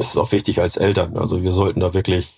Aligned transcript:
es 0.00 0.08
ist 0.08 0.16
auch 0.16 0.32
wichtig 0.32 0.60
als 0.60 0.78
Eltern. 0.78 1.16
Also 1.16 1.42
wir 1.42 1.52
sollten 1.52 1.80
da 1.80 1.92
wirklich 1.92 2.34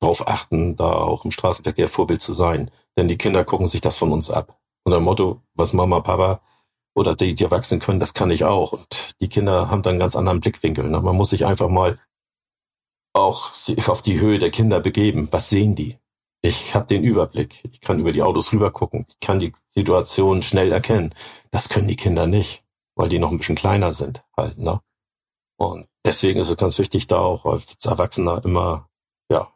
darauf 0.00 0.26
achten, 0.26 0.76
da 0.76 0.92
auch 0.92 1.24
im 1.24 1.30
Straßenverkehr 1.30 1.88
Vorbild 1.88 2.22
zu 2.22 2.32
sein. 2.32 2.70
Denn 2.96 3.06
die 3.06 3.18
Kinder 3.18 3.44
gucken 3.44 3.66
sich 3.66 3.82
das 3.82 3.98
von 3.98 4.12
uns 4.12 4.30
ab. 4.30 4.58
Unser 4.84 5.00
Motto, 5.00 5.42
was 5.54 5.74
Mama, 5.74 6.00
Papa 6.00 6.40
oder 6.94 7.14
die, 7.14 7.34
die 7.34 7.44
Erwachsenen 7.44 7.80
können, 7.80 8.00
das 8.00 8.14
kann 8.14 8.30
ich 8.30 8.44
auch. 8.44 8.72
Und 8.72 9.10
die 9.20 9.28
Kinder 9.28 9.70
haben 9.70 9.82
dann 9.82 9.92
einen 9.92 10.00
ganz 10.00 10.16
anderen 10.16 10.40
Blickwinkel. 10.40 10.88
Ne? 10.88 11.00
Man 11.00 11.16
muss 11.16 11.30
sich 11.30 11.44
einfach 11.44 11.68
mal 11.68 11.98
auch 13.12 13.52
auf 13.88 14.02
die 14.02 14.18
Höhe 14.18 14.38
der 14.38 14.50
Kinder 14.50 14.80
begeben. 14.80 15.28
Was 15.32 15.50
sehen 15.50 15.74
die? 15.74 15.98
Ich 16.40 16.74
habe 16.74 16.86
den 16.86 17.04
Überblick. 17.04 17.62
Ich 17.70 17.82
kann 17.82 17.98
über 18.00 18.12
die 18.12 18.22
Autos 18.22 18.52
rüber 18.52 18.70
gucken. 18.70 19.06
Ich 19.10 19.20
kann 19.20 19.38
die 19.38 19.52
Situation 19.68 20.40
schnell 20.40 20.72
erkennen. 20.72 21.14
Das 21.50 21.68
können 21.68 21.88
die 21.88 21.96
Kinder 21.96 22.26
nicht, 22.26 22.64
weil 22.94 23.10
die 23.10 23.18
noch 23.18 23.30
ein 23.30 23.38
bisschen 23.38 23.56
kleiner 23.56 23.92
sind 23.92 24.24
halt. 24.34 24.56
Ne? 24.56 24.80
Und 25.58 25.88
deswegen 26.06 26.40
ist 26.40 26.48
es 26.48 26.56
ganz 26.56 26.78
wichtig, 26.78 27.06
da 27.08 27.18
auch 27.18 27.44
als 27.44 27.76
Erwachsener 27.84 28.42
immer 28.44 28.88
ja 29.30 29.48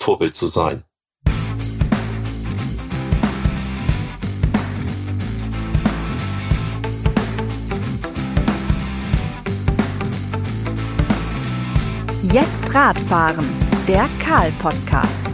Vorbild 0.00 0.34
zu 0.34 0.46
sein. 0.46 0.84
Jetzt 12.32 12.74
Radfahren, 12.74 13.46
der 13.86 14.08
Karl-Podcast. 14.18 15.26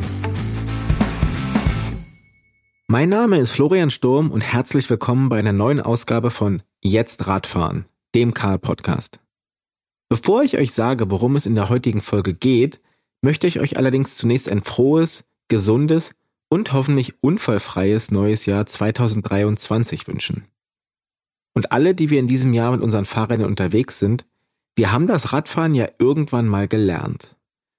Mein 2.88 3.09
Name 3.09 3.38
ist 3.38 3.52
Florian 3.52 3.91
Sturm 3.91 4.30
und 4.32 4.43
herzlich 4.43 4.91
willkommen 4.91 5.29
bei 5.29 5.38
einer 5.38 5.52
neuen 5.52 5.80
Ausgabe 5.80 6.30
von 6.30 6.62
Jetzt 6.82 7.29
Radfahren, 7.29 7.87
dem 8.15 8.35
Karl-Podcast. 8.35 9.21
Bevor 10.10 10.42
ich 10.42 10.59
euch 10.59 10.73
sage, 10.73 11.09
worum 11.10 11.37
es 11.37 11.46
in 11.46 11.55
der 11.55 11.69
heutigen 11.69 12.00
Folge 12.00 12.34
geht, 12.34 12.80
möchte 13.23 13.46
ich 13.46 13.60
euch 13.60 13.78
allerdings 13.78 14.16
zunächst 14.16 14.48
ein 14.48 14.64
frohes, 14.64 15.24
gesundes 15.46 16.12
und 16.48 16.73
hoffentlich 16.73 17.15
unfallfreies 17.23 18.10
neues 18.10 18.45
Jahr 18.45 18.66
2023 18.66 20.09
wünschen. 20.09 20.46
Und 21.54 21.70
alle, 21.70 21.95
die 21.95 22.10
wir 22.10 22.18
in 22.18 22.26
diesem 22.26 22.52
Jahr 22.52 22.73
mit 22.73 22.80
unseren 22.80 23.04
Fahrrädern 23.04 23.46
unterwegs 23.46 24.01
sind, 24.01 24.26
wir 24.74 24.90
haben 24.90 25.07
das 25.07 25.32
Radfahren 25.32 25.74
ja 25.74 25.88
irgendwann 26.01 26.48
mal 26.48 26.66
gelernt. 26.66 27.37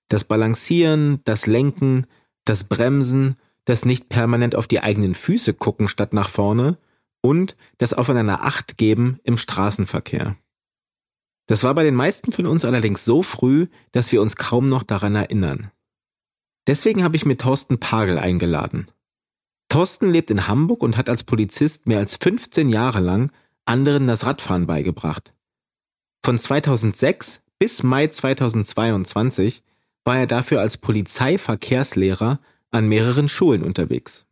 Das 0.07 0.23
Balancieren, 0.23 1.19
das 1.25 1.47
Lenken, 1.47 2.07
das 2.45 2.63
Bremsen, 2.63 3.35
das 3.65 3.83
nicht 3.83 4.07
permanent 4.07 4.55
auf 4.55 4.67
die 4.67 4.79
eigenen 4.79 5.15
Füße 5.15 5.53
gucken 5.53 5.89
statt 5.89 6.13
nach 6.13 6.29
vorne 6.29 6.77
und 7.21 7.57
das 7.77 7.93
Aufeinander 7.93 8.41
Acht 8.43 8.77
geben 8.77 9.19
im 9.23 9.37
Straßenverkehr. 9.37 10.37
Das 11.51 11.65
war 11.65 11.75
bei 11.75 11.83
den 11.83 11.95
meisten 11.95 12.31
von 12.31 12.45
uns 12.45 12.63
allerdings 12.63 13.03
so 13.03 13.23
früh, 13.23 13.67
dass 13.91 14.13
wir 14.13 14.21
uns 14.21 14.37
kaum 14.37 14.69
noch 14.69 14.83
daran 14.83 15.15
erinnern. 15.15 15.69
Deswegen 16.65 17.03
habe 17.03 17.17
ich 17.17 17.25
mir 17.25 17.35
Thorsten 17.35 17.77
Pagel 17.77 18.17
eingeladen. 18.17 18.89
Thorsten 19.67 20.09
lebt 20.09 20.31
in 20.31 20.47
Hamburg 20.47 20.81
und 20.81 20.95
hat 20.95 21.09
als 21.09 21.25
Polizist 21.25 21.87
mehr 21.87 21.97
als 21.97 22.15
15 22.15 22.69
Jahre 22.69 23.01
lang 23.01 23.33
anderen 23.65 24.07
das 24.07 24.25
Radfahren 24.25 24.65
beigebracht. 24.65 25.33
Von 26.23 26.37
2006 26.37 27.41
bis 27.59 27.83
Mai 27.83 28.07
2022 28.07 29.61
war 30.05 30.19
er 30.19 30.27
dafür 30.27 30.61
als 30.61 30.77
Polizeiverkehrslehrer 30.77 32.39
an 32.69 32.87
mehreren 32.87 33.27
Schulen 33.27 33.63
unterwegs. 33.63 34.25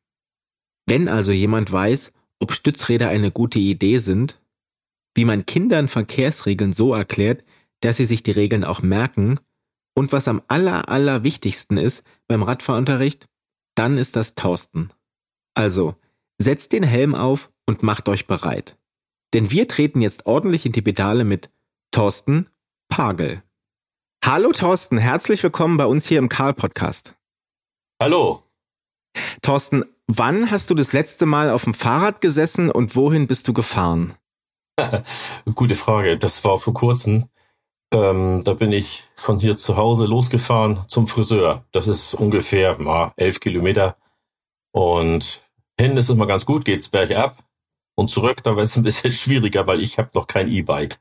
Wenn 0.85 1.09
also 1.09 1.33
jemand 1.33 1.69
weiß, 1.69 2.13
ob 2.39 2.53
Stützräder 2.53 3.09
eine 3.09 3.29
gute 3.29 3.59
Idee 3.59 3.97
sind, 3.97 4.39
wie 5.15 5.25
man 5.25 5.45
Kindern 5.45 5.87
Verkehrsregeln 5.87 6.73
so 6.73 6.93
erklärt, 6.93 7.43
dass 7.81 7.97
sie 7.97 8.05
sich 8.05 8.23
die 8.23 8.31
Regeln 8.31 8.63
auch 8.63 8.81
merken 8.81 9.39
und 9.95 10.11
was 10.13 10.27
am 10.27 10.41
aller, 10.47 10.89
aller 10.89 11.23
wichtigsten 11.23 11.77
ist 11.77 12.03
beim 12.27 12.43
Radfahrunterricht, 12.43 13.27
dann 13.75 13.97
ist 13.97 14.15
das 14.15 14.35
Thorsten. 14.35 14.91
Also, 15.55 15.95
setzt 16.37 16.71
den 16.71 16.83
Helm 16.83 17.15
auf 17.15 17.51
und 17.65 17.83
macht 17.83 18.07
euch 18.09 18.27
bereit. 18.27 18.77
Denn 19.33 19.51
wir 19.51 19.67
treten 19.67 20.01
jetzt 20.01 20.25
ordentlich 20.25 20.65
in 20.65 20.71
die 20.71 20.81
Pedale 20.81 21.23
mit 21.23 21.49
Thorsten 21.91 22.49
Pagel. 22.89 23.43
Hallo 24.23 24.51
Thorsten, 24.51 24.97
herzlich 24.97 25.43
willkommen 25.43 25.77
bei 25.77 25.85
uns 25.85 26.07
hier 26.07 26.19
im 26.19 26.29
Karl 26.29 26.53
Podcast. 26.53 27.15
Hallo. 28.01 28.43
Thorsten, 29.41 29.85
wann 30.07 30.51
hast 30.51 30.69
du 30.69 30.75
das 30.75 30.93
letzte 30.93 31.25
Mal 31.25 31.49
auf 31.49 31.63
dem 31.63 31.73
Fahrrad 31.73 32.21
gesessen 32.21 32.71
und 32.71 32.95
wohin 32.95 33.27
bist 33.27 33.47
du 33.47 33.53
gefahren? 33.53 34.13
Gute 35.55 35.75
Frage. 35.75 36.17
Das 36.17 36.43
war 36.43 36.57
vor 36.57 36.73
kurzem. 36.73 37.29
Ähm, 37.91 38.43
da 38.43 38.53
bin 38.53 38.71
ich 38.71 39.03
von 39.15 39.39
hier 39.39 39.57
zu 39.57 39.77
Hause 39.77 40.05
losgefahren 40.05 40.79
zum 40.87 41.07
Friseur. 41.07 41.65
Das 41.71 41.87
ist 41.87 42.13
ungefähr 42.13 42.77
mal 42.79 43.13
elf 43.15 43.39
Kilometer. 43.39 43.97
Und 44.71 45.41
hin 45.79 45.97
ist 45.97 46.09
es 46.09 46.15
mal 46.15 46.25
ganz 46.25 46.45
gut, 46.45 46.65
geht's 46.65 46.89
bergab. 46.89 47.37
Und 47.95 48.09
zurück, 48.09 48.43
da 48.43 48.55
wird 48.55 48.65
es 48.65 48.77
ein 48.77 48.83
bisschen 48.83 49.13
schwieriger, 49.13 49.67
weil 49.67 49.81
ich 49.81 49.97
habe 49.97 50.09
noch 50.13 50.27
kein 50.27 50.49
E-Bike. 50.49 50.99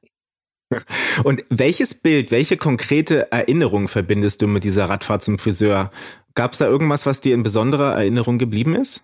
Und 1.24 1.44
welches 1.48 1.94
Bild, 1.94 2.30
welche 2.30 2.56
konkrete 2.56 3.32
Erinnerung 3.32 3.88
verbindest 3.88 4.42
du 4.42 4.46
mit 4.46 4.64
dieser 4.64 4.86
Radfahrt 4.86 5.22
zum 5.22 5.38
Friseur? 5.38 5.90
Gab 6.34 6.52
es 6.52 6.58
da 6.58 6.66
irgendwas, 6.66 7.06
was 7.06 7.20
dir 7.20 7.34
in 7.34 7.42
besonderer 7.42 7.94
Erinnerung 7.94 8.38
geblieben 8.38 8.74
ist? 8.74 9.02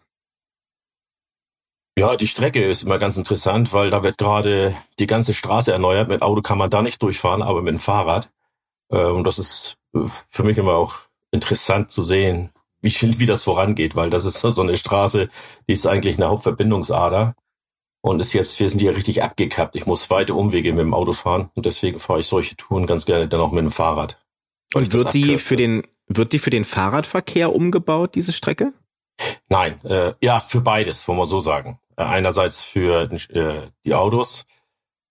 Ja, 1.97 2.17
die 2.17 2.27
Strecke 2.27 2.63
ist 2.65 2.83
immer 2.83 2.99
ganz 2.99 3.17
interessant, 3.17 3.73
weil 3.73 3.91
da 3.91 4.03
wird 4.03 4.19
gerade 4.19 4.75
die 4.99 5.07
ganze 5.07 5.33
Straße 5.33 5.73
erneuert. 5.73 6.09
Mit 6.09 6.23
Auto 6.23 6.43
kann 6.43 6.59
man 6.59 6.71
da 6.71 6.83
nicht 6.83 7.01
durchfahren, 7.03 7.43
aber 7.43 7.63
mit 7.63 7.75
dem 7.75 7.79
Fahrrad. 7.79 8.31
Äh, 8.91 9.05
und 9.05 9.25
das 9.25 9.39
ist 9.39 9.77
für 10.29 10.43
mich 10.43 10.59
immer 10.59 10.75
auch 10.75 10.97
interessant 11.31 11.91
zu 11.93 12.03
sehen, 12.03 12.51
wie, 12.81 12.93
wie 13.19 13.27
das 13.27 13.45
vorangeht, 13.45 13.95
weil 13.95 14.11
das 14.11 14.25
ist 14.25 14.41
so 14.41 14.63
eine 14.63 14.77
Straße, 14.77 15.29
die 15.69 15.73
ist 15.73 15.87
eigentlich 15.87 16.17
eine 16.17 16.29
Hauptverbindungsader 16.29 17.37
und 18.03 18.21
ist 18.21 18.33
jetzt, 18.33 18.59
wir 18.59 18.69
sind 18.69 18.81
hier 18.81 18.97
richtig 18.97 19.23
abgekappt. 19.23 19.77
Ich 19.77 19.87
muss 19.87 20.11
weite 20.11 20.35
Umwege 20.35 20.73
mit 20.73 20.83
dem 20.83 20.95
Auto 20.95 21.13
fahren 21.13 21.51
und 21.55 21.65
deswegen 21.65 22.01
fahre 22.01 22.21
ich 22.21 22.27
solche 22.27 22.57
Touren 22.57 22.87
ganz 22.87 23.07
gerne 23.07 23.29
dann 23.29 23.41
auch 23.41 23.53
mit 23.53 23.63
dem 23.63 23.71
Fahrrad. 23.71 24.21
Und 24.75 24.93
wird 24.93 25.15
die 25.15 25.39
für 25.39 25.57
den, 25.57 25.87
wird 26.09 26.33
die 26.33 26.41
für 26.41 26.51
den 26.51 26.65
Fahrradverkehr 26.65 27.55
umgebaut, 27.55 28.17
diese 28.17 28.33
Strecke? 28.33 28.73
Nein, 29.49 29.83
äh, 29.85 30.15
ja, 30.21 30.41
für 30.41 30.61
beides, 30.61 31.07
wollen 31.07 31.19
wir 31.19 31.27
so 31.27 31.39
sagen. 31.39 31.79
Äh, 31.97 32.05
einerseits 32.05 32.65
für 32.65 33.11
äh, 33.13 33.71
die 33.85 33.95
Autos, 33.95 34.47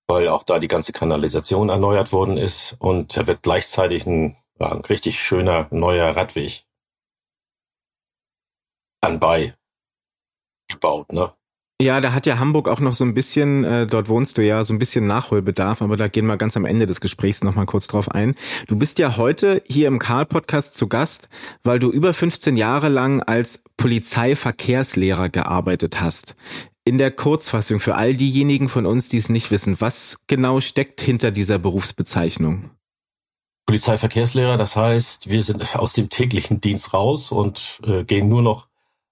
weil 0.07 0.27
auch 0.27 0.43
da 0.43 0.59
die 0.59 0.67
ganze 0.67 0.93
Kanalisation 0.93 1.69
erneuert 1.69 2.11
worden 2.11 2.37
ist 2.37 2.75
und 2.79 3.15
da 3.17 3.27
wird 3.27 3.43
gleichzeitig 3.43 4.05
ein, 4.05 4.37
ja, 4.59 4.71
ein 4.71 4.81
richtig 4.81 5.21
schöner 5.21 5.67
neuer 5.71 6.15
Radweg 6.15 6.65
anbei 9.01 9.55
gebaut, 10.69 11.11
ne? 11.11 11.33
Ja, 11.81 11.99
da 11.99 12.13
hat 12.13 12.25
ja 12.25 12.39
Hamburg 12.39 12.69
auch 12.69 12.79
noch 12.79 12.93
so 12.93 13.03
ein 13.03 13.13
bisschen, 13.13 13.65
äh, 13.65 13.87
dort 13.87 14.07
wohnst 14.07 14.37
du 14.37 14.41
ja, 14.41 14.63
so 14.63 14.73
ein 14.73 14.79
bisschen 14.79 15.05
Nachholbedarf, 15.05 15.81
aber 15.81 15.97
da 15.97 16.07
gehen 16.07 16.27
wir 16.27 16.37
ganz 16.37 16.55
am 16.55 16.65
Ende 16.65 16.87
des 16.87 17.01
Gesprächs 17.01 17.43
nochmal 17.43 17.65
kurz 17.65 17.87
drauf 17.87 18.09
ein. 18.09 18.35
Du 18.67 18.77
bist 18.77 18.99
ja 18.99 19.17
heute 19.17 19.61
hier 19.65 19.87
im 19.87 19.99
Karl-Podcast 19.99 20.75
zu 20.75 20.87
Gast, 20.87 21.27
weil 21.63 21.79
du 21.79 21.91
über 21.91 22.13
15 22.13 22.55
Jahre 22.55 22.87
lang 22.87 23.21
als 23.21 23.63
Polizeiverkehrslehrer 23.75 25.27
gearbeitet 25.29 25.99
hast. 25.99 26.35
In 26.85 26.97
der 26.97 27.11
Kurzfassung 27.11 27.79
für 27.79 27.95
all 27.95 28.13
diejenigen 28.13 28.67
von 28.67 28.85
uns, 28.85 29.07
die 29.07 29.17
es 29.17 29.29
nicht 29.29 29.51
wissen, 29.51 29.79
was 29.79 30.19
genau 30.27 30.59
steckt 30.59 30.99
hinter 30.99 31.31
dieser 31.31 31.57
Berufsbezeichnung? 31.57 32.71
Polizeiverkehrslehrer, 33.65 34.57
das 34.57 34.75
heißt, 34.75 35.29
wir 35.29 35.41
sind 35.43 35.77
aus 35.77 35.93
dem 35.93 36.09
täglichen 36.09 36.59
Dienst 36.59 36.93
raus 36.93 37.31
und 37.31 37.79
äh, 37.85 38.03
gehen 38.03 38.27
nur 38.27 38.41
noch 38.41 38.67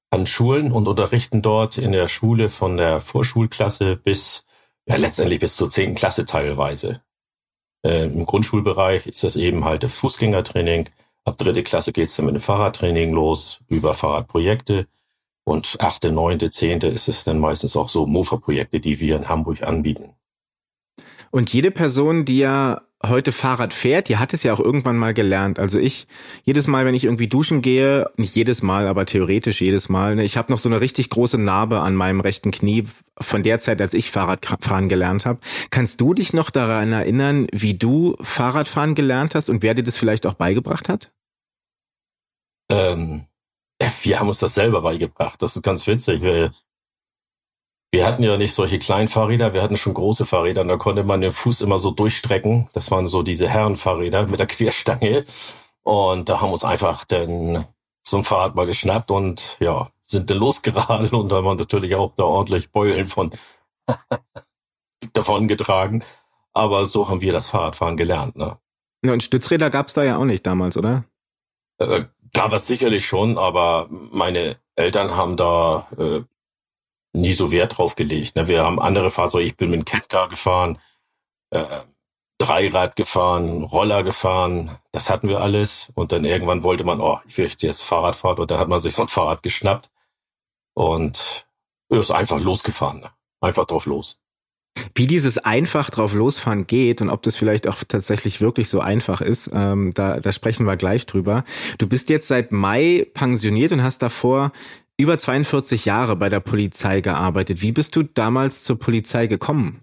an 0.10 0.26
Schulen 0.26 0.74
und 0.74 0.90
unterrichten 0.90 1.42
dort 1.42 1.78
in 1.78 1.94
der 1.94 2.10
Schule 2.10 2.50
von 2.50 2.76
der 2.76 3.00
Vorschulklasse 3.00 3.96
bis, 3.96 4.46
ja, 4.86 4.98
letztendlich 4.98 5.40
bis 5.40 5.56
zur 5.56 5.70
zehnten 5.70 5.96
Klasse 5.96 6.26
teilweise. 6.26 7.02
Äh, 7.86 8.04
Im 8.06 8.26
Grundschulbereich 8.26 9.08
ist 9.08 9.24
das 9.24 9.38
eben 9.38 9.64
halt 9.64 9.84
das 9.84 9.96
Fußgängertraining. 9.96 10.90
Ab 11.24 11.38
dritte 11.38 11.64
Klasse 11.64 11.94
geht's 11.94 12.18
dann 12.18 12.26
mit 12.26 12.36
dem 12.36 12.42
Fahrradtraining 12.42 13.14
los, 13.14 13.62
über 13.70 13.94
Fahrradprojekte. 13.94 14.88
Und 15.44 15.78
achte, 15.80 16.12
neunte, 16.12 16.52
zehnte 16.52 16.88
ist 16.88 17.08
es 17.08 17.24
dann 17.24 17.40
meistens 17.40 17.76
auch 17.76 17.90
so 17.90 18.06
Mofa-Projekte, 18.06 18.80
die 18.80 19.00
wir 19.00 19.16
in 19.16 19.28
Hamburg 19.28 19.64
anbieten. 19.64 20.14
Und 21.32 21.52
jede 21.54 21.72
Person, 21.72 22.26
die 22.26 22.40
ja 22.40 22.82
heute 23.04 23.32
Fahrrad 23.32 23.74
fährt, 23.74 24.10
die 24.10 24.18
hat 24.18 24.34
es 24.34 24.44
ja 24.44 24.54
auch 24.54 24.60
irgendwann 24.60 24.98
mal 24.98 25.14
gelernt. 25.14 25.60
Also 25.60 25.80
ich, 25.80 26.08
jedes 26.44 26.68
Mal, 26.68 26.86
wenn 26.86 26.94
ich 26.94 27.06
irgendwie 27.06 27.28
duschen 27.28 27.62
gehe, 27.62 28.10
nicht 28.16 28.36
jedes 28.36 28.62
Mal, 28.62 28.88
aber 28.88 29.06
theoretisch 29.06 29.62
jedes 29.62 29.90
Mal, 29.90 30.16
ne, 30.16 30.24
ich 30.24 30.38
habe 30.38 30.52
noch 30.52 30.60
so 30.60 30.70
eine 30.70 30.82
richtig 30.82 31.10
große 31.10 31.38
Narbe 31.38 31.80
an 31.80 31.96
meinem 31.96 32.20
rechten 32.20 32.52
Knie 32.52 32.86
von 33.20 33.44
der 33.44 33.60
Zeit, 33.60 33.82
als 33.82 33.94
ich 33.94 34.12
Fahrradfahren 34.12 34.90
gelernt 34.90 35.26
habe. 35.26 35.40
Kannst 35.72 36.00
du 36.02 36.14
dich 36.14 36.34
noch 36.34 36.50
daran 36.50 36.94
erinnern, 36.94 37.48
wie 37.52 37.74
du 37.74 38.16
Fahrradfahren 38.22 38.94
gelernt 38.94 39.36
hast 39.36 39.50
und 39.50 39.64
wer 39.64 39.74
dir 39.74 39.84
das 39.84 39.98
vielleicht 39.98 40.26
auch 40.26 40.36
beigebracht 40.36 40.90
hat? 40.90 41.12
Ähm, 42.70 43.26
wir 44.04 44.20
haben 44.20 44.28
uns 44.28 44.40
das 44.40 44.54
selber 44.56 44.82
beigebracht. 44.82 45.42
Das 45.42 45.56
ist 45.56 45.64
ganz 45.64 45.88
witzig. 45.88 46.22
wir 46.22 48.06
hatten 48.06 48.24
ja 48.24 48.38
nicht 48.38 48.54
solche 48.54 48.80
kleinen 48.80 49.08
Fahrräder, 49.08 49.54
wir 49.54 49.62
hatten 49.62 49.78
schon 49.78 49.94
große 49.94 50.26
Fahrräder 50.26 50.62
und 50.62 50.70
da 50.70 50.78
konnte 50.78 51.04
man 51.04 51.22
den 51.22 51.32
Fuß 51.32 51.62
immer 51.62 51.80
so 51.80 51.92
durchstrecken. 51.92 52.70
Das 52.74 52.92
waren 52.92 53.08
so 53.08 53.24
diese 53.24 53.50
Herrenfahrräder 53.50 54.28
mit 54.28 54.40
der 54.40 54.48
Querstange. 54.48 55.26
Und 55.84 56.30
da 56.30 56.42
haben 56.42 56.50
wir 56.50 56.54
uns 56.54 56.64
einfach 56.64 57.06
den, 57.06 57.66
so 58.04 58.18
ein 58.18 58.24
Fahrrad 58.24 58.56
mal 58.56 58.66
geschnappt 58.66 59.12
und 59.12 59.58
ja, 59.60 59.90
sind 60.06 60.30
dann 60.30 60.38
losgeradelt 60.38 61.14
und 61.14 61.30
da 61.30 61.44
waren 61.44 61.58
natürlich 61.58 61.96
auch 61.96 62.14
da 62.16 62.24
ordentlich 62.24 62.72
Beulen 62.72 63.08
von 63.08 63.32
davon 65.14 65.48
getragen. 65.48 66.04
Aber 66.54 66.86
so 66.86 67.10
haben 67.10 67.22
wir 67.22 67.34
das 67.34 67.50
Fahrradfahren 67.50 67.98
gelernt. 67.98 68.36
Ne? 68.36 68.58
Ja, 69.04 69.14
und 69.14 69.24
Stützräder 69.24 69.70
gab's 69.70 69.94
da 69.94 70.04
ja 70.04 70.18
auch 70.18 70.26
nicht 70.26 70.46
damals, 70.46 70.78
oder? 70.78 71.06
Äh, 71.78 72.06
gab 72.34 72.54
es 72.54 72.68
sicherlich 72.68 73.06
schon, 73.06 73.38
aber 73.38 73.88
meine 73.90 74.58
Eltern 74.76 75.16
haben 75.16 75.38
da 75.38 75.88
äh, 75.98 76.22
nie 77.14 77.34
so 77.34 77.52
Wert 77.52 77.78
drauf 77.78 77.96
gelegt. 77.96 78.36
Ne? 78.36 78.48
Wir 78.48 78.64
haben 78.64 78.80
andere 78.80 79.12
Fahrzeuge, 79.12 79.46
ich 79.46 79.58
bin 79.58 79.72
mit 79.72 79.82
dem 79.82 79.86
Catcar 79.86 80.30
gefahren, 80.30 80.80
äh, 81.52 81.82
Dreirad 82.38 82.96
gefahren, 82.96 83.64
Roller 83.64 84.04
gefahren, 84.04 84.78
das 84.92 85.10
hatten 85.10 85.30
wir 85.30 85.42
alles. 85.42 85.92
Und 85.94 86.12
dann 86.12 86.26
irgendwann 86.26 86.64
wollte 86.64 86.84
man, 86.84 87.00
oh, 87.00 87.20
ich 87.28 87.38
will 87.38 87.52
jetzt 87.56 87.84
Fahrrad 87.84 88.16
fahren 88.16 88.40
und 88.40 88.50
dann 88.50 88.60
hat 88.60 88.68
man 88.68 88.82
sich 88.82 88.96
so 88.96 89.04
ein 89.04 89.08
Fahrrad 89.08 89.44
geschnappt 89.44 89.92
und 90.74 91.46
ist 91.90 92.12
einfach 92.12 92.40
losgefahren. 92.40 93.02
Ne? 93.02 93.12
Einfach 93.42 93.66
drauf 93.66 93.86
los. 93.86 94.22
Wie 94.96 95.08
dieses 95.08 95.38
einfach 95.38 95.90
drauf 95.90 96.14
losfahren 96.14 96.66
geht 96.68 97.02
und 97.02 97.10
ob 97.10 97.24
das 97.24 97.36
vielleicht 97.36 97.68
auch 97.68 97.84
tatsächlich 97.88 98.42
wirklich 98.42 98.70
so 98.70 98.80
einfach 98.80 99.22
ist, 99.22 99.50
ähm, 99.54 99.92
da, 99.94 100.20
da 100.20 100.32
sprechen 100.32 100.66
wir 100.66 100.78
gleich 100.78 101.06
drüber. 101.06 101.44
Du 101.78 101.88
bist 101.88 102.10
jetzt 102.10 102.28
seit 102.28 102.52
Mai 102.52 103.08
pensioniert 103.14 103.72
und 103.72 103.84
hast 103.84 104.02
davor 104.02 104.52
über 104.98 105.18
42 105.18 105.86
Jahre 105.86 106.16
bei 106.16 106.30
der 106.30 106.40
Polizei 106.40 107.02
gearbeitet. 107.02 107.62
Wie 107.62 107.72
bist 107.72 107.96
du 107.96 108.04
damals 108.04 108.64
zur 108.64 108.80
Polizei 108.80 109.28
gekommen? 109.28 109.82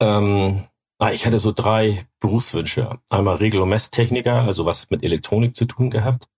Ähm, 0.00 0.64
ah, 0.98 1.10
ich 1.12 1.26
hatte 1.26 1.38
so 1.38 1.52
drei 1.52 2.06
Berufswünsche. 2.20 2.98
Einmal 3.10 3.36
Regel- 3.36 3.60
und 3.60 3.68
Messtechniker, 3.68 4.42
also 4.42 4.66
was 4.66 4.90
mit 4.90 5.04
Elektronik 5.04 5.54
zu 5.54 5.66
tun 5.66 5.90
gehabt 5.90 6.28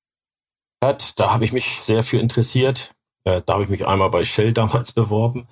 hat. 0.82 1.18
Da 1.18 1.32
habe 1.32 1.44
ich 1.44 1.52
mich 1.52 1.80
sehr 1.80 2.02
für 2.02 2.18
interessiert. 2.18 2.94
Äh, 3.24 3.42
da 3.44 3.54
habe 3.54 3.64
ich 3.64 3.70
mich 3.70 3.86
einmal 3.86 4.10
bei 4.10 4.24
Shell 4.24 4.52
damals 4.54 4.92
beworben, 4.92 5.46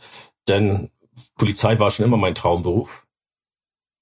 denn 0.49 0.91
Polizei 1.37 1.79
war 1.79 1.91
schon 1.91 2.07
immer 2.07 2.17
mein 2.17 2.35
Traumberuf. 2.35 3.07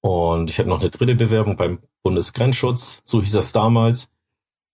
Und 0.01 0.49
ich 0.49 0.59
hatte 0.59 0.69
noch 0.69 0.81
eine 0.81 0.89
dritte 0.89 1.15
Bewerbung 1.15 1.55
beim 1.55 1.79
Bundesgrenzschutz, 2.03 3.01
so 3.05 3.21
hieß 3.21 3.31
das 3.31 3.53
damals. 3.53 4.11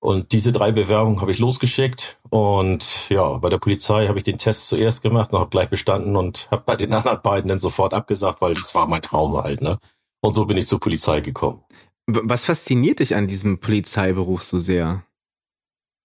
Und 0.01 0.31
diese 0.31 0.51
drei 0.51 0.71
Bewerbungen 0.71 1.19
habe 1.21 1.31
ich 1.31 1.39
losgeschickt 1.39 2.19
und 2.29 3.09
ja, 3.09 3.37
bei 3.37 3.49
der 3.49 3.57
Polizei 3.57 4.07
habe 4.07 4.17
ich 4.17 4.23
den 4.23 4.37
Test 4.37 4.69
zuerst 4.69 5.03
gemacht 5.03 5.33
und 5.33 5.39
habe 5.39 5.49
gleich 5.49 5.69
bestanden 5.69 6.15
und 6.15 6.47
habe 6.51 6.63
bei 6.65 6.77
den 6.77 6.93
anderen 6.93 7.21
beiden 7.21 7.49
dann 7.49 7.59
sofort 7.59 7.93
abgesagt, 7.93 8.41
weil 8.41 8.53
das 8.53 8.73
war 8.73 8.87
mein 8.87 9.01
Traum 9.01 9.35
halt, 9.35 9.61
ne? 9.61 9.77
Und 10.21 10.33
so 10.33 10.45
bin 10.45 10.57
ich 10.57 10.67
zur 10.67 10.79
Polizei 10.79 11.19
gekommen. 11.19 11.63
Was 12.07 12.45
fasziniert 12.45 12.99
dich 12.99 13.15
an 13.15 13.27
diesem 13.27 13.59
Polizeiberuf 13.59 14.43
so 14.43 14.57
sehr? 14.57 15.03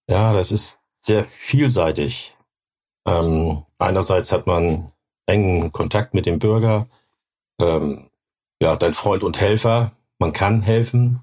Ja, 0.09 0.33
das 0.33 0.51
ist 0.51 0.81
sehr 1.01 1.25
vielseitig. 1.25 2.37
Ähm, 3.07 3.63
einerseits 3.79 4.33
hat 4.33 4.47
man 4.47 4.93
engen 5.27 5.73
Kontakt 5.73 6.15
mit 6.15 6.27
dem 6.27 6.39
Bürger, 6.39 6.87
ähm, 7.61 8.11
ja, 8.61 8.77
dein 8.77 8.93
Freund 8.93 9.23
und 9.23 9.41
Helfer. 9.41 9.93
Man 10.19 10.33
kann 10.33 10.63
helfen. 10.63 11.21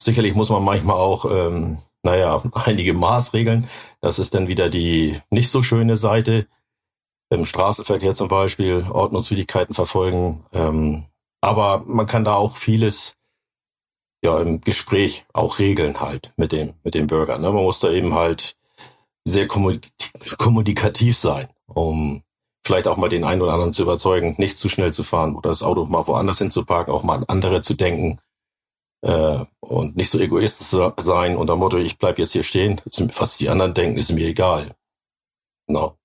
Sicherlich 0.00 0.34
muss 0.34 0.50
man 0.50 0.64
manchmal 0.64 0.96
auch 0.96 1.24
ähm, 1.24 1.78
naja, 2.02 2.42
einige 2.52 2.94
Maßregeln. 2.94 3.68
Das 4.00 4.18
ist 4.18 4.34
dann 4.34 4.48
wieder 4.48 4.68
die 4.68 5.20
nicht 5.30 5.50
so 5.50 5.62
schöne 5.62 5.96
Seite. 5.96 6.46
Im 7.30 7.44
Straßenverkehr 7.44 8.14
zum 8.14 8.28
Beispiel, 8.28 8.86
Ordnungswidrigkeiten 8.90 9.74
verfolgen. 9.74 10.46
Ähm, 10.52 11.04
aber 11.42 11.84
man 11.86 12.06
kann 12.06 12.24
da 12.24 12.34
auch 12.34 12.56
vieles 12.56 13.16
ja 14.24 14.40
im 14.40 14.60
Gespräch 14.62 15.26
auch 15.32 15.58
regeln 15.58 16.00
halt 16.00 16.32
mit 16.36 16.52
dem, 16.52 16.74
mit 16.82 16.94
dem 16.94 17.06
Bürger. 17.06 17.38
Ne? 17.38 17.52
Man 17.52 17.62
muss 17.62 17.80
da 17.80 17.90
eben 17.90 18.14
halt 18.14 18.56
sehr 19.24 19.46
kommunikativ 19.46 21.16
sein, 21.16 21.48
um 21.66 22.22
vielleicht 22.68 22.86
auch 22.86 22.98
mal 22.98 23.08
den 23.08 23.24
einen 23.24 23.40
oder 23.40 23.54
anderen 23.54 23.72
zu 23.72 23.82
überzeugen, 23.82 24.34
nicht 24.36 24.58
zu 24.58 24.68
schnell 24.68 24.92
zu 24.92 25.02
fahren 25.02 25.34
oder 25.34 25.48
das 25.48 25.62
Auto 25.62 25.86
mal 25.86 26.06
woanders 26.06 26.38
hinzuparken, 26.38 26.92
auch 26.92 27.02
mal 27.02 27.16
an 27.16 27.24
andere 27.26 27.62
zu 27.62 27.74
denken 27.74 28.18
äh, 29.00 29.44
und 29.60 29.96
nicht 29.96 30.10
so 30.10 30.18
egoistisch 30.18 30.78
sein 30.98 31.36
unter 31.36 31.56
Motto, 31.56 31.78
ich 31.78 31.96
bleib 31.96 32.18
jetzt 32.18 32.32
hier 32.32 32.42
stehen, 32.42 32.80
was 32.84 33.38
die 33.38 33.48
anderen 33.48 33.72
denken, 33.72 33.98
ist 33.98 34.12
mir 34.12 34.28
egal. 34.28 34.74
No. 35.66 35.96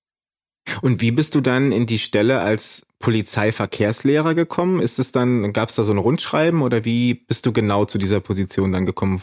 Und 0.80 1.02
wie 1.02 1.10
bist 1.10 1.34
du 1.34 1.42
dann 1.42 1.70
in 1.70 1.84
die 1.84 1.98
Stelle 1.98 2.40
als 2.40 2.86
Polizeiverkehrslehrer 2.98 4.34
gekommen? 4.34 4.80
Ist 4.80 4.98
es 4.98 5.12
dann, 5.12 5.52
gab 5.52 5.68
es 5.68 5.74
da 5.74 5.84
so 5.84 5.92
ein 5.92 5.98
Rundschreiben 5.98 6.62
oder 6.62 6.86
wie 6.86 7.12
bist 7.12 7.44
du 7.44 7.52
genau 7.52 7.84
zu 7.84 7.98
dieser 7.98 8.20
Position 8.20 8.72
dann 8.72 8.86
gekommen? 8.86 9.22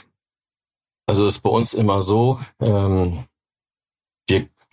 Also 1.08 1.26
ist 1.26 1.40
bei 1.40 1.50
uns 1.50 1.74
immer 1.74 2.04
so, 2.04 2.40
ähm, 2.62 3.24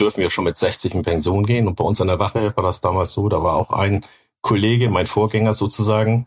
dürfen 0.00 0.22
ja 0.22 0.30
schon 0.30 0.44
mit 0.44 0.56
60 0.56 0.94
in 0.94 1.02
Pension 1.02 1.44
gehen 1.44 1.66
und 1.66 1.76
bei 1.76 1.84
uns 1.84 2.00
an 2.00 2.08
der 2.08 2.18
Wache 2.18 2.56
war 2.56 2.64
das 2.64 2.80
damals 2.80 3.12
so, 3.12 3.28
da 3.28 3.42
war 3.42 3.54
auch 3.54 3.70
ein 3.70 4.04
Kollege, 4.42 4.90
mein 4.90 5.06
Vorgänger 5.06 5.54
sozusagen, 5.54 6.26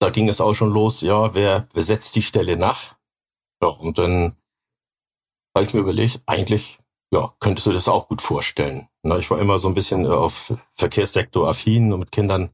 da 0.00 0.10
ging 0.10 0.28
es 0.28 0.40
auch 0.40 0.54
schon 0.54 0.70
los, 0.70 1.00
ja, 1.02 1.34
wer 1.34 1.68
besetzt 1.72 2.14
die 2.16 2.22
Stelle 2.22 2.56
nach? 2.56 2.96
Ja, 3.62 3.68
und 3.68 3.98
dann 3.98 4.36
habe 5.54 5.66
ich 5.66 5.74
mir 5.74 5.80
überlegt, 5.80 6.22
eigentlich, 6.26 6.78
ja, 7.12 7.34
könntest 7.40 7.66
du 7.66 7.72
das 7.72 7.88
auch 7.88 8.08
gut 8.08 8.22
vorstellen. 8.22 8.88
Na, 9.02 9.18
ich 9.18 9.30
war 9.30 9.38
immer 9.38 9.58
so 9.58 9.68
ein 9.68 9.74
bisschen 9.74 10.04
äh, 10.04 10.08
auf 10.08 10.54
Verkehrssektor 10.72 11.48
affin 11.48 11.92
und 11.92 12.00
mit 12.00 12.12
Kindern 12.12 12.50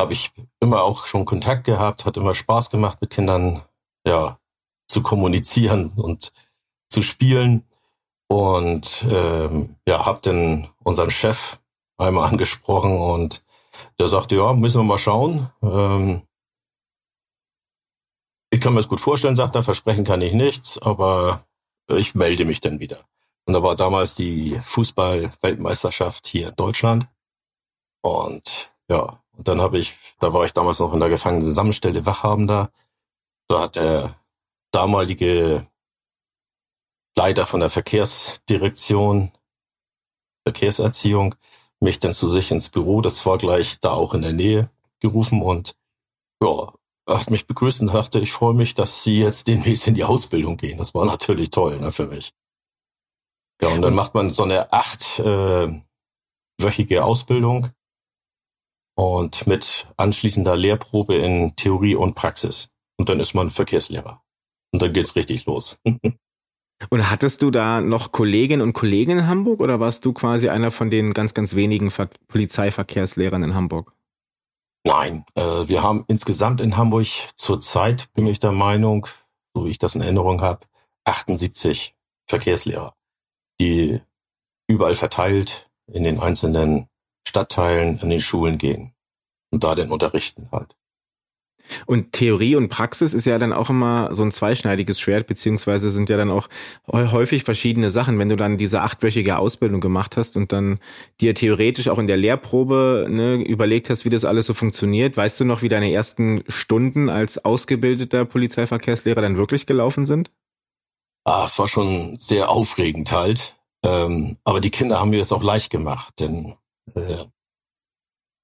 habe 0.00 0.12
ich 0.12 0.32
immer 0.60 0.82
auch 0.82 1.06
schon 1.06 1.24
Kontakt 1.24 1.64
gehabt, 1.64 2.04
hat 2.04 2.16
immer 2.16 2.34
Spaß 2.34 2.70
gemacht, 2.70 3.00
mit 3.00 3.10
Kindern, 3.10 3.62
ja, 4.06 4.38
zu 4.86 5.02
kommunizieren 5.02 5.92
und 5.96 6.32
zu 6.88 7.02
spielen. 7.02 7.64
Und 8.28 9.06
ähm, 9.10 9.76
ja, 9.86 10.04
habe 10.04 10.20
dann 10.22 10.68
unseren 10.84 11.10
Chef 11.10 11.58
einmal 11.96 12.28
angesprochen 12.28 12.96
und 12.96 13.44
der 13.98 14.08
sagte, 14.08 14.36
ja, 14.36 14.52
müssen 14.52 14.80
wir 14.80 14.84
mal 14.84 14.98
schauen. 14.98 15.50
Ähm, 15.62 16.22
ich 18.50 18.60
kann 18.60 18.72
mir 18.74 18.80
das 18.80 18.88
gut 18.88 19.00
vorstellen, 19.00 19.36
sagt 19.36 19.54
er, 19.56 19.62
versprechen 19.62 20.04
kann 20.04 20.22
ich 20.22 20.32
nichts, 20.32 20.78
aber 20.78 21.44
ich 21.88 22.14
melde 22.14 22.44
mich 22.44 22.60
dann 22.60 22.80
wieder. 22.80 23.00
Und 23.46 23.54
da 23.54 23.62
war 23.62 23.76
damals 23.76 24.14
die 24.14 24.58
Fußball-Weltmeisterschaft 24.60 26.26
hier 26.26 26.50
in 26.50 26.56
Deutschland. 26.56 27.08
Und 28.02 28.72
ja, 28.88 29.22
und 29.36 29.48
dann 29.48 29.60
habe 29.60 29.78
ich, 29.78 29.96
da 30.18 30.32
war 30.32 30.44
ich 30.44 30.52
damals 30.52 30.80
noch 30.80 30.92
in 30.92 31.00
der 31.00 31.08
Gefangenen-Sammelstelle 31.08 32.04
Wachhabender. 32.04 32.70
Da 33.48 33.62
hat 33.62 33.76
der 33.76 34.16
damalige 34.70 35.66
Leiter 37.18 37.46
von 37.46 37.58
der 37.58 37.68
Verkehrsdirektion, 37.68 39.32
Verkehrserziehung, 40.46 41.34
mich 41.80 41.98
dann 41.98 42.14
zu 42.14 42.28
sich 42.28 42.52
ins 42.52 42.70
Büro, 42.70 43.00
das 43.00 43.26
war 43.26 43.38
gleich 43.38 43.80
da 43.80 43.90
auch 43.90 44.14
in 44.14 44.22
der 44.22 44.32
Nähe 44.32 44.70
gerufen 45.00 45.42
und 45.42 45.76
ja, 46.40 46.72
hat 47.08 47.30
mich 47.30 47.48
begrüßt 47.48 47.80
und 47.80 47.92
dachte, 47.92 48.20
ich 48.20 48.30
freue 48.30 48.54
mich, 48.54 48.74
dass 48.74 49.02
Sie 49.02 49.18
jetzt 49.18 49.48
demnächst 49.48 49.88
in 49.88 49.96
die 49.96 50.04
Ausbildung 50.04 50.56
gehen. 50.58 50.78
Das 50.78 50.94
war 50.94 51.06
natürlich 51.06 51.50
toll 51.50 51.80
ne, 51.80 51.90
für 51.90 52.06
mich. 52.06 52.32
Ja, 53.60 53.70
und 53.70 53.82
dann 53.82 53.94
macht 53.94 54.14
man 54.14 54.30
so 54.30 54.44
eine 54.44 54.72
achtwöchige 54.72 55.82
äh, 56.60 57.00
Ausbildung 57.00 57.70
und 58.96 59.48
mit 59.48 59.88
anschließender 59.96 60.54
Lehrprobe 60.54 61.16
in 61.16 61.56
Theorie 61.56 61.96
und 61.96 62.14
Praxis. 62.14 62.68
Und 62.96 63.08
dann 63.08 63.18
ist 63.18 63.34
man 63.34 63.50
Verkehrslehrer. 63.50 64.22
Und 64.72 64.82
dann 64.82 64.92
geht's 64.92 65.16
richtig 65.16 65.46
los. 65.46 65.80
und 66.90 67.10
hattest 67.10 67.42
du 67.42 67.50
da 67.50 67.80
noch 67.80 68.12
Kolleginnen 68.12 68.62
und 68.62 68.72
Kollegen 68.72 69.12
in 69.12 69.26
Hamburg 69.26 69.60
oder 69.60 69.80
warst 69.80 70.04
du 70.04 70.12
quasi 70.12 70.48
einer 70.48 70.70
von 70.70 70.90
den 70.90 71.12
ganz, 71.12 71.34
ganz 71.34 71.54
wenigen 71.54 71.90
Ver 71.90 72.08
Polizeiverkehrslehrern 72.28 73.42
in 73.42 73.54
Hamburg? 73.54 73.92
Nein, 74.84 75.24
äh, 75.34 75.68
wir 75.68 75.82
haben 75.82 76.04
insgesamt 76.08 76.60
in 76.60 76.76
Hamburg 76.76 77.06
zurzeit, 77.36 78.08
bin 78.14 78.26
ich 78.26 78.40
der 78.40 78.52
Meinung, 78.52 79.06
so 79.54 79.66
wie 79.66 79.70
ich 79.70 79.78
das 79.78 79.94
in 79.94 80.02
Erinnerung 80.02 80.40
habe, 80.40 80.60
78 81.04 81.94
Verkehrslehrer, 82.26 82.94
die 83.60 84.00
überall 84.68 84.94
verteilt 84.94 85.68
in 85.86 86.04
den 86.04 86.20
einzelnen 86.20 86.88
Stadtteilen 87.26 88.00
an 88.00 88.10
den 88.10 88.20
Schulen 88.20 88.58
gehen 88.58 88.94
und 89.50 89.64
da 89.64 89.74
den 89.74 89.90
unterrichten 89.90 90.48
halt. 90.52 90.76
Und 91.86 92.12
Theorie 92.12 92.56
und 92.56 92.68
Praxis 92.68 93.12
ist 93.12 93.26
ja 93.26 93.38
dann 93.38 93.52
auch 93.52 93.70
immer 93.70 94.14
so 94.14 94.22
ein 94.22 94.30
zweischneidiges 94.30 95.00
Schwert, 95.00 95.26
beziehungsweise 95.26 95.90
sind 95.90 96.08
ja 96.08 96.16
dann 96.16 96.30
auch 96.30 96.48
häufig 96.90 97.44
verschiedene 97.44 97.90
Sachen. 97.90 98.18
Wenn 98.18 98.28
du 98.28 98.36
dann 98.36 98.56
diese 98.56 98.82
achtwöchige 98.82 99.38
Ausbildung 99.38 99.80
gemacht 99.80 100.16
hast 100.16 100.36
und 100.36 100.52
dann 100.52 100.78
dir 101.20 101.34
theoretisch 101.34 101.88
auch 101.88 101.98
in 101.98 102.06
der 102.06 102.16
Lehrprobe 102.16 103.06
ne, 103.08 103.34
überlegt 103.36 103.90
hast, 103.90 104.04
wie 104.04 104.10
das 104.10 104.24
alles 104.24 104.46
so 104.46 104.54
funktioniert, 104.54 105.16
weißt 105.16 105.40
du 105.40 105.44
noch, 105.44 105.62
wie 105.62 105.68
deine 105.68 105.92
ersten 105.92 106.42
Stunden 106.48 107.08
als 107.08 107.44
ausgebildeter 107.44 108.24
Polizeiverkehrslehrer 108.24 109.22
dann 109.22 109.36
wirklich 109.36 109.66
gelaufen 109.66 110.04
sind? 110.04 110.30
Ah, 111.24 111.44
es 111.46 111.58
war 111.58 111.68
schon 111.68 112.16
sehr 112.18 112.48
aufregend 112.48 113.12
halt. 113.12 113.54
Ähm, 113.84 114.38
aber 114.44 114.60
die 114.60 114.70
Kinder 114.70 114.98
haben 114.98 115.10
mir 115.10 115.18
das 115.18 115.32
auch 115.32 115.42
leicht 115.42 115.70
gemacht, 115.70 116.14
denn 116.18 116.56
äh, 116.94 117.26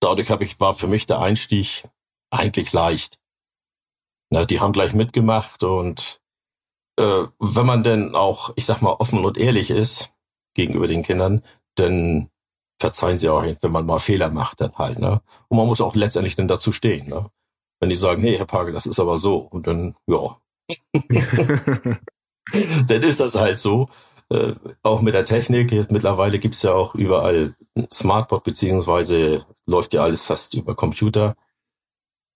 dadurch 0.01 0.31
habe 0.31 0.45
ich, 0.45 0.61
war 0.61 0.75
für 0.75 0.87
mich 0.87 1.07
der 1.07 1.21
Einstieg 1.21 1.85
eigentlich 2.35 2.73
leicht. 2.73 3.19
Na, 4.31 4.45
die 4.45 4.61
haben 4.61 4.73
gleich 4.73 4.95
mitgemacht 4.95 5.63
und 5.63 6.21
äh, 6.99 7.25
wenn 7.39 7.67
man 7.67 7.83
denn 7.83 8.15
auch, 8.15 8.53
ich 8.57 8.67
sag 8.67 8.83
mal, 8.83 8.93
offen 8.93 9.25
und 9.25 9.39
ehrlich 9.39 9.71
ist 9.71 10.13
gegenüber 10.55 10.87
den 10.87 11.03
Kindern, 11.03 11.43
dann 11.75 12.31
verzeihen 12.79 13.17
sie 13.19 13.29
auch, 13.29 13.45
wenn 13.45 13.73
man 13.73 13.87
mal 13.87 13.99
Fehler 13.99 14.31
macht, 14.31 14.61
dann 14.61 14.75
halt, 14.75 14.99
ne? 14.99 15.21
Und 15.49 15.59
man 15.59 15.67
muss 15.67 15.81
auch 15.81 15.95
letztendlich 15.95 16.37
dann 16.37 16.49
dazu 16.49 16.73
stehen, 16.73 17.09
ne? 17.09 17.31
Wenn 17.81 17.89
die 17.91 17.97
sagen, 17.97 18.23
hey, 18.23 18.37
Herr 18.37 18.47
Pagel, 18.47 18.73
das 18.73 18.87
ist 18.87 19.01
aber 19.01 19.19
so, 19.19 19.37
und 19.39 19.67
dann, 19.67 19.97
ja. 20.07 20.39
dann 22.87 23.03
ist 23.03 23.21
das 23.21 23.35
halt 23.35 23.59
so. 23.59 23.89
Äh, 24.31 24.55
auch 24.83 25.03
mit 25.03 25.15
der 25.15 25.25
Technik, 25.25 25.73
jetzt 25.73 25.91
mittlerweile 25.91 26.39
gibt's 26.39 26.63
ja 26.63 26.73
auch 26.73 26.95
überall 26.95 27.55
Smartboard, 27.93 28.45
beziehungsweise 28.45 29.45
läuft 29.67 29.93
ja 29.93 30.03
alles 30.03 30.27
fast 30.27 30.55
über 30.55 30.75
Computer. 30.75 31.37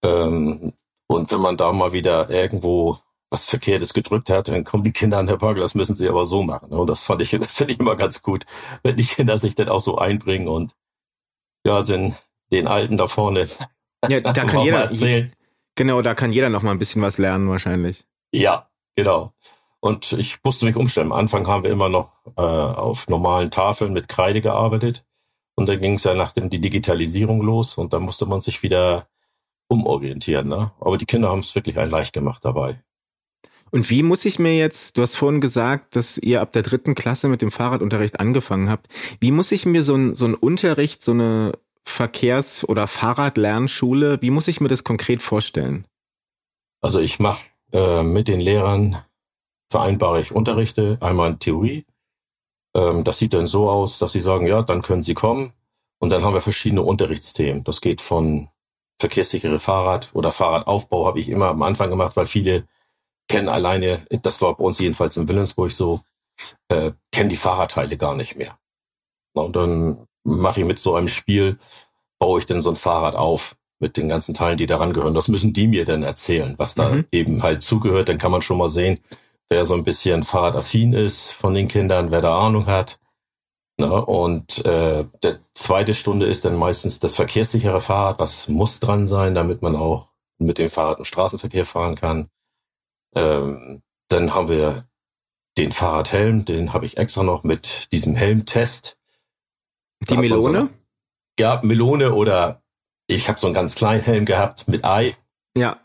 Ähm, 0.04 0.72
und 1.08 1.32
wenn 1.32 1.40
man 1.40 1.56
da 1.56 1.72
mal 1.72 1.92
wieder 1.92 2.30
irgendwo 2.30 2.98
was 3.30 3.46
Verkehrtes 3.46 3.92
gedrückt 3.92 4.30
hat, 4.30 4.48
dann 4.48 4.64
kommen 4.64 4.84
die 4.84 4.92
Kinder 4.92 5.18
an, 5.18 5.28
Herr 5.28 5.38
Pagel, 5.38 5.60
das 5.60 5.74
müssen 5.74 5.94
sie 5.94 6.08
aber 6.08 6.24
so 6.24 6.42
machen. 6.42 6.70
Und 6.70 6.86
das 6.86 7.02
fand 7.02 7.20
ich, 7.22 7.30
finde 7.48 7.72
ich 7.72 7.80
immer 7.80 7.96
ganz 7.96 8.22
gut, 8.22 8.44
wenn 8.82 8.96
die 8.96 9.04
Kinder 9.04 9.38
sich 9.38 9.54
dann 9.54 9.68
auch 9.68 9.80
so 9.80 9.98
einbringen 9.98 10.48
und 10.48 10.74
ja, 11.66 11.82
den, 11.82 12.14
den 12.52 12.66
Alten 12.66 12.96
da 12.96 13.06
vorne. 13.06 13.46
Ja, 14.08 14.20
da 14.20 14.32
kann 14.32 14.60
jeder 14.60 14.82
erzählen. 14.82 15.32
Genau, 15.74 16.02
da 16.02 16.14
kann 16.14 16.32
jeder 16.32 16.48
noch 16.48 16.62
mal 16.62 16.72
ein 16.72 16.78
bisschen 16.78 17.02
was 17.02 17.18
lernen 17.18 17.48
wahrscheinlich. 17.48 18.04
Ja, 18.32 18.68
genau. 18.96 19.32
Und 19.80 20.12
ich 20.12 20.38
musste 20.42 20.64
mich 20.64 20.76
umstellen. 20.76 21.12
Am 21.12 21.18
Anfang 21.18 21.46
haben 21.46 21.62
wir 21.62 21.70
immer 21.70 21.88
noch 21.88 22.12
äh, 22.36 22.40
auf 22.40 23.08
normalen 23.08 23.50
Tafeln 23.50 23.92
mit 23.92 24.08
Kreide 24.08 24.40
gearbeitet. 24.40 25.04
Und 25.54 25.68
dann 25.68 25.80
ging 25.80 25.94
es 25.94 26.04
ja 26.04 26.14
nachdem 26.14 26.50
die 26.50 26.60
Digitalisierung 26.60 27.42
los 27.42 27.76
und 27.76 27.92
da 27.92 27.98
musste 27.98 28.26
man 28.26 28.40
sich 28.40 28.62
wieder 28.62 29.08
umorientieren. 29.68 30.48
Ne? 30.48 30.72
Aber 30.80 30.98
die 30.98 31.06
Kinder 31.06 31.30
haben 31.30 31.40
es 31.40 31.54
wirklich 31.54 31.78
ein 31.78 31.90
leicht 31.90 32.12
gemacht 32.12 32.44
dabei. 32.44 32.80
Und 33.70 33.90
wie 33.90 34.02
muss 34.02 34.24
ich 34.24 34.38
mir 34.38 34.56
jetzt, 34.56 34.96
du 34.96 35.02
hast 35.02 35.16
vorhin 35.16 35.40
gesagt, 35.40 35.94
dass 35.94 36.16
ihr 36.16 36.40
ab 36.40 36.52
der 36.52 36.62
dritten 36.62 36.94
Klasse 36.94 37.28
mit 37.28 37.42
dem 37.42 37.50
Fahrradunterricht 37.50 38.18
angefangen 38.18 38.70
habt. 38.70 38.88
Wie 39.20 39.30
muss 39.30 39.52
ich 39.52 39.66
mir 39.66 39.82
so 39.82 39.94
ein, 39.94 40.14
so 40.14 40.24
ein 40.24 40.34
Unterricht, 40.34 41.02
so 41.02 41.12
eine 41.12 41.52
Verkehrs- 41.84 42.66
oder 42.66 42.86
Fahrradlernschule, 42.86 44.22
wie 44.22 44.30
muss 44.30 44.48
ich 44.48 44.60
mir 44.60 44.68
das 44.68 44.84
konkret 44.84 45.22
vorstellen? 45.22 45.86
Also 46.80 47.00
ich 47.00 47.18
mache 47.18 47.46
äh, 47.72 48.02
mit 48.02 48.28
den 48.28 48.40
Lehrern, 48.40 49.02
vereinbare 49.70 50.20
ich 50.20 50.32
Unterrichte, 50.32 50.96
einmal 51.00 51.30
in 51.32 51.38
Theorie. 51.38 51.86
Ähm, 52.74 53.04
das 53.04 53.18
sieht 53.18 53.34
dann 53.34 53.46
so 53.46 53.68
aus, 53.68 53.98
dass 53.98 54.12
sie 54.12 54.20
sagen, 54.20 54.46
ja, 54.46 54.62
dann 54.62 54.82
können 54.82 55.02
sie 55.02 55.14
kommen. 55.14 55.52
Und 55.98 56.10
dann 56.10 56.22
haben 56.22 56.34
wir 56.34 56.40
verschiedene 56.40 56.82
Unterrichtsthemen. 56.82 57.64
Das 57.64 57.80
geht 57.80 58.00
von 58.00 58.48
verkehrssichere 59.00 59.60
Fahrrad 59.60 60.10
oder 60.12 60.32
Fahrradaufbau 60.32 61.06
habe 61.06 61.20
ich 61.20 61.28
immer 61.28 61.48
am 61.48 61.62
Anfang 61.62 61.90
gemacht, 61.90 62.16
weil 62.16 62.26
viele 62.26 62.66
kennen 63.28 63.48
alleine, 63.48 64.00
das 64.10 64.40
war 64.42 64.56
bei 64.56 64.64
uns 64.64 64.78
jedenfalls 64.78 65.16
in 65.16 65.28
Willensburg 65.28 65.70
so, 65.70 66.00
äh, 66.68 66.92
kennen 67.12 67.28
die 67.28 67.36
Fahrradteile 67.36 67.96
gar 67.96 68.14
nicht 68.14 68.36
mehr. 68.36 68.58
Und 69.34 69.54
dann 69.54 70.06
mache 70.24 70.60
ich 70.60 70.66
mit 70.66 70.78
so 70.78 70.94
einem 70.94 71.08
Spiel, 71.08 71.58
baue 72.18 72.40
ich 72.40 72.46
dann 72.46 72.62
so 72.62 72.70
ein 72.70 72.76
Fahrrad 72.76 73.14
auf 73.14 73.56
mit 73.80 73.96
den 73.96 74.08
ganzen 74.08 74.34
Teilen, 74.34 74.58
die 74.58 74.66
daran 74.66 74.92
gehören. 74.92 75.14
Das 75.14 75.28
müssen 75.28 75.52
die 75.52 75.68
mir 75.68 75.84
dann 75.84 76.02
erzählen, 76.02 76.54
was 76.56 76.74
da 76.74 76.88
mhm. 76.88 77.06
eben 77.12 77.42
halt 77.42 77.62
zugehört. 77.62 78.08
Dann 78.08 78.18
kann 78.18 78.32
man 78.32 78.42
schon 78.42 78.58
mal 78.58 78.68
sehen, 78.68 78.98
wer 79.48 79.66
so 79.66 79.74
ein 79.74 79.84
bisschen 79.84 80.24
fahrradaffin 80.24 80.92
ist 80.92 81.32
von 81.32 81.54
den 81.54 81.68
Kindern, 81.68 82.10
wer 82.10 82.20
da 82.20 82.38
Ahnung 82.38 82.66
hat. 82.66 82.98
Na, 83.80 83.90
und 83.90 84.64
äh, 84.64 85.06
der 85.22 85.38
zweite 85.54 85.94
Stunde 85.94 86.26
ist 86.26 86.44
dann 86.44 86.56
meistens 86.56 86.98
das 86.98 87.14
verkehrssichere 87.14 87.80
Fahrrad, 87.80 88.18
was 88.18 88.48
muss 88.48 88.80
dran 88.80 89.06
sein, 89.06 89.36
damit 89.36 89.62
man 89.62 89.76
auch 89.76 90.08
mit 90.38 90.58
dem 90.58 90.68
Fahrrad 90.68 90.98
im 90.98 91.04
Straßenverkehr 91.04 91.64
fahren 91.64 91.94
kann. 91.94 92.28
Ähm, 93.14 93.82
dann 94.08 94.34
haben 94.34 94.48
wir 94.48 94.84
den 95.58 95.70
Fahrradhelm, 95.70 96.44
den 96.44 96.72
habe 96.72 96.86
ich 96.86 96.98
extra 96.98 97.22
noch 97.22 97.44
mit 97.44 97.92
diesem 97.92 98.16
Helmtest. 98.16 98.98
Die 100.08 100.16
Melone? 100.16 100.62
So, 100.62 100.68
ja, 101.40 101.60
Melone 101.62 102.14
oder 102.14 102.62
ich 103.06 103.28
habe 103.28 103.38
so 103.38 103.46
einen 103.46 103.54
ganz 103.54 103.76
kleinen 103.76 104.02
Helm 104.02 104.24
gehabt 104.24 104.66
mit 104.66 104.84
Ei. 104.84 105.16
Ja. 105.56 105.80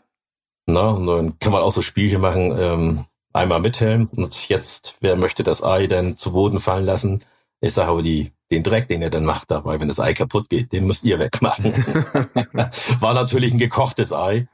Na, 0.66 0.90
und 0.90 1.06
dann 1.06 1.38
kann 1.38 1.52
man 1.52 1.62
auch 1.62 1.72
so 1.72 1.82
Spielchen 1.82 2.20
machen, 2.20 2.56
ähm, 2.58 3.04
einmal 3.32 3.60
mit 3.60 3.80
Helm 3.80 4.08
und 4.16 4.48
jetzt, 4.48 4.96
wer 5.00 5.14
möchte 5.14 5.44
das 5.44 5.62
Ei 5.62 5.86
denn 5.86 6.16
zu 6.16 6.32
Boden 6.32 6.58
fallen 6.58 6.86
lassen? 6.86 7.24
Ich 7.64 7.72
sage 7.72 7.90
aber 7.92 8.02
die, 8.02 8.30
den 8.50 8.62
Dreck, 8.62 8.88
den 8.88 9.00
er 9.00 9.08
dann 9.08 9.24
macht 9.24 9.50
dabei, 9.50 9.80
wenn 9.80 9.88
das 9.88 9.98
Ei 9.98 10.12
kaputt 10.12 10.50
geht, 10.50 10.72
den 10.72 10.86
müsst 10.86 11.02
ihr 11.04 11.18
wegmachen. 11.18 11.72
War 13.00 13.14
natürlich 13.14 13.54
ein 13.54 13.58
gekochtes 13.58 14.12
Ei. 14.12 14.48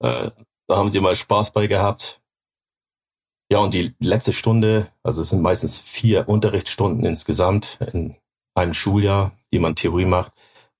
Äh, 0.00 0.30
da 0.68 0.76
haben 0.76 0.90
sie 0.90 1.00
mal 1.00 1.16
Spaß 1.16 1.52
bei 1.52 1.68
gehabt. 1.68 2.20
Ja, 3.50 3.60
und 3.60 3.72
die 3.72 3.94
letzte 3.98 4.34
Stunde, 4.34 4.88
also 5.02 5.22
es 5.22 5.30
sind 5.30 5.40
meistens 5.40 5.78
vier 5.78 6.28
Unterrichtsstunden 6.28 7.06
insgesamt 7.06 7.78
in 7.94 8.16
einem 8.54 8.74
Schuljahr, 8.74 9.32
die 9.54 9.58
man 9.58 9.74
Theorie 9.74 10.04
macht, 10.04 10.32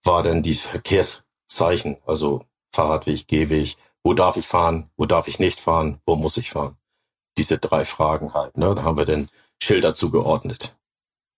war 0.04 0.22
dann 0.22 0.42
die 0.42 0.54
Verkehrszeichen, 0.54 1.96
also 2.04 2.44
Fahrradweg, 2.74 3.26
Gehweg, 3.26 3.76
wo 4.04 4.12
darf 4.12 4.36
ich 4.36 4.46
fahren, 4.46 4.90
wo 4.98 5.06
darf 5.06 5.28
ich 5.28 5.38
nicht 5.38 5.60
fahren, 5.60 5.98
wo 6.04 6.14
muss 6.14 6.36
ich 6.36 6.50
fahren. 6.50 6.76
Diese 7.38 7.56
drei 7.56 7.86
Fragen 7.86 8.34
halt, 8.34 8.58
ne? 8.58 8.74
Da 8.74 8.82
haben 8.82 8.98
wir 8.98 9.06
dann 9.06 9.30
Schilder 9.62 9.94
zugeordnet. 9.94 10.76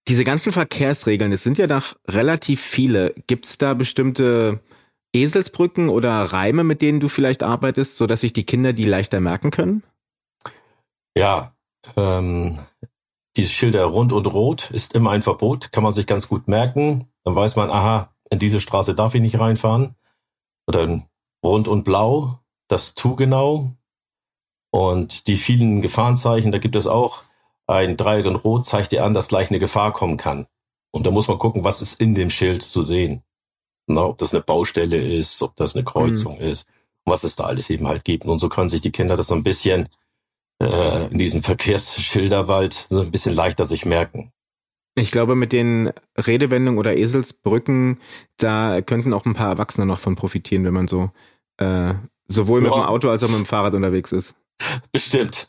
Diese 0.09 0.25
ganzen 0.25 0.53
Verkehrsregeln, 0.53 1.33
es 1.33 1.45
sind 1.45 1.59
ja 1.59 1.67
doch 1.67 1.97
relativ 2.09 2.61
viele. 2.61 3.15
Gibt 3.27 3.47
es 3.47 3.59
da 3.59 3.75
bestimmte 3.75 4.61
Eselsbrücken 5.15 5.89
oder 5.89 6.11
Reime, 6.23 6.65
mit 6.65 6.83
denen 6.83 7.01
du 7.01 7.09
vielleicht 7.09 7.43
arbeitest, 7.43 7.97
so 7.97 8.07
dass 8.07 8.23
sich 8.23 8.33
die 8.33 8.45
Kinder 8.45 8.73
die 8.73 8.85
leichter 8.85 9.21
merken 9.21 9.51
können? 9.51 9.83
Ja, 11.17 11.55
ähm, 11.97 12.59
diese 13.37 13.51
Schilder 13.51 13.85
rund 13.85 14.13
und 14.13 14.27
rot 14.27 14.71
ist 14.71 14.95
immer 14.95 15.11
ein 15.11 15.23
Verbot, 15.23 15.73
kann 15.73 15.83
man 15.83 15.93
sich 15.93 16.07
ganz 16.07 16.29
gut 16.29 16.49
merken. 16.49 17.09
Dann 17.25 17.37
weiß 17.37 17.57
man, 17.57 17.71
aha, 17.71 18.13
in 18.31 18.39
diese 18.39 18.61
Straße 18.61 18.95
darf 18.95 19.15
ich 19.15 19.23
nicht 19.23 19.39
reinfahren. 19.39 19.95
Oder 20.67 21.03
rund 21.45 21.69
und 21.69 21.85
blau, 21.85 22.41
das 22.69 22.95
tu 22.95 23.17
genau. 23.17 23.77
Und 24.71 25.27
die 25.27 25.37
vielen 25.37 25.83
Gefahrenzeichen, 25.83 26.53
da 26.53 26.59
gibt 26.59 26.77
es 26.77 26.87
auch 26.87 27.25
ein 27.67 27.97
Dreieck 27.97 28.27
und 28.27 28.37
Rot 28.37 28.67
zeigt 28.67 28.93
dir 28.93 29.05
an, 29.05 29.15
dass 29.15 29.29
gleich 29.29 29.51
eine 29.51 29.59
Gefahr 29.59 29.93
kommen 29.93 30.17
kann. 30.17 30.47
Und 30.93 31.07
da 31.07 31.11
muss 31.11 31.29
man 31.29 31.39
gucken, 31.39 31.65
was 31.65 31.83
ist 31.83 32.01
in 32.01 32.15
dem 32.15 32.31
Schild 32.31 32.63
zu 32.63 32.83
sehen. 32.83 33.23
Na, 33.87 34.05
ob 34.05 34.19
das 34.19 34.35
eine 34.35 34.43
Baustelle 34.43 34.97
ist, 34.97 35.43
ob 35.43 35.57
das 35.57 35.75
eine 35.75 35.85
Kreuzung 35.85 36.37
mhm. 36.37 36.43
ist, 36.43 36.71
was 37.05 37.25
es 37.25 37.37
da 37.37 37.45
alles 37.45 37.71
eben 37.71 37.89
halt 37.89 38.05
gibt. 38.05 38.25
Und 38.27 38.39
so 38.39 38.49
können 38.49 38.69
sich 38.69 38.81
die 38.81 38.93
Kinder 38.93 39.17
das 39.17 39.29
so 39.29 39.35
ein 39.35 39.43
bisschen 39.43 39.89
äh, 40.63 41.07
in 41.09 41.19
diesem 41.19 41.43
Verkehrsschilderwald 41.43 42.73
so 42.73 43.01
ein 43.01 43.11
bisschen 43.11 43.35
leichter 43.35 43.65
sich 43.65 43.85
merken. 43.85 44.33
Ich 44.95 45.11
glaube, 45.11 45.35
mit 45.35 45.53
den 45.53 45.91
Redewendungen 46.19 46.79
oder 46.79 46.97
Eselsbrücken, 46.97 47.99
da 48.37 48.83
könnten 48.83 49.15
auch 49.15 49.25
ein 49.25 49.35
paar 49.35 49.49
Erwachsene 49.49 49.87
noch 49.87 49.99
von 49.99 50.17
profitieren, 50.17 50.65
wenn 50.65 50.75
man 50.75 50.87
so 50.87 51.11
äh, 51.57 51.95
sowohl 52.29 52.63
ja. 52.63 52.69
mit 52.69 52.75
dem 52.75 52.83
Auto 52.83 53.09
als 53.09 53.23
auch 53.23 53.29
mit 53.29 53.39
dem 53.39 53.47
Fahrrad 53.47 53.75
unterwegs 53.75 54.13
ist. 54.13 54.35
Bestimmt. 54.93 55.49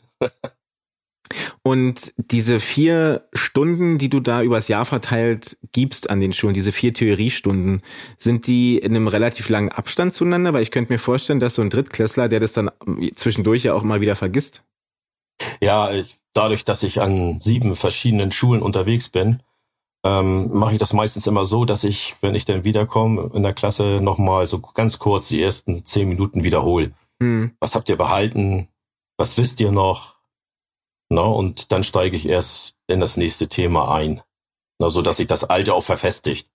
Und 1.62 2.12
diese 2.16 2.60
vier 2.60 3.26
Stunden, 3.32 3.98
die 3.98 4.10
du 4.10 4.20
da 4.20 4.42
übers 4.42 4.68
Jahr 4.68 4.84
verteilt 4.84 5.56
gibst 5.72 6.10
an 6.10 6.20
den 6.20 6.32
Schulen, 6.32 6.54
diese 6.54 6.72
vier 6.72 6.92
Theoriestunden, 6.92 7.80
sind 8.18 8.46
die 8.46 8.78
in 8.78 8.94
einem 8.94 9.08
relativ 9.08 9.48
langen 9.48 9.70
Abstand 9.70 10.12
zueinander? 10.12 10.52
Weil 10.52 10.62
ich 10.62 10.70
könnte 10.70 10.92
mir 10.92 10.98
vorstellen, 10.98 11.40
dass 11.40 11.54
so 11.54 11.62
ein 11.62 11.70
Drittklässler, 11.70 12.28
der 12.28 12.40
das 12.40 12.52
dann 12.52 12.70
zwischendurch 13.14 13.64
ja 13.64 13.74
auch 13.74 13.82
mal 13.82 14.00
wieder 14.00 14.16
vergisst. 14.16 14.62
Ja, 15.60 15.90
ich, 15.90 16.16
dadurch, 16.34 16.64
dass 16.64 16.82
ich 16.82 17.00
an 17.00 17.40
sieben 17.40 17.76
verschiedenen 17.76 18.30
Schulen 18.30 18.62
unterwegs 18.62 19.08
bin, 19.08 19.40
ähm, 20.04 20.50
mache 20.52 20.74
ich 20.74 20.78
das 20.78 20.92
meistens 20.92 21.26
immer 21.26 21.46
so, 21.46 21.64
dass 21.64 21.82
ich, 21.82 22.14
wenn 22.20 22.34
ich 22.34 22.44
dann 22.44 22.64
wiederkomme, 22.64 23.30
in 23.34 23.42
der 23.42 23.54
Klasse 23.54 24.00
nochmal 24.02 24.46
so 24.46 24.60
ganz 24.60 24.98
kurz 24.98 25.28
die 25.28 25.42
ersten 25.42 25.84
zehn 25.84 26.08
Minuten 26.08 26.44
wiederhole. 26.44 26.92
Hm. 27.20 27.52
Was 27.58 27.74
habt 27.74 27.88
ihr 27.88 27.96
behalten? 27.96 28.68
Was 29.16 29.38
wisst 29.38 29.60
ihr 29.60 29.72
noch? 29.72 30.13
Na, 31.14 31.22
und 31.22 31.70
dann 31.70 31.84
steige 31.84 32.16
ich 32.16 32.28
erst 32.28 32.74
in 32.88 32.98
das 32.98 33.16
nächste 33.16 33.48
Thema 33.48 33.94
ein, 33.94 34.20
na, 34.80 34.90
so 34.90 35.00
dass 35.00 35.18
sich 35.18 35.28
das 35.28 35.44
Alte 35.44 35.72
auch 35.72 35.84
verfestigt. 35.84 36.50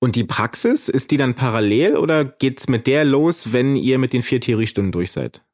Und 0.00 0.16
die 0.16 0.24
Praxis, 0.24 0.88
ist 0.88 1.12
die 1.12 1.16
dann 1.16 1.34
parallel 1.34 1.96
oder 1.96 2.24
geht's 2.24 2.68
mit 2.68 2.88
der 2.88 3.04
los, 3.04 3.52
wenn 3.52 3.76
ihr 3.76 3.98
mit 3.98 4.12
den 4.12 4.22
vier 4.22 4.40
Theoriestunden 4.40 4.90
durch 4.90 5.12
seid? 5.12 5.44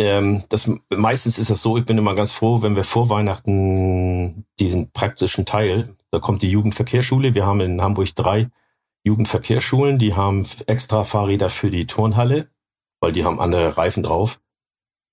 Ähm, 0.00 0.44
das, 0.48 0.70
meistens 0.94 1.38
ist 1.38 1.50
das 1.50 1.62
so, 1.62 1.76
ich 1.76 1.84
bin 1.84 1.98
immer 1.98 2.14
ganz 2.14 2.32
froh, 2.32 2.62
wenn 2.62 2.76
wir 2.76 2.84
vor 2.84 3.10
Weihnachten 3.10 4.46
diesen 4.60 4.92
praktischen 4.92 5.44
Teil, 5.44 5.96
da 6.12 6.20
kommt 6.20 6.42
die 6.42 6.50
Jugendverkehrsschule, 6.50 7.34
wir 7.34 7.44
haben 7.44 7.60
in 7.60 7.82
Hamburg 7.82 8.14
drei 8.14 8.50
Jugendverkehrsschulen, 9.02 9.98
die 9.98 10.14
haben 10.14 10.46
extra 10.66 11.02
Fahrräder 11.02 11.50
für 11.50 11.70
die 11.70 11.86
Turnhalle, 11.86 12.48
weil 13.00 13.12
die 13.12 13.24
haben 13.24 13.40
andere 13.40 13.76
Reifen 13.76 14.04
drauf. 14.04 14.40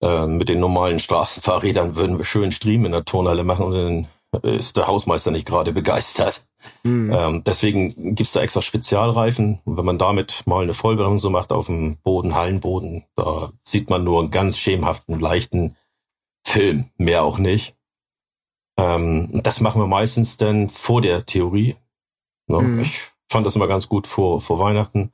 Äh, 0.04 0.28
mit 0.28 0.50
den 0.50 0.60
normalen 0.60 1.00
Straßenfahrrädern 1.00 1.96
würden 1.96 2.18
wir 2.18 2.26
schön 2.26 2.52
Stream 2.52 2.86
in 2.86 2.92
der 2.92 3.06
Turnhalle 3.06 3.44
machen 3.44 3.66
und 3.66 3.74
dann 3.74 4.08
ist 4.44 4.78
der 4.78 4.88
Hausmeister 4.88 5.32
nicht 5.32 5.46
gerade 5.46 5.74
begeistert. 5.74 6.46
Mhm. 6.84 7.12
Ähm, 7.14 7.44
deswegen 7.46 8.16
gibt's 8.16 8.32
da 8.32 8.42
extra 8.42 8.62
Spezialreifen. 8.62 9.60
Und 9.66 9.78
wenn 9.78 9.86
man 9.86 9.98
damit 9.98 10.44
mal 10.46 10.64
eine 10.64 10.74
Vollbremsung 10.74 11.34
macht 11.34 11.52
auf 11.52 11.68
dem 11.68 11.98
Boden, 11.98 12.34
Hallenboden, 12.34 13.04
da 13.16 13.52
sieht 13.62 13.90
man 13.90 14.04
nur 14.04 14.22
einen 14.22 14.32
ganz 14.32 14.58
schemenhaften, 14.58 15.20
leichten 15.20 15.76
Film, 16.46 16.90
mehr 16.98 17.24
auch 17.24 17.38
nicht. 17.38 17.76
Ähm, 18.78 19.42
das 19.44 19.62
machen 19.62 19.82
wir 19.82 19.88
meistens 19.88 20.38
dann 20.38 20.70
vor 20.70 21.02
der 21.02 21.26
Theorie. 21.26 21.76
Ne? 22.48 22.62
Mhm. 22.62 22.80
Ich 22.82 23.00
fand 23.30 23.46
das 23.46 23.56
immer 23.56 23.68
ganz 23.68 23.90
gut 23.90 24.08
vor, 24.08 24.42
vor 24.42 24.60
Weihnachten. 24.60 25.12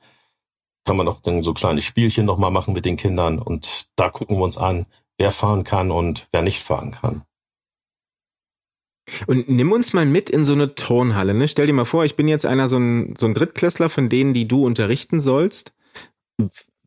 Kann 0.88 0.96
man 0.96 1.10
auch 1.10 1.20
dann 1.20 1.44
so 1.44 1.54
kleine 1.54 1.82
Spielchen 1.82 2.26
nochmal 2.26 2.50
machen 2.50 2.74
mit 2.74 2.86
den 2.86 2.96
Kindern 2.96 3.40
und 3.40 3.90
da 3.98 4.10
gucken 4.10 4.38
wir 4.38 4.44
uns 4.46 4.58
an, 4.58 4.86
wer 5.18 5.32
fahren 5.32 5.66
kann 5.66 5.92
und 5.92 6.30
wer 6.32 6.42
nicht 6.42 6.64
fahren 6.64 6.92
kann. 6.92 7.24
Und 9.26 9.50
nimm 9.50 9.74
uns 9.74 9.92
mal 9.92 10.06
mit 10.06 10.30
in 10.30 10.46
so 10.46 10.54
eine 10.54 10.76
Turnhalle. 10.76 11.34
Ne? 11.34 11.50
Stell 11.50 11.68
dir 11.68 11.74
mal 11.74 11.84
vor, 11.84 12.06
ich 12.06 12.16
bin 12.16 12.30
jetzt 12.30 12.46
einer 12.46 12.70
so 12.70 12.78
ein, 12.78 13.16
so 13.18 13.26
ein 13.26 13.34
Drittklässler 13.34 13.90
von 13.90 14.08
denen, 14.08 14.34
die 14.34 14.48
du 14.48 14.66
unterrichten 14.66 15.20
sollst. 15.20 15.74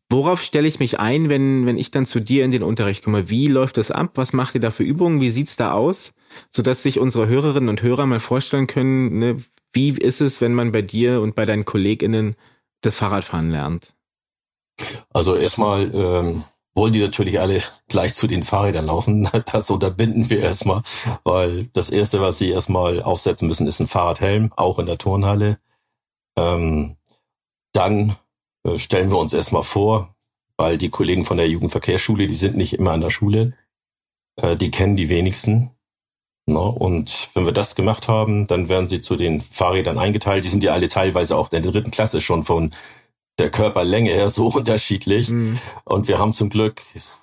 Worauf 0.09 0.41
stelle 0.41 0.67
ich 0.67 0.79
mich 0.79 0.99
ein, 0.99 1.29
wenn, 1.29 1.67
wenn 1.67 1.77
ich 1.77 1.91
dann 1.91 2.07
zu 2.07 2.19
dir 2.19 2.43
in 2.43 2.49
den 2.49 2.63
Unterricht 2.63 3.03
komme? 3.03 3.29
Wie 3.29 3.47
läuft 3.47 3.77
das 3.77 3.91
ab? 3.91 4.13
Was 4.15 4.33
macht 4.33 4.55
ihr 4.55 4.61
da 4.61 4.71
für 4.71 4.83
Übungen? 4.83 5.21
Wie 5.21 5.29
sieht's 5.29 5.57
da 5.57 5.73
aus? 5.73 6.13
Sodass 6.49 6.81
sich 6.81 6.99
unsere 6.99 7.27
Hörerinnen 7.27 7.69
und 7.69 7.83
Hörer 7.83 8.07
mal 8.07 8.19
vorstellen 8.19 8.65
können, 8.65 9.19
ne, 9.19 9.37
wie 9.73 9.91
ist 9.91 10.21
es, 10.21 10.41
wenn 10.41 10.55
man 10.55 10.71
bei 10.71 10.81
dir 10.81 11.21
und 11.21 11.35
bei 11.35 11.45
deinen 11.45 11.65
KollegInnen 11.65 12.35
das 12.81 12.97
Fahrradfahren 12.97 13.49
lernt? 13.49 13.93
Also 15.09 15.35
erstmal 15.35 15.93
ähm, 15.93 16.43
wollen 16.73 16.93
die 16.93 17.01
natürlich 17.01 17.39
alle 17.39 17.61
gleich 17.87 18.13
zu 18.13 18.27
den 18.27 18.43
Fahrrädern 18.43 18.85
laufen. 18.85 19.29
Das 19.51 19.69
unterbinden 19.69 20.29
wir 20.29 20.39
erstmal, 20.39 20.81
weil 21.23 21.65
das 21.73 21.89
Erste, 21.89 22.21
was 22.21 22.37
sie 22.37 22.49
erstmal 22.49 23.01
aufsetzen 23.01 23.47
müssen, 23.47 23.67
ist 23.67 23.79
ein 23.79 23.87
Fahrradhelm, 23.87 24.51
auch 24.55 24.79
in 24.79 24.85
der 24.85 24.97
Turnhalle. 24.97 25.59
Ähm, 26.37 26.97
dann 27.73 28.15
äh, 28.63 28.77
stellen 28.77 29.11
wir 29.11 29.17
uns 29.17 29.33
erstmal 29.33 29.63
vor, 29.63 30.15
weil 30.57 30.77
die 30.77 30.89
Kollegen 30.89 31.25
von 31.25 31.37
der 31.37 31.49
Jugendverkehrsschule, 31.49 32.27
die 32.27 32.35
sind 32.35 32.55
nicht 32.55 32.73
immer 32.73 32.91
an 32.91 33.01
der 33.01 33.09
Schule, 33.09 33.53
äh, 34.37 34.55
die 34.55 34.71
kennen 34.71 34.95
die 34.95 35.09
wenigsten. 35.09 35.71
No, 36.47 36.67
und 36.67 37.29
wenn 37.33 37.45
wir 37.45 37.53
das 37.53 37.75
gemacht 37.75 38.07
haben, 38.07 38.47
dann 38.47 38.67
werden 38.67 38.87
sie 38.87 39.01
zu 39.01 39.15
den 39.15 39.41
Fahrrädern 39.41 39.99
eingeteilt. 39.99 40.43
Die 40.43 40.49
sind 40.49 40.63
ja 40.63 40.73
alle 40.73 40.87
teilweise 40.87 41.37
auch 41.37 41.51
in 41.51 41.61
der 41.61 41.71
dritten 41.71 41.91
Klasse 41.91 42.19
schon 42.19 42.43
von 42.43 42.71
der 43.37 43.51
Körperlänge 43.51 44.11
her 44.11 44.29
so 44.29 44.47
unterschiedlich. 44.55 45.29
Mhm. 45.29 45.59
Und 45.85 46.07
wir 46.07 46.19
haben 46.19 46.33
zum 46.33 46.49
Glück 46.49 46.81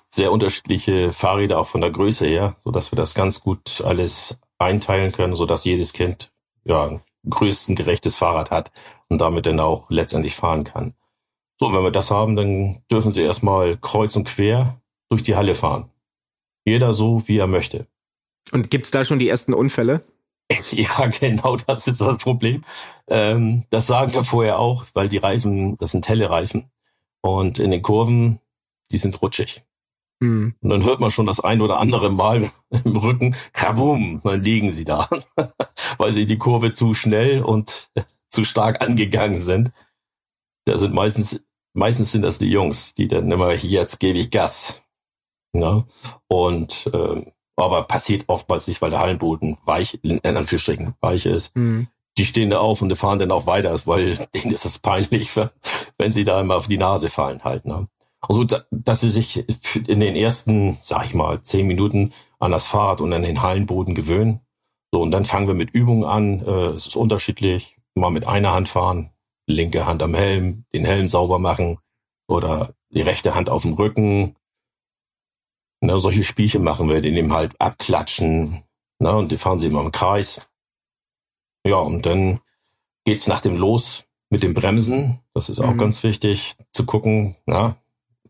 sehr 0.09 0.31
unterschiedliche 0.31 1.11
Fahrräder 1.11 1.59
auch 1.59 1.67
von 1.67 1.81
der 1.81 1.91
Größe 1.91 2.27
her, 2.27 2.55
so 2.63 2.71
dass 2.71 2.91
wir 2.91 2.97
das 2.97 3.13
ganz 3.13 3.41
gut 3.41 3.81
alles 3.81 4.39
einteilen 4.57 5.11
können, 5.11 5.35
so 5.35 5.45
dass 5.45 5.65
jedes 5.65 5.93
Kind 5.93 6.31
ja 6.65 6.85
ein 6.85 7.01
größtengerechtes 7.29 8.17
Fahrrad 8.17 8.51
hat 8.51 8.71
und 9.09 9.19
damit 9.19 9.45
dann 9.45 9.59
auch 9.59 9.89
letztendlich 9.89 10.35
fahren 10.35 10.63
kann. 10.63 10.93
So, 11.59 11.73
wenn 11.73 11.83
wir 11.83 11.91
das 11.91 12.09
haben, 12.09 12.37
dann 12.37 12.81
dürfen 12.89 13.11
sie 13.11 13.21
erstmal 13.21 13.77
kreuz 13.77 14.15
und 14.15 14.25
quer 14.25 14.79
durch 15.09 15.23
die 15.23 15.35
Halle 15.35 15.55
fahren. 15.55 15.89
Jeder 16.65 16.93
so, 16.93 17.27
wie 17.27 17.37
er 17.37 17.47
möchte. 17.47 17.87
Und 18.51 18.69
gibt's 18.69 18.91
da 18.91 19.03
schon 19.03 19.19
die 19.19 19.29
ersten 19.29 19.53
Unfälle? 19.53 20.03
Ja, 20.71 21.05
genau, 21.05 21.57
das 21.57 21.87
ist 21.87 22.01
das 22.01 22.17
Problem. 22.17 22.63
Ähm, 23.07 23.65
das 23.69 23.87
sagen 23.87 24.13
wir 24.13 24.23
vorher 24.23 24.57
auch, 24.57 24.85
weil 24.93 25.07
die 25.07 25.17
Reifen, 25.17 25.77
das 25.77 25.91
sind 25.91 26.07
helle 26.09 26.29
Reifen. 26.29 26.71
Und 27.21 27.59
in 27.59 27.71
den 27.71 27.81
Kurven, 27.81 28.39
die 28.91 28.97
sind 28.97 29.21
rutschig. 29.21 29.63
Hm. 30.21 30.55
Und 30.59 30.69
dann 30.69 30.83
hört 30.83 30.99
man 30.99 31.11
schon 31.11 31.25
das 31.25 31.39
ein 31.39 31.61
oder 31.61 31.79
andere 31.79 32.11
Mal 32.11 32.51
im 32.83 32.97
Rücken, 32.97 33.35
krabum, 33.53 34.21
dann 34.23 34.41
liegen 34.41 34.71
sie 34.71 34.85
da, 34.85 35.09
weil 35.97 36.13
sie 36.13 36.25
die 36.25 36.37
Kurve 36.37 36.71
zu 36.71 36.93
schnell 36.93 37.41
und 37.41 37.91
zu 38.29 38.43
stark 38.43 38.81
angegangen 38.81 39.37
sind. 39.37 39.71
Da 40.65 40.77
sind 40.77 40.93
meistens, 40.93 41.45
meistens 41.73 42.11
sind 42.11 42.21
das 42.21 42.39
die 42.39 42.49
Jungs, 42.49 42.93
die 42.93 43.07
dann 43.07 43.31
immer, 43.31 43.53
jetzt 43.53 43.99
gebe 43.99 44.19
ich 44.19 44.29
Gas. 44.29 44.81
Ja? 45.53 45.85
Und 46.27 46.89
ähm, 46.93 47.31
aber 47.59 47.83
passiert 47.83 48.25
oftmals 48.27 48.67
nicht, 48.67 48.81
weil 48.81 48.89
der 48.89 48.99
Hallenboden 48.99 49.57
weich, 49.65 49.99
in 50.03 50.19
Anführungsstrichen, 50.23 50.93
weich 51.01 51.25
ist. 51.25 51.55
Mhm. 51.55 51.87
Die 52.17 52.25
stehen 52.25 52.49
da 52.49 52.59
auf 52.59 52.81
und 52.81 52.89
die 52.89 52.95
fahren 52.95 53.19
dann 53.19 53.31
auch 53.31 53.45
weiter, 53.45 53.75
weil 53.85 54.17
denen 54.33 54.53
ist 54.53 54.65
es 54.65 54.79
peinlich, 54.79 55.31
wenn 55.97 56.11
sie 56.11 56.23
da 56.23 56.41
immer 56.41 56.55
auf 56.55 56.67
die 56.67 56.77
Nase 56.77 57.09
fallen 57.09 57.43
halt. 57.43 57.65
Ne? 57.65 57.87
Also, 58.21 58.45
dass 58.71 59.01
sie 59.01 59.09
sich 59.09 59.45
in 59.87 59.99
den 59.99 60.15
ersten, 60.15 60.77
sag 60.81 61.05
ich 61.05 61.13
mal, 61.13 61.41
zehn 61.41 61.67
Minuten 61.67 62.13
an 62.39 62.51
das 62.51 62.67
Fahrrad 62.67 63.01
und 63.01 63.13
an 63.13 63.23
den 63.23 63.41
Hallenboden 63.41 63.95
gewöhnen. 63.95 64.41
So, 64.91 65.01
und 65.01 65.11
dann 65.11 65.25
fangen 65.25 65.47
wir 65.47 65.53
mit 65.53 65.71
Übungen 65.71 66.03
an. 66.03 66.45
Äh, 66.45 66.69
es 66.71 66.87
ist 66.87 66.95
unterschiedlich. 66.95 67.77
Mal 67.95 68.11
mit 68.11 68.27
einer 68.27 68.53
Hand 68.53 68.69
fahren, 68.69 69.11
linke 69.45 69.85
Hand 69.85 70.01
am 70.03 70.13
Helm, 70.13 70.65
den 70.73 70.85
Helm 70.85 71.07
sauber 71.07 71.39
machen 71.39 71.79
oder 72.27 72.73
die 72.89 73.01
rechte 73.01 73.35
Hand 73.35 73.49
auf 73.49 73.63
dem 73.63 73.73
Rücken, 73.73 74.35
Ne, 75.81 75.99
solche 75.99 76.23
Spielchen 76.23 76.63
machen 76.63 76.89
wir, 76.89 77.01
die 77.01 77.11
nehmen 77.11 77.33
halt 77.33 77.53
abklatschen, 77.59 78.63
ne, 78.99 79.15
und 79.15 79.31
die 79.31 79.37
fahren 79.37 79.59
sie 79.59 79.67
immer 79.67 79.81
im 79.81 79.91
Kreis. 79.91 80.47
Ja, 81.65 81.77
und 81.77 82.05
dann 82.05 82.41
geht's 83.05 83.27
nach 83.27 83.41
dem 83.41 83.57
Los 83.57 84.05
mit 84.29 84.43
dem 84.43 84.53
Bremsen. 84.53 85.19
Das 85.33 85.49
ist 85.49 85.59
auch 85.59 85.73
mhm. 85.73 85.77
ganz 85.77 86.03
wichtig 86.03 86.55
zu 86.71 86.85
gucken. 86.85 87.35
Ja, 87.47 87.77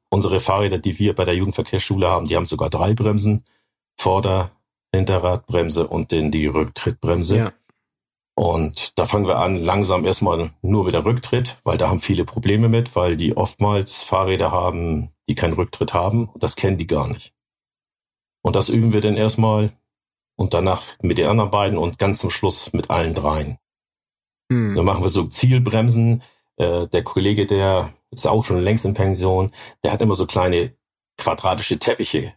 unsere 0.10 0.40
Fahrräder, 0.40 0.78
die 0.78 1.00
wir 1.00 1.16
bei 1.16 1.26
der 1.26 1.36
Jugendverkehrsschule 1.36 2.08
haben, 2.08 2.28
die 2.28 2.36
haben 2.36 2.46
sogar 2.46 2.70
drei 2.70 2.94
Bremsen. 2.94 3.46
Vorder-, 4.00 4.52
Hinterradbremse 4.94 5.88
und 5.88 6.12
den 6.12 6.32
die 6.32 6.48
Rücktrittbremse. 6.48 7.38
Ja. 7.38 7.52
Und 8.36 8.98
da 8.98 9.06
fangen 9.06 9.28
wir 9.28 9.38
an, 9.38 9.58
langsam 9.58 10.06
erstmal 10.06 10.52
nur 10.62 10.88
wieder 10.88 11.04
Rücktritt, 11.04 11.58
weil 11.66 11.78
da 11.78 11.90
haben 11.90 12.00
viele 12.00 12.24
Probleme 12.24 12.70
mit, 12.70 12.96
weil 12.96 13.18
die 13.18 13.36
oftmals 13.36 14.02
Fahrräder 14.02 14.52
haben, 14.52 15.10
die 15.28 15.36
keinen 15.36 15.54
Rücktritt 15.54 15.94
haben. 15.94 16.30
Das 16.36 16.56
kennen 16.56 16.78
die 16.78 16.88
gar 16.88 17.08
nicht. 17.08 17.34
Und 18.50 18.56
das 18.56 18.70
üben 18.70 18.94
wir 18.94 19.02
dann 19.02 19.16
erstmal 19.16 19.72
und 20.36 20.56
danach 20.56 20.84
mit 21.04 21.20
den 21.20 21.28
anderen 21.28 21.52
beiden 21.52 21.78
und 21.78 22.00
ganz 22.00 22.18
zum 22.18 22.32
Schluss 22.32 22.74
mit 22.74 22.90
allen 22.90 23.14
dreien. 23.14 23.60
Hm. 24.52 24.74
Dann 24.74 24.86
machen 24.86 25.04
wir 25.04 25.10
so 25.10 25.28
Zielbremsen. 25.28 26.24
Äh, 26.56 26.88
der 26.88 27.04
Kollege, 27.04 27.46
der 27.46 27.94
ist 28.10 28.26
auch 28.26 28.44
schon 28.44 28.60
längst 28.60 28.86
in 28.86 28.96
Pension, 28.96 29.52
der 29.84 29.92
hat 29.92 30.02
immer 30.02 30.16
so 30.16 30.26
kleine 30.26 30.74
quadratische 31.20 31.78
Teppiche, 31.78 32.34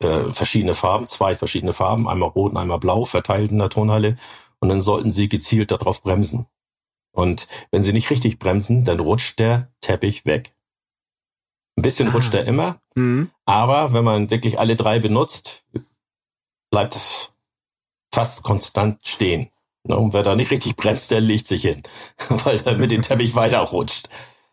äh, 0.00 0.24
verschiedene 0.32 0.74
Farben, 0.74 1.06
zwei 1.06 1.36
verschiedene 1.36 1.72
Farben, 1.72 2.08
einmal 2.08 2.30
rot 2.30 2.50
und 2.50 2.58
einmal 2.58 2.80
blau, 2.80 3.04
verteilt 3.04 3.52
in 3.52 3.58
der 3.60 3.70
Turnhalle. 3.70 4.16
Und 4.58 4.70
dann 4.70 4.80
sollten 4.80 5.12
sie 5.12 5.28
gezielt 5.28 5.70
darauf 5.70 6.02
bremsen. 6.02 6.46
Und 7.12 7.46
wenn 7.70 7.84
sie 7.84 7.92
nicht 7.92 8.10
richtig 8.10 8.40
bremsen, 8.40 8.82
dann 8.82 8.98
rutscht 8.98 9.38
der 9.38 9.72
Teppich 9.80 10.26
weg. 10.26 10.52
Ein 11.78 11.82
bisschen 11.82 12.08
ah. 12.08 12.10
rutscht 12.10 12.34
er 12.34 12.44
immer, 12.44 12.80
mhm. 12.94 13.30
aber 13.44 13.92
wenn 13.92 14.04
man 14.04 14.30
wirklich 14.30 14.58
alle 14.58 14.76
drei 14.76 14.98
benutzt, 14.98 15.64
bleibt 16.70 16.96
es 16.96 17.32
fast 18.14 18.42
konstant 18.42 19.06
stehen. 19.06 19.50
Ne? 19.86 19.96
Und 19.96 20.12
wer 20.12 20.22
da 20.22 20.34
nicht 20.34 20.50
richtig 20.50 20.76
bremst, 20.76 21.10
der 21.10 21.20
legt 21.20 21.46
sich 21.46 21.62
hin, 21.62 21.82
weil 22.28 22.60
er 22.64 22.76
mit 22.76 22.90
dem 22.90 23.02
Teppich 23.02 23.34
weiter 23.34 23.60
rutscht. 23.60 24.08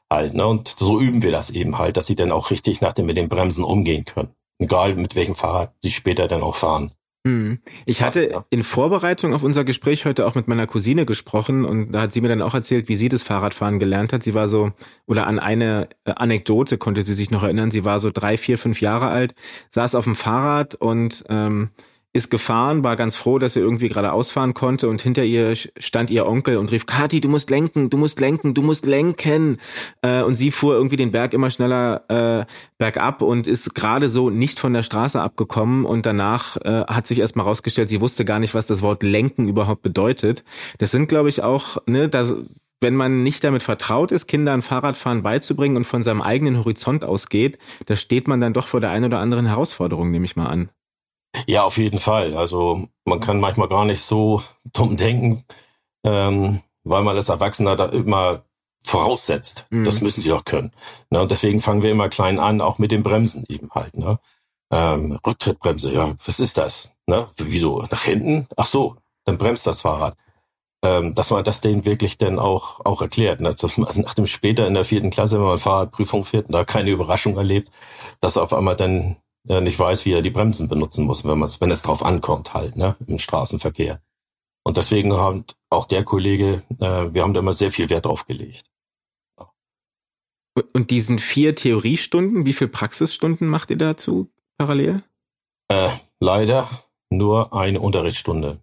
Halt, 0.10 0.34
ne? 0.34 0.46
Und 0.46 0.68
so 0.68 1.00
üben 1.00 1.24
wir 1.24 1.32
das 1.32 1.52
eben 1.52 1.78
halt, 1.78 1.96
dass 1.96 2.06
sie 2.06 2.16
dann 2.16 2.34
auch 2.34 2.52
richtig 2.52 2.82
nach 2.82 2.92
dem 2.92 3.06
mit 3.06 3.16
den 3.16 3.30
Bremsen 3.30 3.64
umgehen 3.64 4.04
können. 4.04 4.36
Egal 4.60 4.96
mit 4.96 5.16
welchem 5.16 5.36
Fahrrad 5.36 5.74
sie 5.80 5.92
später 5.92 6.28
dann 6.28 6.44
auch 6.44 6.56
fahren. 6.56 6.92
Hm. 7.24 7.60
Ich 7.86 8.02
hatte 8.02 8.44
in 8.50 8.64
Vorbereitung 8.64 9.36
auf 9.36 9.44
unser 9.44 9.64
Gespräch 9.64 10.06
heute 10.06 10.26
auch 10.26 10.34
mit 10.34 10.48
meiner 10.48 10.66
Cousine 10.66 11.06
gesprochen 11.06 11.66
und 11.66 11.92
da 11.92 12.02
hat 12.02 12.14
sie 12.14 12.22
mir 12.22 12.30
dann 12.30 12.42
auch 12.42 12.56
erzählt, 12.56 12.90
wie 12.90 12.96
sie 12.96 13.10
das 13.10 13.22
Fahrradfahren 13.22 13.78
gelernt 13.78 14.12
hat. 14.12 14.24
Sie 14.24 14.34
war 14.34 14.50
so, 14.50 14.72
oder 15.06 15.28
an 15.28 15.38
eine 15.38 15.90
äh, 16.04 16.14
Anekdote 16.16 16.80
konnte 16.80 17.04
sie 17.04 17.14
sich 17.14 17.30
noch 17.30 17.44
erinnern. 17.44 17.70
Sie 17.70 17.86
war 17.86 18.00
so 18.00 18.10
drei, 18.10 18.38
vier, 18.38 18.58
fünf 18.58 18.82
Jahre 18.82 19.10
alt, 19.10 19.36
saß 19.70 19.94
auf 19.94 20.06
dem 20.06 20.16
Fahrrad 20.16 20.74
und 20.74 21.24
ähm, 21.30 21.70
ist 22.14 22.30
gefahren, 22.30 22.84
war 22.84 22.98
ganz 22.98 23.16
froh, 23.16 23.40
dass 23.40 23.56
er 23.56 23.62
irgendwie 23.62 23.88
gerade 23.88 24.12
ausfahren 24.12 24.54
konnte 24.54 24.90
und 24.90 25.02
hinter 25.02 25.24
ihr 25.24 25.56
stand 25.56 26.12
ihr 26.12 26.26
Onkel 26.26 26.58
und 26.58 26.72
rief, 26.72 26.86
Kathi, 26.86 27.22
du 27.22 27.30
musst 27.30 27.50
lenken, 27.50 27.90
du 27.90 27.98
musst 27.98 28.20
lenken, 28.20 28.54
du 28.54 28.62
musst 28.62 28.86
lenken. 28.86 29.58
Äh, 30.02 30.22
und 30.24 30.36
sie 30.36 30.52
fuhr 30.52 30.76
irgendwie 30.76 30.98
den 30.98 31.12
Berg 31.12 31.34
immer 31.34 31.50
schneller 31.52 32.04
äh, 32.10 32.46
bergab 32.78 33.22
und 33.22 33.48
ist 33.48 33.74
gerade 33.76 34.10
so 34.10 34.30
nicht 34.30 34.60
von 34.60 34.74
der 34.74 34.84
Straße 34.84 35.22
abgekommen 35.22 35.86
und 35.86 36.06
danach 36.06 36.58
äh, 36.58 36.84
hat 36.86 37.08
sich 37.08 37.20
erstmal 37.20 37.46
rausgestellt, 37.46 37.88
sie 37.88 38.02
wusste 38.02 38.26
gar 38.26 38.40
nicht, 38.40 38.54
was 38.54 38.68
das 38.68 38.82
Wort 38.82 39.04
lenken 39.04 39.48
überhaupt 39.48 39.82
bedeutet. 39.82 40.44
Das 40.80 40.92
sind, 40.92 41.08
glaube 41.08 41.30
ich, 41.30 41.44
auch, 41.44 41.78
ne, 41.86 42.10
das, 42.10 42.36
wenn 42.82 42.96
man 42.96 43.24
nicht 43.24 43.44
damit 43.46 43.64
vertraut 43.64 44.12
ist, 44.12 44.28
Kindern 44.28 44.62
Fahrradfahren 44.62 45.24
beizubringen 45.24 45.78
und 45.78 45.86
von 45.86 46.04
seinem 46.04 46.22
eigenen 46.22 46.58
Horizont 46.58 47.06
ausgeht, 47.06 47.58
da 47.86 47.96
steht 47.96 48.28
man 48.28 48.42
dann 48.42 48.54
doch 48.54 48.68
vor 48.68 48.82
der 48.82 48.90
einen 48.90 49.06
oder 49.06 49.20
anderen 49.20 49.46
Herausforderung, 49.46 50.12
nehme 50.12 50.26
ich 50.26 50.36
mal 50.36 50.48
an. 50.48 50.70
Ja, 51.48 51.64
auf 51.64 51.78
jeden 51.78 52.00
Fall. 52.00 52.36
Also 52.36 52.88
man 53.06 53.20
kann 53.20 53.40
manchmal 53.40 53.68
gar 53.68 53.86
nicht 53.86 54.02
so 54.02 54.44
dumm 54.74 54.98
denken, 54.98 55.44
ähm, 56.04 56.62
weil 56.84 57.04
man 57.04 57.16
als 57.16 57.30
Erwachsener 57.30 57.76
da 57.76 57.86
immer 57.86 58.44
voraussetzt. 58.84 59.68
Mhm. 59.70 59.84
Das 59.84 60.02
müssen 60.02 60.22
sie 60.22 60.30
doch 60.30 60.46
können. 60.46 60.72
Ne? 61.10 61.22
Und 61.22 61.32
deswegen 61.32 61.62
fangen 61.62 61.84
wir 61.84 61.92
immer 61.92 62.10
klein 62.10 62.40
an, 62.40 62.62
auch 62.62 62.80
mit 62.80 62.92
den 62.92 63.04
Bremsen 63.04 63.46
eben 63.48 63.70
halt. 63.72 63.96
Ne? 63.96 64.20
Ähm, 64.72 65.20
Rücktrittbremse, 65.26 65.94
ja, 65.94 66.14
was 66.26 66.40
ist 66.40 66.58
das? 66.58 66.92
Ne? 67.08 67.28
Wieso? 67.38 67.86
Nach 67.92 68.04
hinten? 68.04 68.48
Ach 68.58 68.66
so, 68.66 68.96
dann 69.26 69.38
bremst 69.38 69.68
das 69.68 69.82
Fahrrad. 69.82 70.18
Ähm, 70.84 71.14
dass 71.14 71.30
man 71.30 71.44
das 71.44 71.62
denen 71.62 71.86
wirklich 71.86 72.18
dann 72.18 72.40
auch, 72.40 72.84
auch 72.84 73.04
erklärt. 73.04 73.40
Ne? 73.40 73.54
Dass 73.54 73.78
man 73.78 74.02
nach 74.02 74.16
dem 74.16 74.26
später 74.26 74.66
in 74.66 74.74
der 74.74 74.86
vierten 74.86 75.12
Klasse, 75.12 75.38
wenn 75.38 75.46
man 75.46 75.60
Fahrradprüfung 75.60 76.26
fährt 76.26 76.48
und 76.48 76.54
da 76.54 76.64
keine 76.64 76.90
Überraschung 76.90 77.38
erlebt, 77.38 77.70
dass 78.20 78.38
auf 78.38 78.54
einmal 78.54 78.76
dann 78.76 79.18
äh, 79.48 79.62
nicht 79.62 79.80
weiß, 79.80 80.06
wie 80.06 80.14
er 80.14 80.22
die 80.22 80.30
Bremsen 80.30 80.68
benutzen 80.68 81.06
muss, 81.06 81.26
wenn 81.26 81.40
wenn 81.40 81.72
es 81.72 81.82
drauf 81.82 82.04
ankommt 82.04 82.54
halt, 82.54 82.76
ne, 82.76 82.96
im 83.08 83.20
Straßenverkehr. 83.20 84.02
Und 84.64 84.78
deswegen 84.78 85.14
haben 85.14 85.46
auch 85.70 85.86
der 85.86 86.04
Kollege, 86.04 86.64
äh, 86.80 87.14
wir 87.14 87.24
haben 87.24 87.34
da 87.34 87.40
immer 87.40 87.54
sehr 87.54 87.72
viel 87.72 87.90
Wert 87.90 88.06
drauf 88.06 88.26
gelegt. 88.26 88.66
Und 90.74 90.92
diesen 90.92 91.18
vier 91.18 91.56
Theoriestunden, 91.56 92.46
wie 92.46 92.54
viel 92.54 92.68
Praxisstunden 92.68 93.48
macht 93.48 93.70
ihr 93.70 93.78
dazu 93.78 94.30
parallel? 94.58 95.02
Äh, 95.70 95.90
leider 96.20 96.70
nur 97.10 97.54
eine 97.54 97.80
Unterrichtsstunde. 97.80 98.60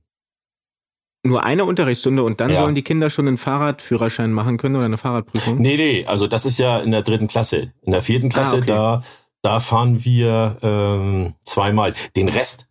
Nur 1.25 1.43
eine 1.45 1.64
Unterrichtsstunde 1.64 2.23
und 2.23 2.41
dann 2.41 2.51
ja. 2.51 2.59
sollen 2.59 2.75
die 2.75 2.83
Kinder 2.83 3.11
schon 3.11 3.27
einen 3.27 3.38
Fahrradführerschein 3.38 4.33
machen 4.33 4.57
können 4.57 4.77
oder 4.77 4.85
eine 4.85 4.99
Fahrradprüfung? 4.99 5.59
Nee, 5.59 5.77
nee, 5.77 6.07
also 6.07 6.27
das 6.27 6.47
ist 6.47 6.59
ja 6.59 6.79
in 6.79 6.91
der 6.93 7.03
dritten 7.03 7.27
Klasse. 7.27 7.73
In 7.83 7.93
der 7.93 8.03
vierten 8.03 8.29
Klasse, 8.29 8.57
ah, 8.57 8.59
okay. 8.59 8.67
da, 8.67 9.03
da 9.42 9.61
fahren 9.61 10.05
wir 10.05 10.59
ähm, 10.62 11.35
zweimal. 11.42 11.94
Den 12.16 12.29
Rest, 12.29 12.68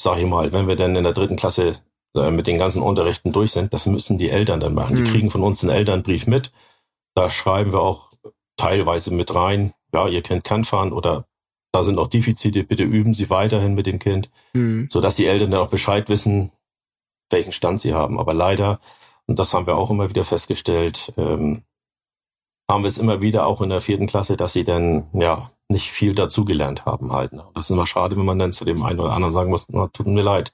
sag 0.00 0.18
ich 0.18 0.26
mal, 0.26 0.52
wenn 0.52 0.68
wir 0.68 0.76
dann 0.76 0.96
in 0.96 1.04
der 1.04 1.12
dritten 1.12 1.36
Klasse 1.36 1.76
äh, 2.14 2.30
mit 2.30 2.46
den 2.46 2.58
ganzen 2.58 2.82
Unterrichten 2.82 3.32
durch 3.32 3.52
sind, 3.52 3.72
das 3.72 3.86
müssen 3.86 4.18
die 4.18 4.30
Eltern 4.30 4.60
dann 4.60 4.74
machen. 4.74 4.96
Hm. 4.96 5.04
Die 5.04 5.10
kriegen 5.10 5.30
von 5.30 5.42
uns 5.42 5.62
einen 5.62 5.74
Elternbrief 5.74 6.26
mit. 6.26 6.52
Da 7.14 7.30
schreiben 7.30 7.72
wir 7.72 7.80
auch 7.80 8.10
teilweise 8.56 9.14
mit 9.14 9.34
rein, 9.34 9.72
ja, 9.92 10.08
ihr 10.08 10.22
Kind 10.22 10.44
kann 10.44 10.64
fahren 10.64 10.92
oder 10.92 11.26
da 11.72 11.82
sind 11.82 11.98
auch 11.98 12.08
Defizite, 12.08 12.64
bitte 12.64 12.84
üben 12.84 13.12
Sie 13.12 13.28
weiterhin 13.28 13.74
mit 13.74 13.86
dem 13.86 13.98
Kind, 13.98 14.30
mhm. 14.54 14.88
so 14.90 15.00
dass 15.00 15.16
die 15.16 15.26
Eltern 15.26 15.50
dann 15.50 15.60
auch 15.60 15.70
Bescheid 15.70 16.08
wissen, 16.08 16.50
welchen 17.30 17.52
Stand 17.52 17.80
sie 17.80 17.92
haben. 17.92 18.18
Aber 18.18 18.34
leider, 18.34 18.80
und 19.26 19.38
das 19.38 19.52
haben 19.52 19.66
wir 19.66 19.76
auch 19.76 19.90
immer 19.90 20.08
wieder 20.08 20.24
festgestellt, 20.24 21.12
ähm, 21.16 21.62
haben 22.70 22.82
wir 22.82 22.88
es 22.88 22.98
immer 22.98 23.20
wieder 23.20 23.46
auch 23.46 23.60
in 23.60 23.68
der 23.68 23.80
vierten 23.80 24.06
Klasse, 24.06 24.36
dass 24.36 24.54
sie 24.54 24.64
dann 24.64 25.06
ja 25.12 25.50
nicht 25.68 25.90
viel 25.90 26.14
dazugelernt 26.14 26.86
haben 26.86 27.12
halt. 27.12 27.32
Ne? 27.32 27.46
Das 27.54 27.66
ist 27.66 27.70
immer 27.70 27.86
schade, 27.86 28.16
wenn 28.16 28.24
man 28.24 28.38
dann 28.38 28.52
zu 28.52 28.64
dem 28.64 28.82
einen 28.82 29.00
oder 29.00 29.12
anderen 29.12 29.32
sagen 29.32 29.50
muss, 29.50 29.68
na, 29.68 29.88
tut 29.88 30.06
mir 30.06 30.22
leid. 30.22 30.52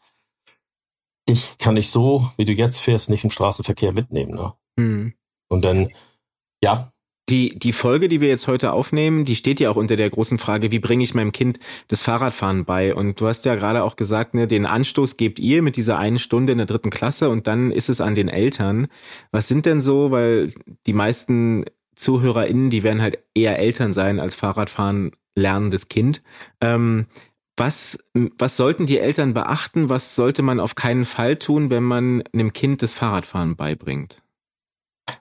Ich 1.29 1.59
kann 1.59 1.75
nicht 1.75 1.91
so, 1.91 2.31
wie 2.37 2.45
du 2.45 2.53
jetzt 2.53 2.81
fährst, 2.81 3.11
nicht 3.11 3.25
im 3.25 3.31
Straßenverkehr 3.31 3.93
mitnehmen. 3.93 4.35
Ne? 4.35 4.55
Mhm. 4.77 5.15
Und 5.49 5.65
dann, 5.65 5.91
ja, 6.63 6.93
die, 7.29 7.57
die 7.57 7.73
Folge, 7.73 8.09
die 8.09 8.21
wir 8.21 8.29
jetzt 8.29 8.49
heute 8.49 8.73
aufnehmen, 8.73 9.25
die 9.25 9.37
steht 9.37 9.61
ja 9.61 9.71
auch 9.71 9.77
unter 9.77 9.95
der 9.95 10.11
großen 10.11 10.39
Frage, 10.39 10.73
wie 10.73 10.81
bringe 10.81 11.05
ich 11.05 11.15
meinem 11.15 11.31
Kind 11.31 11.61
das 11.87 12.03
Fahrradfahren 12.03 12.65
bei? 12.65 12.95
Und 12.95 13.21
du 13.21 13.29
hast 13.29 13.45
ja 13.45 13.55
gerade 13.55 13.85
auch 13.85 13.95
gesagt, 13.95 14.35
ne, 14.35 14.49
den 14.49 14.67
Anstoß 14.67 15.17
gebt 15.17 15.39
ihr 15.39 15.63
mit 15.63 15.77
dieser 15.77 15.99
einen 15.99 16.19
Stunde 16.19 16.53
in 16.53 16.59
der 16.59 16.67
dritten 16.67 16.91
Klasse 16.91 17.31
und 17.31 17.47
dann 17.47 17.71
ist 17.71 17.89
es 17.89 18.01
an 18.01 18.17
den 18.17 18.29
Eltern. 18.29 18.89
Was 19.31 19.47
sind 19.47 19.67
denn 19.67 19.81
so, 19.81 20.11
weil 20.11 20.53
die 20.87 20.93
meisten 20.93 21.65
ZuhörerInnen, 21.95 22.71
die 22.71 22.83
werden 22.83 23.03
halt 23.03 23.19
eher 23.35 23.59
Eltern 23.59 23.93
sein 23.93 24.21
als 24.21 24.35
Fahrradfahren 24.35 25.13
lernendes 25.35 25.89
Kind. 25.89 26.23
Ähm, 26.61 27.07
was, 27.57 27.99
was 28.39 28.57
sollten 28.57 28.87
die 28.87 28.99
Eltern 28.99 29.35
beachten? 29.35 29.89
Was 29.89 30.17
sollte 30.17 30.43
man 30.43 30.59
auf 30.59 30.75
keinen 30.75 31.05
Fall 31.05 31.37
tun, 31.37 31.71
wenn 31.71 31.83
man 31.83 32.23
einem 32.33 32.53
Kind 32.53 32.83
das 32.83 32.95
Fahrradfahren 32.95 33.57
beibringt? 33.57 34.23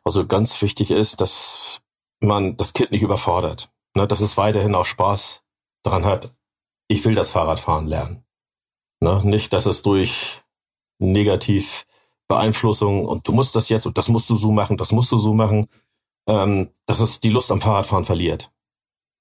Also 0.04 0.26
ganz 0.26 0.62
wichtig 0.62 0.92
ist, 0.92 1.22
dass 1.22 1.82
man 2.22 2.56
das 2.58 2.74
Kind 2.74 2.92
nicht 2.92 3.04
überfordert. 3.04 3.70
Ne, 3.96 4.08
dass 4.08 4.22
es 4.22 4.38
weiterhin 4.38 4.74
auch 4.74 4.86
Spaß 4.86 5.44
daran 5.84 6.06
hat. 6.06 6.34
Ich 6.88 7.04
will 7.04 7.16
das 7.16 7.32
Fahrradfahren 7.32 7.88
lernen. 7.88 8.24
Ne, 9.02 9.22
nicht, 9.26 9.52
dass 9.52 9.66
es 9.66 9.84
durch 9.84 10.42
negativ 11.00 11.86
Beeinflussung 12.30 13.06
und 13.06 13.28
du 13.28 13.34
musst 13.34 13.56
das 13.56 13.68
jetzt 13.68 13.86
und 13.86 13.98
das 13.98 14.08
musst 14.08 14.30
du 14.30 14.38
so 14.38 14.52
machen, 14.52 14.78
das 14.78 14.94
musst 14.94 15.12
du 15.12 15.18
so 15.18 15.34
machen, 15.34 15.68
ähm, 16.28 16.70
dass 16.86 17.00
es 17.00 17.20
die 17.20 17.30
Lust 17.30 17.52
am 17.52 17.62
Fahrradfahren 17.62 18.06
verliert. 18.06 18.52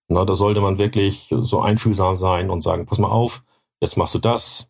Ne, 0.08 0.26
da 0.26 0.34
sollte 0.34 0.60
man 0.60 0.78
wirklich 0.78 1.32
so 1.40 1.60
einfühlsam 1.60 2.16
sein 2.16 2.50
und 2.50 2.62
sagen, 2.62 2.86
pass 2.86 2.98
mal 2.98 3.08
auf, 3.08 3.44
jetzt 3.80 3.96
machst 3.96 4.14
du 4.14 4.18
das. 4.18 4.68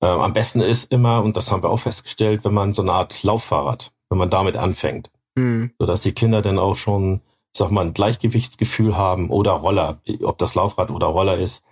Ähm, 0.00 0.20
am 0.20 0.32
besten 0.32 0.60
ist 0.60 0.92
immer, 0.92 1.22
und 1.22 1.36
das 1.36 1.50
haben 1.50 1.62
wir 1.62 1.70
auch 1.70 1.78
festgestellt, 1.78 2.44
wenn 2.44 2.54
man 2.54 2.72
so 2.72 2.82
eine 2.82 2.92
Art 2.92 3.22
Lauffahrrad, 3.22 3.92
wenn 4.10 4.18
man 4.18 4.30
damit 4.30 4.56
anfängt. 4.56 5.10
Mhm. 5.34 5.72
Sodass 5.78 6.02
die 6.02 6.14
Kinder 6.14 6.40
dann 6.40 6.58
auch 6.58 6.76
schon, 6.76 7.20
sag 7.52 7.70
mal, 7.70 7.84
ein 7.84 7.94
Gleichgewichtsgefühl 7.94 8.96
haben 8.96 9.30
oder 9.30 9.52
Roller, 9.52 10.00
ob 10.22 10.38
das 10.38 10.54
Laufrad 10.54 10.90
oder 10.90 11.06
Roller 11.08 11.36
ist, 11.36 11.64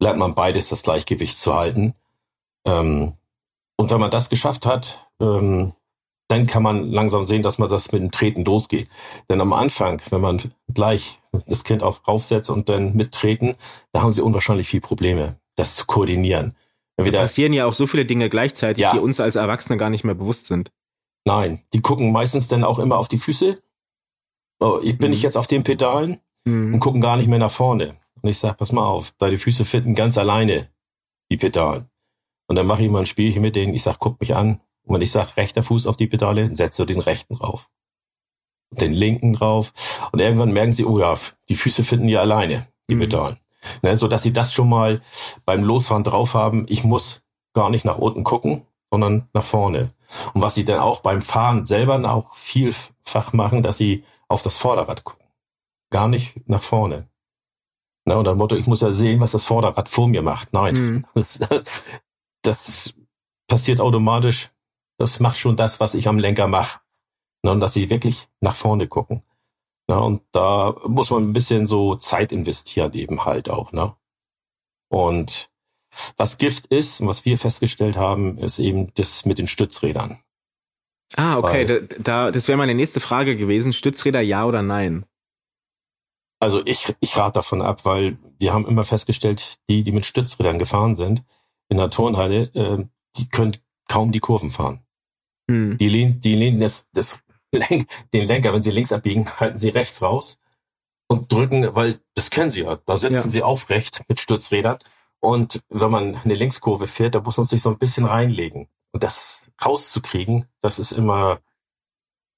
lernt 0.00 0.18
man 0.18 0.34
beides 0.34 0.68
das 0.68 0.82
Gleichgewicht 0.82 1.38
zu 1.38 1.54
halten. 1.54 1.94
Ähm, 2.64 3.14
und 3.76 3.90
wenn 3.90 4.00
man 4.00 4.10
das 4.10 4.30
geschafft 4.30 4.66
hat, 4.66 5.08
ähm, 5.20 5.74
dann 6.32 6.46
kann 6.46 6.62
man 6.62 6.90
langsam 6.90 7.24
sehen, 7.24 7.42
dass 7.42 7.58
man 7.58 7.68
das 7.68 7.92
mit 7.92 8.00
dem 8.00 8.10
Treten 8.10 8.44
losgeht. 8.44 8.88
Denn 9.28 9.40
am 9.42 9.52
Anfang, 9.52 10.00
wenn 10.08 10.22
man 10.22 10.40
gleich 10.72 11.20
das 11.46 11.62
Kind 11.62 11.82
auf 11.82 12.08
raufsetzt 12.08 12.48
und 12.48 12.70
dann 12.70 12.94
mittreten, 12.94 13.54
da 13.92 14.00
haben 14.00 14.12
sie 14.12 14.22
unwahrscheinlich 14.22 14.66
viel 14.66 14.80
Probleme, 14.80 15.36
das 15.56 15.76
zu 15.76 15.84
koordinieren. 15.86 16.56
Entweder, 16.96 17.18
da 17.18 17.24
passieren 17.24 17.52
ja 17.52 17.66
auch 17.66 17.74
so 17.74 17.86
viele 17.86 18.06
Dinge 18.06 18.30
gleichzeitig, 18.30 18.84
ja. 18.84 18.92
die 18.92 18.98
uns 18.98 19.20
als 19.20 19.36
Erwachsene 19.36 19.76
gar 19.76 19.90
nicht 19.90 20.04
mehr 20.04 20.14
bewusst 20.14 20.46
sind. 20.46 20.72
Nein, 21.26 21.62
die 21.74 21.82
gucken 21.82 22.12
meistens 22.12 22.48
dann 22.48 22.64
auch 22.64 22.78
immer 22.78 22.96
auf 22.96 23.08
die 23.08 23.18
Füße. 23.18 23.62
Oh, 24.60 24.80
ich 24.82 24.96
bin 24.96 25.08
mhm. 25.08 25.14
ich 25.14 25.22
jetzt 25.22 25.36
auf 25.36 25.46
den 25.46 25.64
Pedalen 25.64 26.18
mhm. 26.44 26.74
und 26.74 26.80
gucken 26.80 27.02
gar 27.02 27.18
nicht 27.18 27.28
mehr 27.28 27.38
nach 27.38 27.50
vorne. 27.50 27.96
Und 28.22 28.30
ich 28.30 28.38
sag, 28.38 28.56
pass 28.56 28.72
mal 28.72 28.86
auf, 28.86 29.12
deine 29.18 29.36
Füße 29.36 29.66
finden 29.66 29.94
ganz 29.94 30.16
alleine 30.16 30.68
die 31.30 31.36
Pedalen. 31.36 31.90
Und 32.48 32.56
dann 32.56 32.66
mache 32.66 32.82
ich 32.82 32.90
mal 32.90 33.00
ein 33.00 33.06
Spielchen 33.06 33.42
mit 33.42 33.54
denen. 33.54 33.74
Ich 33.74 33.82
sag, 33.82 33.98
guck 33.98 34.18
mich 34.20 34.34
an. 34.34 34.60
Und 34.84 34.94
wenn 34.94 35.02
ich 35.02 35.12
sag, 35.12 35.36
rechter 35.36 35.62
Fuß 35.62 35.86
auf 35.86 35.96
die 35.96 36.06
Pedale, 36.06 36.54
setze 36.54 36.86
den 36.86 37.00
rechten 37.00 37.36
drauf. 37.36 37.70
Den 38.70 38.92
linken 38.92 39.34
drauf. 39.34 39.72
Und 40.12 40.20
irgendwann 40.20 40.52
merken 40.52 40.72
sie, 40.72 40.84
oh 40.84 40.98
ja, 40.98 41.16
die 41.48 41.56
Füße 41.56 41.84
finden 41.84 42.08
ja 42.08 42.20
alleine 42.20 42.66
die 42.88 42.94
mhm. 42.94 43.00
Pedalen. 43.00 43.36
Ne, 43.82 43.96
so 43.96 44.08
dass 44.08 44.24
sie 44.24 44.32
das 44.32 44.52
schon 44.52 44.68
mal 44.68 45.00
beim 45.44 45.62
Losfahren 45.62 46.02
drauf 46.02 46.34
haben. 46.34 46.66
Ich 46.68 46.82
muss 46.82 47.22
gar 47.52 47.70
nicht 47.70 47.84
nach 47.84 47.98
unten 47.98 48.24
gucken, 48.24 48.66
sondern 48.90 49.28
nach 49.34 49.44
vorne. 49.44 49.90
Und 50.34 50.42
was 50.42 50.54
sie 50.54 50.64
dann 50.64 50.80
auch 50.80 51.00
beim 51.00 51.22
Fahren 51.22 51.64
selber 51.64 52.12
auch 52.12 52.34
vielfach 52.34 53.32
machen, 53.32 53.62
dass 53.62 53.76
sie 53.76 54.04
auf 54.28 54.42
das 54.42 54.58
Vorderrad 54.58 55.04
gucken. 55.04 55.26
Gar 55.90 56.08
nicht 56.08 56.48
nach 56.48 56.62
vorne. 56.62 57.08
Na, 58.04 58.16
und 58.16 58.24
das 58.24 58.36
Motto, 58.36 58.56
ich 58.56 58.66
muss 58.66 58.80
ja 58.80 58.90
sehen, 58.90 59.20
was 59.20 59.32
das 59.32 59.44
Vorderrad 59.44 59.88
vor 59.88 60.08
mir 60.08 60.22
macht. 60.22 60.52
Nein. 60.52 60.74
Mhm. 60.74 61.04
Das, 62.44 62.56
das, 62.58 62.94
passiert 63.46 63.80
automatisch. 63.80 64.50
Das 64.98 65.20
macht 65.20 65.38
schon 65.38 65.56
das, 65.56 65.80
was 65.80 65.94
ich 65.94 66.08
am 66.08 66.18
Lenker 66.18 66.46
mache. 66.46 66.80
Na, 67.42 67.52
und 67.52 67.60
dass 67.60 67.74
sie 67.74 67.90
wirklich 67.90 68.28
nach 68.40 68.54
vorne 68.54 68.86
gucken. 68.86 69.22
Na, 69.88 69.98
und 69.98 70.22
da 70.32 70.76
muss 70.86 71.10
man 71.10 71.24
ein 71.24 71.32
bisschen 71.32 71.66
so 71.66 71.96
Zeit 71.96 72.32
investieren 72.32 72.92
eben 72.94 73.24
halt 73.24 73.50
auch. 73.50 73.72
Ne? 73.72 73.94
Und 74.88 75.50
was 76.16 76.38
Gift 76.38 76.66
ist 76.66 77.00
und 77.00 77.08
was 77.08 77.24
wir 77.24 77.36
festgestellt 77.36 77.96
haben, 77.96 78.38
ist 78.38 78.58
eben 78.58 78.92
das 78.94 79.24
mit 79.24 79.38
den 79.38 79.48
Stützrädern. 79.48 80.20
Ah, 81.16 81.36
okay. 81.38 81.68
Weil, 81.68 81.86
da, 81.86 81.96
da, 81.98 82.30
das 82.30 82.48
wäre 82.48 82.56
meine 82.56 82.74
nächste 82.74 83.00
Frage 83.00 83.36
gewesen. 83.36 83.72
Stützräder 83.72 84.20
ja 84.20 84.46
oder 84.46 84.62
nein? 84.62 85.04
Also 86.40 86.62
ich, 86.64 86.94
ich 87.00 87.16
rate 87.16 87.34
davon 87.34 87.62
ab, 87.62 87.84
weil 87.84 88.18
wir 88.38 88.52
haben 88.52 88.66
immer 88.66 88.84
festgestellt, 88.84 89.58
die, 89.68 89.84
die 89.84 89.92
mit 89.92 90.04
Stützrädern 90.04 90.58
gefahren 90.58 90.94
sind 90.94 91.24
in 91.68 91.76
der 91.76 91.90
Turnhalle, 91.90 92.50
äh, 92.54 92.84
die 93.16 93.28
können 93.28 93.56
kaum 93.88 94.12
die 94.12 94.20
Kurven 94.20 94.50
fahren. 94.50 94.80
Hm. 95.50 95.78
Die 95.78 95.88
lehnen, 95.88 96.20
die 96.20 96.34
lehnen 96.34 96.60
das, 96.60 96.90
das 96.92 97.20
Lenk, 97.52 97.88
den 98.12 98.26
Lenker, 98.26 98.52
wenn 98.52 98.62
sie 98.62 98.70
links 98.70 98.92
abbiegen, 98.92 99.28
halten 99.38 99.58
sie 99.58 99.68
rechts 99.68 100.02
raus 100.02 100.38
und 101.06 101.30
drücken, 101.30 101.74
weil 101.74 101.98
das 102.14 102.30
können 102.30 102.50
sie 102.50 102.62
ja. 102.62 102.76
Da 102.76 102.96
sitzen 102.96 103.14
ja. 103.14 103.22
sie 103.22 103.42
aufrecht 103.42 104.02
mit 104.08 104.20
Stützrädern 104.20 104.78
und 105.20 105.62
wenn 105.68 105.90
man 105.90 106.16
eine 106.16 106.34
Linkskurve 106.34 106.86
fährt, 106.86 107.14
da 107.14 107.20
muss 107.20 107.36
man 107.36 107.46
sich 107.46 107.62
so 107.62 107.70
ein 107.70 107.78
bisschen 107.78 108.06
reinlegen. 108.06 108.68
Und 108.92 109.04
das 109.04 109.50
rauszukriegen, 109.64 110.46
das 110.60 110.78
ist 110.78 110.92
immer 110.92 111.40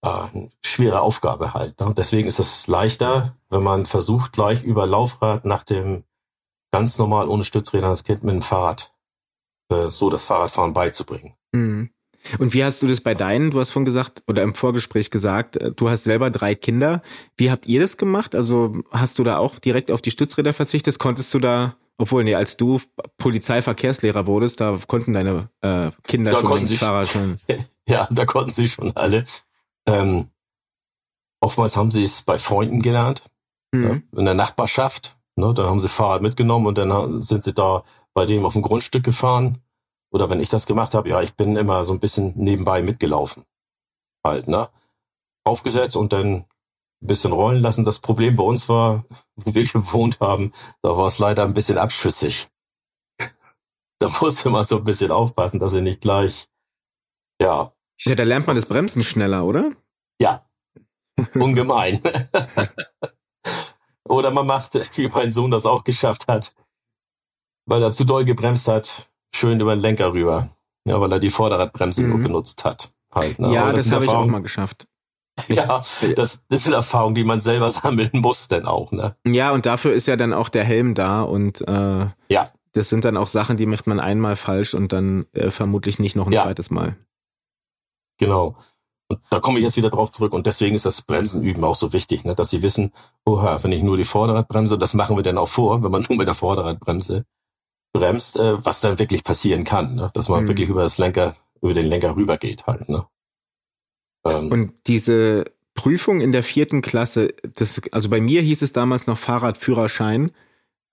äh, 0.02 0.08
eine 0.08 0.50
schwere 0.64 1.00
Aufgabe 1.00 1.54
halt. 1.54 1.80
Ne? 1.80 1.86
Und 1.86 1.98
deswegen 1.98 2.28
ist 2.28 2.38
es 2.38 2.66
leichter, 2.66 3.36
wenn 3.48 3.62
man 3.62 3.86
versucht, 3.86 4.32
gleich 4.32 4.64
über 4.64 4.86
Laufrad 4.86 5.44
nach 5.44 5.64
dem 5.64 6.04
ganz 6.72 6.98
normal 6.98 7.28
ohne 7.28 7.44
Stützräder 7.44 7.88
das 7.88 8.04
Kind 8.04 8.22
mit 8.22 8.34
dem 8.34 8.42
Fahrrad 8.42 8.93
äh, 9.70 9.90
so 9.90 10.10
das 10.10 10.24
Fahrradfahren 10.24 10.72
beizubringen. 10.72 11.34
Mhm. 11.52 11.90
Und 12.38 12.54
wie 12.54 12.64
hast 12.64 12.82
du 12.82 12.86
das 12.86 13.02
bei 13.02 13.14
deinen, 13.14 13.50
du 13.50 13.60
hast 13.60 13.70
vorhin 13.70 13.84
gesagt, 13.84 14.22
oder 14.26 14.42
im 14.42 14.54
Vorgespräch 14.54 15.10
gesagt, 15.10 15.56
äh, 15.56 15.72
du 15.72 15.88
hast 15.88 16.04
selber 16.04 16.30
drei 16.30 16.54
Kinder. 16.54 17.02
Wie 17.36 17.50
habt 17.50 17.66
ihr 17.66 17.80
das 17.80 17.96
gemacht? 17.96 18.34
Also 18.34 18.76
hast 18.90 19.18
du 19.18 19.24
da 19.24 19.38
auch 19.38 19.58
direkt 19.58 19.90
auf 19.90 20.00
die 20.00 20.10
Stützräder 20.10 20.52
verzichtet? 20.52 20.98
Konntest 20.98 21.32
du 21.34 21.38
da 21.38 21.76
obwohl, 21.96 22.24
nee, 22.24 22.34
als 22.34 22.56
du 22.56 22.80
Polizeiverkehrslehrer 23.18 24.26
wurdest, 24.26 24.60
da 24.60 24.78
konnten 24.86 25.12
deine 25.12 25.48
äh, 25.60 25.90
Kinder 26.06 26.32
da 26.32 26.40
schon 26.40 26.66
sie 26.66 26.76
Fahrer 26.76 27.04
schon. 27.04 27.38
ja, 27.88 28.08
da 28.10 28.26
konnten 28.26 28.50
sie 28.50 28.66
schon 28.66 28.96
alle. 28.96 29.24
Ähm, 29.86 30.28
oftmals 31.40 31.76
haben 31.76 31.90
sie 31.90 32.04
es 32.04 32.22
bei 32.22 32.38
Freunden 32.38 32.82
gelernt, 32.82 33.22
mhm. 33.72 33.80
ne, 33.82 34.02
in 34.16 34.24
der 34.24 34.34
Nachbarschaft. 34.34 35.16
Ne, 35.36 35.52
dann 35.54 35.66
haben 35.66 35.80
sie 35.80 35.88
Fahrrad 35.88 36.22
mitgenommen 36.22 36.66
und 36.66 36.78
dann 36.78 37.20
sind 37.20 37.44
sie 37.44 37.54
da 37.54 37.84
bei 38.14 38.24
dem 38.26 38.46
auf 38.46 38.54
dem 38.54 38.62
Grundstück 38.62 39.04
gefahren 39.04 39.62
oder 40.10 40.30
wenn 40.30 40.40
ich 40.40 40.48
das 40.48 40.66
gemacht 40.66 40.94
habe, 40.94 41.08
ja, 41.08 41.20
ich 41.20 41.34
bin 41.34 41.56
immer 41.56 41.84
so 41.84 41.92
ein 41.92 41.98
bisschen 41.98 42.32
nebenbei 42.36 42.82
mitgelaufen. 42.82 43.44
Halt, 44.24 44.46
ne? 44.46 44.70
Aufgesetzt 45.44 45.96
und 45.96 46.12
dann 46.12 46.26
ein 46.36 46.46
bisschen 47.00 47.32
rollen 47.32 47.60
lassen. 47.60 47.84
Das 47.84 48.00
Problem 48.00 48.36
bei 48.36 48.44
uns 48.44 48.68
war, 48.68 49.04
wo 49.36 49.54
wir 49.54 49.64
gewohnt 49.64 50.20
haben, 50.20 50.52
da 50.82 50.96
war 50.96 51.06
es 51.06 51.18
leider 51.18 51.44
ein 51.44 51.52
bisschen 51.52 51.78
abschüssig. 51.78 52.48
Da 53.98 54.08
musste 54.20 54.50
man 54.50 54.64
so 54.64 54.78
ein 54.78 54.84
bisschen 54.84 55.10
aufpassen, 55.10 55.60
dass 55.60 55.74
er 55.74 55.80
nicht 55.80 56.00
gleich, 56.00 56.48
ja. 57.40 57.72
Ja, 58.04 58.14
da 58.14 58.22
lernt 58.22 58.46
man 58.46 58.56
das 58.56 58.66
Bremsen 58.66 59.02
schneller, 59.02 59.44
oder? 59.44 59.72
Ja. 60.20 60.48
Ungemein. 61.34 62.00
oder 64.04 64.30
man 64.30 64.46
macht, 64.46 64.74
wie 64.96 65.08
mein 65.08 65.30
Sohn 65.30 65.50
das 65.50 65.66
auch 65.66 65.84
geschafft 65.84 66.28
hat, 66.28 66.54
weil 67.66 67.82
er 67.82 67.92
zu 67.92 68.04
doll 68.04 68.24
gebremst 68.24 68.68
hat, 68.68 69.08
schön 69.34 69.60
über 69.60 69.74
den 69.74 69.80
Lenker 69.80 70.12
rüber. 70.12 70.50
Ja, 70.86 71.00
weil 71.00 71.12
er 71.12 71.20
die 71.20 71.30
Vorderradbremse 71.30 72.02
mhm. 72.02 72.10
nur 72.10 72.18
benutzt 72.20 72.64
hat. 72.64 72.92
Halt, 73.14 73.38
ne? 73.38 73.52
Ja, 73.52 73.72
das, 73.72 73.84
das 73.84 73.92
habe 73.92 74.04
ich 74.04 74.10
auch 74.10 74.26
mal 74.26 74.42
geschafft. 74.42 74.86
Ja, 75.48 75.82
das, 76.14 76.44
das 76.48 76.64
sind 76.64 76.74
Erfahrungen, 76.74 77.16
die 77.16 77.24
man 77.24 77.40
selber 77.40 77.68
sammeln 77.70 78.10
muss, 78.12 78.46
denn 78.46 78.66
auch, 78.66 78.92
ne? 78.92 79.16
Ja, 79.26 79.50
und 79.50 79.66
dafür 79.66 79.92
ist 79.92 80.06
ja 80.06 80.16
dann 80.16 80.32
auch 80.32 80.48
der 80.48 80.64
Helm 80.64 80.94
da 80.94 81.22
und 81.22 81.60
äh, 81.66 82.06
ja. 82.28 82.50
das 82.72 82.88
sind 82.88 83.04
dann 83.04 83.16
auch 83.16 83.26
Sachen, 83.26 83.56
die 83.56 83.66
macht 83.66 83.88
man 83.88 83.98
einmal 83.98 84.36
falsch 84.36 84.74
und 84.74 84.92
dann 84.92 85.26
äh, 85.32 85.50
vermutlich 85.50 85.98
nicht 85.98 86.14
noch 86.14 86.28
ein 86.28 86.32
ja. 86.32 86.44
zweites 86.44 86.70
Mal. 86.70 86.96
Genau. 88.18 88.56
Und 89.08 89.20
da 89.28 89.40
komme 89.40 89.58
ich 89.58 89.64
jetzt 89.64 89.76
wieder 89.76 89.90
drauf 89.90 90.12
zurück 90.12 90.32
und 90.32 90.46
deswegen 90.46 90.76
ist 90.76 90.86
das 90.86 91.02
Bremsenüben 91.02 91.64
auch 91.64 91.74
so 91.74 91.92
wichtig, 91.92 92.24
ne? 92.24 92.36
dass 92.36 92.50
sie 92.50 92.62
wissen, 92.62 92.92
oha, 93.26 93.62
wenn 93.62 93.72
ich 93.72 93.82
nur 93.82 93.96
die 93.96 94.04
Vorderradbremse, 94.04 94.78
das 94.78 94.94
machen 94.94 95.16
wir 95.16 95.24
dann 95.24 95.36
auch 95.36 95.48
vor, 95.48 95.82
wenn 95.82 95.90
man 95.90 96.02
nur 96.08 96.16
mit 96.16 96.28
der 96.28 96.34
Vorderradbremse 96.34 97.26
bremst, 97.94 98.38
äh, 98.38 98.62
was 98.64 98.82
dann 98.82 98.98
wirklich 98.98 99.24
passieren 99.24 99.64
kann, 99.64 99.94
ne? 99.94 100.10
dass 100.12 100.28
man 100.28 100.42
mhm. 100.42 100.48
wirklich 100.48 100.68
über 100.68 100.82
das 100.82 100.98
Lenker, 100.98 101.34
über 101.62 101.72
den 101.72 101.86
Lenker 101.86 102.14
rübergeht 102.14 102.66
halt. 102.66 102.88
Ne? 102.90 103.06
Ähm, 104.26 104.52
Und 104.52 104.72
diese 104.86 105.46
Prüfung 105.74 106.20
in 106.20 106.32
der 106.32 106.42
vierten 106.42 106.82
Klasse, 106.82 107.34
das, 107.54 107.80
also 107.92 108.10
bei 108.10 108.20
mir 108.20 108.42
hieß 108.42 108.60
es 108.60 108.74
damals 108.74 109.06
noch 109.06 109.16
Fahrradführerschein. 109.16 110.32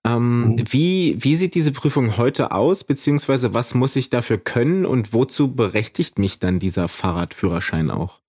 Ähm, 0.04 0.54
mhm. 0.54 0.64
wie, 0.72 1.16
wie 1.20 1.36
sieht 1.36 1.54
diese 1.54 1.70
Prüfung 1.70 2.16
heute 2.16 2.50
aus, 2.50 2.82
beziehungsweise 2.82 3.54
was 3.54 3.74
muss 3.74 3.94
ich 3.94 4.10
dafür 4.10 4.38
können 4.38 4.84
und 4.84 5.12
wozu 5.12 5.54
berechtigt 5.54 6.18
mich 6.18 6.40
dann 6.40 6.58
dieser 6.58 6.88
Fahrradführerschein 6.88 7.90
auch? 7.90 8.20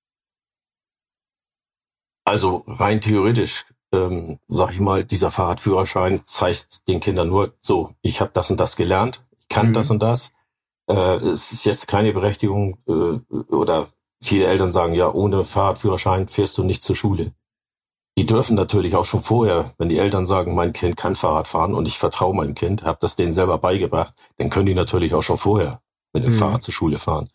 Also 2.26 2.64
rein 2.68 3.02
theoretisch 3.02 3.66
ähm, 3.94 4.40
sag 4.48 4.74
ich 4.74 4.80
mal, 4.80 5.06
dieser 5.06 5.32
Fahrradführerschein 5.32 6.22
zeigt 6.26 6.88
den 6.88 7.00
Kindern 7.00 7.30
nur, 7.30 7.54
so, 7.62 7.92
ich 8.02 8.20
habe 8.20 8.32
das 8.34 8.50
und 8.50 8.60
das 8.60 8.76
gelernt, 8.76 9.24
ich 9.40 9.48
kann 9.48 9.70
mhm. 9.70 9.74
das 9.74 9.90
und 9.92 10.02
das. 10.02 10.34
Äh, 10.90 11.18
es 11.18 11.52
ist 11.52 11.64
jetzt 11.64 11.88
keine 11.88 12.12
Berechtigung 12.12 12.78
äh, 12.88 13.20
oder 13.54 13.88
viele 14.22 14.48
Eltern 14.48 14.72
sagen, 14.72 14.94
ja, 14.96 15.12
ohne 15.12 15.44
Fahrradführerschein 15.44 16.28
fährst 16.28 16.58
du 16.58 16.64
nicht 16.64 16.84
zur 16.84 16.96
Schule. 16.96 17.34
Die 18.18 18.26
dürfen 18.26 18.56
natürlich 18.56 18.96
auch 18.96 19.06
schon 19.06 19.22
vorher, 19.22 19.74
wenn 19.78 19.90
die 19.90 19.98
Eltern 19.98 20.26
sagen, 20.26 20.54
mein 20.56 20.74
Kind 20.74 20.98
kann 20.98 21.16
Fahrrad 21.16 21.48
fahren 21.48 21.74
und 21.74 21.88
ich 21.88 21.98
vertraue 21.98 22.36
meinem 22.36 22.56
Kind, 22.56 22.84
habe 22.84 23.00
das 23.02 23.16
denen 23.16 23.34
selber 23.34 23.58
beigebracht, 23.58 24.14
dann 24.38 24.50
können 24.50 24.68
die 24.68 24.76
natürlich 24.76 25.14
auch 25.14 25.24
schon 25.24 25.38
vorher 25.38 25.82
mit 26.14 26.24
dem 26.24 26.34
mhm. 26.34 26.38
Fahrrad 26.38 26.64
zur 26.64 26.74
Schule 26.74 26.98
fahren. 26.98 27.30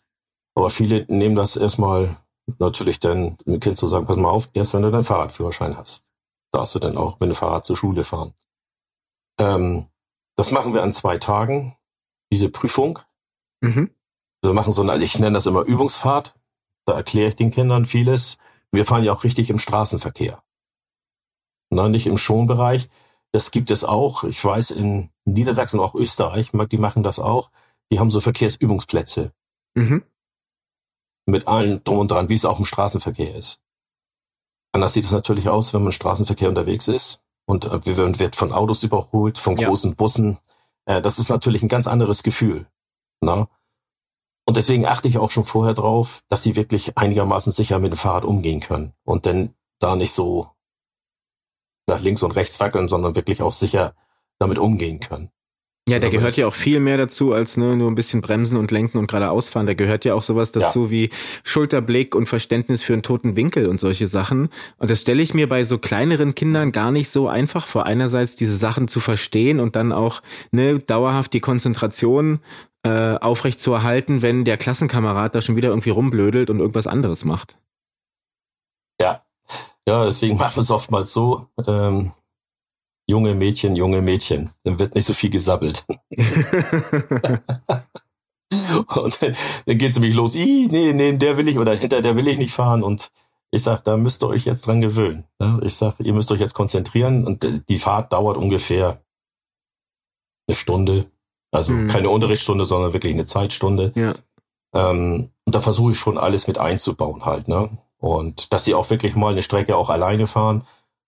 Aber 0.55 0.69
viele 0.69 1.05
nehmen 1.07 1.35
das 1.35 1.57
erstmal 1.57 2.17
natürlich 2.59 2.99
dann, 2.99 3.37
dem 3.45 3.59
Kind 3.59 3.77
zu 3.77 3.87
sagen, 3.87 4.05
pass 4.05 4.17
mal 4.17 4.29
auf, 4.29 4.49
erst 4.53 4.73
wenn 4.73 4.81
du 4.81 4.91
deinen 4.91 5.03
Fahrradführerschein 5.03 5.77
hast 5.77 6.08
darfst 6.51 6.75
du 6.75 6.79
dann 6.79 6.97
auch 6.97 7.19
mit 7.19 7.29
dem 7.29 7.35
Fahrrad 7.35 7.65
zur 7.65 7.77
Schule 7.77 8.03
fahren. 8.03 8.33
Ähm, 9.39 9.87
das 10.35 10.51
machen 10.51 10.73
wir 10.73 10.83
an 10.83 10.93
zwei 10.93 11.17
Tagen, 11.17 11.75
diese 12.31 12.49
Prüfung. 12.49 12.99
Mhm. 13.61 13.91
Wir 14.41 14.53
machen 14.53 14.73
so 14.73 14.81
eine, 14.81 15.03
ich 15.03 15.19
nenne 15.19 15.33
das 15.33 15.45
immer 15.45 15.65
Übungsfahrt. 15.65 16.39
Da 16.85 16.93
erkläre 16.93 17.29
ich 17.29 17.35
den 17.35 17.51
Kindern 17.51 17.85
vieles. 17.85 18.37
Wir 18.71 18.85
fahren 18.85 19.03
ja 19.03 19.13
auch 19.13 19.23
richtig 19.23 19.49
im 19.49 19.59
Straßenverkehr. 19.59 20.41
Na, 21.69 21.89
nicht 21.89 22.07
im 22.07 22.17
Schonbereich. 22.17 22.89
Das 23.31 23.51
gibt 23.51 23.69
es 23.69 23.83
auch. 23.83 24.23
Ich 24.23 24.43
weiß, 24.43 24.71
in 24.71 25.09
Niedersachsen 25.25 25.79
und 25.79 25.85
auch 25.85 25.95
Österreich, 25.95 26.51
die 26.71 26.77
machen 26.77 27.03
das 27.03 27.19
auch. 27.19 27.51
Die 27.91 27.99
haben 27.99 28.09
so 28.09 28.19
Verkehrsübungsplätze. 28.21 29.33
Mhm. 29.75 30.03
Mit 31.25 31.47
allen 31.47 31.83
drum 31.83 31.99
und 31.99 32.11
dran, 32.11 32.29
wie 32.29 32.33
es 32.33 32.45
auch 32.45 32.59
im 32.59 32.65
Straßenverkehr 32.65 33.35
ist. 33.35 33.61
Anders 34.71 34.93
sieht 34.93 35.05
es 35.05 35.11
natürlich 35.11 35.49
aus, 35.49 35.73
wenn 35.73 35.81
man 35.81 35.87
im 35.87 35.93
Straßenverkehr 35.93 36.49
unterwegs 36.49 36.87
ist 36.87 37.21
und 37.45 37.65
äh, 37.65 37.85
wird 38.19 38.35
von 38.35 38.51
Autos 38.51 38.83
überholt, 38.83 39.37
von 39.37 39.55
großen 39.55 39.91
ja. 39.91 39.95
Bussen. 39.95 40.37
Äh, 40.85 41.01
das 41.01 41.19
ist 41.19 41.29
natürlich 41.29 41.63
ein 41.63 41.69
ganz 41.69 41.87
anderes 41.87 42.23
Gefühl. 42.23 42.67
Na? 43.21 43.47
Und 44.45 44.57
deswegen 44.57 44.85
achte 44.85 45.07
ich 45.07 45.17
auch 45.17 45.31
schon 45.31 45.43
vorher 45.43 45.73
drauf, 45.73 46.21
dass 46.27 46.43
sie 46.43 46.55
wirklich 46.55 46.97
einigermaßen 46.97 47.51
sicher 47.51 47.79
mit 47.79 47.91
dem 47.91 47.97
Fahrrad 47.97 48.25
umgehen 48.25 48.59
können 48.59 48.93
und 49.03 49.25
dann 49.25 49.53
da 49.79 49.95
nicht 49.95 50.11
so 50.11 50.49
nach 51.87 52.01
links 52.01 52.23
und 52.23 52.31
rechts 52.31 52.59
wackeln, 52.59 52.89
sondern 52.89 53.15
wirklich 53.15 53.41
auch 53.41 53.51
sicher 53.51 53.95
damit 54.39 54.57
umgehen 54.57 54.99
können. 54.99 55.31
Ja, 55.89 55.97
der 55.97 56.11
gehört 56.11 56.37
ja 56.37 56.45
auch 56.45 56.53
viel 56.53 56.79
mehr 56.79 56.97
dazu 56.97 57.33
als 57.33 57.57
ne, 57.57 57.75
nur 57.75 57.89
ein 57.89 57.95
bisschen 57.95 58.21
bremsen 58.21 58.57
und 58.57 58.69
lenken 58.69 58.99
und 58.99 59.07
geradeaus 59.07 59.49
fahren. 59.49 59.65
Da 59.65 59.73
gehört 59.73 60.05
ja 60.05 60.13
auch 60.13 60.21
sowas 60.21 60.51
dazu 60.51 60.83
ja. 60.83 60.89
wie 60.91 61.09
Schulterblick 61.43 62.13
und 62.13 62.27
Verständnis 62.27 62.83
für 62.83 62.93
einen 62.93 63.01
toten 63.01 63.35
Winkel 63.35 63.65
und 63.65 63.79
solche 63.79 64.07
Sachen. 64.07 64.49
Und 64.77 64.91
das 64.91 65.01
stelle 65.01 65.23
ich 65.23 65.33
mir 65.33 65.49
bei 65.49 65.63
so 65.63 65.79
kleineren 65.79 66.35
Kindern 66.35 66.71
gar 66.71 66.91
nicht 66.91 67.09
so 67.09 67.27
einfach 67.27 67.65
vor. 67.65 67.87
Einerseits 67.87 68.35
diese 68.35 68.55
Sachen 68.55 68.87
zu 68.87 68.99
verstehen 68.99 69.59
und 69.59 69.75
dann 69.75 69.91
auch 69.91 70.21
ne, 70.51 70.77
dauerhaft 70.77 71.33
die 71.33 71.39
Konzentration 71.39 72.39
äh, 72.83 73.15
aufrecht 73.15 73.59
zu 73.59 73.73
erhalten, 73.73 74.21
wenn 74.21 74.45
der 74.45 74.57
Klassenkamerad 74.57 75.33
da 75.33 75.41
schon 75.41 75.55
wieder 75.55 75.69
irgendwie 75.69 75.89
rumblödelt 75.89 76.51
und 76.51 76.59
irgendwas 76.59 76.85
anderes 76.85 77.25
macht. 77.25 77.57
Ja, 79.01 79.23
ja, 79.87 80.05
deswegen 80.05 80.37
machen 80.37 80.57
wir 80.57 80.61
es 80.61 80.71
oftmals 80.71 81.13
so. 81.13 81.47
Ähm 81.65 82.11
junge 83.09 83.33
Mädchen, 83.33 83.75
junge 83.75 84.01
Mädchen. 84.01 84.51
Dann 84.63 84.77
wird 84.77 84.93
nicht 84.93 85.05
so 85.05 85.13
viel 85.13 85.31
gesabbelt. 85.31 85.85
und 88.51 89.21
dann, 89.21 89.35
dann 89.65 89.77
geht's 89.77 89.95
nämlich 89.95 90.13
los. 90.13 90.35
Ih, 90.35 90.67
nee, 90.69 90.93
nee, 90.93 91.17
der 91.17 91.35
will 91.37 91.47
ich 91.47 91.57
oder 91.57 91.75
hinter 91.75 92.01
der 92.01 92.15
will 92.15 92.27
ich 92.27 92.37
nicht 92.37 92.53
fahren. 92.53 92.83
Und 92.83 93.11
ich 93.51 93.63
sag, 93.63 93.83
da 93.83 93.97
müsst 93.97 94.23
ihr 94.23 94.27
euch 94.27 94.45
jetzt 94.45 94.67
dran 94.67 94.79
gewöhnen. 94.79 95.25
Ich 95.63 95.73
sag, 95.73 95.99
ihr 95.99 96.13
müsst 96.13 96.31
euch 96.31 96.39
jetzt 96.39 96.53
konzentrieren 96.53 97.25
und 97.25 97.47
die 97.67 97.79
Fahrt 97.79 98.13
dauert 98.13 98.37
ungefähr 98.37 99.01
eine 100.47 100.55
Stunde. 100.55 101.07
Also 101.51 101.73
mhm. 101.73 101.87
keine 101.87 102.11
Unterrichtsstunde, 102.11 102.65
sondern 102.65 102.93
wirklich 102.93 103.13
eine 103.13 103.25
Zeitstunde. 103.25 103.91
Ja. 103.95 104.13
Ähm, 104.75 105.31
und 105.45 105.55
da 105.55 105.61
versuche 105.61 105.93
ich 105.93 105.99
schon 105.99 106.19
alles 106.19 106.47
mit 106.47 106.59
einzubauen 106.59 107.25
halt, 107.25 107.47
ne? 107.47 107.69
Und 107.97 108.53
dass 108.53 108.65
sie 108.65 108.75
auch 108.75 108.91
wirklich 108.91 109.15
mal 109.15 109.31
eine 109.31 109.41
Strecke 109.41 109.75
auch 109.75 109.89
alleine 109.89 110.27
fahren, 110.27 110.61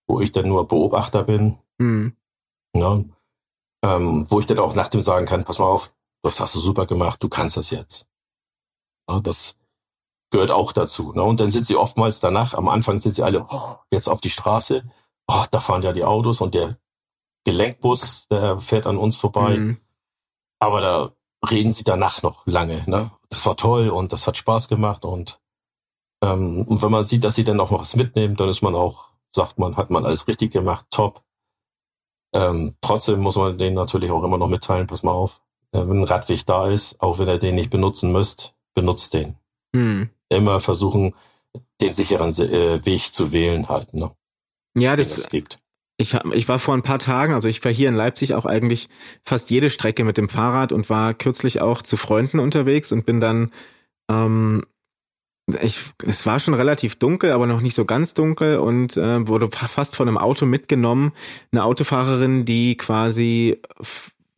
wo 0.08 0.20
ich 0.20 0.32
dann 0.32 0.48
nur 0.48 0.66
Beobachter 0.66 1.22
bin, 1.22 1.58
Mhm. 1.82 2.16
Ja, 2.74 3.02
ähm, 3.84 4.30
wo 4.30 4.40
ich 4.40 4.46
dann 4.46 4.58
auch 4.58 4.74
nach 4.74 4.88
dem 4.88 5.02
sagen 5.02 5.26
kann, 5.26 5.44
pass 5.44 5.58
mal 5.58 5.66
auf, 5.66 5.92
das 6.22 6.40
hast 6.40 6.54
du 6.54 6.60
super 6.60 6.86
gemacht, 6.86 7.22
du 7.22 7.28
kannst 7.28 7.56
das 7.56 7.70
jetzt. 7.70 8.06
Ja, 9.10 9.20
das 9.20 9.58
gehört 10.30 10.50
auch 10.50 10.72
dazu. 10.72 11.12
Ne? 11.12 11.22
Und 11.22 11.40
dann 11.40 11.50
sind 11.50 11.66
sie 11.66 11.76
oftmals 11.76 12.20
danach, 12.20 12.54
am 12.54 12.68
Anfang 12.68 13.00
sind 13.00 13.14
sie 13.14 13.22
alle 13.22 13.46
oh, 13.50 13.76
jetzt 13.92 14.08
auf 14.08 14.20
die 14.20 14.30
Straße, 14.30 14.88
oh, 15.26 15.44
da 15.50 15.60
fahren 15.60 15.82
ja 15.82 15.92
die 15.92 16.04
Autos 16.04 16.40
und 16.40 16.54
der 16.54 16.78
Gelenkbus, 17.44 18.28
der 18.28 18.58
fährt 18.58 18.86
an 18.86 18.96
uns 18.96 19.16
vorbei. 19.16 19.58
Mhm. 19.58 19.78
Aber 20.60 20.80
da 20.80 21.12
reden 21.50 21.72
sie 21.72 21.84
danach 21.84 22.22
noch 22.22 22.46
lange. 22.46 22.84
Ne? 22.86 23.10
Das 23.28 23.44
war 23.46 23.56
toll 23.56 23.90
und 23.90 24.12
das 24.12 24.26
hat 24.28 24.36
Spaß 24.36 24.68
gemacht 24.68 25.04
und 25.04 25.40
ähm, 26.22 26.62
und 26.68 26.80
wenn 26.82 26.92
man 26.92 27.04
sieht, 27.04 27.24
dass 27.24 27.34
sie 27.34 27.42
dann 27.42 27.58
auch 27.58 27.72
noch 27.72 27.80
was 27.80 27.96
mitnehmen, 27.96 28.36
dann 28.36 28.48
ist 28.48 28.62
man 28.62 28.76
auch, 28.76 29.08
sagt 29.32 29.58
man, 29.58 29.76
hat 29.76 29.90
man 29.90 30.06
alles 30.06 30.28
richtig 30.28 30.52
gemacht, 30.52 30.86
top. 30.90 31.24
Ähm, 32.34 32.74
trotzdem 32.80 33.20
muss 33.20 33.36
man 33.36 33.58
denen 33.58 33.76
natürlich 33.76 34.10
auch 34.10 34.24
immer 34.24 34.38
noch 34.38 34.48
mitteilen, 34.48 34.86
pass 34.86 35.02
mal 35.02 35.12
auf, 35.12 35.42
äh, 35.72 35.80
wenn 35.80 36.00
ein 36.00 36.04
Radweg 36.04 36.46
da 36.46 36.68
ist, 36.68 37.00
auch 37.00 37.18
wenn 37.18 37.28
ihr 37.28 37.38
den 37.38 37.54
nicht 37.54 37.70
benutzen 37.70 38.12
müsst, 38.12 38.54
benutzt 38.74 39.14
den. 39.14 39.36
Hm. 39.74 40.10
Immer 40.28 40.60
versuchen, 40.60 41.14
den 41.80 41.94
sicheren 41.94 42.30
äh, 42.30 42.84
Weg 42.84 43.12
zu 43.12 43.32
wählen 43.32 43.68
halt. 43.68 43.92
Ne? 43.92 44.12
Ja, 44.76 44.96
das, 44.96 45.14
das 45.14 45.28
gibt. 45.28 45.58
Ich, 45.98 46.14
ich 46.32 46.48
war 46.48 46.58
vor 46.58 46.74
ein 46.74 46.82
paar 46.82 46.98
Tagen, 46.98 47.34
also 47.34 47.48
ich 47.48 47.62
war 47.64 47.72
hier 47.72 47.88
in 47.88 47.94
Leipzig 47.94 48.34
auch 48.34 48.46
eigentlich 48.46 48.88
fast 49.22 49.50
jede 49.50 49.70
Strecke 49.70 50.04
mit 50.04 50.16
dem 50.16 50.28
Fahrrad 50.28 50.72
und 50.72 50.88
war 50.88 51.14
kürzlich 51.14 51.60
auch 51.60 51.82
zu 51.82 51.96
Freunden 51.96 52.38
unterwegs 52.38 52.92
und 52.92 53.04
bin 53.04 53.20
dann 53.20 53.52
ähm, 54.10 54.64
ich, 55.62 55.84
es 56.06 56.26
war 56.26 56.38
schon 56.40 56.54
relativ 56.54 56.96
dunkel, 56.96 57.32
aber 57.32 57.46
noch 57.46 57.60
nicht 57.60 57.74
so 57.74 57.84
ganz 57.84 58.14
dunkel 58.14 58.58
und 58.58 58.96
äh, 58.96 59.26
wurde 59.26 59.48
fast 59.50 59.96
von 59.96 60.08
einem 60.08 60.18
Auto 60.18 60.46
mitgenommen. 60.46 61.12
Eine 61.52 61.64
Autofahrerin, 61.64 62.44
die 62.44 62.76
quasi 62.76 63.60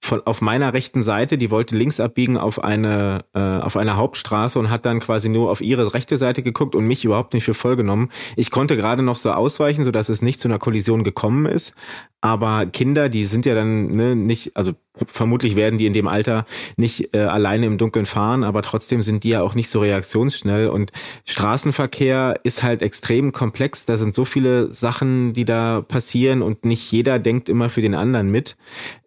von 0.05 0.21
auf 0.27 0.43
meiner 0.43 0.75
rechten 0.75 1.03
Seite, 1.03 1.39
die 1.39 1.51
wollte 1.51 1.75
links 1.75 1.99
abbiegen 1.99 2.37
auf 2.37 2.63
eine 2.63 3.25
äh, 3.33 3.41
auf 3.41 3.79
eine 3.79 3.97
Hauptstraße 3.97 4.59
und 4.59 4.69
hat 4.69 4.85
dann 4.85 5.01
quasi 5.01 5.31
nur 5.31 5.51
auf 5.51 5.63
ihre 5.63 5.95
rechte 5.95 6.19
Seite 6.19 6.43
geguckt 6.43 6.75
und 6.75 6.87
mich 6.87 7.07
überhaupt 7.07 7.33
nicht 7.33 7.45
für 7.45 7.55
voll 7.55 7.75
genommen. 7.75 8.11
Ich 8.37 8.51
konnte 8.51 8.77
gerade 8.77 9.03
noch 9.03 9.17
so 9.17 9.33
ausweichen, 9.33 9.83
so 9.83 9.91
dass 9.91 10.11
es 10.11 10.21
nicht 10.21 10.43
zu 10.43 10.49
einer 10.49 10.59
Kollision 10.59 11.05
gekommen 11.05 11.47
ist. 11.47 11.75
Aber 12.21 12.67
Kinder, 12.67 13.09
die 13.09 13.25
sind 13.25 13.47
ja 13.47 13.55
dann 13.55 13.97
ne, 13.97 14.15
nicht, 14.15 14.57
also 14.57 14.73
vermutlich 15.07 15.57
werden 15.57 15.79
die 15.79 15.87
in 15.87 15.93
dem 15.93 16.09
Alter 16.09 16.47
nicht 16.77 17.15
äh, 17.15 17.21
alleine 17.21 17.67
im 17.67 17.79
Dunkeln 17.79 18.07
fahren, 18.07 18.45
aber 18.45 18.63
trotzdem 18.63 19.03
sind 19.03 19.25
die 19.25 19.31
ja 19.31 19.43
auch 19.43 19.55
nicht 19.55 19.69
so 19.69 19.81
reaktionsschnell. 19.81 20.69
Und 20.69 20.91
Straßenverkehr 21.27 22.41
ist 22.43 22.63
halt 22.63 22.81
extrem 22.83 23.33
komplex. 23.33 23.85
Da 23.85 23.97
sind 23.97 24.15
so 24.15 24.25
viele 24.25 24.71
Sachen, 24.71 25.33
die 25.33 25.45
da 25.45 25.83
passieren 25.83 26.43
und 26.43 26.65
nicht 26.65 26.91
jeder 26.93 27.19
denkt 27.19 27.49
immer 27.49 27.69
für 27.69 27.83
den 27.83 27.95
anderen 27.95 28.31
mit. 28.31 28.57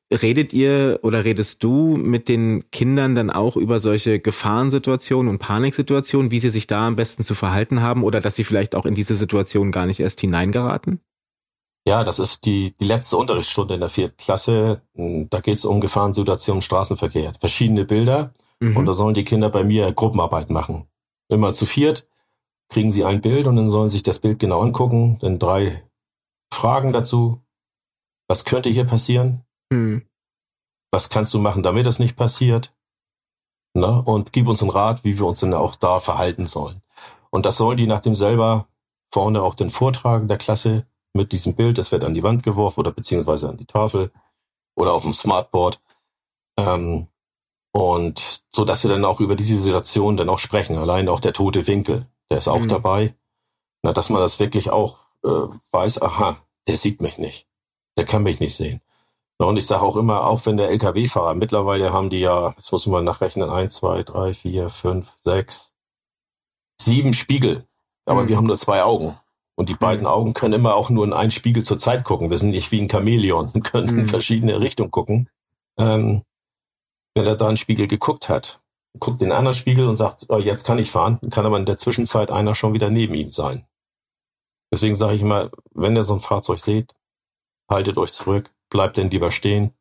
Redet 0.10 0.54
ihr 0.54 1.00
oder 1.02 1.26
redest 1.26 1.64
du 1.64 1.98
mit 1.98 2.30
den 2.30 2.72
Kindern 2.72 3.14
dann 3.14 3.30
auch 3.30 3.58
über 3.58 3.80
solche 3.80 4.22
Gefahrensituationen 4.22 5.30
und 5.30 5.40
Paniksituationen, 5.40 6.32
wie 6.32 6.40
sie 6.40 6.50
sich 6.50 6.66
da 6.66 6.88
am 6.88 6.96
besten 6.96 7.24
zu 7.24 7.36
verhalten 7.36 7.82
haben 7.82 8.04
oder 8.04 8.22
dass 8.22 8.38
sie 8.38 8.46
vielleicht 8.46 8.74
auch 8.74 8.86
in 8.86 8.96
diese 8.96 9.16
Situation 9.16 9.72
gar 9.72 9.86
nicht 9.86 10.00
erst 10.00 10.22
hineingeraten? 10.22 11.02
Ja, 11.86 12.06
das 12.06 12.20
ist 12.20 12.46
die, 12.46 12.74
die 12.80 12.86
letzte 12.86 13.18
Unterrichtsstunde 13.18 13.74
in 13.74 13.80
der 13.82 13.90
vierten 13.90 14.18
Klasse. 14.18 14.82
Da 14.94 15.42
geht 15.42 15.58
es 15.58 15.66
um 15.66 15.82
Gefahrensituationen 15.82 16.60
im 16.60 16.62
Straßenverkehr. 16.62 17.34
Verschiedene 17.40 17.84
Bilder 17.84 18.32
mhm. 18.62 18.78
und 18.78 18.86
da 18.86 18.94
sollen 18.94 19.14
die 19.14 19.26
Kinder 19.26 19.50
bei 19.50 19.64
mir 19.64 19.92
Gruppenarbeit 19.92 20.50
machen. 20.50 20.88
Immer 21.30 21.54
zu 21.54 21.66
viert 21.66 22.08
kriegen 22.70 22.92
sie 22.92 23.06
ein 23.06 23.22
Bild 23.22 23.48
und 23.48 23.56
dann 23.56 23.70
sollen 23.70 23.90
sich 23.90 24.04
das 24.04 24.20
Bild 24.20 24.40
genau 24.40 24.62
angucken. 24.62 25.18
Dann 25.20 25.40
drei 25.40 25.84
Fragen 26.54 26.92
dazu. 26.92 27.42
Was 28.28 28.44
könnte 28.44 28.70
hier 28.70 28.84
passieren? 28.84 29.44
Hm. 29.72 30.08
Was 30.92 31.10
kannst 31.10 31.34
du 31.34 31.40
machen, 31.40 31.64
damit 31.64 31.86
das 31.86 32.00
nicht 32.00 32.16
passiert? 32.16 32.76
Na, 33.74 34.00
und 34.00 34.34
gib 34.34 34.48
uns 34.48 34.62
einen 34.62 34.72
Rat, 34.72 35.04
wie 35.04 35.20
wir 35.20 35.26
uns 35.26 35.42
denn 35.42 35.54
auch 35.54 35.76
da 35.76 36.00
verhalten 36.00 36.48
sollen. 36.48 36.82
Und 37.30 37.46
das 37.46 37.58
sollen 37.58 37.78
die 37.78 37.88
nach 37.88 38.02
dem 38.02 38.16
selber 38.16 38.68
vorne 39.14 39.42
auch 39.42 39.54
den 39.54 39.70
vortragen 39.70 40.28
der 40.28 40.38
Klasse 40.38 40.88
mit 41.14 41.32
diesem 41.32 41.56
Bild. 41.56 41.78
Das 41.78 41.92
wird 41.92 42.04
an 42.04 42.14
die 42.14 42.24
Wand 42.24 42.44
geworfen 42.44 42.80
oder 42.80 42.92
beziehungsweise 42.92 43.50
an 43.50 43.58
die 43.58 43.66
Tafel 43.66 44.12
oder 44.76 44.94
auf 44.94 45.04
dem 45.04 45.14
Smartboard. 45.14 45.82
Ähm, 46.58 47.08
und 47.74 48.44
so 48.52 48.66
dass 48.66 48.84
wir 48.84 48.90
dann 48.90 49.06
auch 49.06 49.20
über 49.20 49.36
diese 49.36 49.60
Situation 49.60 50.18
dann 50.18 50.30
auch 50.30 50.40
sprechen. 50.40 50.78
Allein 50.78 51.10
auch 51.10 51.20
der 51.20 51.34
tote 51.34 51.68
Winkel, 51.68 52.08
der 52.30 52.40
ist 52.40 52.48
auch 52.48 52.62
mhm. 52.62 52.70
dabei. 52.70 53.16
Na, 53.84 53.94
dass 53.94 54.10
man 54.10 54.22
das 54.22 54.40
wirklich 54.40 54.72
auch 54.72 55.00
äh, 55.24 55.48
weiß, 55.72 56.02
aha, 56.02 56.38
der 56.68 56.78
sieht 56.78 57.02
mich 57.02 57.18
nicht. 57.18 57.48
Der 57.98 58.06
kann 58.06 58.24
mich 58.24 58.40
nicht 58.40 58.56
sehen. 58.56 58.82
Und 59.40 59.58
ich 59.58 59.68
sage 59.68 59.84
auch 59.84 59.96
immer, 59.96 60.26
auch 60.26 60.46
wenn 60.46 60.58
der 60.58 60.70
Lkw-Fahrer, 60.70 61.36
mittlerweile 61.36 61.94
haben 61.94 62.10
die 62.10 62.20
ja, 62.20 62.54
jetzt 62.58 62.72
muss 62.72 62.88
man 62.88 63.04
nachrechnen, 63.04 63.50
eins, 63.50 63.76
zwei, 63.76 64.04
drei, 64.04 64.34
vier, 64.34 64.70
fünf, 64.70 65.14
sechs, 65.20 65.76
sieben 66.82 67.14
Spiegel. 67.14 67.68
Aber 68.06 68.24
mhm. 68.24 68.28
wir 68.30 68.38
haben 68.38 68.48
nur 68.48 68.58
zwei 68.58 68.84
Augen. 68.84 69.18
Und 69.56 69.70
die 69.70 69.76
beiden 69.76 70.06
mhm. 70.06 70.12
Augen 70.12 70.34
können 70.34 70.54
immer 70.54 70.76
auch 70.76 70.90
nur 70.90 71.06
in 71.06 71.14
einen 71.14 71.32
Spiegel 71.32 71.64
zur 71.64 71.78
Zeit 71.78 72.04
gucken. 72.04 72.30
Wir 72.30 72.38
sind 72.38 72.50
nicht 72.50 72.72
wie 72.72 72.82
ein 72.82 72.90
Chamäleon 72.90 73.52
und 73.54 73.64
können 73.64 73.94
mhm. 73.94 74.00
in 74.00 74.06
verschiedene 74.08 74.60
Richtungen 74.60 74.92
gucken. 74.92 75.30
Ähm, 75.78 76.24
wenn 77.16 77.26
er 77.28 77.36
da 77.36 77.48
einen 77.48 77.58
Spiegel 77.58 77.88
geguckt 77.88 78.30
hat, 78.30 78.62
guckt 79.00 79.22
den 79.22 79.32
anderen 79.32 79.56
Spiegel 79.56 79.86
und 79.86 79.96
sagt, 79.96 80.26
oh, 80.30 80.38
jetzt 80.38 80.66
kann 80.66 80.80
ich 80.80 80.92
fahren, 80.92 81.20
kann 81.32 81.46
aber 81.46 81.58
in 81.58 81.66
der 81.66 81.78
Zwischenzeit 81.78 82.32
einer 82.32 82.56
schon 82.56 82.74
wieder 82.74 82.90
neben 82.90 83.14
ihm 83.14 83.32
sein. 83.32 83.68
Deswegen 84.72 84.96
sage 84.96 85.16
ich 85.16 85.22
immer, 85.22 85.52
wenn 85.74 85.96
ihr 85.96 86.04
so 86.04 86.14
ein 86.14 86.20
Fahrzeug 86.20 86.60
seht, 86.60 86.94
haltet 87.70 87.98
euch 87.98 88.12
zurück, 88.12 88.52
bleibt 88.70 88.98
denn 88.98 89.10
lieber 89.10 89.32
stehen, 89.32 89.74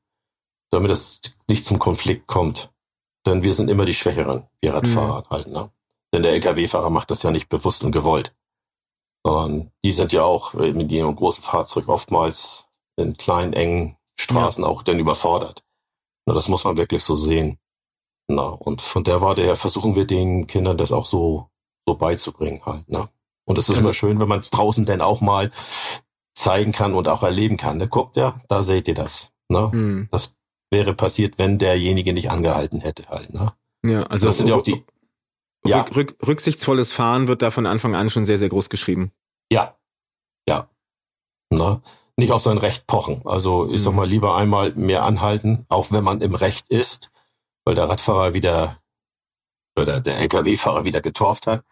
damit 0.71 0.91
es 0.91 1.21
nicht 1.49 1.65
zum 1.65 1.79
Konflikt 1.79 2.27
kommt. 2.27 2.73
Denn 3.27 3.43
wir 3.43 3.53
sind 3.53 3.69
immer 3.69 3.85
die 3.85 3.95
Schwächeren, 3.95 4.47
wir 4.61 4.75
Radfahrer 4.75 5.21
mhm. 5.23 5.31
halt, 5.31 5.47
ne? 5.49 5.71
Denn 6.15 6.23
der 6.23 6.33
Lkw-Fahrer 6.35 6.91
macht 6.91 7.11
das 7.11 7.23
ja 7.25 7.31
nicht 7.31 7.49
bewusst 7.49 7.85
und 7.85 7.91
gewollt. 7.91 8.35
Sondern 9.25 9.73
die 9.85 9.91
sind 9.91 10.13
ja 10.13 10.23
auch 10.23 10.55
mit 10.55 10.91
ihrem 10.93 11.17
großen 11.17 11.43
Fahrzeug 11.43 11.89
oftmals 11.89 12.71
in 12.97 13.17
kleinen, 13.17 13.53
engen 13.53 13.97
Straßen 14.19 14.65
ja. 14.65 14.71
auch 14.71 14.83
dann 14.83 14.99
überfordert. 14.99 15.65
Na, 16.27 16.35
das 16.35 16.49
muss 16.49 16.65
man 16.65 16.77
wirklich 16.77 17.03
so 17.03 17.17
sehen. 17.17 17.59
Na, 18.29 18.47
und 18.49 18.83
von 18.83 19.05
der 19.05 19.21
Warte 19.21 19.43
her 19.43 19.57
versuchen 19.57 19.95
wir 19.95 20.07
den 20.07 20.47
Kindern 20.47 20.79
das 20.79 20.93
auch 20.93 21.07
so, 21.07 21.51
so 21.87 21.95
beizubringen 21.95 22.65
halt, 22.65 22.89
ne? 22.89 23.09
Und 23.45 23.59
es 23.59 23.69
ist 23.69 23.77
also, 23.77 23.83
immer 23.83 23.95
schön, 23.95 24.19
wenn 24.19 24.29
man 24.29 24.41
es 24.41 24.51
draußen 24.51 24.85
denn 24.87 25.01
auch 25.01 25.21
mal 25.21 25.53
zeigen 26.37 26.73
kann 26.73 26.95
und 26.95 27.09
auch 27.09 27.23
erleben 27.23 27.57
kann. 27.57 27.79
Ne? 27.79 27.89
Guckt 27.89 28.17
ja, 28.17 28.39
da 28.49 28.63
seht 28.63 28.87
ihr 28.89 28.95
das. 28.95 29.33
Ne? 29.49 29.73
Hm. 29.73 30.09
Das 30.11 30.37
wäre 30.71 30.95
passiert, 30.95 31.39
wenn 31.39 31.59
derjenige 31.59 32.13
nicht 32.13 32.31
angehalten 32.31 32.81
hätte 32.81 33.09
halt. 33.09 33.33
Ne? 33.33 33.53
Ja, 33.85 34.03
also 34.05 34.27
das 34.27 34.39
sind 34.39 34.49
ja 34.49 34.57
auch 34.57 34.63
die. 34.63 34.85
Ja. 35.65 35.83
Rück, 35.83 36.15
rücksichtsvolles 36.25 36.93
Fahren 36.93 37.27
wird 37.27 37.43
da 37.43 37.51
von 37.51 37.67
Anfang 37.67 37.97
an 37.97 38.11
schon 38.11 38.25
sehr, 38.25 38.39
sehr 38.39 38.49
groß 38.49 38.71
geschrieben. 38.71 39.11
Ja, 39.51 39.77
ja. 40.49 40.69
Ne? 41.51 41.81
Nicht 42.17 42.33
auf 42.33 42.43
sein 42.43 42.59
Recht 42.59 42.87
pochen. 42.87 43.23
Also 43.25 43.71
ich 43.71 43.83
sag 43.83 43.91
hm. 43.91 43.97
mal 43.97 44.09
lieber 44.09 44.37
einmal 44.37 44.73
mehr 44.75 45.05
anhalten, 45.05 45.65
auch 45.69 45.91
wenn 45.91 46.05
man 46.05 46.21
im 46.21 46.35
Recht 46.35 46.69
ist, 46.69 47.11
weil 47.65 47.75
der 47.75 47.89
Radfahrer 47.89 48.35
wieder 48.35 48.81
oder 49.79 50.01
der 50.01 50.19
LKW-Fahrer 50.19 50.85
wieder 50.85 51.01
getorft 51.01 51.47
hat. 51.47 51.65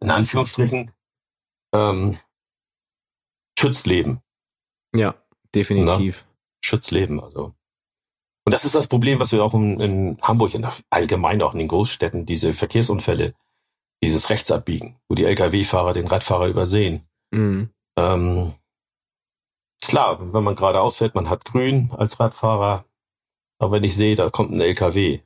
In 0.00 0.10
Anführungsstrichen. 0.10 0.92
Ähm, 1.74 2.18
schützt 3.58 3.86
Leben. 3.86 4.20
Ja, 4.94 5.14
definitiv. 5.54 6.24
Na, 6.26 6.34
schützt 6.64 6.90
Leben, 6.90 7.22
also. 7.22 7.54
Und 8.46 8.52
das 8.52 8.64
ist 8.64 8.74
das 8.74 8.88
Problem, 8.88 9.20
was 9.20 9.32
wir 9.32 9.42
auch 9.42 9.54
in, 9.54 9.80
in 9.80 10.18
Hamburg 10.20 10.54
und 10.54 10.66
allgemein 10.90 11.40
auch 11.42 11.54
in 11.54 11.60
den 11.60 11.68
Großstädten, 11.68 12.26
diese 12.26 12.52
Verkehrsunfälle, 12.52 13.34
dieses 14.02 14.28
Rechtsabbiegen, 14.28 14.96
wo 15.08 15.14
die 15.14 15.24
Lkw-Fahrer 15.24 15.94
den 15.94 16.06
Radfahrer 16.06 16.48
übersehen. 16.48 17.08
Mhm. 17.30 17.70
Ähm, 17.96 18.52
klar, 19.80 20.18
wenn 20.34 20.44
man 20.44 20.56
gerade 20.56 20.80
ausfährt, 20.80 21.14
man 21.14 21.30
hat 21.30 21.46
grün 21.46 21.90
als 21.96 22.20
Radfahrer, 22.20 22.84
aber 23.58 23.72
wenn 23.72 23.84
ich 23.84 23.96
sehe, 23.96 24.14
da 24.14 24.28
kommt 24.28 24.52
ein 24.52 24.60
LKW, 24.60 25.20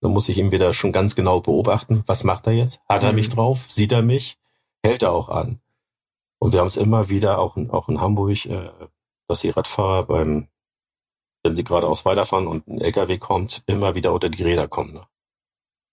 dann 0.00 0.12
muss 0.12 0.28
ich 0.28 0.38
ihn 0.38 0.50
wieder 0.50 0.74
schon 0.74 0.92
ganz 0.92 1.14
genau 1.14 1.40
beobachten. 1.40 2.02
Was 2.06 2.24
macht 2.24 2.46
er 2.46 2.54
jetzt? 2.54 2.82
Hat 2.88 3.04
er 3.04 3.12
mich 3.12 3.28
mhm. 3.30 3.34
drauf? 3.34 3.66
Sieht 3.68 3.92
er 3.92 4.02
mich? 4.02 4.38
Hält 4.84 5.02
er 5.02 5.12
auch 5.12 5.28
an? 5.28 5.60
Und 6.40 6.52
wir 6.52 6.60
haben 6.60 6.66
es 6.66 6.76
immer 6.76 7.08
wieder, 7.08 7.38
auch 7.38 7.56
in, 7.56 7.70
auch 7.70 7.88
in 7.88 8.00
Hamburg, 8.00 8.46
äh, 8.46 8.70
dass 9.28 9.40
die 9.40 9.50
Radfahrer 9.50 10.04
beim, 10.04 10.48
wenn 11.42 11.54
sie 11.54 11.64
geradeaus 11.64 12.04
weiterfahren 12.04 12.46
und 12.46 12.66
ein 12.66 12.80
LKW 12.80 13.18
kommt, 13.18 13.62
immer 13.66 13.94
wieder 13.94 14.12
unter 14.12 14.28
die 14.28 14.42
Räder 14.42 14.68
kommen. 14.68 14.94
Ne? 14.94 15.06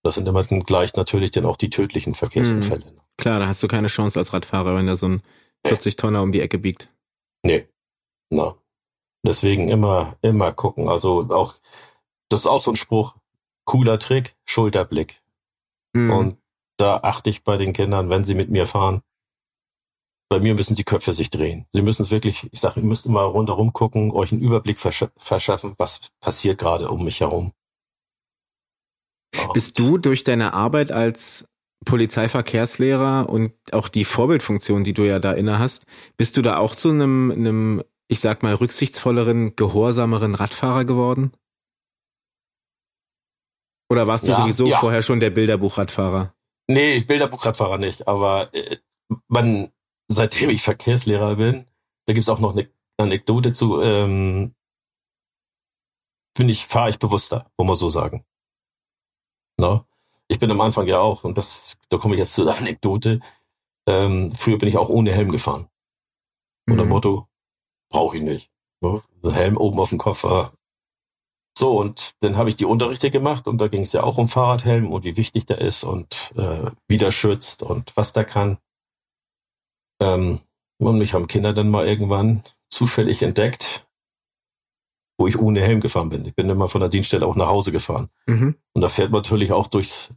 Das 0.03 0.15
sind 0.15 0.27
immer 0.27 0.43
gleich 0.43 0.93
natürlich 0.95 1.31
dann 1.31 1.45
auch 1.45 1.58
die 1.58 1.69
tödlichen 1.69 2.13
Verkehrsunfälle. 2.13 2.86
Mhm. 2.86 2.99
Klar, 3.17 3.39
da 3.39 3.47
hast 3.47 3.63
du 3.63 3.67
keine 3.67 3.88
Chance 3.88 4.19
als 4.19 4.34
Radfahrer, 4.34 4.75
wenn 4.75 4.88
da 4.88 4.95
so 4.95 5.08
ein 5.08 5.23
40-Tonner 5.65 6.21
um 6.21 6.31
die 6.31 6.41
Ecke 6.41 6.60
biegt. 6.60 6.89
Nee. 7.43 7.67
Na. 8.29 8.55
Deswegen 9.25 9.69
immer, 9.69 10.17
immer 10.21 10.51
gucken. 10.51 10.88
Also 10.88 11.27
auch, 11.29 11.55
das 12.29 12.41
ist 12.41 12.47
auch 12.47 12.62
so 12.62 12.71
ein 12.71 12.75
Spruch, 12.75 13.15
cooler 13.65 13.97
Trick, 13.97 14.36
Schulterblick. 14.45 15.23
Mhm. 15.93 16.12
Und 16.12 16.38
da 16.77 16.97
achte 16.97 17.29
ich 17.29 17.43
bei 17.43 17.58
den 17.58 17.73
Kindern, 17.73 18.10
wenn 18.10 18.25
sie 18.25 18.36
mit 18.36 18.49
mir 18.49 18.67
fahren, 18.67 19.01
bei 20.29 20.39
mir 20.39 20.55
müssen 20.55 20.75
die 20.75 20.83
Köpfe 20.83 21.13
sich 21.13 21.29
drehen. 21.29 21.65
Sie 21.69 21.81
müssen 21.81 22.01
es 22.01 22.11
wirklich, 22.11 22.47
ich 22.51 22.59
sage, 22.59 22.79
ihr 22.79 22.85
müsst 22.85 23.05
immer 23.05 23.21
rundherum 23.21 23.73
gucken, 23.73 24.11
euch 24.11 24.31
einen 24.31 24.41
Überblick 24.41 24.79
versch 24.79 25.05
verschaffen, 25.17 25.75
was 25.77 26.09
passiert 26.19 26.57
gerade 26.59 26.89
um 26.89 27.03
mich 27.03 27.21
herum. 27.21 27.53
Bist 29.53 29.77
du 29.79 29.97
durch 29.97 30.23
deine 30.23 30.53
Arbeit 30.53 30.91
als 30.91 31.45
Polizeiverkehrslehrer 31.85 33.29
und 33.29 33.53
auch 33.71 33.89
die 33.89 34.05
Vorbildfunktion, 34.05 34.83
die 34.83 34.93
du 34.93 35.03
ja 35.03 35.19
da 35.19 35.33
inne 35.33 35.59
hast, 35.59 35.85
bist 36.17 36.38
du 36.38 36.41
da 36.41 36.57
auch 36.57 36.73
zu 36.73 36.89
einem, 36.89 37.31
einem, 37.31 37.83
ich 38.07 38.19
sag 38.19 38.43
mal, 38.43 38.55
rücksichtsvolleren, 38.55 39.55
gehorsameren 39.55 40.35
Radfahrer 40.35 40.85
geworden? 40.85 41.31
Oder 43.89 44.07
warst 44.07 44.27
du 44.27 44.31
ja, 44.31 44.38
sowieso 44.38 44.65
ja. 44.65 44.77
vorher 44.77 45.03
schon 45.03 45.19
der 45.19 45.29
Bilderbuchradfahrer? 45.29 46.33
Nee, 46.67 47.01
Bilderbuchradfahrer 47.01 47.77
nicht, 47.77 48.07
aber 48.07 48.49
äh, 48.53 48.77
man, 49.27 49.69
seitdem 50.08 50.50
ich 50.50 50.62
Verkehrslehrer 50.62 51.36
bin, 51.36 51.65
da 52.06 52.13
gibt's 52.13 52.30
auch 52.30 52.39
noch 52.39 52.56
eine 52.56 52.70
Anekdote 52.98 53.54
zu, 53.54 53.82
ähm, 53.82 54.56
finde 56.36 56.52
ich, 56.52 56.65
fahre 56.65 56.89
ich 56.89 57.00
bewusster, 57.00 57.50
wo 57.58 57.63
man 57.63 57.76
so 57.76 57.89
sagen. 57.89 58.26
No? 59.60 59.86
Ich 60.28 60.39
bin 60.39 60.52
am 60.52 60.62
Anfang 60.62 60.88
ja 60.88 61.00
auch, 61.00 61.24
und 61.24 61.38
das, 61.38 61.78
da 61.89 61.98
komme 61.98 62.15
ich 62.15 62.20
jetzt 62.20 62.34
zu 62.34 62.46
der 62.46 62.58
Anekdote, 62.58 63.20
ähm, 63.88 64.32
früher 64.32 64.58
bin 64.58 64.70
ich 64.70 64.78
auch 64.78 64.89
ohne 64.89 65.12
Helm 65.12 65.32
gefahren. 65.32 65.68
Mhm. 66.66 66.74
Unter 66.74 66.86
Motto, 66.86 67.28
brauche 67.89 68.18
ich 68.18 68.24
nicht. 68.24 68.51
No? 68.82 69.03
So 69.22 69.32
Helm 69.32 69.58
oben 69.58 69.80
auf 69.80 69.89
dem 69.89 69.99
Kopf. 69.99 70.24
Äh. 70.24 70.45
So, 71.58 71.78
und 71.80 72.16
dann 72.20 72.38
habe 72.38 72.49
ich 72.49 72.56
die 72.56 72.66
Unterrichte 72.66 73.12
gemacht 73.12 73.47
und 73.47 73.60
da 73.60 73.68
ging 73.68 73.82
es 73.82 73.93
ja 73.93 74.03
auch 74.03 74.18
um 74.18 74.28
Fahrradhelm 74.28 74.91
und 74.91 75.06
wie 75.06 75.18
wichtig 75.18 75.45
der 75.45 75.60
ist 75.62 75.84
und 75.84 76.34
äh, 76.36 76.72
wie 76.88 76.97
der 76.97 77.12
schützt 77.12 77.64
und 77.64 77.95
was 77.95 78.14
der 78.14 78.26
kann. 78.26 78.58
Ähm, 80.02 80.39
und 80.78 80.98
mich 80.98 81.14
haben 81.14 81.28
Kinder 81.28 81.54
dann 81.54 81.70
mal 81.70 81.88
irgendwann 81.88 82.43
zufällig 82.70 83.22
entdeckt. 83.24 83.86
wo 85.18 85.28
ich 85.28 85.39
ohne 85.39 85.62
Helm 85.62 85.80
gefahren 85.80 86.10
bin. 86.10 86.26
Ich 86.26 86.36
bin 86.36 86.50
immer 86.50 86.68
von 86.68 86.82
der 86.82 86.89
Dienststelle 86.89 87.26
auch 87.26 87.36
nach 87.38 87.48
Hause 87.48 87.72
gefahren. 87.72 88.10
Mhm. 88.28 88.56
Und 88.74 88.82
da 88.82 88.89
fährt 88.89 89.12
man 89.12 89.20
natürlich 89.22 89.54
auch 89.54 89.68
durchs 89.68 90.14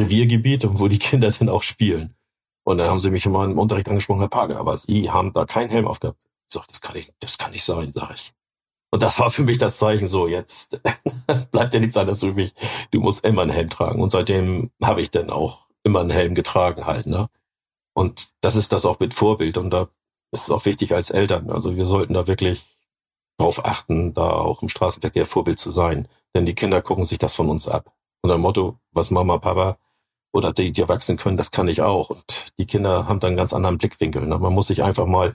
Reviergebiet, 0.00 0.66
wo 0.66 0.88
die 0.88 0.98
Kinder 0.98 1.30
dann 1.30 1.50
auch 1.50 1.62
spielen. 1.62 2.14
Und 2.64 2.78
dann 2.78 2.88
haben 2.88 3.00
sie 3.00 3.10
mich 3.10 3.26
immer 3.26 3.44
im 3.44 3.58
Unterricht 3.58 3.88
angesprochen, 3.88 4.20
Herr 4.20 4.28
Page, 4.28 4.54
aber 4.54 4.76
Sie 4.78 5.10
haben 5.10 5.32
da 5.34 5.44
keinen 5.44 5.68
Helm 5.70 5.86
aufgehabt. 5.86 6.18
Ich 6.48 6.54
sag, 6.54 6.66
das 6.68 6.80
kann 6.80 6.96
ich, 6.96 7.12
das 7.20 7.36
kann 7.36 7.50
nicht 7.50 7.64
sein, 7.64 7.92
sag 7.92 8.14
ich. 8.14 8.32
Und 8.90 9.02
das 9.02 9.18
war 9.18 9.30
für 9.30 9.42
mich 9.42 9.58
das 9.58 9.78
Zeichen 9.78 10.06
so, 10.06 10.26
jetzt 10.26 10.80
bleibt 11.50 11.74
ja 11.74 11.80
nichts 11.80 11.96
anderes 11.96 12.20
für 12.20 12.32
mich. 12.32 12.54
Du 12.92 13.00
musst 13.00 13.24
immer 13.26 13.42
einen 13.42 13.50
Helm 13.50 13.68
tragen. 13.68 14.00
Und 14.00 14.10
seitdem 14.10 14.70
habe 14.82 15.02
ich 15.02 15.10
dann 15.10 15.28
auch 15.28 15.66
immer 15.82 16.00
einen 16.00 16.10
Helm 16.10 16.34
getragen 16.34 16.86
halt, 16.86 17.06
ne? 17.06 17.28
Und 17.94 18.30
das 18.40 18.56
ist 18.56 18.72
das 18.72 18.86
auch 18.86 19.00
mit 19.00 19.14
Vorbild. 19.14 19.56
Und 19.58 19.70
da 19.70 19.88
ist 20.32 20.44
es 20.44 20.50
auch 20.50 20.64
wichtig 20.64 20.94
als 20.94 21.10
Eltern. 21.10 21.50
Also 21.50 21.76
wir 21.76 21.86
sollten 21.86 22.14
da 22.14 22.26
wirklich 22.26 22.64
drauf 23.38 23.64
achten, 23.64 24.14
da 24.14 24.30
auch 24.30 24.62
im 24.62 24.68
Straßenverkehr 24.68 25.26
Vorbild 25.26 25.58
zu 25.58 25.70
sein. 25.70 26.08
Denn 26.34 26.46
die 26.46 26.54
Kinder 26.54 26.80
gucken 26.82 27.04
sich 27.04 27.18
das 27.18 27.34
von 27.34 27.48
uns 27.48 27.68
ab. 27.68 27.92
Und 28.22 28.30
ein 28.30 28.40
Motto, 28.40 28.78
was 28.92 29.10
Mama, 29.10 29.38
Papa 29.38 29.78
oder 30.32 30.52
die, 30.52 30.72
die 30.72 30.80
erwachsen 30.80 31.16
können, 31.16 31.36
das 31.36 31.50
kann 31.50 31.68
ich 31.68 31.82
auch. 31.82 32.10
Und 32.10 32.52
die 32.58 32.66
Kinder 32.66 33.08
haben 33.08 33.20
dann 33.20 33.28
einen 33.28 33.36
ganz 33.36 33.52
anderen 33.52 33.78
Blickwinkel. 33.78 34.26
Ne? 34.26 34.38
Man 34.38 34.54
muss 34.54 34.68
sich 34.68 34.82
einfach 34.82 35.06
mal 35.06 35.34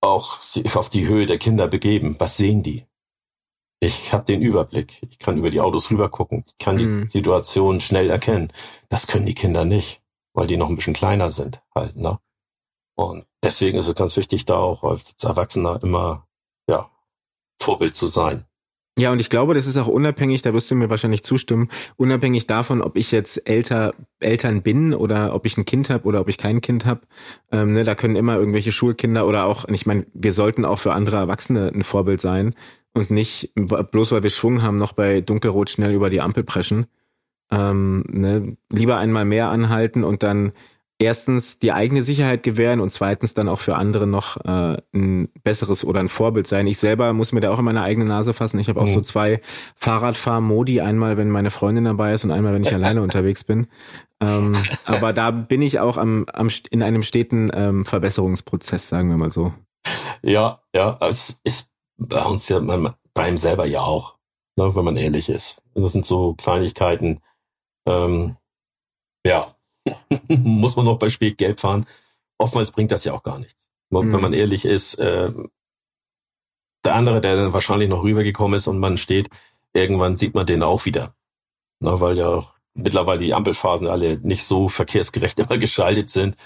auch 0.00 0.40
auf 0.74 0.90
die 0.90 1.06
Höhe 1.06 1.26
der 1.26 1.38
Kinder 1.38 1.68
begeben. 1.68 2.16
Was 2.18 2.36
sehen 2.36 2.62
die? 2.62 2.86
Ich 3.80 4.12
habe 4.12 4.24
den 4.24 4.42
Überblick. 4.42 5.02
Ich 5.10 5.18
kann 5.18 5.38
über 5.38 5.50
die 5.50 5.60
Autos 5.60 5.90
rüber 5.90 6.08
gucken. 6.08 6.44
Ich 6.46 6.58
kann 6.58 6.76
mhm. 6.76 7.02
die 7.04 7.08
Situation 7.08 7.80
schnell 7.80 8.10
erkennen. 8.10 8.52
Das 8.88 9.08
können 9.08 9.26
die 9.26 9.34
Kinder 9.34 9.64
nicht, 9.64 10.01
weil 10.34 10.46
die 10.46 10.56
noch 10.56 10.68
ein 10.68 10.76
bisschen 10.76 10.94
kleiner 10.94 11.30
sind 11.30 11.62
halt. 11.74 11.96
Ne? 11.96 12.18
Und 12.94 13.26
deswegen 13.42 13.78
ist 13.78 13.88
es 13.88 13.94
ganz 13.94 14.16
wichtig, 14.16 14.44
da 14.44 14.56
auch 14.56 14.84
als 14.84 15.14
Erwachsener 15.22 15.80
immer 15.82 16.26
ja 16.68 16.90
Vorbild 17.60 17.96
zu 17.96 18.06
sein. 18.06 18.46
Ja, 18.98 19.10
und 19.10 19.20
ich 19.20 19.30
glaube, 19.30 19.54
das 19.54 19.66
ist 19.66 19.78
auch 19.78 19.88
unabhängig, 19.88 20.42
da 20.42 20.52
wirst 20.52 20.70
du 20.70 20.74
mir 20.74 20.90
wahrscheinlich 20.90 21.22
zustimmen, 21.22 21.70
unabhängig 21.96 22.46
davon, 22.46 22.82
ob 22.82 22.98
ich 22.98 23.10
jetzt 23.10 23.48
älter, 23.48 23.94
Eltern 24.20 24.60
bin 24.60 24.92
oder 24.92 25.34
ob 25.34 25.46
ich 25.46 25.56
ein 25.56 25.64
Kind 25.64 25.88
habe 25.88 26.06
oder 26.06 26.20
ob 26.20 26.28
ich 26.28 26.36
kein 26.36 26.60
Kind 26.60 26.84
habe. 26.84 27.00
Ähm, 27.50 27.72
ne, 27.72 27.84
da 27.84 27.94
können 27.94 28.16
immer 28.16 28.36
irgendwelche 28.36 28.70
Schulkinder 28.70 29.26
oder 29.26 29.46
auch, 29.46 29.66
ich 29.66 29.86
meine, 29.86 30.04
wir 30.12 30.34
sollten 30.34 30.66
auch 30.66 30.78
für 30.78 30.92
andere 30.92 31.16
Erwachsene 31.16 31.72
ein 31.74 31.84
Vorbild 31.84 32.20
sein 32.20 32.54
und 32.92 33.10
nicht, 33.10 33.52
bloß 33.54 34.12
weil 34.12 34.24
wir 34.24 34.30
Schwung 34.30 34.60
haben, 34.60 34.76
noch 34.76 34.92
bei 34.92 35.22
Dunkelrot 35.22 35.70
schnell 35.70 35.94
über 35.94 36.10
die 36.10 36.20
Ampel 36.20 36.44
preschen. 36.44 36.86
Ähm, 37.52 38.04
ne, 38.08 38.56
lieber 38.70 38.96
einmal 38.96 39.24
mehr 39.24 39.50
anhalten 39.50 40.04
und 40.04 40.22
dann 40.22 40.52
erstens 41.02 41.58
die 41.58 41.72
eigene 41.72 42.02
Sicherheit 42.02 42.42
gewähren 42.42 42.80
und 42.80 42.90
zweitens 42.90 43.34
dann 43.34 43.48
auch 43.48 43.60
für 43.60 43.74
andere 43.76 44.06
noch 44.06 44.36
äh, 44.44 44.78
ein 44.94 45.28
besseres 45.42 45.84
oder 45.84 46.00
ein 46.00 46.08
Vorbild 46.08 46.46
sein. 46.46 46.66
Ich 46.66 46.78
selber 46.78 47.12
muss 47.12 47.32
mir 47.32 47.40
da 47.40 47.50
auch 47.50 47.58
in 47.58 47.64
meine 47.64 47.82
eigene 47.82 48.06
Nase 48.06 48.32
fassen. 48.32 48.58
Ich 48.58 48.68
habe 48.68 48.80
auch 48.80 48.86
mhm. 48.86 48.92
so 48.92 49.00
zwei 49.00 49.40
Fahrradfahr-Modi, 49.76 50.80
einmal 50.80 51.16
wenn 51.16 51.30
meine 51.30 51.50
Freundin 51.50 51.84
dabei 51.84 52.14
ist 52.14 52.24
und 52.24 52.30
einmal 52.30 52.54
wenn 52.54 52.62
ich 52.62 52.72
alleine 52.72 53.02
unterwegs 53.02 53.44
bin. 53.44 53.66
Ähm, 54.20 54.54
aber 54.84 55.12
da 55.12 55.30
bin 55.30 55.60
ich 55.60 55.80
auch 55.80 55.98
am, 55.98 56.26
am 56.32 56.48
in 56.70 56.82
einem 56.82 57.02
steten 57.02 57.50
ähm, 57.52 57.84
Verbesserungsprozess, 57.84 58.88
sagen 58.88 59.10
wir 59.10 59.16
mal 59.16 59.30
so. 59.30 59.52
Ja, 60.22 60.60
ja, 60.74 60.98
es 61.00 61.40
ist 61.44 61.72
bei 61.98 62.22
uns 62.22 62.48
ja 62.48 62.60
bei 63.14 63.28
ihm 63.28 63.38
selber 63.38 63.66
ja 63.66 63.80
auch, 63.80 64.16
ne, 64.56 64.74
wenn 64.74 64.84
man 64.84 64.96
ehrlich 64.96 65.28
ist. 65.28 65.62
Das 65.74 65.92
sind 65.92 66.06
so 66.06 66.34
Kleinigkeiten. 66.34 67.20
Ähm, 67.86 68.36
ja, 69.26 69.54
muss 70.28 70.76
man 70.76 70.84
noch 70.84 70.98
bei 70.98 71.08
Spät 71.08 71.38
gelb 71.38 71.60
fahren. 71.60 71.86
Oftmals 72.38 72.72
bringt 72.72 72.92
das 72.92 73.04
ja 73.04 73.12
auch 73.12 73.22
gar 73.22 73.38
nichts. 73.38 73.68
Mhm. 73.90 74.12
Wenn 74.12 74.20
man 74.20 74.32
ehrlich 74.32 74.64
ist, 74.64 74.94
äh, 74.94 75.30
der 76.84 76.94
andere, 76.94 77.20
der 77.20 77.36
dann 77.36 77.52
wahrscheinlich 77.52 77.88
noch 77.88 78.02
rübergekommen 78.02 78.56
ist 78.56 78.66
und 78.66 78.78
man 78.78 78.96
steht, 78.96 79.28
irgendwann 79.72 80.16
sieht 80.16 80.34
man 80.34 80.46
den 80.46 80.62
auch 80.62 80.84
wieder. 80.84 81.14
Na, 81.80 82.00
weil 82.00 82.18
ja 82.18 82.44
mittlerweile 82.74 83.20
die 83.20 83.34
Ampelphasen 83.34 83.86
alle 83.86 84.18
nicht 84.18 84.44
so 84.44 84.68
verkehrsgerecht 84.68 85.38
immer 85.38 85.58
geschaltet 85.58 86.10
sind, 86.10 86.36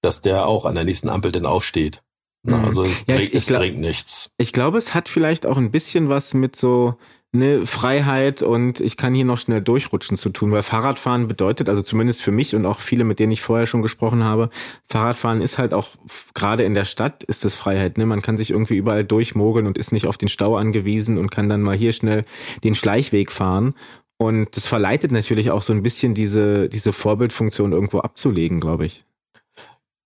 dass 0.00 0.22
der 0.22 0.46
auch 0.46 0.64
an 0.64 0.74
der 0.74 0.84
nächsten 0.84 1.08
Ampel 1.08 1.32
dann 1.32 1.46
auch 1.46 1.62
steht. 1.62 2.02
Na, 2.42 2.58
mhm. 2.58 2.64
also 2.64 2.84
es, 2.84 3.00
ja, 3.00 3.04
bringt, 3.06 3.22
ich, 3.22 3.28
ich 3.28 3.34
es 3.34 3.46
bringt 3.46 3.78
nichts. 3.78 4.30
Ich 4.38 4.52
glaube, 4.52 4.78
es 4.78 4.94
hat 4.94 5.08
vielleicht 5.08 5.46
auch 5.46 5.56
ein 5.56 5.70
bisschen 5.70 6.08
was 6.08 6.34
mit 6.34 6.56
so 6.56 6.94
ne, 7.32 7.64
Freiheit 7.66 8.42
und 8.42 8.80
ich 8.80 8.96
kann 8.96 9.14
hier 9.14 9.24
noch 9.24 9.38
schnell 9.38 9.60
durchrutschen 9.60 10.16
zu 10.16 10.30
tun, 10.30 10.52
weil 10.52 10.62
Fahrradfahren 10.62 11.28
bedeutet, 11.28 11.68
also 11.68 11.82
zumindest 11.82 12.22
für 12.22 12.32
mich 12.32 12.54
und 12.54 12.66
auch 12.66 12.80
viele, 12.80 13.04
mit 13.04 13.18
denen 13.18 13.32
ich 13.32 13.42
vorher 13.42 13.66
schon 13.66 13.82
gesprochen 13.82 14.24
habe, 14.24 14.50
Fahrradfahren 14.88 15.40
ist 15.40 15.58
halt 15.58 15.72
auch, 15.72 15.96
gerade 16.34 16.64
in 16.64 16.74
der 16.74 16.84
Stadt 16.84 17.22
ist 17.22 17.44
das 17.44 17.54
Freiheit, 17.54 17.98
ne? 17.98 18.06
Man 18.06 18.22
kann 18.22 18.36
sich 18.36 18.50
irgendwie 18.50 18.76
überall 18.76 19.04
durchmogeln 19.04 19.66
und 19.66 19.78
ist 19.78 19.92
nicht 19.92 20.06
auf 20.06 20.18
den 20.18 20.28
Stau 20.28 20.56
angewiesen 20.56 21.18
und 21.18 21.30
kann 21.30 21.48
dann 21.48 21.62
mal 21.62 21.76
hier 21.76 21.92
schnell 21.92 22.24
den 22.64 22.74
Schleichweg 22.74 23.30
fahren. 23.30 23.74
Und 24.18 24.54
das 24.56 24.66
verleitet 24.66 25.12
natürlich 25.12 25.50
auch 25.50 25.62
so 25.62 25.72
ein 25.72 25.82
bisschen 25.82 26.12
diese, 26.12 26.68
diese 26.68 26.92
Vorbildfunktion 26.92 27.72
irgendwo 27.72 28.00
abzulegen, 28.00 28.60
glaube 28.60 28.84
ich. 28.84 29.06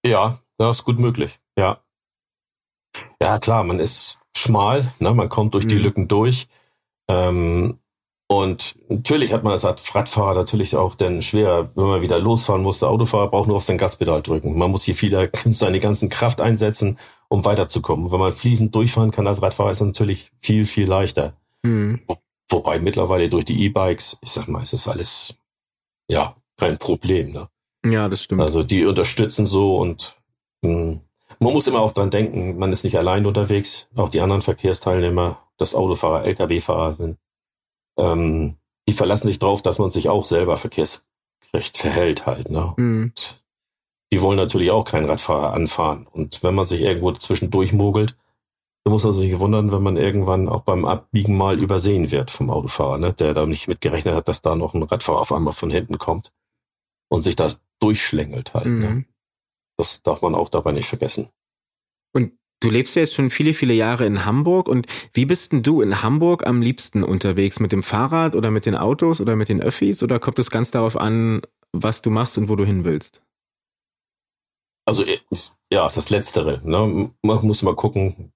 Ja, 0.06 0.38
das 0.58 0.78
ist 0.78 0.84
gut 0.84 1.00
möglich. 1.00 1.40
Ja. 1.58 1.80
Ja, 3.20 3.40
klar, 3.40 3.64
man 3.64 3.80
ist 3.80 4.20
schmal, 4.36 4.88
ne? 5.00 5.12
man 5.14 5.28
kommt 5.28 5.54
durch 5.54 5.66
die 5.66 5.74
mhm. 5.76 5.82
Lücken 5.82 6.08
durch. 6.08 6.46
Ähm, 7.08 7.78
und 8.26 8.76
natürlich 8.88 9.32
hat 9.32 9.44
man 9.44 9.52
das 9.52 9.64
als 9.64 9.94
Radfahrer 9.94 10.34
natürlich 10.34 10.76
auch 10.76 10.94
dann 10.94 11.20
schwer, 11.20 11.70
wenn 11.74 11.86
man 11.86 12.02
wieder 12.02 12.18
losfahren 12.18 12.62
muss. 12.62 12.78
Der 12.78 12.88
Autofahrer 12.88 13.30
braucht 13.30 13.48
nur 13.48 13.56
auf 13.56 13.64
sein 13.64 13.78
Gaspedal 13.78 14.22
drücken. 14.22 14.56
Man 14.56 14.70
muss 14.70 14.84
hier 14.84 14.94
viel 14.94 15.30
seine 15.52 15.80
ganzen 15.80 16.08
Kraft 16.08 16.40
einsetzen, 16.40 16.98
um 17.28 17.44
weiterzukommen. 17.44 18.10
Wenn 18.10 18.20
man 18.20 18.32
fließend 18.32 18.74
durchfahren 18.74 19.10
kann 19.10 19.26
als 19.26 19.42
Radfahrer, 19.42 19.70
ist 19.70 19.80
es 19.80 19.86
natürlich 19.86 20.32
viel, 20.40 20.64
viel 20.66 20.86
leichter. 20.86 21.34
Mhm. 21.62 22.00
Wobei 22.48 22.78
mittlerweile 22.78 23.28
durch 23.28 23.44
die 23.44 23.64
E-Bikes, 23.64 24.18
ich 24.22 24.30
sag 24.30 24.48
mal, 24.48 24.62
ist 24.62 24.72
das 24.72 24.88
alles, 24.88 25.34
ja, 26.08 26.36
kein 26.56 26.78
Problem. 26.78 27.32
Ne? 27.32 27.48
Ja, 27.84 28.08
das 28.08 28.22
stimmt. 28.22 28.42
Also 28.42 28.62
die 28.62 28.86
unterstützen 28.86 29.46
so 29.46 29.76
und 29.76 30.16
mh, 30.62 30.70
hm, 30.70 31.00
man 31.40 31.52
muss 31.52 31.66
immer 31.66 31.80
auch 31.80 31.92
dran 31.92 32.10
denken, 32.10 32.58
man 32.58 32.72
ist 32.72 32.84
nicht 32.84 32.96
allein 32.96 33.26
unterwegs. 33.26 33.88
Auch 33.96 34.08
die 34.08 34.20
anderen 34.20 34.40
Verkehrsteilnehmer 34.40 35.43
das 35.58 35.74
Autofahrer, 35.74 36.24
Lkw-Fahrer 36.24 36.94
sind, 36.94 37.18
ähm, 37.98 38.56
die 38.88 38.92
verlassen 38.92 39.28
sich 39.28 39.38
drauf, 39.38 39.62
dass 39.62 39.78
man 39.78 39.90
sich 39.90 40.08
auch 40.08 40.24
selber 40.24 40.56
verkehrsgerecht 40.56 41.78
verhält 41.78 42.26
halt. 42.26 42.50
Ne? 42.50 42.74
Mhm. 42.76 43.12
Die 44.12 44.20
wollen 44.20 44.36
natürlich 44.36 44.70
auch 44.70 44.84
keinen 44.84 45.06
Radfahrer 45.06 45.52
anfahren. 45.52 46.06
Und 46.06 46.42
wenn 46.42 46.54
man 46.54 46.66
sich 46.66 46.80
irgendwo 46.80 47.12
zwischendurch 47.12 47.72
mogelt, 47.72 48.16
dann 48.84 48.92
muss 48.92 49.04
man 49.04 49.14
sich 49.14 49.30
nicht 49.30 49.40
wundern, 49.40 49.72
wenn 49.72 49.82
man 49.82 49.96
irgendwann 49.96 50.48
auch 50.48 50.62
beim 50.62 50.84
Abbiegen 50.84 51.36
mal 51.36 51.58
übersehen 51.58 52.10
wird 52.10 52.30
vom 52.30 52.50
Autofahrer, 52.50 52.98
ne? 52.98 53.12
der 53.14 53.32
da 53.32 53.46
nicht 53.46 53.66
mitgerechnet 53.66 54.14
hat, 54.14 54.28
dass 54.28 54.42
da 54.42 54.54
noch 54.54 54.74
ein 54.74 54.82
Radfahrer 54.82 55.20
auf 55.20 55.32
einmal 55.32 55.54
von 55.54 55.70
hinten 55.70 55.98
kommt 55.98 56.32
und 57.08 57.22
sich 57.22 57.34
da 57.34 57.48
durchschlängelt 57.80 58.52
halt. 58.52 58.66
Ne? 58.66 58.72
Mhm. 58.72 58.80
Ne? 58.80 59.04
Das 59.78 60.02
darf 60.02 60.22
man 60.22 60.34
auch 60.34 60.50
dabei 60.50 60.72
nicht 60.72 60.88
vergessen. 60.88 61.30
Und 62.12 62.38
Du 62.64 62.70
lebst 62.70 62.96
ja 62.96 63.02
jetzt 63.02 63.12
schon 63.12 63.28
viele, 63.28 63.52
viele 63.52 63.74
Jahre 63.74 64.06
in 64.06 64.24
Hamburg 64.24 64.68
und 64.68 64.86
wie 65.12 65.26
bist 65.26 65.52
denn 65.52 65.62
du 65.62 65.82
in 65.82 66.02
Hamburg 66.02 66.46
am 66.46 66.62
liebsten 66.62 67.04
unterwegs? 67.04 67.60
Mit 67.60 67.72
dem 67.72 67.82
Fahrrad 67.82 68.34
oder 68.34 68.50
mit 68.50 68.64
den 68.64 68.74
Autos 68.74 69.20
oder 69.20 69.36
mit 69.36 69.50
den 69.50 69.60
Öffis 69.60 70.02
oder 70.02 70.18
kommt 70.18 70.38
es 70.38 70.50
ganz 70.50 70.70
darauf 70.70 70.96
an, 70.96 71.42
was 71.72 72.00
du 72.00 72.08
machst 72.08 72.38
und 72.38 72.48
wo 72.48 72.56
du 72.56 72.64
hin 72.64 72.86
willst? 72.86 73.20
Also 74.86 75.04
ja, 75.70 75.90
das 75.94 76.08
Letztere. 76.08 76.62
Ne? 76.64 77.10
Man 77.20 77.46
muss 77.46 77.62
mal 77.62 77.76
gucken, 77.76 78.32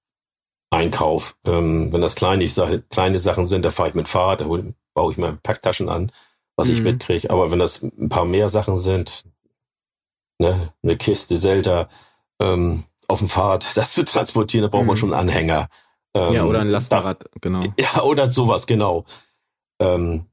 Einkauf. 0.69 1.35
Ähm, 1.47 1.91
wenn 1.91 2.01
das 2.01 2.13
kleine, 2.13 2.43
ich 2.43 2.53
sage, 2.53 2.83
kleine 2.87 3.17
Sachen 3.17 3.47
sind, 3.47 3.65
da 3.65 3.71
fahre 3.71 3.89
ich 3.89 3.95
mit 3.95 4.07
Fahrrad, 4.07 4.41
da 4.41 4.45
baue 4.45 5.11
ich 5.11 5.17
mir 5.17 5.39
Packtaschen 5.41 5.89
an, 5.89 6.11
was 6.55 6.67
mhm. 6.67 6.73
ich 6.75 6.83
mitkriege. 6.83 7.31
Aber 7.31 7.49
wenn 7.49 7.57
das 7.57 7.81
ein 7.81 8.09
paar 8.09 8.25
mehr 8.25 8.49
Sachen 8.49 8.77
sind, 8.77 9.23
ne, 10.37 10.71
eine 10.83 10.97
Kiste 10.97 11.35
Zelda, 11.35 11.89
ähm, 12.39 12.83
auf 13.09 13.19
dem 13.19 13.27
Fahrrad 13.27 13.65
das 13.75 13.93
zu 13.93 14.05
transportieren, 14.05 14.63
da 14.63 14.69
braucht 14.69 14.85
man 14.85 14.95
mhm. 14.95 14.99
schon 14.99 15.13
einen 15.13 15.29
Anhänger. 15.29 15.67
Ähm, 16.13 16.33
ja, 16.33 16.45
oder 16.45 16.59
ein 16.59 16.69
Lastenrad, 16.69 17.23
da, 17.23 17.29
genau. 17.41 17.63
Ja, 17.77 18.01
oder 18.03 18.31
sowas, 18.31 18.65
genau. 18.67 19.05
Ähm, 19.81 20.25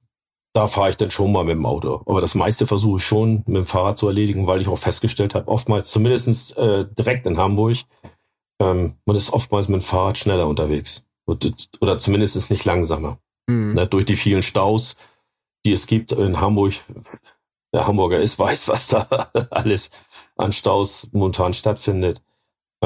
da 0.55 0.69
fahre 0.69 0.91
ich 0.91 0.97
dann 0.97 1.11
schon 1.11 1.33
mal 1.33 1.45
mit 1.45 1.55
dem 1.55 1.67
Auto. 1.67 2.03
Aber 2.07 2.23
das 2.23 2.35
meiste 2.35 2.67
versuche 2.67 2.99
ich 2.99 3.05
schon 3.05 3.43
mit 3.47 3.57
dem 3.57 3.67
Fahrrad 3.67 3.99
zu 3.99 4.07
erledigen, 4.07 4.47
weil 4.47 4.63
ich 4.63 4.69
auch 4.69 4.79
festgestellt 4.79 5.35
habe, 5.35 5.49
oftmals, 5.49 5.91
zumindestens 5.91 6.53
äh, 6.53 6.87
direkt 6.99 7.27
in 7.27 7.37
Hamburg, 7.37 7.77
ähm, 8.59 8.95
man 9.05 9.17
ist 9.17 9.33
oftmals 9.33 9.69
mit 9.69 9.83
dem 9.83 9.85
Fahrrad 9.85 10.17
schneller 10.17 10.47
unterwegs. 10.47 11.05
Oder 11.27 11.99
zumindest 11.99 12.51
nicht 12.51 12.65
langsamer. 12.65 13.19
Mhm. 13.47 13.75
Ne, 13.75 13.87
durch 13.87 14.07
die 14.07 14.17
vielen 14.17 14.43
Staus, 14.43 14.97
die 15.67 15.73
es 15.73 15.87
gibt 15.87 16.13
in 16.13 16.41
Hamburg. 16.41 16.75
Der 17.75 17.87
Hamburger 17.87 18.19
ist, 18.19 18.39
weiß, 18.39 18.69
was 18.69 18.89
da 18.89 19.07
alles 19.51 19.91
an 20.37 20.53
Staus 20.53 21.09
momentan 21.13 21.53
stattfindet 21.53 22.23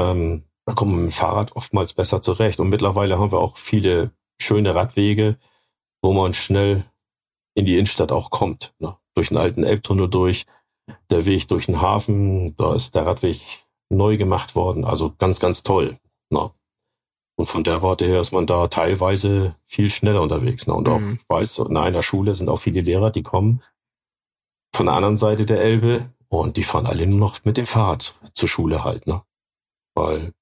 ähm, 0.01 0.43
da 0.65 0.73
kommen 0.73 0.91
wir 0.91 0.97
mit 1.01 1.11
dem 1.11 1.13
Fahrrad 1.13 1.55
oftmals 1.55 1.93
besser 1.93 2.21
zurecht. 2.21 2.59
Und 2.59 2.69
mittlerweile 2.69 3.19
haben 3.19 3.31
wir 3.31 3.39
auch 3.39 3.57
viele 3.57 4.11
schöne 4.39 4.73
Radwege, 4.75 5.37
wo 6.01 6.13
man 6.13 6.33
schnell 6.33 6.83
in 7.55 7.65
die 7.65 7.75
Innenstadt 7.75 8.11
auch 8.11 8.29
kommt. 8.29 8.73
Ne? 8.79 8.95
Durch 9.15 9.29
den 9.29 9.37
alten 9.37 9.63
Elbtunnel 9.63 10.07
durch, 10.09 10.45
der 11.09 11.25
Weg 11.25 11.47
durch 11.47 11.65
den 11.65 11.81
Hafen, 11.81 12.55
da 12.57 12.73
ist 12.75 12.95
der 12.95 13.05
Radweg 13.05 13.39
neu 13.89 14.17
gemacht 14.17 14.55
worden. 14.55 14.85
Also 14.85 15.13
ganz, 15.17 15.39
ganz 15.39 15.63
toll. 15.63 15.99
Ne? 16.29 16.51
Und 17.37 17.45
von 17.45 17.63
der 17.63 17.81
Warte 17.81 18.05
her 18.05 18.21
ist 18.21 18.31
man 18.31 18.45
da 18.47 18.67
teilweise 18.67 19.55
viel 19.65 19.89
schneller 19.89 20.21
unterwegs. 20.21 20.67
Ne? 20.67 20.73
Und 20.73 20.87
auch, 20.87 20.99
Mhm. 20.99 21.19
ich 21.21 21.29
weiß, 21.29 21.59
in 21.59 21.77
einer 21.77 22.03
Schule 22.03 22.35
sind 22.35 22.49
auch 22.49 22.59
viele 22.59 22.81
Lehrer, 22.81 23.11
die 23.11 23.23
kommen 23.23 23.61
von 24.73 24.85
der 24.85 24.95
anderen 24.95 25.17
Seite 25.17 25.45
der 25.45 25.61
Elbe 25.61 26.11
und 26.29 26.55
die 26.55 26.63
fahren 26.63 26.85
alle 26.85 27.05
nur 27.07 27.19
noch 27.19 27.43
mit 27.43 27.57
dem 27.57 27.65
Fahrrad 27.67 28.15
zur 28.33 28.47
Schule 28.47 28.83
halt, 28.83 29.05
ne? 29.07 29.21
Weil 29.95 30.33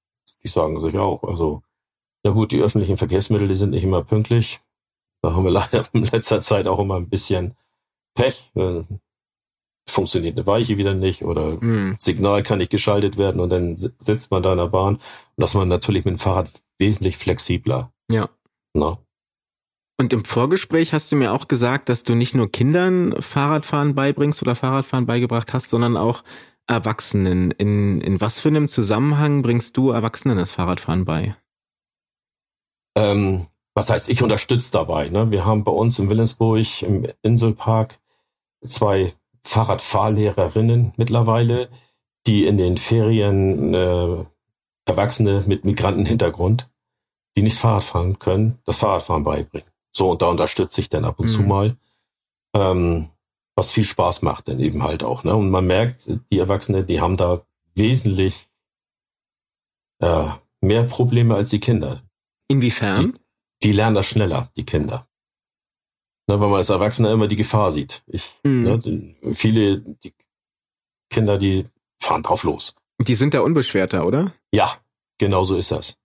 die 0.42 0.48
sagen 0.48 0.80
sich 0.80 0.96
auch, 0.98 1.22
also, 1.24 1.62
na 2.24 2.30
gut, 2.32 2.52
die 2.52 2.60
öffentlichen 2.60 2.96
Verkehrsmittel, 2.96 3.48
die 3.48 3.56
sind 3.56 3.70
nicht 3.70 3.84
immer 3.84 4.02
pünktlich. 4.04 4.60
Da 5.22 5.32
haben 5.34 5.44
wir 5.44 5.50
leider 5.50 5.86
in 5.92 6.04
letzter 6.06 6.40
Zeit 6.40 6.66
auch 6.66 6.78
immer 6.78 6.96
ein 6.96 7.08
bisschen 7.08 7.56
Pech. 8.14 8.50
Funktioniert 9.88 10.36
eine 10.36 10.46
Weiche 10.46 10.78
wieder 10.78 10.94
nicht 10.94 11.24
oder 11.24 11.60
Hm. 11.60 11.96
Signal 11.98 12.42
kann 12.42 12.58
nicht 12.58 12.70
geschaltet 12.70 13.16
werden 13.18 13.40
und 13.40 13.50
dann 13.50 13.76
si- 13.76 13.90
sitzt 13.98 14.30
man 14.30 14.42
da 14.42 14.52
in 14.52 14.58
der 14.58 14.68
Bahn. 14.68 14.94
Und 14.96 15.00
das 15.36 15.54
man 15.54 15.68
natürlich 15.68 16.04
mit 16.04 16.14
dem 16.14 16.18
Fahrrad 16.20 16.48
wesentlich 16.78 17.16
flexibler. 17.16 17.92
Ja. 18.10 18.28
Ne? 18.72 18.98
Und 20.00 20.12
im 20.12 20.24
Vorgespräch 20.24 20.92
hast 20.94 21.10
du 21.10 21.16
mir 21.16 21.32
auch 21.32 21.48
gesagt, 21.48 21.88
dass 21.88 22.04
du 22.04 22.14
nicht 22.14 22.34
nur 22.34 22.50
Kindern 22.50 23.20
Fahrradfahren 23.20 23.94
beibringst 23.94 24.40
oder 24.42 24.54
Fahrradfahren 24.54 25.06
beigebracht 25.06 25.52
hast, 25.52 25.70
sondern 25.70 25.96
auch 25.96 26.22
Erwachsenen. 26.70 27.50
In, 27.50 28.00
in 28.00 28.20
was 28.20 28.40
für 28.40 28.48
einem 28.48 28.68
Zusammenhang 28.68 29.42
bringst 29.42 29.76
du 29.76 29.90
Erwachsenen 29.90 30.38
das 30.38 30.52
Fahrradfahren 30.52 31.04
bei? 31.04 31.36
Ähm, 32.96 33.46
was 33.74 33.90
heißt, 33.90 34.08
ich 34.08 34.22
unterstütze 34.22 34.72
dabei. 34.72 35.08
Ne? 35.08 35.30
Wir 35.30 35.44
haben 35.44 35.64
bei 35.64 35.72
uns 35.72 35.98
in 35.98 36.08
Willensburg 36.08 36.82
im 36.82 37.08
Inselpark 37.22 37.98
zwei 38.64 39.12
Fahrradfahrlehrerinnen 39.42 40.92
mittlerweile, 40.96 41.68
die 42.26 42.46
in 42.46 42.56
den 42.56 42.76
Ferien 42.76 43.74
äh, 43.74 44.24
Erwachsene 44.84 45.44
mit 45.46 45.64
Migrantenhintergrund, 45.64 46.68
die 47.36 47.42
nicht 47.42 47.58
Fahrrad 47.58 47.84
fahren 47.84 48.18
können, 48.18 48.58
das 48.64 48.78
Fahrradfahren 48.78 49.22
beibringen. 49.22 49.68
So, 49.92 50.10
und 50.10 50.22
da 50.22 50.26
unterstütze 50.26 50.80
ich 50.80 50.88
dann 50.88 51.04
ab 51.04 51.18
und 51.18 51.28
zu 51.28 51.42
Mhm. 51.42 51.48
mal, 51.48 51.76
ähm, 52.54 53.08
was 53.60 53.70
viel 53.72 53.84
Spaß 53.84 54.22
macht 54.22 54.48
dann 54.48 54.58
eben 54.60 54.82
halt 54.82 55.02
auch. 55.04 55.22
Ne? 55.24 55.34
Und 55.36 55.50
man 55.50 55.66
merkt, 55.66 56.08
die 56.30 56.38
Erwachsenen, 56.38 56.86
die 56.86 57.00
haben 57.00 57.16
da 57.16 57.42
wesentlich 57.74 58.48
äh, 60.00 60.28
mehr 60.60 60.84
Probleme 60.84 61.34
als 61.34 61.50
die 61.50 61.60
Kinder 61.60 62.02
Inwiefern? 62.48 63.18
die 63.62 63.72
lernen 63.72 63.94
das 63.94 64.06
schneller, 64.06 64.50
die 64.56 64.64
Kinder. 64.64 65.06
Ne, 66.28 66.40
weil 66.40 66.48
man 66.48 66.56
als 66.56 66.70
Erwachsener 66.70 67.12
immer 67.12 67.28
die 67.28 67.36
Gefahr 67.36 67.70
sieht. 67.70 68.02
Ich, 68.06 68.22
Hm. 68.44 68.62
ne, 68.62 68.78
die- 68.78 69.34
viele 69.34 69.80
die 69.80 70.14
Kinder, 71.10 71.38
die 71.38 71.66
fahren 72.02 72.22
drauf 72.22 72.42
los. 72.44 72.74
Die 72.98 73.14
sind 73.14 73.34
da 73.34 73.40
unbeschwerter, 73.40 74.06
oder? 74.06 74.32
Ja, 74.52 74.78
genau 75.18 75.44
so 75.44 75.56
ist 75.56 75.70
das. 75.72 75.96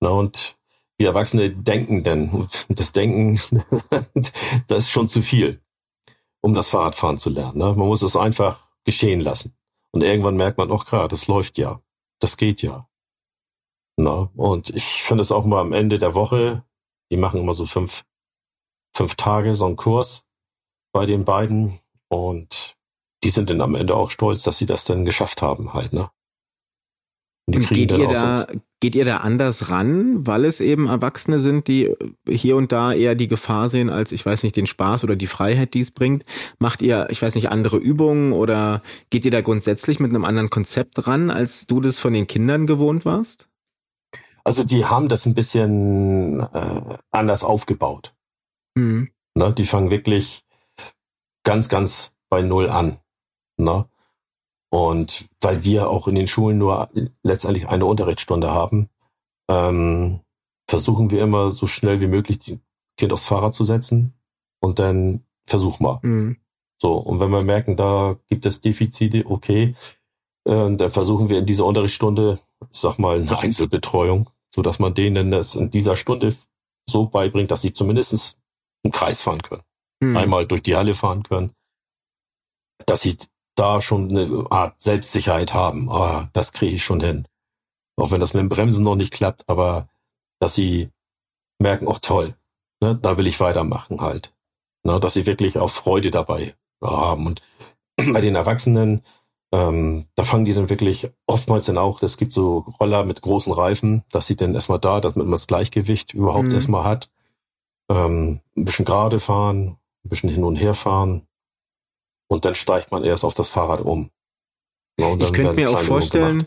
Ne, 0.00 0.10
und 0.10 0.56
wir 0.98 1.08
Erwachsene 1.08 1.50
denken 1.50 2.04
denn. 2.04 2.30
Und 2.30 2.66
das 2.68 2.92
Denken, 2.92 3.40
das 4.68 4.84
ist 4.84 4.90
schon 4.90 5.08
zu 5.08 5.22
viel, 5.22 5.60
um 6.44 6.52
das 6.52 6.68
Fahrradfahren 6.68 7.16
zu 7.16 7.30
lernen. 7.30 7.56
Ne? 7.56 7.64
Man 7.74 7.88
muss 7.88 8.02
es 8.02 8.16
einfach 8.16 8.68
geschehen 8.84 9.20
lassen. 9.20 9.56
Und 9.92 10.02
irgendwann 10.02 10.36
merkt 10.36 10.58
man, 10.58 10.70
auch 10.70 10.84
klar, 10.84 11.08
das 11.08 11.26
läuft 11.26 11.56
ja. 11.56 11.80
Das 12.20 12.36
geht 12.36 12.60
ja. 12.60 12.86
Na, 13.96 14.30
und 14.36 14.68
ich 14.68 15.02
finde 15.02 15.22
es 15.22 15.32
auch 15.32 15.46
mal 15.46 15.62
am 15.62 15.72
Ende 15.72 15.96
der 15.96 16.14
Woche, 16.14 16.62
die 17.10 17.16
machen 17.16 17.40
immer 17.40 17.54
so 17.54 17.64
fünf, 17.64 18.04
fünf 18.94 19.14
Tage 19.14 19.54
so 19.54 19.64
einen 19.64 19.76
Kurs 19.76 20.26
bei 20.92 21.06
den 21.06 21.24
beiden 21.24 21.80
und 22.08 22.76
die 23.22 23.30
sind 23.30 23.48
dann 23.48 23.62
am 23.62 23.74
Ende 23.74 23.96
auch 23.96 24.10
stolz, 24.10 24.42
dass 24.42 24.58
sie 24.58 24.66
das 24.66 24.84
dann 24.84 25.06
geschafft 25.06 25.40
haben 25.40 25.72
halt, 25.72 25.94
ne? 25.94 26.10
Und 27.46 27.54
die 27.54 27.60
kriegen 27.60 27.80
geht 27.80 27.92
dann 27.92 28.00
ihr 28.00 28.08
auch 28.08 28.12
da, 28.12 28.36
sonst, 28.36 28.60
geht 28.84 28.94
ihr 28.96 29.06
da 29.06 29.18
anders 29.18 29.70
ran, 29.70 30.26
weil 30.26 30.44
es 30.44 30.60
eben 30.60 30.88
Erwachsene 30.88 31.40
sind, 31.40 31.68
die 31.68 31.90
hier 32.28 32.56
und 32.56 32.70
da 32.70 32.92
eher 32.92 33.14
die 33.14 33.28
Gefahr 33.28 33.70
sehen 33.70 33.88
als, 33.88 34.12
ich 34.12 34.26
weiß 34.26 34.42
nicht, 34.42 34.56
den 34.56 34.66
Spaß 34.66 35.04
oder 35.04 35.16
die 35.16 35.26
Freiheit, 35.26 35.72
die 35.72 35.80
es 35.80 35.90
bringt? 35.90 36.24
Macht 36.58 36.82
ihr, 36.82 37.06
ich 37.10 37.22
weiß 37.22 37.34
nicht, 37.34 37.48
andere 37.48 37.78
Übungen 37.78 38.32
oder 38.32 38.82
geht 39.08 39.24
ihr 39.24 39.30
da 39.30 39.40
grundsätzlich 39.40 40.00
mit 40.00 40.10
einem 40.10 40.24
anderen 40.24 40.50
Konzept 40.50 41.06
ran, 41.06 41.30
als 41.30 41.66
du 41.66 41.80
das 41.80 41.98
von 41.98 42.12
den 42.12 42.26
Kindern 42.26 42.66
gewohnt 42.66 43.04
warst? 43.04 43.48
also 44.44 44.62
die 44.62 44.84
haben 44.84 45.08
das 45.08 45.26
ein 45.26 45.34
bisschen 45.34 46.40
äh, 46.40 46.98
anders 47.10 47.42
aufgebaut. 47.42 48.14
Hm. 48.76 49.10
Ne? 49.34 49.52
Die 49.54 49.64
fangen 49.64 49.90
wirklich 49.90 50.44
ganz, 51.42 51.68
ganz 51.68 52.14
bei 52.28 52.42
Null 52.42 52.68
an. 52.68 52.98
Ne? 53.56 53.88
Und 54.74 55.28
weil 55.40 55.62
wir 55.62 55.88
auch 55.88 56.08
in 56.08 56.16
den 56.16 56.26
Schulen 56.26 56.58
nur 56.58 56.90
letztendlich 57.22 57.68
eine 57.68 57.86
Unterrichtsstunde 57.86 58.50
haben, 58.50 58.88
ähm, 59.48 60.18
versuchen 60.68 61.12
wir 61.12 61.22
immer 61.22 61.52
so 61.52 61.68
schnell 61.68 62.00
wie 62.00 62.08
möglich 62.08 62.40
die 62.40 62.58
Kind 62.98 63.12
aufs 63.12 63.26
Fahrrad 63.26 63.54
zu 63.54 63.64
setzen 63.64 64.14
und 64.60 64.80
dann 64.80 65.22
versuch 65.46 65.78
mal. 65.78 66.00
Hm. 66.02 66.38
So, 66.82 66.94
und 66.94 67.20
wenn 67.20 67.30
wir 67.30 67.42
merken, 67.44 67.76
da 67.76 68.16
gibt 68.26 68.46
es 68.46 68.60
Defizite, 68.60 69.24
okay, 69.26 69.76
äh, 70.44 70.74
dann 70.74 70.90
versuchen 70.90 71.28
wir 71.28 71.38
in 71.38 71.46
dieser 71.46 71.66
Unterrichtsstunde, 71.66 72.40
ich 72.62 72.80
sag 72.80 72.98
mal, 72.98 73.20
eine 73.20 73.38
Einzelbetreuung, 73.38 74.28
so 74.52 74.62
dass 74.62 74.80
man 74.80 74.94
denen 74.94 75.30
das 75.30 75.54
in 75.54 75.70
dieser 75.70 75.96
Stunde 75.96 76.34
so 76.90 77.06
beibringt, 77.06 77.52
dass 77.52 77.62
sie 77.62 77.72
zumindest 77.72 78.40
einen 78.82 78.90
Kreis 78.90 79.22
fahren 79.22 79.42
können 79.42 79.62
Hm. 80.02 80.16
einmal 80.16 80.46
durch 80.46 80.62
die 80.62 80.74
Halle 80.74 80.94
fahren 80.94 81.22
können, 81.22 81.52
dass 82.86 83.02
sie 83.02 83.16
da 83.54 83.80
schon 83.80 84.10
eine 84.10 84.46
Art 84.50 84.80
Selbstsicherheit 84.80 85.54
haben. 85.54 85.90
Ah, 85.90 86.28
das 86.32 86.52
kriege 86.52 86.74
ich 86.76 86.84
schon 86.84 87.00
hin. 87.00 87.26
Auch 87.96 88.10
wenn 88.10 88.20
das 88.20 88.34
mit 88.34 88.40
dem 88.40 88.48
Bremsen 88.48 88.84
noch 88.84 88.96
nicht 88.96 89.12
klappt, 89.12 89.48
aber 89.48 89.88
dass 90.40 90.54
sie 90.54 90.90
merken, 91.60 91.86
oh 91.86 91.98
toll, 92.00 92.34
ne, 92.82 92.96
da 93.00 93.16
will 93.16 93.26
ich 93.26 93.40
weitermachen 93.40 94.00
halt. 94.00 94.32
Ne, 94.84 94.98
dass 95.00 95.14
sie 95.14 95.26
wirklich 95.26 95.58
auch 95.58 95.70
Freude 95.70 96.10
dabei 96.10 96.54
haben. 96.82 97.26
Und 97.26 97.42
bei 98.12 98.20
den 98.20 98.34
Erwachsenen, 98.34 99.02
ähm, 99.52 100.06
da 100.16 100.24
fangen 100.24 100.44
die 100.44 100.52
dann 100.52 100.68
wirklich 100.68 101.08
oftmals 101.26 101.66
dann 101.66 101.78
auch, 101.78 102.02
es 102.02 102.16
gibt 102.16 102.32
so 102.32 102.66
Roller 102.80 103.04
mit 103.04 103.22
großen 103.22 103.52
Reifen, 103.52 104.02
dass 104.10 104.26
sie 104.26 104.36
dann 104.36 104.54
erstmal 104.54 104.80
da, 104.80 105.00
damit 105.00 105.16
man 105.16 105.30
das 105.30 105.46
Gleichgewicht 105.46 106.12
überhaupt 106.12 106.48
Mhm. 106.48 106.54
erstmal 106.54 106.84
hat. 106.84 107.10
Ähm, 107.88 108.40
ein 108.56 108.64
bisschen 108.64 108.84
gerade 108.84 109.20
fahren, 109.20 109.76
ein 110.04 110.08
bisschen 110.08 110.30
hin 110.30 110.42
und 110.44 110.56
her 110.56 110.74
fahren 110.74 111.26
und 112.28 112.44
dann 112.44 112.54
steigt 112.54 112.90
man 112.92 113.04
erst 113.04 113.24
auf 113.24 113.34
das 113.34 113.48
Fahrrad 113.48 113.80
um. 113.80 114.10
Ja, 114.98 115.06
und 115.08 115.22
Ich 115.22 115.32
könnte 115.32 115.54
mir 115.54 115.70
auch 115.70 115.78
vorstellen, 115.80 116.46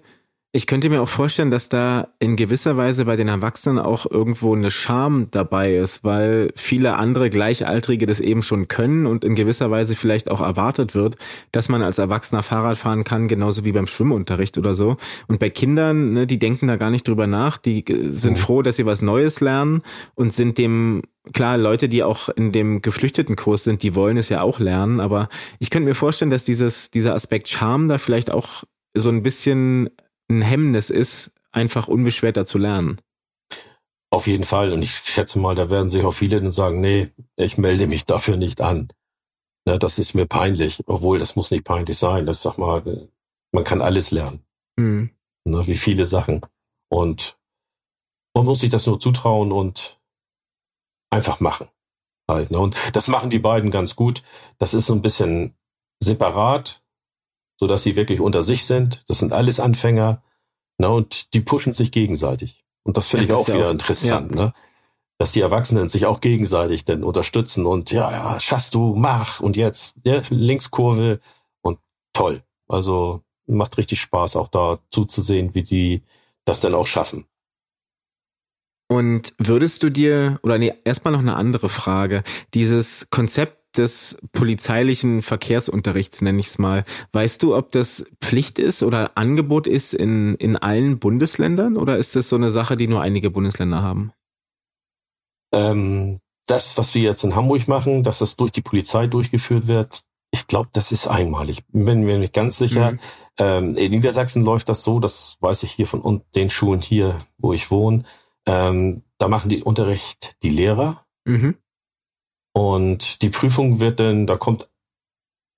ich 0.53 0.65
könnte 0.65 0.89
mir 0.89 1.01
auch 1.01 1.09
vorstellen, 1.09 1.51
dass 1.51 1.67
da 1.69 2.07
in 2.19 2.35
gewisser 2.37 2.77
Weise 2.77 3.05
bei 3.05 3.15
den 3.17 3.27
Erwachsenen 3.27 3.77
auch 3.77 4.09
irgendwo 4.09 4.55
eine 4.55 4.71
Scham 4.71 5.27
dabei 5.29 5.75
ist, 5.75 6.03
weil 6.05 6.51
viele 6.55 6.95
andere 6.95 7.29
Gleichaltrige 7.29 8.07
das 8.07 8.21
eben 8.21 8.41
schon 8.41 8.67
können 8.69 9.05
und 9.05 9.23
in 9.25 9.35
gewisser 9.35 9.69
Weise 9.69 9.93
vielleicht 9.93 10.31
auch 10.31 10.41
erwartet 10.41 10.95
wird, 10.95 11.17
dass 11.51 11.67
man 11.69 11.83
als 11.83 11.97
Erwachsener 11.99 12.41
Fahrrad 12.41 12.77
fahren 12.77 13.03
kann, 13.03 13.27
genauso 13.27 13.65
wie 13.65 13.73
beim 13.73 13.85
Schwimmunterricht 13.85 14.57
oder 14.57 14.73
so. 14.73 14.95
Und 15.27 15.39
bei 15.39 15.49
Kindern, 15.49 16.13
ne, 16.13 16.25
die 16.25 16.39
denken 16.39 16.67
da 16.69 16.77
gar 16.77 16.89
nicht 16.89 17.07
drüber 17.07 17.27
nach, 17.27 17.57
die 17.57 17.85
äh, 17.85 18.09
sind 18.09 18.37
Mhm. 18.37 18.41
froh, 18.41 18.61
dass 18.61 18.77
sie 18.77 18.85
was 18.85 19.01
Neues 19.01 19.41
lernen 19.41 19.83
und 20.15 20.33
sind 20.33 20.57
dem 20.57 21.03
Klar, 21.33 21.57
Leute, 21.57 21.89
die 21.89 22.03
auch 22.03 22.29
in 22.29 22.51
dem 22.51 22.81
Geflüchtetenkurs 22.81 23.63
sind, 23.63 23.83
die 23.83 23.95
wollen 23.95 24.17
es 24.17 24.29
ja 24.29 24.41
auch 24.41 24.59
lernen, 24.59 24.99
aber 24.99 25.29
ich 25.59 25.69
könnte 25.69 25.87
mir 25.87 25.95
vorstellen, 25.95 26.31
dass 26.31 26.45
dieses, 26.45 26.91
dieser 26.91 27.13
Aspekt 27.13 27.49
Charme 27.49 27.87
da 27.87 27.97
vielleicht 27.97 28.29
auch 28.29 28.63
so 28.95 29.09
ein 29.09 29.23
bisschen 29.23 29.89
ein 30.29 30.41
Hemmnis 30.41 30.89
ist, 30.89 31.31
einfach 31.51 31.87
unbeschwerter 31.87 32.45
zu 32.45 32.57
lernen. 32.57 33.01
Auf 34.09 34.27
jeden 34.27 34.43
Fall. 34.43 34.71
Und 34.71 34.81
ich 34.81 35.01
schätze 35.03 35.39
mal, 35.39 35.55
da 35.55 35.69
werden 35.69 35.89
sich 35.89 36.03
auch 36.03 36.13
viele 36.13 36.39
dann 36.39 36.51
sagen, 36.51 36.79
nee, 36.81 37.11
ich 37.35 37.57
melde 37.57 37.87
mich 37.87 38.05
dafür 38.05 38.37
nicht 38.37 38.61
an. 38.61 38.89
Ne, 39.65 39.77
das 39.77 39.99
ist 39.99 40.13
mir 40.13 40.25
peinlich. 40.25 40.81
Obwohl, 40.87 41.19
das 41.19 41.35
muss 41.35 41.51
nicht 41.51 41.65
peinlich 41.65 41.97
sein. 41.97 42.25
Das 42.25 42.41
sag 42.41 42.57
mal, 42.57 43.09
man 43.51 43.63
kann 43.63 43.81
alles 43.81 44.11
lernen. 44.11 44.45
Hm. 44.79 45.09
Ne, 45.45 45.67
wie 45.67 45.77
viele 45.77 46.05
Sachen. 46.05 46.41
Und 46.89 47.37
man 48.33 48.45
muss 48.45 48.61
sich 48.61 48.69
das 48.69 48.87
nur 48.87 48.99
zutrauen 48.99 49.51
und 49.51 49.99
einfach 51.09 51.39
machen. 51.39 51.67
Halt, 52.29 52.51
ne? 52.51 52.59
Und 52.59 52.75
das 52.95 53.07
machen 53.07 53.29
die 53.29 53.39
beiden 53.39 53.71
ganz 53.71 53.95
gut. 53.95 54.23
Das 54.57 54.73
ist 54.73 54.87
so 54.87 54.93
ein 54.93 55.01
bisschen 55.01 55.55
separat, 55.99 56.81
so 57.59 57.67
dass 57.67 57.83
sie 57.83 57.95
wirklich 57.95 58.19
unter 58.19 58.41
sich 58.41 58.65
sind. 58.65 59.03
Das 59.07 59.19
sind 59.19 59.33
alles 59.33 59.59
Anfänger. 59.59 60.21
Ne? 60.77 60.89
Und 60.89 61.33
die 61.33 61.41
pushen 61.41 61.73
sich 61.73 61.91
gegenseitig. 61.91 62.65
Und 62.83 62.97
das 62.97 63.07
finde 63.09 63.25
Ja, 63.27 63.33
ich 63.33 63.39
das 63.39 63.43
auch 63.45 63.47
ja 63.49 63.53
wieder 63.55 63.67
auch- 63.67 63.71
interessant, 63.71 64.31
ne? 64.31 64.53
Dass 65.19 65.31
die 65.31 65.41
Erwachsenen 65.41 65.87
sich 65.87 66.05
auch 66.05 66.21
gegenseitig 66.21 66.83
dann 66.85 67.03
unterstützen 67.03 67.65
und 67.65 67.91
ja, 67.91 68.11
ja, 68.11 68.39
schaffst 68.39 68.75
du, 68.75 68.93
mach 68.95 69.39
und 69.39 69.57
jetzt 69.57 69.97
ja, 70.05 70.21
Linkskurve 70.29 71.19
und 71.61 71.79
toll. 72.13 72.43
Also 72.67 73.23
macht 73.47 73.77
richtig 73.79 73.99
Spaß, 73.99 74.35
auch 74.35 74.47
da 74.47 74.77
zuzusehen, 74.91 75.55
wie 75.55 75.63
die 75.63 76.03
das 76.45 76.59
dann 76.61 76.75
auch 76.75 76.85
schaffen. 76.85 77.25
Und 78.87 79.33
würdest 79.37 79.83
du 79.83 79.89
dir, 79.89 80.39
oder 80.43 80.57
nee, 80.57 80.73
erstmal 80.85 81.11
noch 81.11 81.19
eine 81.19 81.35
andere 81.35 81.67
Frage. 81.69 82.23
Dieses 82.53 83.09
Konzept 83.09 83.77
des 83.77 84.17
polizeilichen 84.31 85.21
Verkehrsunterrichts, 85.21 86.21
nenne 86.21 86.39
ich 86.39 86.47
es 86.47 86.57
mal. 86.57 86.83
Weißt 87.11 87.43
du, 87.43 87.55
ob 87.55 87.71
das 87.71 88.05
Pflicht 88.21 88.59
ist 88.59 88.83
oder 88.83 89.17
Angebot 89.17 89.67
ist 89.67 89.93
in, 89.93 90.35
in 90.35 90.55
allen 90.55 90.99
Bundesländern 90.99 91.77
oder 91.77 91.97
ist 91.97 92.15
das 92.15 92.29
so 92.29 92.37
eine 92.37 92.49
Sache, 92.49 92.75
die 92.75 92.87
nur 92.87 93.01
einige 93.01 93.29
Bundesländer 93.29 93.81
haben? 93.81 94.13
Ähm, 95.53 96.19
das, 96.47 96.77
was 96.77 96.95
wir 96.95 97.01
jetzt 97.01 97.23
in 97.23 97.35
Hamburg 97.35 97.67
machen, 97.67 98.03
dass 98.03 98.19
das 98.19 98.37
durch 98.37 98.51
die 98.51 98.61
Polizei 98.61 99.07
durchgeführt 99.07 99.67
wird, 99.67 100.03
ich 100.31 100.47
glaube, 100.47 100.69
das 100.73 100.91
ist 100.91 101.07
einmalig. 101.07 101.63
Bin 101.71 102.03
mir 102.03 102.17
nicht 102.17 102.33
ganz 102.33 102.57
sicher. 102.57 102.93
Mhm. 102.93 102.99
Ähm, 103.37 103.77
in 103.77 103.91
Niedersachsen 103.91 104.43
läuft 104.43 104.69
das 104.69 104.83
so, 104.83 104.99
das 104.99 105.37
weiß 105.41 105.63
ich 105.63 105.71
hier 105.71 105.87
von 105.87 106.21
den 106.35 106.49
Schulen 106.49 106.81
hier, 106.81 107.17
wo 107.37 107.53
ich 107.53 107.71
wohne. 107.71 108.03
Ähm, 108.47 109.03
da 109.17 109.27
machen 109.27 109.49
die 109.49 109.63
Unterricht 109.63 110.37
die 110.43 110.49
Lehrer. 110.49 111.05
Mhm. 111.25 111.57
Und 112.53 113.21
die 113.21 113.29
Prüfung 113.29 113.79
wird 113.79 113.99
dann, 113.99 114.25
da 114.25 114.37
kommt 114.37 114.69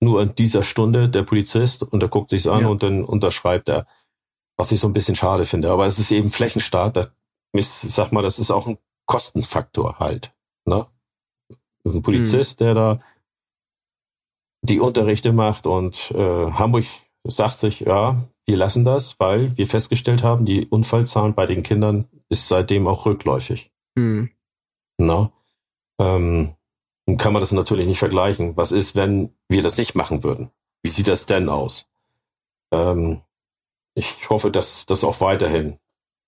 nur 0.02 0.22
in 0.22 0.36
dieser 0.36 0.64
Stunde 0.64 1.10
der 1.10 1.24
Polizist 1.24 1.84
und 1.84 2.00
der 2.02 2.10
guckt 2.10 2.30
sich's 2.30 2.48
an 2.48 2.62
ja. 2.62 2.68
und 2.68 2.84
dann 2.84 3.04
unterschreibt 3.04 3.70
er. 3.70 3.86
Was 4.58 4.74
ich 4.74 4.82
so 4.82 4.90
ein 4.90 4.94
bisschen 4.94 5.16
schade 5.16 5.46
finde. 5.46 5.72
Aber 5.72 5.88
es 5.88 6.00
ist 6.00 6.12
eben 6.12 6.30
Flächenstaat. 6.30 6.98
Da, 6.98 7.08
ich 7.54 7.68
sag 7.68 8.12
mal, 8.12 8.22
das 8.22 8.40
ist 8.40 8.52
auch 8.52 8.68
ein 8.68 8.78
Kostenfaktor 9.06 10.00
halt. 10.00 10.34
Ne? 10.66 10.86
Ein 11.86 12.02
Polizist, 12.02 12.60
mhm. 12.60 12.66
der 12.66 12.74
da 12.74 13.00
die 14.62 14.82
Unterrichte 14.82 15.32
macht 15.32 15.66
und 15.66 16.12
äh, 16.12 16.52
Hamburg 16.52 16.86
sagt 17.24 17.58
sich, 17.60 17.82
ja, 17.82 18.24
wir 18.46 18.58
lassen 18.58 18.86
das, 18.86 19.20
weil 19.20 19.58
wir 19.58 19.68
festgestellt 19.68 20.24
haben, 20.24 20.46
die 20.46 20.68
Unfallzahlen 20.68 21.36
bei 21.36 21.46
den 21.46 21.64
Kindern 21.64 22.08
ist 22.30 22.48
seitdem 22.48 22.88
auch 22.88 23.06
rückläufig. 23.06 23.72
Mhm. 23.96 24.32
Na, 24.98 25.32
ähm, 26.00 26.56
kann 27.18 27.34
man 27.34 27.42
das 27.42 27.52
natürlich 27.52 27.88
nicht 27.88 28.00
vergleichen. 28.00 28.58
Was 28.58 28.72
ist, 28.72 28.96
wenn 28.96 29.34
wir 29.48 29.62
das 29.62 29.78
nicht 29.78 29.96
machen 29.96 30.24
würden? 30.24 30.52
Wie 30.82 30.90
sieht 30.90 31.08
das 31.08 31.26
denn 31.26 31.50
aus? 31.50 31.90
Ähm, 32.72 33.22
ich 33.96 34.30
hoffe, 34.30 34.52
dass 34.52 34.86
das 34.86 35.04
auch 35.04 35.22
weiterhin 35.22 35.78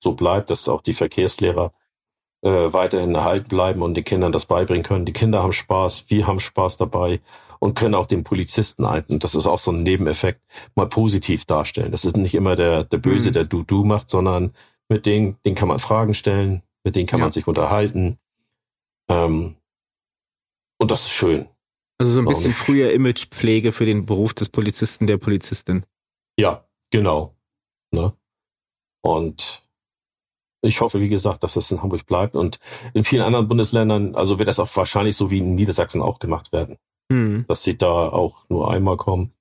so 0.03 0.13
bleibt, 0.13 0.49
dass 0.49 0.67
auch 0.67 0.81
die 0.81 0.93
Verkehrslehrer 0.93 1.73
äh, 2.41 2.73
weiterhin 2.73 3.15
erhalten 3.15 3.47
bleiben 3.47 3.81
und 3.81 3.95
den 3.95 4.03
Kindern 4.03 4.31
das 4.31 4.45
beibringen 4.45 4.83
können. 4.83 5.05
Die 5.05 5.13
Kinder 5.13 5.43
haben 5.43 5.53
Spaß, 5.53 6.05
wir 6.09 6.27
haben 6.27 6.39
Spaß 6.39 6.77
dabei 6.77 7.19
und 7.59 7.75
können 7.75 7.95
auch 7.95 8.07
den 8.07 8.23
Polizisten 8.23 8.85
ein, 8.85 9.03
und 9.09 9.23
das 9.23 9.35
ist 9.35 9.45
auch 9.45 9.59
so 9.59 9.71
ein 9.71 9.83
Nebeneffekt, 9.83 10.41
mal 10.75 10.87
positiv 10.87 11.45
darstellen. 11.45 11.91
Das 11.91 12.05
ist 12.05 12.17
nicht 12.17 12.33
immer 12.33 12.55
der, 12.55 12.83
der 12.83 12.97
Böse, 12.97 13.29
mhm. 13.29 13.33
der 13.33 13.45
Du-Du 13.45 13.83
macht, 13.83 14.09
sondern 14.09 14.53
mit 14.89 15.05
denen, 15.05 15.37
den 15.45 15.55
kann 15.55 15.67
man 15.67 15.79
Fragen 15.79 16.13
stellen, 16.13 16.63
mit 16.83 16.95
denen 16.95 17.07
kann 17.07 17.19
ja. 17.19 17.25
man 17.25 17.31
sich 17.31 17.47
unterhalten. 17.47 18.17
Ähm, 19.09 19.55
und 20.79 20.89
das 20.91 21.03
ist 21.03 21.11
schön. 21.11 21.47
Also 21.99 22.13
so 22.13 22.19
ein 22.19 22.25
bisschen 22.25 22.55
früher 22.55 22.91
Imagepflege 22.91 23.71
für 23.71 23.85
den 23.85 24.07
Beruf 24.07 24.33
des 24.33 24.49
Polizisten, 24.49 25.05
der 25.05 25.17
Polizistin. 25.17 25.85
Ja, 26.39 26.65
genau. 26.89 27.35
Ne? 27.91 28.13
Und 29.03 29.63
ich 30.61 30.81
hoffe, 30.81 31.01
wie 31.01 31.09
gesagt, 31.09 31.43
dass 31.43 31.55
das 31.55 31.71
in 31.71 31.81
Hamburg 31.81 32.05
bleibt 32.05 32.35
und 32.35 32.59
in 32.93 33.03
vielen 33.03 33.23
anderen 33.23 33.47
Bundesländern, 33.47 34.15
also 34.15 34.37
wird 34.39 34.47
das 34.47 34.59
auch 34.59 34.75
wahrscheinlich 34.75 35.15
so 35.15 35.31
wie 35.31 35.39
in 35.39 35.55
Niedersachsen 35.55 36.01
auch 36.01 36.19
gemacht 36.19 36.51
werden. 36.51 36.77
Hm. 37.11 37.45
Dass 37.47 37.63
sie 37.63 37.77
da 37.77 38.09
auch 38.09 38.45
nur 38.49 38.71
einmal 38.71 38.97
kommen. 38.97 39.33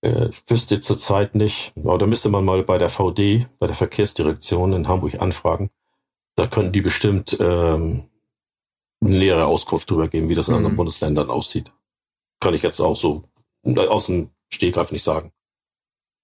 Äh, 0.00 0.28
ich 0.28 0.42
wüsste 0.46 0.80
zurzeit 0.80 1.34
nicht, 1.34 1.72
aber 1.76 1.98
da 1.98 2.06
müsste 2.06 2.28
man 2.28 2.44
mal 2.44 2.62
bei 2.62 2.78
der 2.78 2.88
VD, 2.88 3.48
bei 3.58 3.66
der 3.66 3.74
Verkehrsdirektion 3.74 4.72
in 4.72 4.88
Hamburg 4.88 5.20
anfragen. 5.20 5.70
Da 6.36 6.46
können 6.46 6.72
die 6.72 6.82
bestimmt 6.82 7.36
ähm, 7.40 8.04
eine 9.00 9.18
nähere 9.18 9.46
Auskunft 9.46 9.90
darüber 9.90 10.08
geben, 10.08 10.28
wie 10.28 10.34
das 10.34 10.48
in 10.48 10.54
anderen 10.54 10.72
hm. 10.72 10.76
Bundesländern 10.76 11.30
aussieht. 11.30 11.72
Kann 12.40 12.54
ich 12.54 12.62
jetzt 12.62 12.80
auch 12.80 12.96
so 12.96 13.24
aus 13.76 14.06
dem 14.06 14.30
Stehgreif 14.48 14.92
nicht 14.92 15.02
sagen. 15.02 15.32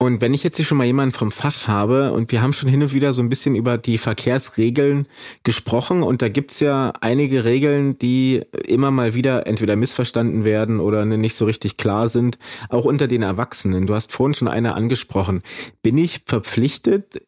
Und 0.04 0.20
wenn 0.20 0.34
ich 0.34 0.44
jetzt 0.44 0.56
hier 0.56 0.66
schon 0.66 0.76
mal 0.76 0.84
jemanden 0.84 1.14
vom 1.14 1.32
Fach 1.32 1.66
habe 1.66 2.12
und 2.12 2.30
wir 2.30 2.42
haben 2.42 2.52
schon 2.52 2.68
hin 2.68 2.82
und 2.82 2.92
wieder 2.92 3.14
so 3.14 3.22
ein 3.22 3.30
bisschen 3.30 3.54
über 3.54 3.78
die 3.78 3.96
Verkehrsregeln 3.96 5.08
gesprochen 5.44 6.02
und 6.02 6.20
da 6.20 6.28
gibt's 6.28 6.60
ja 6.60 6.92
einige 7.00 7.44
Regeln, 7.44 7.96
die 7.98 8.42
immer 8.66 8.90
mal 8.90 9.14
wieder 9.14 9.46
entweder 9.46 9.76
missverstanden 9.76 10.44
werden 10.44 10.78
oder 10.78 11.06
nicht 11.06 11.36
so 11.36 11.46
richtig 11.46 11.78
klar 11.78 12.08
sind, 12.08 12.38
auch 12.68 12.84
unter 12.84 13.08
den 13.08 13.22
Erwachsenen. 13.22 13.86
Du 13.86 13.94
hast 13.94 14.12
vorhin 14.12 14.34
schon 14.34 14.46
eine 14.46 14.74
angesprochen. 14.74 15.40
Bin 15.80 15.96
ich 15.96 16.20
verpflichtet, 16.26 17.22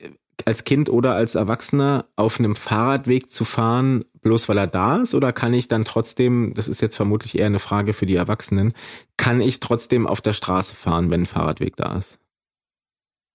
als 0.44 0.64
Kind 0.64 0.90
oder 0.90 1.14
als 1.14 1.34
Erwachsener 1.34 2.04
auf 2.14 2.38
einem 2.38 2.56
Fahrradweg 2.56 3.32
zu 3.32 3.46
fahren, 3.46 4.04
bloß 4.20 4.50
weil 4.50 4.58
er 4.58 4.66
da 4.66 4.98
ist? 4.98 5.14
Oder 5.14 5.32
kann 5.32 5.54
ich 5.54 5.68
dann 5.68 5.86
trotzdem, 5.86 6.52
das 6.54 6.68
ist 6.68 6.82
jetzt 6.82 6.96
vermutlich 6.96 7.38
eher 7.38 7.46
eine 7.46 7.58
Frage 7.58 7.94
für 7.94 8.04
die 8.04 8.16
Erwachsenen, 8.16 8.74
kann 9.16 9.40
ich 9.40 9.60
trotzdem 9.60 10.06
auf 10.06 10.20
der 10.20 10.34
Straße 10.34 10.74
fahren, 10.74 11.08
wenn 11.08 11.22
ein 11.22 11.26
Fahrradweg 11.26 11.74
da 11.76 11.96
ist? 11.96 12.18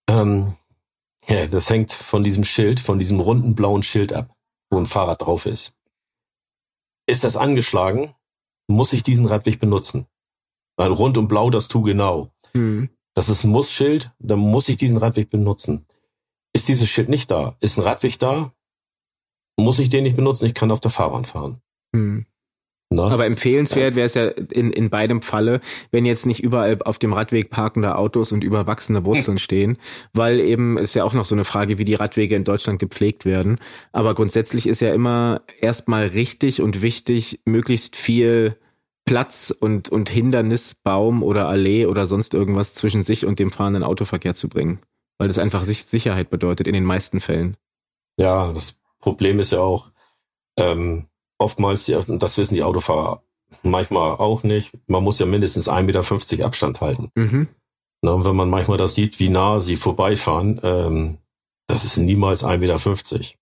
Ähm, 0.10 0.56
ja, 1.28 1.47
das 1.47 1.70
hängt 1.70 1.91
von 1.91 2.24
diesem 2.24 2.43
Schild, 2.43 2.80
von 2.80 2.99
diesem 2.99 3.20
runden 3.20 3.56
blauen 3.56 3.84
Schild 3.84 4.14
ab, 4.14 4.36
wo 4.70 4.78
ein 4.78 4.86
Fahrrad 4.86 5.22
drauf 5.22 5.45
ist. 5.45 5.78
Ist 7.08 7.24
das 7.24 7.38
angeschlagen, 7.38 8.16
muss 8.68 8.93
ich 8.93 9.04
diesen 9.04 9.26
Radweg 9.26 9.60
benutzen. 9.60 10.08
Weil 10.78 10.91
rund 10.91 11.18
und 11.18 11.28
blau, 11.28 11.49
das 11.49 11.68
tu 11.68 11.82
genau. 11.82 12.32
Mhm. 12.54 12.89
Das 13.14 13.30
ist 13.30 13.43
ein 13.43 13.52
Muss-Schild, 13.52 14.12
dann 14.20 14.39
muss 14.39 14.70
ich 14.70 14.78
diesen 14.78 14.97
Radweg 14.97 15.30
benutzen. 15.30 15.86
Ist 16.54 16.68
dieses 16.68 16.89
Schild 16.89 17.10
nicht 17.10 17.30
da, 17.30 17.56
ist 17.60 17.78
ein 17.78 17.84
Radweg 17.84 18.18
da, 18.20 18.54
muss 19.58 19.80
ich 19.80 19.89
den 19.89 20.04
nicht 20.04 20.16
benutzen, 20.16 20.45
ich 20.45 20.54
kann 20.54 20.72
auf 20.72 20.80
der 20.80 20.91
Fahrbahn 20.91 21.26
fahren. 21.26 21.62
Mhm. 21.91 22.26
Na? 22.94 23.06
Aber 23.06 23.26
empfehlenswert 23.26 23.96
wäre 23.96 24.06
es 24.06 24.16
ja 24.16 24.28
in, 24.28 24.70
in 24.74 24.89
beidem 24.89 25.22
Falle, 25.22 25.62
wenn 25.92 26.06
jetzt 26.06 26.26
nicht 26.26 26.44
überall 26.44 26.78
auf 26.84 27.00
dem 27.00 27.14
Radweg 27.14 27.50
parkende 27.50 27.96
Autos 27.96 28.34
und 28.34 28.44
überwachsene 28.44 29.06
Wurzeln 29.06 29.38
hm. 29.38 29.42
stehen, 29.42 29.78
weil 30.12 30.42
eben 30.42 30.78
ist 30.78 30.94
ja 30.94 31.06
auch 31.06 31.14
noch 31.14 31.24
so 31.24 31.34
eine 31.34 31.46
Frage, 31.46 31.78
wie 31.78 31.86
die 31.86 31.96
Radwege 31.96 32.36
in 32.36 32.44
Deutschland 32.44 32.80
gepflegt 32.80 33.24
werden. 33.24 33.60
Aber 33.94 34.14
grundsätzlich 34.14 34.68
ist 34.68 34.82
ja 34.82 34.94
immer 34.94 35.42
erstmal 35.62 36.08
richtig 36.08 36.62
und 36.62 36.82
wichtig, 36.82 37.39
möglichst 37.46 37.96
viel 37.96 38.58
Platz 39.06 39.56
und, 39.58 39.88
und 39.88 40.10
Hindernisbaum 40.10 41.24
oder 41.24 41.48
Allee 41.48 41.86
oder 41.86 42.08
sonst 42.08 42.34
irgendwas 42.34 42.76
zwischen 42.76 43.04
sich 43.04 43.26
und 43.26 43.39
dem 43.39 43.52
fahrenden 43.52 43.84
Autoverkehr 43.84 44.34
zu 44.34 44.50
bringen. 44.50 44.80
Weil 45.18 45.30
das 45.30 45.38
einfach 45.38 45.64
Sicherheit 45.64 46.30
bedeutet 46.30 46.68
in 46.68 46.74
den 46.74 46.84
meisten 46.84 47.22
Fällen. 47.22 47.56
Ja, 48.18 48.52
das 48.52 48.82
Problem 49.00 49.39
ist 49.39 49.54
ja 49.54 49.60
auch, 49.60 49.92
ähm, 50.58 51.08
oftmals, 51.42 51.86
das 52.08 52.38
wissen 52.38 52.56
die 52.56 52.64
Autofahrer 52.64 53.24
manchmal 53.64 54.12
auch 54.18 54.44
nicht, 54.44 54.72
man 54.88 55.04
muss 55.04 55.20
ja 55.20 55.26
mindestens 55.26 55.70
1,50 55.70 56.32
Meter 56.32 56.46
Abstand 56.46 56.82
halten. 56.82 57.12
Mhm. 57.16 57.48
Na, 58.02 58.12
und 58.14 58.26
wenn 58.26 58.36
man 58.36 58.50
manchmal 58.50 58.78
das 58.78 58.96
sieht, 58.96 59.20
wie 59.20 59.30
nah 59.30 59.60
sie 59.60 59.76
vorbeifahren, 59.76 60.60
ähm, 60.64 61.18
das 61.68 61.86
ist 61.86 61.98
niemals 61.98 62.44
1,50 62.44 62.58
Meter. 63.18 63.38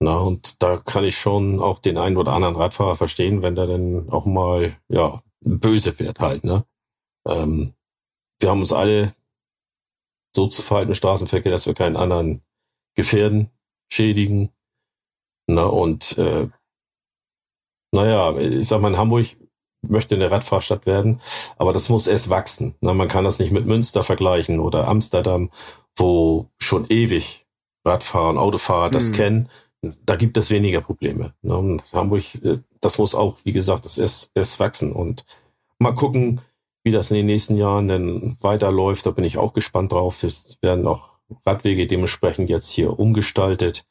Na, 0.00 0.18
und 0.18 0.62
da 0.62 0.76
kann 0.78 1.04
ich 1.04 1.18
schon 1.18 1.60
auch 1.60 1.78
den 1.78 1.98
einen 1.98 2.16
oder 2.16 2.32
anderen 2.32 2.56
Radfahrer 2.56 2.96
verstehen, 2.96 3.42
wenn 3.42 3.56
der 3.56 3.66
dann 3.66 4.08
auch 4.10 4.26
mal, 4.26 4.76
ja, 4.88 5.22
böse 5.40 5.98
wird 5.98 6.20
halt, 6.20 6.44
ne? 6.44 6.64
Ähm, 7.26 7.74
wir 8.40 8.50
haben 8.50 8.60
uns 8.60 8.72
alle 8.72 9.14
so 10.34 10.46
zu 10.46 10.62
verhalten 10.62 10.92
im 10.92 10.94
Straßenverkehr, 10.94 11.50
dass 11.50 11.66
wir 11.66 11.74
keinen 11.74 11.96
anderen 11.96 12.42
gefährden, 12.94 13.50
schädigen. 13.92 14.50
Na, 15.48 15.64
und 15.64 16.16
äh, 16.18 16.48
naja, 17.92 18.36
ich 18.38 18.68
sag 18.68 18.80
mal, 18.80 18.88
in 18.88 18.98
Hamburg 18.98 19.26
möchte 19.82 20.14
eine 20.14 20.30
Radfahrstadt 20.30 20.86
werden, 20.86 21.20
aber 21.56 21.72
das 21.72 21.88
muss 21.88 22.06
erst 22.06 22.30
wachsen. 22.30 22.74
Na, 22.80 22.94
man 22.94 23.08
kann 23.08 23.24
das 23.24 23.38
nicht 23.38 23.52
mit 23.52 23.66
Münster 23.66 24.02
vergleichen 24.02 24.60
oder 24.60 24.88
Amsterdam, 24.88 25.50
wo 25.96 26.46
schon 26.58 26.86
ewig 26.88 27.46
Radfahrer 27.84 28.30
und 28.30 28.38
Autofahrer 28.38 28.90
das 28.90 29.10
mhm. 29.10 29.14
kennen. 29.14 29.48
Da 30.04 30.16
gibt 30.16 30.36
es 30.36 30.50
weniger 30.50 30.80
Probleme. 30.80 31.34
Na, 31.42 31.54
und 31.56 31.84
Hamburg, 31.92 32.34
äh, 32.42 32.58
das 32.80 32.98
muss 32.98 33.14
auch, 33.14 33.36
wie 33.44 33.52
gesagt, 33.52 33.84
das 33.84 33.98
erst, 33.98 34.32
erst 34.34 34.58
wachsen 34.60 34.92
und 34.92 35.24
mal 35.78 35.94
gucken, 35.94 36.40
wie 36.84 36.90
das 36.90 37.10
in 37.10 37.16
den 37.16 37.26
nächsten 37.26 37.56
Jahren 37.56 37.88
denn 37.88 38.36
weiterläuft. 38.40 39.06
Da 39.06 39.10
bin 39.10 39.24
ich 39.24 39.38
auch 39.38 39.52
gespannt 39.52 39.92
drauf. 39.92 40.22
Es 40.22 40.58
werden 40.62 40.86
auch 40.86 41.10
Radwege 41.46 41.86
dementsprechend 41.86 42.50
jetzt 42.50 42.70
hier 42.70 42.98
umgestaltet 42.98 43.84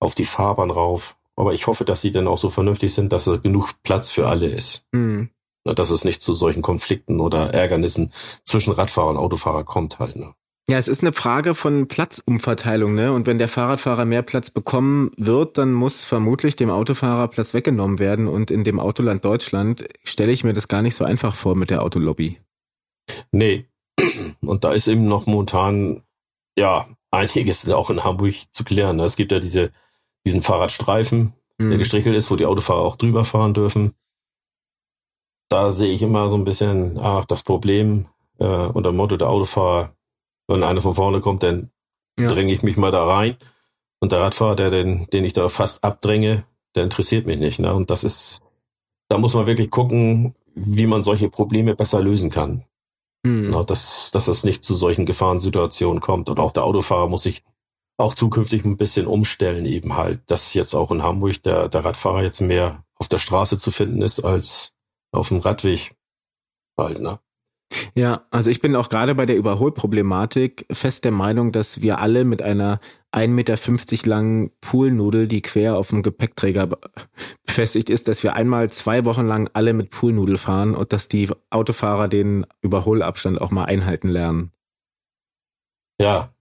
auf 0.00 0.14
die 0.14 0.24
Fahrbahn 0.24 0.70
rauf. 0.70 1.15
Aber 1.36 1.52
ich 1.52 1.66
hoffe, 1.66 1.84
dass 1.84 2.00
sie 2.00 2.10
dann 2.10 2.26
auch 2.26 2.38
so 2.38 2.48
vernünftig 2.48 2.94
sind, 2.94 3.12
dass 3.12 3.24
da 3.24 3.36
genug 3.36 3.74
Platz 3.82 4.10
für 4.10 4.26
alle 4.26 4.48
ist. 4.48 4.86
Mhm. 4.92 5.30
Dass 5.64 5.90
es 5.90 6.04
nicht 6.04 6.22
zu 6.22 6.34
solchen 6.34 6.62
Konflikten 6.62 7.20
oder 7.20 7.52
Ärgernissen 7.52 8.12
zwischen 8.44 8.72
Radfahrer 8.72 9.10
und 9.10 9.16
Autofahrer 9.16 9.64
kommt 9.64 9.98
halt. 9.98 10.16
Ne? 10.16 10.32
Ja, 10.68 10.78
es 10.78 10.88
ist 10.88 11.02
eine 11.02 11.12
Frage 11.12 11.54
von 11.54 11.86
Platzumverteilung, 11.86 12.94
ne? 12.94 13.12
Und 13.12 13.26
wenn 13.26 13.38
der 13.38 13.46
Fahrradfahrer 13.46 14.04
mehr 14.04 14.22
Platz 14.22 14.50
bekommen 14.50 15.12
wird, 15.16 15.58
dann 15.58 15.72
muss 15.72 16.04
vermutlich 16.04 16.56
dem 16.56 16.70
Autofahrer 16.70 17.28
Platz 17.28 17.54
weggenommen 17.54 18.00
werden. 18.00 18.26
Und 18.26 18.50
in 18.50 18.64
dem 18.64 18.80
Autoland 18.80 19.24
Deutschland 19.24 19.86
stelle 20.02 20.32
ich 20.32 20.42
mir 20.42 20.54
das 20.54 20.66
gar 20.66 20.82
nicht 20.82 20.96
so 20.96 21.04
einfach 21.04 21.34
vor 21.34 21.54
mit 21.54 21.70
der 21.70 21.82
Autolobby. 21.82 22.40
Nee. 23.30 23.66
Und 24.40 24.64
da 24.64 24.72
ist 24.72 24.88
eben 24.88 25.06
noch 25.06 25.26
momentan, 25.26 26.02
ja, 26.58 26.88
einiges 27.12 27.68
auch 27.70 27.90
in 27.90 28.02
Hamburg 28.02 28.34
zu 28.50 28.64
klären. 28.64 28.96
Ne? 28.96 29.04
Es 29.04 29.14
gibt 29.14 29.30
ja 29.30 29.38
diese 29.38 29.70
diesen 30.26 30.42
Fahrradstreifen, 30.42 31.32
mhm. 31.56 31.70
der 31.70 31.78
gestrichelt 31.78 32.14
ist, 32.14 32.30
wo 32.30 32.36
die 32.36 32.44
Autofahrer 32.44 32.82
auch 32.82 32.96
drüber 32.96 33.24
fahren 33.24 33.54
dürfen. 33.54 33.94
da 35.48 35.70
sehe 35.70 35.92
ich 35.92 36.02
immer 36.02 36.28
so 36.28 36.36
ein 36.36 36.44
bisschen, 36.44 36.98
ach, 37.00 37.24
das 37.24 37.44
Problem 37.44 38.06
äh, 38.38 38.44
unter 38.44 38.90
dem 38.90 38.96
Motto 38.96 39.16
der 39.16 39.30
Autofahrer, 39.30 39.94
wenn 40.48 40.64
einer 40.64 40.82
von 40.82 40.94
vorne 40.94 41.20
kommt, 41.20 41.42
dann 41.44 41.70
ja. 42.18 42.26
dränge 42.26 42.52
ich 42.52 42.62
mich 42.62 42.76
mal 42.76 42.90
da 42.90 43.04
rein. 43.04 43.36
Und 44.00 44.12
der 44.12 44.20
Radfahrer, 44.20 44.56
der 44.56 44.70
den, 44.70 45.06
den 45.12 45.24
ich 45.24 45.32
da 45.32 45.48
fast 45.48 45.84
abdränge, 45.84 46.44
der 46.74 46.84
interessiert 46.84 47.26
mich 47.26 47.38
nicht. 47.38 47.60
Ne? 47.60 47.72
Und 47.72 47.90
das 47.90 48.04
ist, 48.04 48.42
da 49.08 49.18
muss 49.18 49.34
man 49.34 49.46
wirklich 49.46 49.70
gucken, 49.70 50.34
wie 50.54 50.86
man 50.86 51.02
solche 51.02 51.30
Probleme 51.30 51.74
besser 51.74 52.00
lösen 52.00 52.30
kann. 52.30 52.64
Hm. 53.24 53.50
Na, 53.50 53.62
dass, 53.62 54.10
dass 54.10 54.28
es 54.28 54.44
nicht 54.44 54.64
zu 54.64 54.74
solchen 54.74 55.06
Gefahrensituationen 55.06 56.00
kommt. 56.00 56.28
Und 56.28 56.38
auch 56.38 56.52
der 56.52 56.64
Autofahrer 56.64 57.08
muss 57.08 57.22
sich 57.22 57.42
auch 57.98 58.14
zukünftig 58.14 58.64
ein 58.64 58.76
bisschen 58.76 59.06
umstellen 59.06 59.64
eben 59.64 59.96
halt, 59.96 60.20
dass 60.30 60.54
jetzt 60.54 60.74
auch 60.74 60.90
in 60.90 61.02
Hamburg 61.02 61.42
der, 61.42 61.68
der 61.68 61.84
Radfahrer 61.84 62.22
jetzt 62.22 62.40
mehr 62.40 62.84
auf 62.96 63.08
der 63.08 63.18
Straße 63.18 63.58
zu 63.58 63.70
finden 63.70 64.02
ist 64.02 64.24
als 64.24 64.72
auf 65.12 65.28
dem 65.28 65.38
Radweg 65.38 65.94
halt, 66.78 67.00
ne? 67.00 67.18
Ja, 67.94 68.26
also 68.30 68.48
ich 68.50 68.60
bin 68.60 68.76
auch 68.76 68.88
gerade 68.88 69.14
bei 69.14 69.26
der 69.26 69.36
Überholproblematik 69.36 70.66
fest 70.70 71.04
der 71.04 71.10
Meinung, 71.10 71.50
dass 71.50 71.82
wir 71.82 71.98
alle 71.98 72.24
mit 72.24 72.40
einer 72.40 72.80
1,50 73.12 73.28
Meter 73.28 74.08
langen 74.08 74.50
Poolnudel, 74.60 75.26
die 75.26 75.42
quer 75.42 75.76
auf 75.76 75.88
dem 75.88 76.02
Gepäckträger 76.02 76.68
befestigt 77.44 77.90
ist, 77.90 78.08
dass 78.08 78.22
wir 78.22 78.34
einmal 78.34 78.70
zwei 78.70 79.04
Wochen 79.04 79.26
lang 79.26 79.50
alle 79.52 79.72
mit 79.72 79.90
Poolnudel 79.90 80.38
fahren 80.38 80.74
und 80.74 80.92
dass 80.92 81.08
die 81.08 81.28
Autofahrer 81.50 82.08
den 82.08 82.46
Überholabstand 82.62 83.40
auch 83.40 83.50
mal 83.50 83.64
einhalten 83.64 84.08
lernen. 84.08 84.52
Ja. 86.00 86.35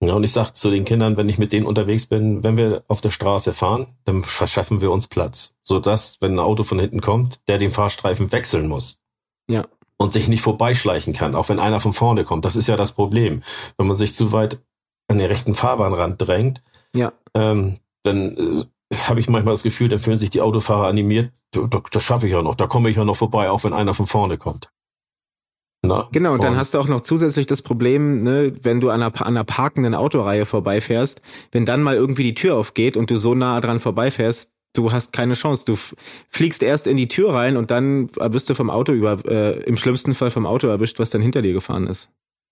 Ja, 0.00 0.14
und 0.14 0.22
ich 0.22 0.32
sag 0.32 0.52
zu 0.52 0.70
den 0.70 0.84
Kindern, 0.84 1.16
wenn 1.16 1.28
ich 1.28 1.38
mit 1.38 1.52
denen 1.52 1.66
unterwegs 1.66 2.06
bin, 2.06 2.44
wenn 2.44 2.56
wir 2.56 2.84
auf 2.86 3.00
der 3.00 3.10
Straße 3.10 3.52
fahren, 3.52 3.88
dann 4.04 4.22
verschaffen 4.22 4.80
wir 4.80 4.92
uns 4.92 5.08
Platz, 5.08 5.54
sodass, 5.62 6.18
wenn 6.20 6.34
ein 6.34 6.38
Auto 6.38 6.62
von 6.62 6.78
hinten 6.78 7.00
kommt, 7.00 7.40
der 7.48 7.58
den 7.58 7.72
Fahrstreifen 7.72 8.30
wechseln 8.30 8.68
muss. 8.68 9.00
Ja 9.48 9.66
und 9.98 10.12
sich 10.12 10.28
nicht 10.28 10.42
vorbeischleichen 10.42 11.12
kann, 11.12 11.34
auch 11.34 11.48
wenn 11.48 11.58
einer 11.58 11.80
von 11.80 11.92
vorne 11.92 12.24
kommt. 12.24 12.44
Das 12.44 12.56
ist 12.56 12.68
ja 12.68 12.76
das 12.76 12.92
Problem. 12.92 13.42
Wenn 13.76 13.88
man 13.88 13.96
sich 13.96 14.14
zu 14.14 14.32
weit 14.32 14.62
an 15.08 15.18
den 15.18 15.26
rechten 15.26 15.54
Fahrbahnrand 15.54 16.22
drängt, 16.22 16.62
ja. 16.94 17.12
ähm, 17.34 17.78
dann 18.04 18.36
äh, 18.36 18.64
habe 19.04 19.20
ich 19.20 19.28
manchmal 19.28 19.54
das 19.54 19.64
Gefühl, 19.64 19.88
dann 19.88 19.98
fühlen 19.98 20.16
sich 20.16 20.30
die 20.30 20.40
Autofahrer 20.40 20.86
animiert, 20.86 21.32
das 21.90 22.04
schaffe 22.04 22.26
ich 22.26 22.32
ja 22.32 22.42
noch, 22.42 22.54
da 22.54 22.66
komme 22.66 22.88
ich 22.90 22.96
ja 22.96 23.04
noch 23.04 23.16
vorbei, 23.16 23.50
auch 23.50 23.64
wenn 23.64 23.72
einer 23.72 23.92
von 23.92 24.06
vorne 24.06 24.38
kommt. 24.38 24.70
Na, 25.82 26.08
genau, 26.10 26.34
und 26.34 26.42
dann 26.42 26.54
und 26.54 26.58
hast 26.58 26.74
du 26.74 26.78
auch 26.78 26.88
noch 26.88 27.02
zusätzlich 27.02 27.46
das 27.46 27.62
Problem, 27.62 28.18
ne, 28.18 28.52
wenn 28.62 28.80
du 28.80 28.90
an 28.90 29.00
einer, 29.00 29.20
an 29.20 29.28
einer 29.28 29.44
parkenden 29.44 29.94
Autoreihe 29.94 30.44
vorbeifährst, 30.44 31.22
wenn 31.52 31.64
dann 31.64 31.82
mal 31.82 31.94
irgendwie 31.94 32.24
die 32.24 32.34
Tür 32.34 32.56
aufgeht 32.56 32.96
und 32.96 33.10
du 33.10 33.18
so 33.18 33.34
nah 33.34 33.60
dran 33.60 33.78
vorbeifährst, 33.78 34.52
du 34.74 34.92
hast 34.92 35.12
keine 35.12 35.34
Chance. 35.34 35.64
Du 35.64 35.76
fliegst 36.28 36.62
erst 36.62 36.86
in 36.86 36.96
die 36.96 37.08
Tür 37.08 37.34
rein 37.34 37.56
und 37.56 37.70
dann 37.70 38.10
wirst 38.16 38.50
du 38.50 38.54
vom 38.54 38.70
Auto 38.70 38.92
über, 38.92 39.24
äh, 39.24 39.62
im 39.64 39.76
schlimmsten 39.76 40.14
Fall 40.14 40.30
vom 40.30 40.46
Auto 40.46 40.66
erwischt, 40.66 40.98
was 40.98 41.10
dann 41.10 41.22
hinter 41.22 41.42
dir 41.42 41.52
gefahren 41.52 41.86
ist. 41.86 42.08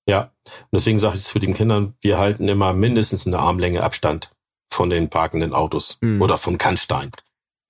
Ja, 0.09 0.31
und 0.47 0.69
deswegen 0.73 1.01
sage 1.01 1.17
ich 1.17 1.23
es 1.23 1.31
für 1.31 1.41
den 1.41 1.55
Kindern, 1.55 1.95
wir 2.01 2.19
halten 2.19 2.49
immer 2.49 2.73
mindestens 2.75 3.27
eine 3.27 3.41
Armlänge 3.41 3.83
Abstand 3.83 4.31
von 4.71 4.89
den 4.89 5.11
parkenden 5.11 5.53
Autos 5.53 5.99
mhm. 6.01 6.23
oder 6.23 6.37
von 6.39 6.59
Kannstein. 6.59 7.11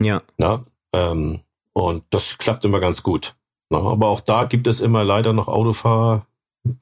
Ja. 0.02 0.22
Na, 0.36 0.62
ähm, 0.92 1.40
und 1.72 2.04
das 2.10 2.36
klappt 2.36 2.64
immer 2.64 2.80
ganz 2.80 3.02
gut. 3.02 3.36
Aber 3.70 4.08
auch 4.08 4.20
da 4.20 4.44
gibt 4.44 4.66
es 4.66 4.80
immer 4.80 5.04
leider 5.04 5.32
noch 5.32 5.48
Autofahrer, 5.48 6.26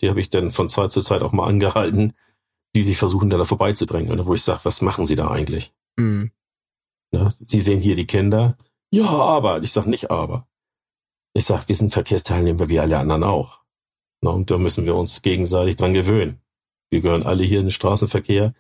die 0.01 0.09
habe 0.09 0.20
ich 0.20 0.30
dann 0.30 0.51
von 0.51 0.68
Zeit 0.68 0.93
zu 0.93 1.03
Zeit 1.03 1.22
auch 1.22 1.32
mal 1.32 1.47
angehalten, 1.47 2.14
die 2.74 2.82
sich 2.82 2.97
versuchen, 2.97 3.30
da 3.30 3.45
vorbeizubringen. 3.45 4.26
Wo 4.26 4.35
ich 4.35 4.43
sage, 4.43 4.61
was 4.64 4.82
machen 4.82 5.07
sie 5.07 5.16
da 5.16 5.30
eigentlich? 5.30 5.72
Mhm. 5.97 6.30
Ne? 7.12 7.32
Sie 7.47 7.61
sehen 7.61 7.80
hier 7.80 7.95
die 7.95 8.07
Kinder. 8.07 8.57
Ja, 8.93 9.09
aber. 9.09 9.62
Ich 9.62 9.72
sag 9.72 9.87
nicht 9.87 10.11
aber. 10.11 10.47
Ich 11.35 11.47
sag, 11.47 11.68
wir 11.68 11.74
sind 11.74 11.93
Verkehrsteilnehmer 11.93 12.68
wie 12.68 12.80
alle 12.80 12.99
anderen 12.99 13.24
auch. 13.24 13.62
Na, 14.22 14.30
und 14.30 14.51
da 14.51 14.59
müssen 14.59 14.87
wir 14.87 14.95
uns 14.95 15.22
gegenseitig 15.22 15.76
dran 15.76 15.95
gewöhnen. 15.95 16.41
Wir 16.91 17.01
gehören 17.01 17.24
alle 17.24 17.45
hier 17.45 17.61
in 17.61 17.66
den 17.66 17.72
Straßenverkehr. 17.72 18.55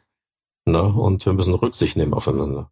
Na, 0.66 0.80
und 0.80 1.24
wir 1.24 1.32
müssen 1.32 1.54
Rücksicht 1.54 1.96
nehmen 1.96 2.14
aufeinander. 2.14 2.70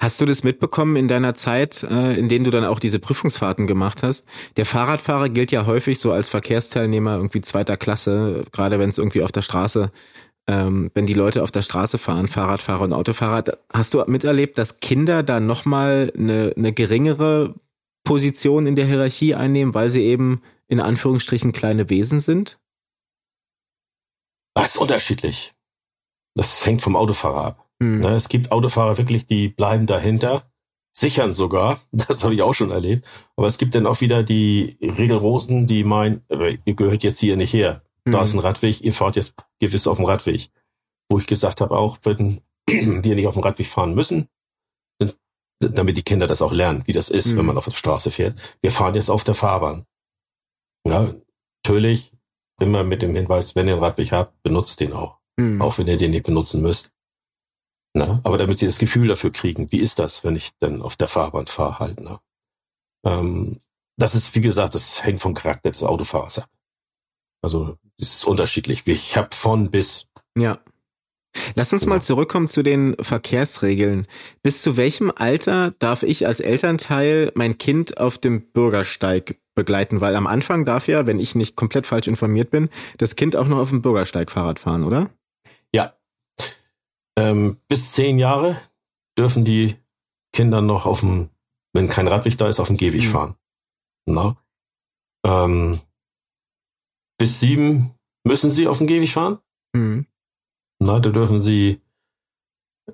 Hast 0.00 0.20
du 0.20 0.24
das 0.24 0.42
mitbekommen 0.42 0.96
in 0.96 1.06
deiner 1.06 1.34
Zeit, 1.34 1.82
äh, 1.82 2.18
in 2.18 2.28
denen 2.28 2.44
du 2.44 2.50
dann 2.50 2.64
auch 2.64 2.78
diese 2.78 2.98
Prüfungsfahrten 2.98 3.66
gemacht 3.66 4.02
hast? 4.02 4.26
Der 4.56 4.64
Fahrradfahrer 4.64 5.28
gilt 5.28 5.52
ja 5.52 5.66
häufig 5.66 5.98
so 5.98 6.12
als 6.12 6.30
Verkehrsteilnehmer 6.30 7.16
irgendwie 7.16 7.42
zweiter 7.42 7.76
Klasse, 7.76 8.44
gerade 8.52 8.78
wenn 8.78 8.88
es 8.88 8.96
irgendwie 8.96 9.22
auf 9.22 9.32
der 9.32 9.42
Straße 9.42 9.90
ähm, 10.48 10.90
wenn 10.94 11.06
die 11.06 11.14
Leute 11.14 11.42
auf 11.42 11.50
der 11.50 11.62
Straße 11.62 11.98
fahren, 11.98 12.28
Fahrradfahrer 12.28 12.82
und 12.82 12.92
Autofahrer, 12.92 13.58
hast 13.72 13.94
du 13.94 14.04
miterlebt, 14.06 14.58
dass 14.58 14.80
Kinder 14.80 15.22
da 15.22 15.40
nochmal 15.40 16.12
eine, 16.16 16.52
eine 16.56 16.72
geringere 16.72 17.54
Position 18.04 18.66
in 18.66 18.76
der 18.76 18.86
Hierarchie 18.86 19.34
einnehmen, 19.34 19.74
weil 19.74 19.90
sie 19.90 20.04
eben 20.04 20.42
in 20.68 20.80
Anführungsstrichen 20.80 21.52
kleine 21.52 21.90
Wesen 21.90 22.20
sind? 22.20 22.58
Das 24.54 24.76
ist 24.76 24.80
unterschiedlich. 24.80 25.54
Das 26.34 26.64
hängt 26.64 26.82
vom 26.82 26.96
Autofahrer 26.96 27.44
ab. 27.44 27.65
Hm. 27.82 28.00
Ne, 28.00 28.14
es 28.14 28.28
gibt 28.28 28.52
Autofahrer 28.52 28.98
wirklich, 28.98 29.26
die 29.26 29.48
bleiben 29.48 29.86
dahinter, 29.86 30.50
sichern 30.96 31.32
sogar. 31.32 31.80
Das 31.92 32.24
habe 32.24 32.34
ich 32.34 32.42
auch 32.42 32.54
schon 32.54 32.70
erlebt. 32.70 33.06
Aber 33.36 33.46
es 33.46 33.58
gibt 33.58 33.74
dann 33.74 33.86
auch 33.86 34.00
wieder 34.00 34.22
die 34.22 34.78
Regelrosen, 34.80 35.66
die 35.66 35.84
meinen, 35.84 36.22
ihr 36.64 36.74
gehört 36.74 37.02
jetzt 37.02 37.20
hier 37.20 37.36
nicht 37.36 37.52
her. 37.52 37.82
Da 38.04 38.22
ist 38.22 38.34
ein. 38.34 38.38
Radweg, 38.40 38.82
ihr 38.82 38.92
fahrt 38.92 39.16
jetzt 39.16 39.34
gewiss 39.58 39.88
auf 39.88 39.96
dem 39.96 40.06
Radweg. 40.06 40.50
Wo 41.10 41.18
ich 41.18 41.26
gesagt 41.26 41.60
habe, 41.60 41.76
auch 41.76 41.98
wenn 42.04 42.40
wir 42.68 43.14
nicht 43.14 43.26
auf 43.26 43.34
dem 43.34 43.42
Radweg 43.42 43.66
fahren 43.66 43.94
müssen, 43.94 44.28
damit 45.58 45.96
die 45.96 46.02
Kinder 46.02 46.26
das 46.26 46.42
auch 46.42 46.52
lernen, 46.52 46.82
wie 46.86 46.92
das 46.92 47.08
ist, 47.08 47.28
mhm. 47.28 47.38
wenn 47.38 47.46
man 47.46 47.58
auf 47.58 47.64
der 47.64 47.72
Straße 47.72 48.10
fährt. 48.10 48.38
Wir 48.60 48.70
fahren 48.70 48.94
jetzt 48.94 49.10
auf 49.10 49.24
der 49.24 49.34
Fahrbahn. 49.34 49.86
Ja, 50.86 51.12
natürlich 51.64 52.12
immer 52.60 52.84
mit 52.84 53.02
dem 53.02 53.14
Hinweis, 53.14 53.56
wenn 53.56 53.66
ihr 53.66 53.74
einen 53.74 53.82
Radweg 53.82 54.12
habt, 54.12 54.40
benutzt 54.42 54.80
den 54.80 54.92
auch. 54.92 55.18
Mhm. 55.36 55.60
Auch 55.60 55.78
wenn 55.78 55.88
ihr 55.88 55.96
den 55.96 56.12
nicht 56.12 56.26
benutzen 56.26 56.62
müsst. 56.62 56.92
Na, 57.96 58.20
aber 58.24 58.36
damit 58.36 58.58
sie 58.58 58.66
das 58.66 58.78
Gefühl 58.78 59.08
dafür 59.08 59.32
kriegen, 59.32 59.72
wie 59.72 59.78
ist 59.78 59.98
das, 59.98 60.22
wenn 60.22 60.36
ich 60.36 60.50
dann 60.58 60.82
auf 60.82 60.96
der 60.96 61.08
Fahrbahn 61.08 61.46
fahre 61.46 61.78
halt. 61.78 61.98
Ne? 61.98 62.18
Ähm, 63.06 63.58
das 63.96 64.14
ist, 64.14 64.34
wie 64.34 64.42
gesagt, 64.42 64.74
das 64.74 65.02
hängt 65.02 65.22
vom 65.22 65.32
Charakter 65.32 65.70
des 65.70 65.82
Autofahrers 65.82 66.40
ab. 66.40 66.50
Also 67.40 67.78
ist 67.96 68.26
unterschiedlich. 68.26 68.86
Ich 68.86 69.16
habe 69.16 69.34
von 69.34 69.70
bis. 69.70 70.08
Ja. 70.36 70.58
Lass 71.54 71.72
uns 71.72 71.86
mal 71.86 72.02
zurückkommen 72.02 72.48
zu 72.48 72.62
den 72.62 72.96
Verkehrsregeln. 73.00 74.06
Bis 74.42 74.60
zu 74.60 74.76
welchem 74.76 75.10
Alter 75.10 75.70
darf 75.78 76.02
ich 76.02 76.26
als 76.26 76.40
Elternteil 76.40 77.32
mein 77.34 77.56
Kind 77.56 77.96
auf 77.96 78.18
dem 78.18 78.42
Bürgersteig 78.52 79.38
begleiten? 79.54 80.02
Weil 80.02 80.16
am 80.16 80.26
Anfang 80.26 80.66
darf 80.66 80.86
ja, 80.86 81.06
wenn 81.06 81.18
ich 81.18 81.34
nicht 81.34 81.56
komplett 81.56 81.86
falsch 81.86 82.08
informiert 82.08 82.50
bin, 82.50 82.68
das 82.98 83.16
Kind 83.16 83.36
auch 83.36 83.48
noch 83.48 83.58
auf 83.58 83.70
dem 83.70 83.80
Bürgersteig 83.80 84.30
Fahrrad 84.30 84.58
fahren, 84.58 84.84
oder? 84.84 85.08
Ja. 85.72 85.94
Ähm, 87.18 87.58
bis 87.68 87.92
zehn 87.92 88.18
Jahre 88.18 88.56
dürfen 89.18 89.44
die 89.44 89.76
Kinder 90.32 90.60
noch 90.60 90.86
auf 90.86 91.00
dem, 91.00 91.30
wenn 91.72 91.88
kein 91.88 92.08
Radweg 92.08 92.36
da 92.36 92.48
ist, 92.48 92.60
auf 92.60 92.68
dem 92.68 92.76
Gehweg 92.76 93.04
mhm. 93.04 93.10
fahren. 93.10 93.36
Na? 94.06 94.36
Ähm, 95.24 95.80
bis 97.18 97.40
sieben 97.40 97.94
müssen 98.24 98.50
sie 98.50 98.68
auf 98.68 98.78
dem 98.78 98.86
Gehweg 98.86 99.08
fahren. 99.08 99.38
Mhm. 99.72 100.06
Na, 100.78 101.00
da 101.00 101.10
dürfen 101.10 101.40
sie 101.40 101.80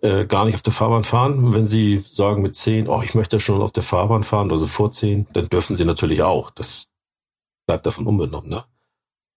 äh, 0.01 0.25
gar 0.27 0.45
nicht 0.45 0.55
auf 0.55 0.63
der 0.63 0.73
Fahrbahn 0.73 1.05
fahren. 1.05 1.53
wenn 1.53 1.67
sie 1.67 1.99
sagen 1.99 2.43
mit 2.43 2.55
zehn, 2.55 2.89
oh, 2.89 3.03
ich 3.03 3.15
möchte 3.15 3.41
schon 3.41 3.61
auf 3.61 3.73
der 3.73 3.83
Fahrbahn 3.83 4.25
fahren, 4.25 4.51
also 4.51 4.67
vor 4.67 4.93
zehn, 4.93 5.27
dann 5.33 5.49
dürfen 5.49 5.77
sie 5.77 5.85
natürlich 5.85 6.23
auch. 6.23 6.51
Das 6.51 6.91
bleibt 7.67 7.87
davon 7.87 8.07
unbenommen, 8.07 8.49
ne? 8.49 8.65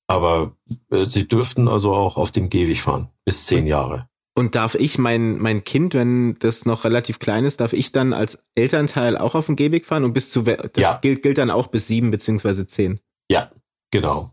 Aber 0.08 0.56
äh, 0.92 1.06
sie 1.06 1.28
dürften 1.28 1.68
also 1.68 1.96
auch 1.96 2.18
auf 2.18 2.32
dem 2.32 2.50
Gehweg 2.50 2.80
fahren, 2.80 3.10
bis 3.26 3.48
zehn 3.48 3.66
Jahre. 3.66 4.08
Und 4.38 4.56
darf 4.56 4.76
ich 4.76 4.98
mein, 4.98 5.38
mein 5.38 5.64
Kind, 5.64 5.94
wenn 5.94 6.36
das 6.40 6.66
noch 6.66 6.84
relativ 6.84 7.20
klein 7.20 7.46
ist, 7.46 7.62
darf 7.62 7.72
ich 7.72 7.94
dann 7.94 8.12
als 8.12 8.44
Elternteil 8.54 9.18
auch 9.18 9.34
auf 9.34 9.46
dem 9.46 9.56
Gehweg 9.56 9.86
fahren? 9.86 10.04
Und 10.04 10.14
bis 10.14 10.30
zu, 10.30 10.42
das 10.42 10.70
ja. 10.76 11.00
gilt, 11.02 11.24
gilt 11.24 11.38
dann 11.38 11.50
auch 11.50 11.68
bis 11.68 11.88
sieben 11.88 12.12
beziehungsweise 12.12 12.68
zehn? 12.68 13.00
Ja, 13.32 13.50
genau. 13.92 14.32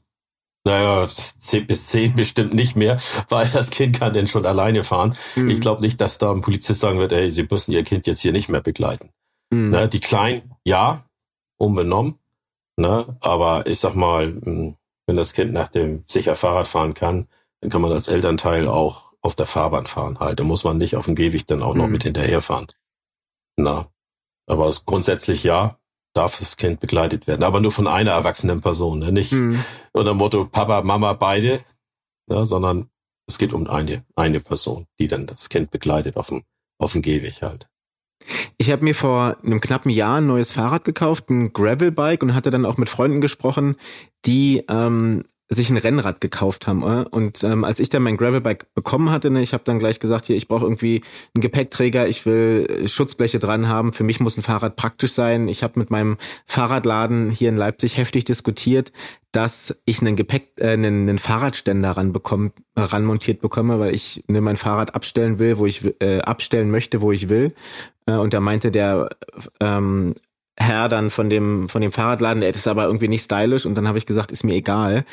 Naja, 0.64 1.08
bis 1.66 1.86
zehn 1.86 2.14
bestimmt 2.14 2.52
nicht 2.52 2.74
mehr, 2.76 2.98
weil 3.28 3.48
das 3.48 3.70
Kind 3.70 4.00
kann 4.00 4.12
denn 4.12 4.26
schon 4.26 4.44
alleine 4.44 4.82
fahren. 4.82 5.14
Mhm. 5.36 5.50
Ich 5.50 5.60
glaube 5.60 5.82
nicht, 5.82 6.00
dass 6.00 6.18
da 6.18 6.32
ein 6.32 6.40
Polizist 6.40 6.80
sagen 6.80 6.98
wird, 6.98 7.12
ey, 7.12 7.30
Sie 7.30 7.46
müssen 7.48 7.72
Ihr 7.72 7.84
Kind 7.84 8.08
jetzt 8.08 8.20
hier 8.20 8.32
nicht 8.32 8.48
mehr 8.48 8.60
begleiten. 8.60 9.10
Mhm. 9.50 9.70
Ne, 9.70 9.88
die 9.88 10.00
Kleinen, 10.00 10.54
ja, 10.64 11.04
unbenommen. 11.58 12.18
Ne, 12.76 13.16
aber 13.20 13.66
ich 13.66 13.78
sag 13.78 13.94
mal, 13.94 14.26
hm, 14.26 14.76
wenn 15.06 15.16
das 15.16 15.34
Kind 15.34 15.52
nach 15.52 15.68
dem 15.68 16.02
sicher 16.06 16.34
Fahrrad 16.34 16.66
fahren 16.66 16.94
kann, 16.94 17.28
dann 17.60 17.70
kann 17.70 17.82
man 17.82 17.92
als 17.92 18.08
Elternteil 18.08 18.66
auch 18.66 19.11
auf 19.22 19.34
der 19.34 19.46
Fahrbahn 19.46 19.86
fahren 19.86 20.18
halt. 20.20 20.40
Da 20.40 20.44
muss 20.44 20.64
man 20.64 20.78
nicht 20.78 20.96
auf 20.96 21.06
dem 21.06 21.14
Gehweg 21.14 21.46
dann 21.46 21.62
auch 21.62 21.74
noch 21.74 21.86
mhm. 21.86 21.92
mit 21.92 22.02
hinterherfahren. 22.02 22.66
Na, 23.56 23.88
aber 24.46 24.72
grundsätzlich 24.84 25.44
ja, 25.44 25.78
darf 26.14 26.38
das 26.38 26.56
Kind 26.56 26.80
begleitet 26.80 27.26
werden, 27.26 27.44
aber 27.44 27.60
nur 27.60 27.72
von 27.72 27.86
einer 27.86 28.12
erwachsenen 28.12 28.60
Person, 28.60 28.98
ne? 28.98 29.12
nicht 29.12 29.32
mhm. 29.32 29.64
unter 29.92 30.14
Motto 30.14 30.44
Papa, 30.44 30.82
Mama, 30.82 31.12
beide, 31.14 31.60
ne? 32.28 32.44
sondern 32.44 32.90
es 33.26 33.38
geht 33.38 33.52
um 33.52 33.66
eine, 33.66 34.04
eine 34.16 34.40
Person, 34.40 34.86
die 34.98 35.06
dann 35.06 35.26
das 35.26 35.48
Kind 35.48 35.70
begleitet 35.70 36.16
auf 36.16 36.28
dem, 36.28 36.42
auf 36.78 36.92
dem 36.92 37.02
Gehweg 37.02 37.42
halt. 37.42 37.68
Ich 38.56 38.70
habe 38.70 38.84
mir 38.84 38.94
vor 38.94 39.36
einem 39.42 39.60
knappen 39.60 39.90
Jahr 39.90 40.18
ein 40.18 40.26
neues 40.26 40.52
Fahrrad 40.52 40.84
gekauft, 40.84 41.30
ein 41.30 41.52
Gravelbike 41.52 42.22
und 42.22 42.34
hatte 42.34 42.50
dann 42.50 42.66
auch 42.66 42.76
mit 42.76 42.88
Freunden 42.88 43.20
gesprochen, 43.20 43.76
die 44.24 44.64
ähm, 44.68 45.24
sich 45.48 45.70
ein 45.70 45.76
Rennrad 45.76 46.20
gekauft 46.20 46.66
haben. 46.66 46.82
Äh? 46.82 47.04
Und 47.10 47.44
ähm, 47.44 47.64
als 47.64 47.80
ich 47.80 47.88
dann 47.88 48.02
mein 48.02 48.16
Gravelbike 48.16 48.72
bekommen 48.74 49.10
hatte, 49.10 49.30
ne, 49.30 49.42
ich 49.42 49.52
habe 49.52 49.64
dann 49.64 49.78
gleich 49.78 50.00
gesagt, 50.00 50.26
hier, 50.26 50.36
ich 50.36 50.48
brauche 50.48 50.64
irgendwie 50.64 51.02
einen 51.34 51.42
Gepäckträger, 51.42 52.08
ich 52.08 52.24
will 52.26 52.66
äh, 52.68 52.88
Schutzbleche 52.88 53.38
dran 53.38 53.68
haben. 53.68 53.92
Für 53.92 54.04
mich 54.04 54.20
muss 54.20 54.36
ein 54.36 54.42
Fahrrad 54.42 54.76
praktisch 54.76 55.12
sein. 55.12 55.48
Ich 55.48 55.62
habe 55.62 55.78
mit 55.78 55.90
meinem 55.90 56.16
Fahrradladen 56.46 57.30
hier 57.30 57.50
in 57.50 57.56
Leipzig 57.56 57.98
heftig 57.98 58.24
diskutiert, 58.24 58.92
dass 59.32 59.82
ich 59.84 60.00
einen 60.00 60.16
Gepäck, 60.16 60.52
äh, 60.58 60.68
einen, 60.68 61.08
einen 61.08 61.18
Fahrradständer 61.18 61.90
ran 61.90 62.12
bekomme, 62.12 62.52
ran 62.76 63.04
montiert 63.04 63.40
bekomme, 63.40 63.78
weil 63.78 63.94
ich 63.94 64.24
ne, 64.28 64.40
mein 64.40 64.56
Fahrrad 64.56 64.94
abstellen 64.94 65.38
will, 65.38 65.58
wo 65.58 65.66
ich 65.66 65.82
äh, 66.00 66.20
abstellen 66.20 66.70
möchte, 66.70 67.02
wo 67.02 67.12
ich 67.12 67.28
will. 67.28 67.54
Äh, 68.06 68.12
und 68.12 68.32
da 68.32 68.40
meinte 68.40 68.70
der 68.70 69.10
ähm, 69.60 70.14
Herr 70.56 70.88
dann 70.88 71.10
von 71.10 71.30
dem, 71.30 71.68
von 71.68 71.80
dem 71.80 71.92
Fahrradladen, 71.92 72.40
der 72.40 72.50
ist 72.50 72.68
aber 72.68 72.84
irgendwie 72.84 73.08
nicht 73.08 73.24
stylisch 73.24 73.66
und 73.66 73.74
dann 73.74 73.88
habe 73.88 73.98
ich 73.98 74.06
gesagt, 74.06 74.30
ist 74.30 74.44
mir 74.44 74.54
egal. 74.54 75.04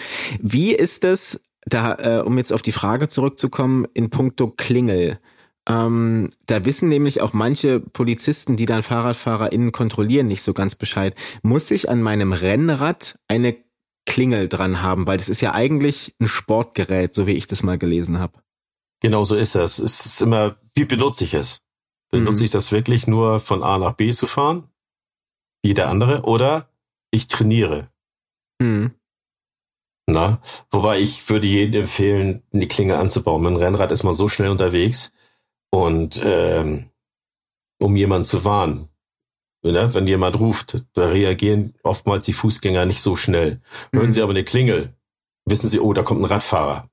Wie 0.41 0.73
ist 0.73 1.03
es, 1.03 1.41
da, 1.65 1.95
äh, 1.95 2.21
um 2.21 2.37
jetzt 2.37 2.51
auf 2.51 2.61
die 2.61 2.71
Frage 2.71 3.07
zurückzukommen, 3.07 3.87
in 3.93 4.09
puncto 4.09 4.49
Klingel? 4.49 5.19
Ähm, 5.67 6.29
da 6.47 6.65
wissen 6.65 6.89
nämlich 6.89 7.21
auch 7.21 7.33
manche 7.33 7.79
Polizisten, 7.79 8.55
die 8.55 8.65
dann 8.65 8.83
FahrradfahrerInnen 8.83 9.71
kontrollieren, 9.71 10.27
nicht 10.27 10.41
so 10.41 10.53
ganz 10.53 10.75
Bescheid. 10.75 11.15
Muss 11.43 11.69
ich 11.71 11.89
an 11.89 12.01
meinem 12.01 12.33
Rennrad 12.33 13.19
eine 13.27 13.55
Klingel 14.05 14.49
dran 14.49 14.81
haben? 14.81 15.05
Weil 15.05 15.17
das 15.17 15.29
ist 15.29 15.41
ja 15.41 15.53
eigentlich 15.53 16.15
ein 16.19 16.27
Sportgerät, 16.27 17.13
so 17.13 17.27
wie 17.27 17.33
ich 17.33 17.45
das 17.45 17.61
mal 17.61 17.77
gelesen 17.77 18.19
habe. 18.19 18.39
Genau 19.01 19.23
so 19.23 19.35
ist 19.35 19.55
es. 19.55 19.79
Es 19.79 20.05
ist 20.05 20.21
immer, 20.21 20.55
wie 20.75 20.85
benutze 20.85 21.23
ich 21.23 21.33
es? 21.35 21.61
Benutze 22.09 22.41
mhm. 22.41 22.45
ich 22.45 22.51
das 22.51 22.71
wirklich 22.71 23.05
nur 23.05 23.39
von 23.39 23.63
A 23.63 23.77
nach 23.77 23.93
B 23.93 24.11
zu 24.11 24.25
fahren? 24.25 24.68
Wie 25.63 25.73
der 25.73 25.89
andere 25.89 26.23
oder 26.23 26.69
ich 27.11 27.27
trainiere. 27.27 27.89
Mhm. 28.59 28.93
Na, 30.07 30.39
wobei 30.71 30.99
ich 30.99 31.29
würde 31.29 31.45
jedem 31.45 31.81
empfehlen, 31.81 32.43
die 32.51 32.67
Klinge 32.67 32.97
anzubauen. 32.97 33.43
Mit 33.43 33.51
dem 33.51 33.57
Rennrad 33.57 33.91
ist 33.91 34.03
man 34.03 34.15
so 34.15 34.27
schnell 34.27 34.49
unterwegs 34.49 35.13
und 35.71 36.21
ähm, 36.23 36.89
um 37.79 37.95
jemanden 37.95 38.25
zu 38.25 38.43
warnen. 38.43 38.89
Ne? 39.63 39.93
Wenn 39.93 40.07
jemand 40.07 40.39
ruft, 40.39 40.83
da 40.93 41.07
reagieren 41.09 41.75
oftmals 41.83 42.25
die 42.25 42.33
Fußgänger 42.33 42.85
nicht 42.85 43.01
so 43.01 43.15
schnell. 43.15 43.61
Hören 43.93 44.07
mhm. 44.07 44.13
sie 44.13 44.21
aber 44.21 44.31
eine 44.31 44.43
Klingel, 44.43 44.95
wissen 45.45 45.69
sie, 45.69 45.79
oh, 45.79 45.93
da 45.93 46.01
kommt 46.01 46.21
ein 46.21 46.25
Radfahrer 46.25 46.89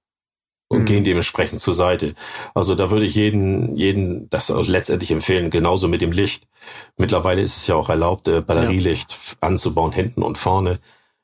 und 0.68 0.80
mhm. 0.80 0.84
gehen 0.84 1.04
dementsprechend 1.04 1.60
zur 1.60 1.74
Seite. 1.74 2.14
Also 2.54 2.74
da 2.74 2.90
würde 2.90 3.06
ich 3.06 3.14
jeden, 3.14 3.76
jeden 3.76 4.28
das 4.30 4.48
letztendlich 4.48 5.10
empfehlen, 5.10 5.50
genauso 5.50 5.88
mit 5.88 6.02
dem 6.02 6.12
Licht. 6.12 6.48
Mittlerweile 6.96 7.42
ist 7.42 7.56
es 7.56 7.66
ja 7.66 7.76
auch 7.76 7.88
erlaubt, 7.88 8.28
äh, 8.28 8.40
Batterielicht 8.40 9.12
ja. 9.12 9.48
anzubauen, 9.48 9.92
hinten 9.92 10.22
und 10.22 10.38
vorne. 10.38 10.78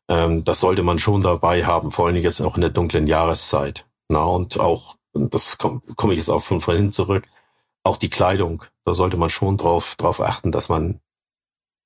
Ähm, 0.09 0.45
das 0.45 0.61
sollte 0.61 0.83
man 0.83 0.99
schon 0.99 1.23
dabei 1.23 1.65
haben, 1.65 1.91
vor 1.91 2.07
allem 2.07 2.17
jetzt 2.17 2.41
auch 2.41 2.55
in 2.55 2.61
der 2.61 2.71
dunklen 2.71 3.07
Jahreszeit. 3.07 3.87
Na, 4.09 4.23
und 4.23 4.61
auch, 4.61 4.97
das 5.13 5.59
komme 5.59 5.81
komm 5.97 6.11
ich 6.13 6.19
jetzt 6.19 6.31
auch 6.31 6.43
von 6.43 6.61
vorhin 6.61 6.93
zurück, 6.93 7.25
auch 7.85 7.97
die 7.97 8.11
Kleidung, 8.11 8.65
da 8.85 8.95
sollte 8.95 9.17
man 9.17 9.31
schon 9.31 9.57
drauf, 9.57 9.97
drauf 9.97 10.21
achten, 10.21 10.53
dass 10.53 10.69
man, 10.69 11.01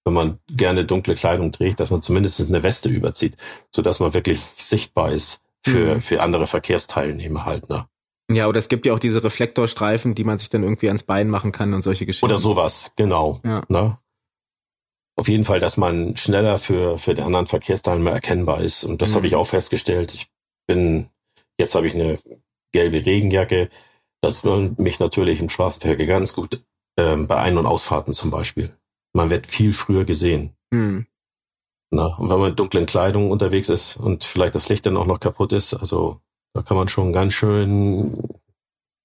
wenn 0.04 0.12
man 0.12 0.38
gerne 0.48 0.84
dunkle 0.84 1.14
Kleidung 1.14 1.52
trägt, 1.52 1.80
dass 1.80 1.90
man 1.90 2.02
zumindest 2.02 2.40
eine 2.40 2.62
Weste 2.62 2.90
überzieht, 2.90 3.36
so 3.70 3.80
dass 3.80 4.00
man 4.00 4.12
wirklich 4.12 4.40
sichtbar 4.57 5.11
ist 5.11 5.45
für, 5.70 5.96
mhm. 5.96 6.00
für 6.00 6.22
andere 6.22 6.46
Verkehrsteilnehmer 6.46 7.44
halt, 7.44 7.68
ne? 7.68 7.88
Ja, 8.30 8.48
oder 8.48 8.58
es 8.58 8.68
gibt 8.68 8.86
ja 8.86 8.92
auch 8.92 8.98
diese 8.98 9.22
Reflektorstreifen, 9.22 10.14
die 10.14 10.24
man 10.24 10.38
sich 10.38 10.48
dann 10.48 10.64
irgendwie 10.64 10.88
ans 10.88 11.04
Bein 11.04 11.28
machen 11.28 11.52
kann 11.52 11.74
und 11.74 11.82
solche 11.82 12.06
Geschichten. 12.06 12.26
Oder 12.26 12.38
sowas, 12.38 12.92
genau. 12.96 13.40
Ja. 13.44 13.62
Ne? 13.68 13.98
Auf 15.16 15.28
jeden 15.28 15.44
Fall, 15.44 15.60
dass 15.60 15.76
man 15.76 16.16
schneller 16.16 16.58
für, 16.58 16.98
für 16.98 17.14
die 17.14 17.22
anderen 17.22 17.46
Verkehrsteilnehmer 17.46 18.10
erkennbar 18.10 18.60
ist. 18.60 18.84
Und 18.84 19.00
das 19.00 19.10
mhm. 19.10 19.14
habe 19.16 19.26
ich 19.28 19.36
auch 19.36 19.46
festgestellt. 19.46 20.12
Ich 20.12 20.28
bin, 20.66 21.08
jetzt 21.58 21.76
habe 21.76 21.86
ich 21.86 21.94
eine 21.94 22.18
gelbe 22.72 23.06
Regenjacke. 23.06 23.70
Das 24.20 24.42
lohnt 24.42 24.80
mich 24.80 24.98
natürlich 24.98 25.40
im 25.40 25.48
Straßenverkehr 25.48 26.06
ganz 26.06 26.34
gut. 26.34 26.64
Ähm, 26.98 27.28
bei 27.28 27.36
Ein- 27.36 27.58
und 27.58 27.66
Ausfahrten 27.66 28.12
zum 28.12 28.30
Beispiel. 28.30 28.76
Man 29.12 29.30
wird 29.30 29.46
viel 29.46 29.72
früher 29.72 30.04
gesehen. 30.04 30.56
Mhm. 30.72 31.06
Na, 31.91 32.07
und 32.07 32.30
wenn 32.30 32.39
man 32.39 32.51
in 32.51 32.57
dunklen 32.57 32.87
Kleidung 32.87 33.30
unterwegs 33.30 33.68
ist 33.68 33.97
und 33.97 34.24
vielleicht 34.24 34.55
das 34.55 34.68
Licht 34.68 34.87
dann 34.87 34.97
auch 34.97 35.07
noch 35.07 35.20
kaputt 35.20 35.53
ist, 35.53 35.74
also 35.74 36.20
da 36.55 36.62
kann 36.62 36.76
man 36.76 36.89
schon 36.89 37.12
ganz 37.12 37.34
schön 37.34 38.22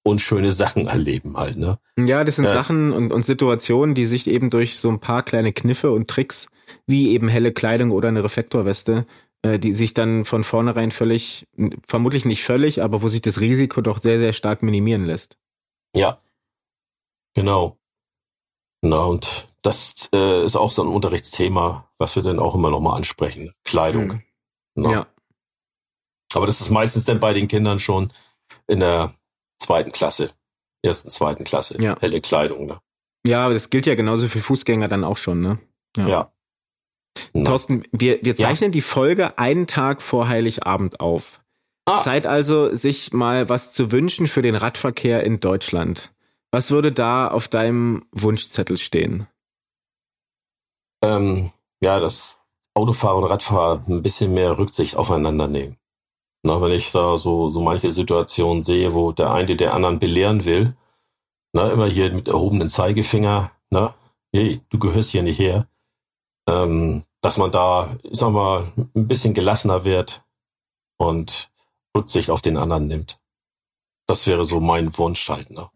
unschöne 0.03 0.51
Sachen 0.51 0.87
erleben 0.87 1.37
halt, 1.37 1.57
ne? 1.57 1.77
Ja, 1.97 2.23
das 2.23 2.37
sind 2.37 2.45
ja. 2.45 2.51
Sachen 2.51 2.91
und, 2.91 3.11
und 3.11 3.23
Situationen, 3.23 3.93
die 3.93 4.05
sich 4.05 4.27
eben 4.27 4.49
durch 4.49 4.79
so 4.79 4.89
ein 4.89 4.99
paar 4.99 5.23
kleine 5.23 5.53
Kniffe 5.53 5.91
und 5.91 6.09
Tricks, 6.09 6.47
wie 6.87 7.11
eben 7.11 7.27
helle 7.27 7.51
Kleidung 7.51 7.91
oder 7.91 8.07
eine 8.07 8.23
Reflektorweste, 8.23 9.05
äh, 9.43 9.59
die 9.59 9.73
sich 9.73 9.93
dann 9.93 10.25
von 10.25 10.43
vornherein 10.43 10.91
völlig, 10.91 11.47
vermutlich 11.87 12.25
nicht 12.25 12.43
völlig, 12.43 12.81
aber 12.81 13.03
wo 13.03 13.09
sich 13.09 13.21
das 13.21 13.41
Risiko 13.41 13.81
doch 13.81 13.99
sehr, 13.99 14.17
sehr 14.17 14.33
stark 14.33 14.63
minimieren 14.63 15.05
lässt. 15.05 15.37
Ja. 15.95 16.19
Genau. 17.35 17.77
Na, 18.81 19.03
und 19.03 19.47
das 19.61 20.09
äh, 20.13 20.43
ist 20.43 20.55
auch 20.55 20.71
so 20.71 20.81
ein 20.81 20.87
Unterrichtsthema, 20.87 21.87
was 22.01 22.15
wir 22.15 22.23
dann 22.23 22.39
auch 22.39 22.55
immer 22.55 22.69
noch 22.69 22.81
mal 22.81 22.95
ansprechen. 22.95 23.53
Kleidung. 23.63 24.21
Mhm. 24.75 24.89
Ja. 24.89 25.07
Aber 26.33 26.45
das 26.45 26.59
ist 26.59 26.69
meistens 26.69 27.05
dann 27.05 27.19
bei 27.19 27.33
den 27.33 27.47
Kindern 27.47 27.79
schon 27.79 28.11
in 28.67 28.79
der 28.79 29.13
zweiten 29.59 29.91
Klasse, 29.91 30.31
ersten, 30.81 31.09
zweiten 31.09 31.43
Klasse, 31.43 31.81
ja. 31.81 31.97
helle 31.99 32.19
Kleidung. 32.19 32.65
Ne? 32.65 32.79
Ja, 33.25 33.45
aber 33.45 33.53
das 33.53 33.69
gilt 33.69 33.85
ja 33.85 33.95
genauso 33.95 34.27
für 34.27 34.39
Fußgänger 34.39 34.87
dann 34.87 35.03
auch 35.03 35.17
schon, 35.17 35.41
ne? 35.41 35.59
Ja. 35.95 36.07
ja. 36.07 36.31
Thorsten, 37.43 37.83
wir, 37.91 38.19
wir 38.23 38.35
zeichnen 38.35 38.69
ja. 38.69 38.73
die 38.73 38.81
Folge 38.81 39.37
einen 39.37 39.67
Tag 39.67 40.01
vor 40.01 40.27
Heiligabend 40.27 40.99
auf. 40.99 41.41
Ah. 41.85 41.99
Zeit 41.99 42.25
also, 42.25 42.73
sich 42.73 43.11
mal 43.11 43.49
was 43.49 43.73
zu 43.73 43.91
wünschen 43.91 44.27
für 44.27 44.41
den 44.41 44.55
Radverkehr 44.55 45.23
in 45.23 45.39
Deutschland. 45.39 46.13
Was 46.51 46.71
würde 46.71 46.91
da 46.91 47.27
auf 47.27 47.47
deinem 47.47 48.05
Wunschzettel 48.11 48.77
stehen? 48.77 49.27
ähm, 51.01 51.51
ja, 51.83 51.99
dass 51.99 52.41
Autofahrer 52.73 53.17
und 53.17 53.23
Radfahrer 53.25 53.83
ein 53.87 54.01
bisschen 54.01 54.33
mehr 54.33 54.57
Rücksicht 54.57 54.95
aufeinander 54.95 55.47
nehmen. 55.47 55.77
Na, 56.43 56.61
wenn 56.61 56.71
ich 56.71 56.91
da 56.91 57.17
so, 57.17 57.49
so 57.49 57.61
manche 57.61 57.89
Situationen 57.89 58.61
sehe, 58.61 58.93
wo 58.93 59.11
der 59.11 59.31
eine 59.31 59.55
der 59.55 59.73
anderen 59.73 59.99
belehren 59.99 60.45
will, 60.45 60.75
na, 61.53 61.69
immer 61.69 61.87
hier 61.87 62.11
mit 62.13 62.29
erhobenen 62.29 62.69
Zeigefinger, 62.69 63.51
na, 63.69 63.95
hey, 64.33 64.61
du 64.69 64.79
gehörst 64.79 65.11
hier 65.11 65.23
nicht 65.23 65.39
her, 65.39 65.67
ähm, 66.47 67.03
dass 67.21 67.37
man 67.37 67.51
da, 67.51 67.95
ich 68.03 68.17
sag 68.17 68.31
mal, 68.31 68.71
ein 68.95 69.07
bisschen 69.07 69.33
gelassener 69.33 69.83
wird 69.85 70.23
und 70.97 71.51
Rücksicht 71.95 72.29
auf 72.29 72.41
den 72.41 72.57
anderen 72.57 72.87
nimmt. 72.87 73.19
Das 74.07 74.25
wäre 74.27 74.45
so 74.45 74.59
mein 74.59 74.97
Wunsch 74.97 75.29
halt, 75.29 75.51
ne? 75.51 75.69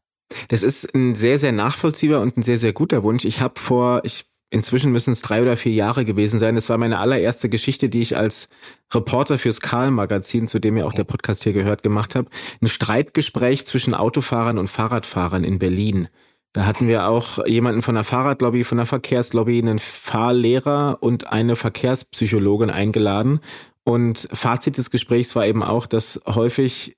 Das 0.48 0.64
ist 0.64 0.94
ein 0.96 1.14
sehr, 1.14 1.38
sehr 1.38 1.52
nachvollziehbar 1.52 2.22
und 2.22 2.36
ein 2.38 2.44
sehr, 2.44 2.58
sehr 2.58 2.74
guter 2.74 3.04
Wunsch. 3.04 3.26
Ich 3.26 3.42
habe 3.42 3.60
vor, 3.60 4.02
ich 4.04 4.26
inzwischen 4.56 4.92
müssen 4.92 5.12
es 5.12 5.22
drei 5.22 5.42
oder 5.42 5.58
vier 5.58 5.74
Jahre 5.74 6.06
gewesen 6.06 6.40
sein. 6.40 6.56
Es 6.56 6.70
war 6.70 6.78
meine 6.78 7.00
allererste 7.00 7.50
Geschichte, 7.50 7.90
die 7.90 8.02
ich 8.02 8.18
als 8.18 8.48
Reporter 8.94 9.38
fürs 9.38 9.60
Karl-Magazin, 9.60 10.48
zu 10.48 10.60
dem 10.60 10.78
ja 10.78 10.86
auch 10.86 10.94
der 10.94 11.04
Podcast 11.04 11.44
hier 11.44 11.54
gehört, 11.54 11.84
gemacht 11.84 12.16
habe. 12.16 12.30
Ein 12.62 12.68
Streitgespräch 12.68 13.68
zwischen 13.68 13.94
Autofahrern 13.94 14.58
und 14.58 14.68
Fahrradfahrern 14.68 15.44
in 15.44 15.60
Berlin. 15.60 16.08
Da 16.54 16.66
hatten 16.66 16.88
wir 16.88 17.10
auch 17.10 17.46
jemanden 17.46 17.82
von 17.82 17.96
der 17.96 18.06
Fahrradlobby, 18.06 18.64
von 18.64 18.78
der 18.78 18.88
Verkehrslobby, 18.88 19.60
einen 19.60 19.78
Fahrlehrer 19.78 21.00
und 21.02 21.28
eine 21.28 21.58
Verkehrspsychologin 21.58 22.70
eingeladen. 22.70 23.42
Und 23.84 24.30
Fazit 24.32 24.78
des 24.78 24.90
Gesprächs 24.90 25.36
war 25.36 25.46
eben 25.46 25.64
auch, 25.64 25.86
dass 25.86 26.22
häufig 26.26 26.96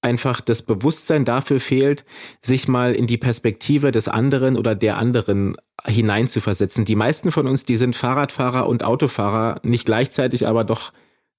einfach 0.00 0.40
das 0.40 0.62
Bewusstsein 0.62 1.24
dafür 1.24 1.60
fehlt, 1.60 2.04
sich 2.40 2.68
mal 2.68 2.94
in 2.94 3.06
die 3.06 3.18
Perspektive 3.18 3.90
des 3.90 4.08
anderen 4.08 4.56
oder 4.56 4.74
der 4.74 4.96
anderen 4.96 5.56
hineinzuversetzen. 5.84 6.84
Die 6.84 6.94
meisten 6.94 7.30
von 7.32 7.46
uns, 7.46 7.64
die 7.64 7.76
sind 7.76 7.96
Fahrradfahrer 7.96 8.68
und 8.68 8.84
Autofahrer, 8.84 9.60
nicht 9.64 9.86
gleichzeitig, 9.86 10.46
aber 10.46 10.64
doch 10.64 10.92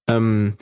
ähm, 0.08 0.56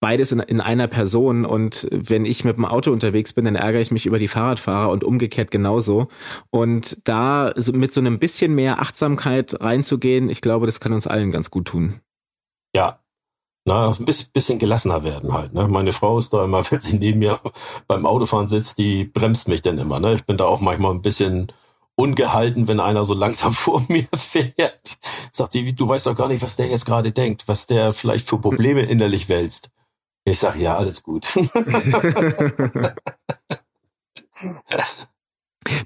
beides 0.00 0.32
in, 0.32 0.40
in 0.40 0.60
einer 0.60 0.88
Person. 0.88 1.44
Und 1.44 1.88
wenn 1.90 2.24
ich 2.24 2.44
mit 2.44 2.56
dem 2.56 2.64
Auto 2.64 2.90
unterwegs 2.90 3.32
bin, 3.32 3.44
dann 3.44 3.56
ärgere 3.56 3.80
ich 3.80 3.90
mich 3.90 4.06
über 4.06 4.18
die 4.18 4.28
Fahrradfahrer 4.28 4.90
und 4.90 5.04
umgekehrt 5.04 5.50
genauso. 5.50 6.08
Und 6.50 7.06
da 7.08 7.52
so 7.56 7.72
mit 7.72 7.92
so 7.92 8.00
einem 8.00 8.18
bisschen 8.18 8.54
mehr 8.54 8.80
Achtsamkeit 8.80 9.60
reinzugehen, 9.60 10.28
ich 10.30 10.40
glaube, 10.40 10.66
das 10.66 10.80
kann 10.80 10.92
uns 10.92 11.06
allen 11.06 11.30
ganz 11.30 11.50
gut 11.50 11.66
tun. 11.66 12.00
Ja, 12.74 13.01
na, 13.64 13.90
ein 13.90 14.04
bisschen 14.04 14.58
gelassener 14.58 15.04
werden 15.04 15.32
halt. 15.32 15.52
Ne? 15.52 15.68
Meine 15.68 15.92
Frau 15.92 16.18
ist 16.18 16.32
da 16.32 16.44
immer, 16.44 16.64
wenn 16.70 16.80
sie 16.80 16.98
neben 16.98 17.20
mir 17.20 17.38
beim 17.86 18.06
Autofahren 18.06 18.48
sitzt, 18.48 18.78
die 18.78 19.04
bremst 19.04 19.48
mich 19.48 19.62
dann 19.62 19.78
immer. 19.78 20.00
Ne? 20.00 20.14
Ich 20.14 20.24
bin 20.24 20.36
da 20.36 20.44
auch 20.44 20.60
manchmal 20.60 20.92
ein 20.92 21.02
bisschen 21.02 21.52
ungehalten, 21.94 22.68
wenn 22.68 22.80
einer 22.80 23.04
so 23.04 23.14
langsam 23.14 23.52
vor 23.54 23.84
mir 23.88 24.08
fährt. 24.14 24.98
Sagt 25.30 25.52
sie, 25.52 25.72
du 25.74 25.88
weißt 25.88 26.06
doch 26.06 26.16
gar 26.16 26.28
nicht, 26.28 26.42
was 26.42 26.56
der 26.56 26.68
jetzt 26.68 26.86
gerade 26.86 27.12
denkt, 27.12 27.48
was 27.48 27.66
der 27.66 27.92
vielleicht 27.92 28.28
für 28.28 28.38
Probleme 28.38 28.82
innerlich 28.82 29.28
wälzt. 29.28 29.70
Ich 30.24 30.38
sag, 30.38 30.56
ja, 30.56 30.76
alles 30.76 31.02
gut. 31.02 31.26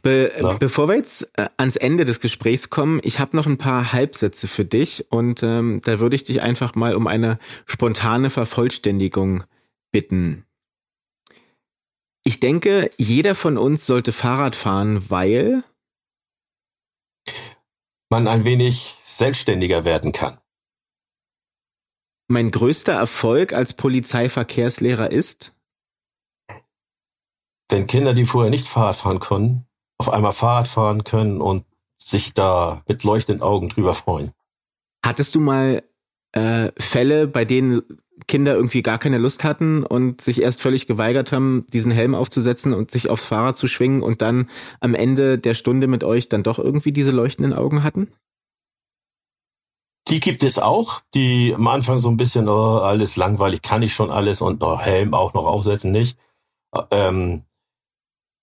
Be 0.06 0.32
ja. 0.40 0.52
Bevor 0.52 0.86
wir 0.88 0.94
jetzt 0.94 1.36
äh, 1.36 1.48
ans 1.56 1.74
Ende 1.74 2.04
des 2.04 2.20
Gesprächs 2.20 2.70
kommen, 2.70 3.00
ich 3.02 3.18
habe 3.18 3.36
noch 3.36 3.46
ein 3.46 3.58
paar 3.58 3.92
Halbsätze 3.92 4.46
für 4.46 4.64
dich 4.64 5.10
und 5.10 5.42
ähm, 5.42 5.80
da 5.82 5.98
würde 5.98 6.14
ich 6.14 6.22
dich 6.22 6.40
einfach 6.42 6.76
mal 6.76 6.94
um 6.94 7.08
eine 7.08 7.40
spontane 7.66 8.30
Vervollständigung 8.30 9.42
bitten. 9.90 10.46
Ich 12.24 12.38
denke, 12.38 12.88
jeder 12.96 13.34
von 13.34 13.58
uns 13.58 13.84
sollte 13.84 14.12
Fahrrad 14.12 14.54
fahren, 14.54 15.10
weil 15.10 15.64
man 18.08 18.28
ein 18.28 18.44
wenig 18.44 18.94
selbstständiger 19.00 19.84
werden 19.84 20.12
kann. 20.12 20.38
Mein 22.28 22.52
größter 22.52 22.92
Erfolg 22.92 23.52
als 23.52 23.74
Polizeiverkehrslehrer 23.74 25.10
ist? 25.10 25.52
Wenn 27.68 27.88
Kinder, 27.88 28.14
die 28.14 28.24
vorher 28.24 28.50
nicht 28.50 28.68
Fahrrad 28.68 28.94
fahren 28.94 29.18
konnten, 29.18 29.65
auf 29.98 30.12
einmal 30.12 30.32
Fahrrad 30.32 30.68
fahren 30.68 31.04
können 31.04 31.40
und 31.40 31.64
sich 31.98 32.34
da 32.34 32.82
mit 32.88 33.04
leuchtenden 33.04 33.42
Augen 33.42 33.68
drüber 33.68 33.94
freuen. 33.94 34.32
Hattest 35.04 35.34
du 35.34 35.40
mal 35.40 35.82
äh, 36.32 36.70
Fälle, 36.78 37.26
bei 37.26 37.44
denen 37.44 37.82
Kinder 38.28 38.54
irgendwie 38.54 38.82
gar 38.82 38.98
keine 38.98 39.18
Lust 39.18 39.44
hatten 39.44 39.84
und 39.84 40.20
sich 40.20 40.40
erst 40.40 40.62
völlig 40.62 40.86
geweigert 40.86 41.32
haben, 41.32 41.66
diesen 41.72 41.92
Helm 41.92 42.14
aufzusetzen 42.14 42.72
und 42.72 42.90
sich 42.90 43.10
aufs 43.10 43.26
Fahrrad 43.26 43.56
zu 43.56 43.66
schwingen 43.66 44.02
und 44.02 44.22
dann 44.22 44.48
am 44.80 44.94
Ende 44.94 45.38
der 45.38 45.54
Stunde 45.54 45.86
mit 45.86 46.02
euch 46.02 46.28
dann 46.28 46.42
doch 46.42 46.58
irgendwie 46.58 46.92
diese 46.92 47.10
leuchtenden 47.10 47.52
Augen 47.52 47.82
hatten? 47.82 48.12
Die 50.08 50.20
gibt 50.20 50.44
es 50.44 50.58
auch, 50.58 51.00
die 51.14 51.52
am 51.54 51.66
Anfang 51.66 51.98
so 51.98 52.08
ein 52.08 52.16
bisschen, 52.16 52.48
oh, 52.48 52.78
alles 52.78 53.16
langweilig, 53.16 53.62
kann 53.62 53.82
ich 53.82 53.92
schon 53.92 54.10
alles 54.10 54.40
und 54.40 54.62
oh, 54.62 54.78
Helm 54.78 55.14
auch 55.14 55.34
noch 55.34 55.46
aufsetzen, 55.46 55.90
nicht. 55.90 56.18
Ähm, 56.90 57.44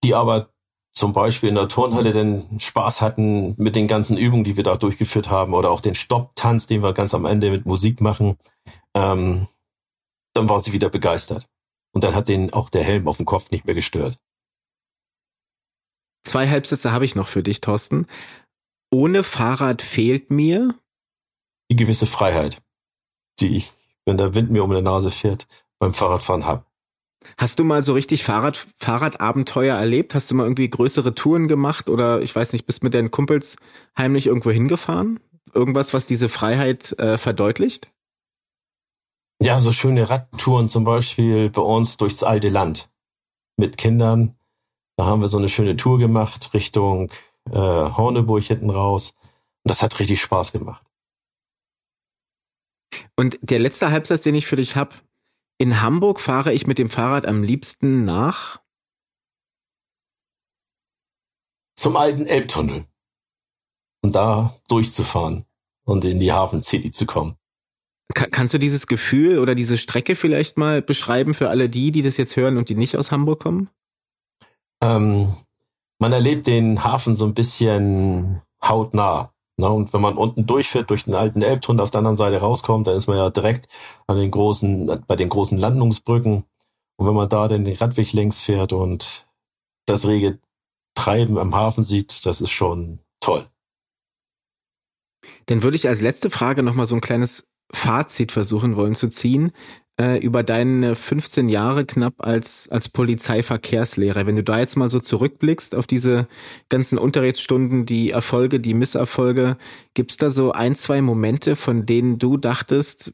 die 0.03 0.13
aber 0.13 0.52
zum 0.93 1.13
Beispiel 1.13 1.49
in 1.49 1.55
der 1.55 1.67
Turnhalle 1.67 2.13
den 2.13 2.59
Spaß 2.59 3.01
hatten 3.01 3.55
mit 3.57 3.75
den 3.75 3.87
ganzen 3.87 4.17
Übungen, 4.17 4.43
die 4.43 4.57
wir 4.57 4.63
da 4.63 4.77
durchgeführt 4.77 5.29
haben 5.29 5.53
oder 5.53 5.71
auch 5.71 5.81
den 5.81 5.95
Stopptanz, 5.95 6.67
den 6.67 6.83
wir 6.83 6.93
ganz 6.93 7.13
am 7.13 7.25
Ende 7.25 7.49
mit 7.49 7.65
Musik 7.65 7.99
machen, 7.99 8.37
ähm, 8.93 9.47
dann 10.33 10.49
war 10.49 10.61
sie 10.61 10.73
wieder 10.73 10.89
begeistert. 10.89 11.47
Und 11.93 12.03
dann 12.03 12.15
hat 12.15 12.27
den 12.27 12.53
auch 12.53 12.69
der 12.69 12.83
Helm 12.83 13.07
auf 13.07 13.17
dem 13.17 13.25
Kopf 13.25 13.51
nicht 13.51 13.65
mehr 13.65 13.75
gestört. 13.75 14.19
Zwei 16.25 16.49
Halbsätze 16.49 16.91
habe 16.91 17.05
ich 17.05 17.15
noch 17.15 17.27
für 17.27 17.43
dich, 17.43 17.61
Thorsten. 17.61 18.07
Ohne 18.91 19.23
Fahrrad 19.23 19.81
fehlt 19.81 20.31
mir 20.31 20.75
die 21.69 21.75
gewisse 21.75 22.05
Freiheit, 22.05 22.61
die 23.39 23.57
ich, 23.57 23.73
wenn 24.05 24.17
der 24.17 24.35
Wind 24.35 24.51
mir 24.51 24.63
um 24.63 24.71
die 24.71 24.81
Nase 24.81 25.11
fährt, 25.11 25.47
beim 25.79 25.93
Fahrradfahren 25.93 26.45
habe. 26.45 26.65
Hast 27.37 27.59
du 27.59 27.63
mal 27.63 27.83
so 27.83 27.93
richtig 27.93 28.23
Fahrrad, 28.23 28.65
Fahrradabenteuer 28.77 29.75
erlebt? 29.75 30.15
Hast 30.15 30.29
du 30.31 30.35
mal 30.35 30.43
irgendwie 30.43 30.69
größere 30.69 31.15
Touren 31.15 31.47
gemacht 31.47 31.89
oder 31.89 32.21
ich 32.21 32.35
weiß 32.35 32.53
nicht, 32.53 32.65
bist 32.65 32.83
mit 32.83 32.93
deinen 32.93 33.11
Kumpels 33.11 33.55
heimlich 33.97 34.27
irgendwo 34.27 34.51
hingefahren? 34.51 35.19
Irgendwas, 35.53 35.93
was 35.93 36.05
diese 36.05 36.29
Freiheit 36.29 36.97
äh, 36.99 37.17
verdeutlicht? 37.17 37.91
Ja, 39.41 39.59
so 39.59 39.71
schöne 39.71 40.09
Radtouren 40.09 40.69
zum 40.69 40.83
Beispiel 40.83 41.49
bei 41.49 41.61
uns 41.61 41.97
durchs 41.97 42.23
alte 42.23 42.49
Land 42.49 42.89
mit 43.57 43.77
Kindern. 43.77 44.35
Da 44.95 45.05
haben 45.05 45.21
wir 45.21 45.27
so 45.27 45.37
eine 45.37 45.49
schöne 45.49 45.75
Tour 45.75 45.97
gemacht 45.97 46.53
Richtung 46.53 47.11
äh, 47.51 47.53
Horneburg 47.53 48.43
hinten 48.43 48.69
raus. 48.69 49.15
Und 49.63 49.69
das 49.69 49.81
hat 49.81 49.99
richtig 49.99 50.21
Spaß 50.21 50.51
gemacht. 50.51 50.83
Und 53.15 53.37
der 53.41 53.59
letzte 53.59 53.91
Halbsatz, 53.91 54.21
den 54.21 54.35
ich 54.35 54.45
für 54.45 54.55
dich 54.55 54.75
habe, 54.75 54.95
in 55.63 55.81
Hamburg 55.81 56.19
fahre 56.19 56.51
ich 56.51 56.67
mit 56.67 56.77
dem 56.77 56.89
Fahrrad 56.89 57.25
am 57.25 57.41
liebsten 57.41 58.03
nach 58.03 58.59
zum 61.77 61.95
alten 61.95 62.25
Elbtunnel 62.25 62.85
und 64.01 64.13
da 64.13 64.59
durchzufahren 64.67 65.45
und 65.85 66.03
in 66.03 66.19
die 66.19 66.33
Hafen 66.33 66.63
City 66.63 66.91
zu 66.91 67.05
kommen. 67.05 67.37
Kann, 68.13 68.29
kannst 68.29 68.53
du 68.53 68.57
dieses 68.57 68.87
Gefühl 68.87 69.39
oder 69.39 69.55
diese 69.55 69.77
Strecke 69.77 70.15
vielleicht 70.15 70.57
mal 70.57 70.81
beschreiben 70.81 71.33
für 71.33 71.49
alle 71.49 71.69
die, 71.69 71.91
die 71.91 72.01
das 72.01 72.17
jetzt 72.17 72.35
hören 72.35 72.57
und 72.57 72.67
die 72.67 72.75
nicht 72.75 72.97
aus 72.97 73.13
Hamburg 73.13 73.39
kommen? 73.39 73.69
Ähm, 74.81 75.33
man 75.97 76.11
erlebt 76.11 76.45
den 76.45 76.83
Hafen 76.83 77.15
so 77.15 77.25
ein 77.25 77.33
bisschen 77.33 78.41
hautnah. 78.61 79.32
Ne? 79.57 79.69
Und 79.69 79.93
wenn 79.93 80.01
man 80.01 80.17
unten 80.17 80.45
durchfährt, 80.45 80.89
durch 80.89 81.05
den 81.05 81.15
alten 81.15 81.41
Elbtunnel 81.41 81.81
auf 81.81 81.91
der 81.91 81.99
anderen 81.99 82.15
Seite 82.15 82.37
rauskommt, 82.37 82.87
dann 82.87 82.95
ist 82.95 83.07
man 83.07 83.17
ja 83.17 83.29
direkt 83.29 83.67
an 84.07 84.17
den 84.17 84.31
großen, 84.31 85.03
bei 85.07 85.15
den 85.15 85.29
großen 85.29 85.57
Landungsbrücken. 85.57 86.45
Und 86.97 87.07
wenn 87.07 87.15
man 87.15 87.29
da 87.29 87.47
dann 87.47 87.65
den 87.65 87.75
Radweg 87.75 88.13
längs 88.13 88.41
fährt 88.41 88.73
und 88.73 89.27
das 89.85 90.07
rege 90.07 90.39
Treiben 90.95 91.37
am 91.37 91.55
Hafen 91.55 91.83
sieht, 91.83 92.25
das 92.25 92.41
ist 92.41 92.51
schon 92.51 92.99
toll. 93.19 93.47
Dann 95.47 95.63
würde 95.63 95.75
ich 95.75 95.87
als 95.87 96.01
letzte 96.01 96.29
Frage 96.29 96.63
nochmal 96.63 96.85
so 96.85 96.95
ein 96.95 97.01
kleines 97.01 97.47
Fazit 97.71 98.31
versuchen 98.31 98.75
wollen 98.75 98.95
zu 98.95 99.09
ziehen 99.09 99.51
äh, 100.03 100.17
über 100.17 100.43
deine 100.43 100.95
15 100.95 101.47
Jahre 101.47 101.85
knapp 101.85 102.15
als, 102.17 102.67
als 102.69 102.89
Polizeiverkehrslehrer. 102.89 104.25
Wenn 104.25 104.35
du 104.35 104.43
da 104.43 104.59
jetzt 104.59 104.75
mal 104.75 104.89
so 104.89 104.99
zurückblickst 104.99 105.75
auf 105.75 105.87
diese 105.87 106.27
ganzen 106.67 106.97
Unterrichtsstunden, 106.97 107.85
die 107.85 108.11
Erfolge, 108.11 108.59
die 108.59 108.73
Misserfolge, 108.73 109.57
gibt's 109.93 110.17
da 110.17 110.29
so 110.29 110.51
ein, 110.51 110.75
zwei 110.75 111.01
Momente, 111.01 111.55
von 111.55 111.85
denen 111.85 112.19
du 112.19 112.35
dachtest, 112.35 113.13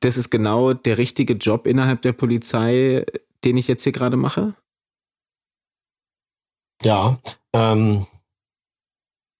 das 0.00 0.16
ist 0.16 0.30
genau 0.30 0.72
der 0.72 0.98
richtige 0.98 1.34
Job 1.34 1.66
innerhalb 1.66 2.02
der 2.02 2.12
Polizei, 2.12 3.04
den 3.44 3.56
ich 3.56 3.68
jetzt 3.68 3.84
hier 3.84 3.92
gerade 3.92 4.16
mache? 4.16 4.54
Ja, 6.82 7.18
ähm, 7.52 8.06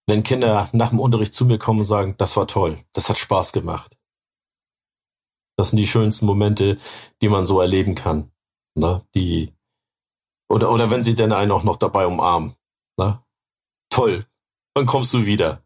wenn 0.07 0.23
Kinder 0.23 0.69
nach 0.73 0.91
dem 0.91 1.01
Unterricht 1.01 1.35
zu 1.35 1.47
mir 1.47 1.59
kommen 1.59 1.81
und 1.81 1.85
sagen, 1.85 2.15
das 2.19 2.37
war 2.37 2.47
toll, 2.47 2.79
das 2.93 3.09
hat 3.09 3.19
Spaß 3.19 3.53
gemacht. 3.53 4.00
Das 5.61 5.69
sind 5.69 5.77
die 5.77 5.87
schönsten 5.87 6.25
Momente, 6.25 6.79
die 7.21 7.29
man 7.29 7.45
so 7.45 7.61
erleben 7.61 7.95
kann. 7.95 8.31
Ne? 8.75 9.05
Die, 9.15 9.53
oder, 10.49 10.73
oder 10.73 10.91
wenn 10.91 11.03
sie 11.03 11.15
denn 11.15 11.33
einen 11.33 11.51
auch 11.51 11.65
noch 11.65 11.77
dabei 11.77 12.07
umarmen. 12.07 12.55
Ne? 12.99 13.23
Toll. 13.91 14.25
Dann 14.73 14.87
kommst 14.87 15.13
du 15.13 15.27
wieder. 15.27 15.63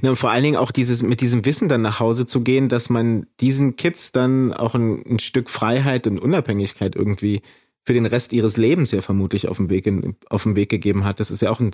Ja, 0.00 0.08
und 0.08 0.16
vor 0.16 0.30
allen 0.30 0.44
Dingen 0.44 0.56
auch 0.56 0.70
dieses, 0.70 1.02
mit 1.02 1.20
diesem 1.20 1.44
Wissen 1.44 1.68
dann 1.68 1.82
nach 1.82 2.00
Hause 2.00 2.24
zu 2.24 2.42
gehen, 2.42 2.70
dass 2.70 2.88
man 2.88 3.26
diesen 3.38 3.76
Kids 3.76 4.12
dann 4.12 4.54
auch 4.54 4.74
ein, 4.74 5.04
ein 5.04 5.18
Stück 5.18 5.50
Freiheit 5.50 6.06
und 6.06 6.18
Unabhängigkeit 6.18 6.96
irgendwie 6.96 7.42
für 7.84 7.92
den 7.92 8.06
Rest 8.06 8.32
ihres 8.32 8.56
Lebens 8.56 8.92
ja 8.92 9.02
vermutlich 9.02 9.46
auf 9.48 9.58
dem 9.58 9.68
Weg, 9.68 9.86
in, 9.86 10.16
auf 10.30 10.44
dem 10.44 10.56
Weg 10.56 10.70
gegeben 10.70 11.04
hat. 11.04 11.20
Das 11.20 11.30
ist 11.30 11.42
ja 11.42 11.50
auch 11.50 11.60
ein, 11.60 11.72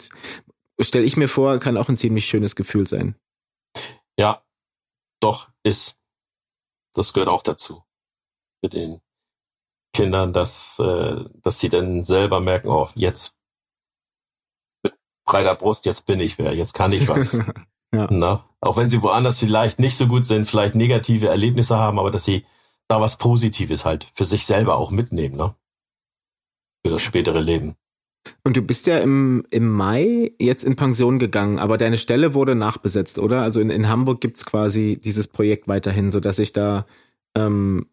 stelle 0.80 1.04
ich 1.04 1.16
mir 1.16 1.28
vor, 1.28 1.61
kann 1.61 1.76
auch 1.76 1.88
ein 1.88 1.96
ziemlich 1.96 2.26
schönes 2.26 2.57
Gefühl 2.57 2.88
sein. 2.88 3.14
Ja, 4.18 4.42
doch, 5.20 5.50
ist 5.62 6.00
das 6.97 7.12
gehört 7.12 7.28
auch 7.28 7.42
dazu. 7.42 7.82
Mit 8.62 8.72
den 8.72 9.01
Kindern, 9.92 10.32
dass, 10.32 10.78
äh, 10.78 11.24
dass 11.42 11.61
sie 11.61 11.68
dann 11.68 12.05
selber 12.05 12.40
merken, 12.40 12.68
oh, 12.68 12.88
jetzt 12.94 13.38
mit 14.82 14.94
breiter 15.24 15.55
Brust, 15.55 15.86
jetzt 15.86 16.07
bin 16.07 16.20
ich 16.20 16.38
wer, 16.38 16.55
jetzt 16.55 16.74
kann 16.74 16.92
ich 16.92 17.09
was. 17.09 17.34
ja. 17.94 18.09
Na? 18.11 18.44
Auch 18.61 18.76
wenn 18.76 18.88
sie 18.88 19.03
woanders 19.03 19.38
vielleicht 19.38 19.78
nicht 19.78 19.97
so 19.97 20.07
gut 20.07 20.24
sind, 20.24 20.47
vielleicht 20.47 20.74
negative 20.74 21.28
Erlebnisse 21.28 21.76
haben, 21.76 21.99
aber 21.99 22.11
dass 22.11 22.24
sie 22.24 22.44
da 22.88 23.01
was 23.01 23.16
Positives 23.16 23.84
halt 23.84 24.07
für 24.14 24.24
sich 24.24 24.47
selber 24.47 24.76
auch 24.76 24.90
mitnehmen, 24.90 25.36
ne? 25.36 25.55
Für 26.84 26.92
das 26.92 27.03
spätere 27.03 27.40
Leben. 27.40 27.76
Und 28.44 28.56
du 28.56 28.62
bist 28.62 28.86
ja 28.86 28.98
im, 28.98 29.44
im 29.50 29.70
Mai 29.70 30.32
jetzt 30.38 30.64
in 30.64 30.76
Pension 30.76 31.18
gegangen, 31.18 31.58
aber 31.58 31.78
deine 31.78 31.98
Stelle 31.98 32.34
wurde 32.34 32.54
nachbesetzt, 32.54 33.18
oder? 33.18 33.42
Also 33.42 33.60
in, 33.60 33.70
in 33.70 33.88
Hamburg 33.88 34.20
gibt's 34.20 34.44
quasi 34.44 35.00
dieses 35.02 35.28
Projekt 35.28 35.68
weiterhin, 35.68 36.10
so 36.10 36.20
dass 36.20 36.36
sich 36.36 36.52
da 36.52 36.86
ähm, 37.36 37.86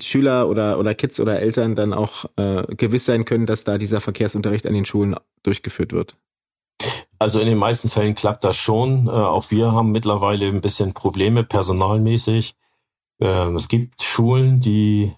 Schüler 0.00 0.48
oder, 0.48 0.78
oder 0.78 0.94
Kids 0.94 1.18
oder 1.20 1.40
Eltern 1.40 1.74
dann 1.74 1.92
auch 1.92 2.24
äh, 2.36 2.62
gewiss 2.74 3.04
sein 3.04 3.24
können, 3.24 3.46
dass 3.46 3.64
da 3.64 3.78
dieser 3.78 4.00
Verkehrsunterricht 4.00 4.66
an 4.66 4.74
den 4.74 4.84
Schulen 4.84 5.16
durchgeführt 5.42 5.92
wird. 5.92 6.16
Also 7.18 7.40
in 7.40 7.46
den 7.46 7.58
meisten 7.58 7.88
Fällen 7.88 8.14
klappt 8.14 8.44
das 8.44 8.56
schon. 8.56 9.06
Äh, 9.06 9.10
auch 9.10 9.50
wir 9.50 9.72
haben 9.72 9.92
mittlerweile 9.92 10.46
ein 10.46 10.60
bisschen 10.60 10.92
Probleme 10.92 11.44
personalmäßig. 11.44 12.56
Äh, 13.20 13.50
es 13.54 13.68
gibt 13.68 14.02
Schulen, 14.02 14.60
die 14.60 15.12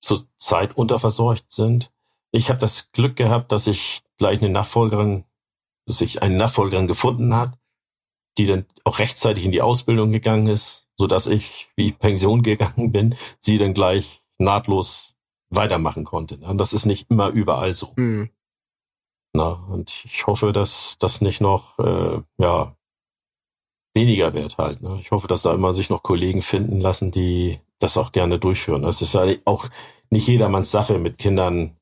zurzeit 0.00 0.76
unterversorgt 0.76 1.50
sind. 1.50 1.90
Ich 2.32 2.48
habe 2.48 2.58
das 2.58 2.92
Glück 2.92 3.16
gehabt, 3.16 3.52
dass 3.52 3.66
ich 3.66 4.02
gleich 4.18 4.40
eine 4.40 4.50
Nachfolgerin, 4.50 5.24
dass 5.86 5.98
sich 5.98 6.22
eine 6.22 6.36
Nachfolgerin 6.36 6.86
gefunden 6.86 7.34
hat, 7.34 7.58
die 8.38 8.46
dann 8.46 8.66
auch 8.84 8.98
rechtzeitig 8.98 9.44
in 9.44 9.52
die 9.52 9.62
Ausbildung 9.62 10.12
gegangen 10.12 10.46
ist, 10.46 10.88
so 10.96 11.06
dass 11.06 11.26
ich, 11.26 11.68
wie 11.76 11.92
Pension 11.92 12.42
gegangen 12.44 12.92
bin, 12.92 13.16
sie 13.38 13.58
dann 13.58 13.74
gleich 13.74 14.22
nahtlos 14.38 15.14
weitermachen 15.50 16.04
konnte. 16.04 16.36
Und 16.38 16.58
das 16.58 16.72
ist 16.72 16.86
nicht 16.86 17.10
immer 17.10 17.28
überall 17.28 17.72
so. 17.72 17.92
Mhm. 17.96 18.30
Na, 19.32 19.52
und 19.68 19.92
ich 20.04 20.26
hoffe, 20.26 20.52
dass 20.52 20.98
das 20.98 21.20
nicht 21.20 21.40
noch 21.40 21.78
äh, 21.78 22.20
ja 22.38 22.76
weniger 23.94 24.34
wird 24.34 24.58
halt. 24.58 24.82
Ne? 24.82 24.98
Ich 25.00 25.10
hoffe, 25.10 25.28
dass 25.28 25.42
da 25.42 25.52
immer 25.54 25.74
sich 25.74 25.90
noch 25.90 26.02
Kollegen 26.02 26.42
finden 26.42 26.80
lassen, 26.80 27.10
die 27.10 27.60
das 27.78 27.96
auch 27.96 28.12
gerne 28.12 28.38
durchführen. 28.38 28.82
Das 28.82 29.02
ist 29.02 29.14
ja 29.14 29.24
auch 29.44 29.68
nicht 30.10 30.26
jedermanns 30.28 30.70
Sache, 30.70 30.98
mit 30.98 31.18
Kindern 31.18 31.76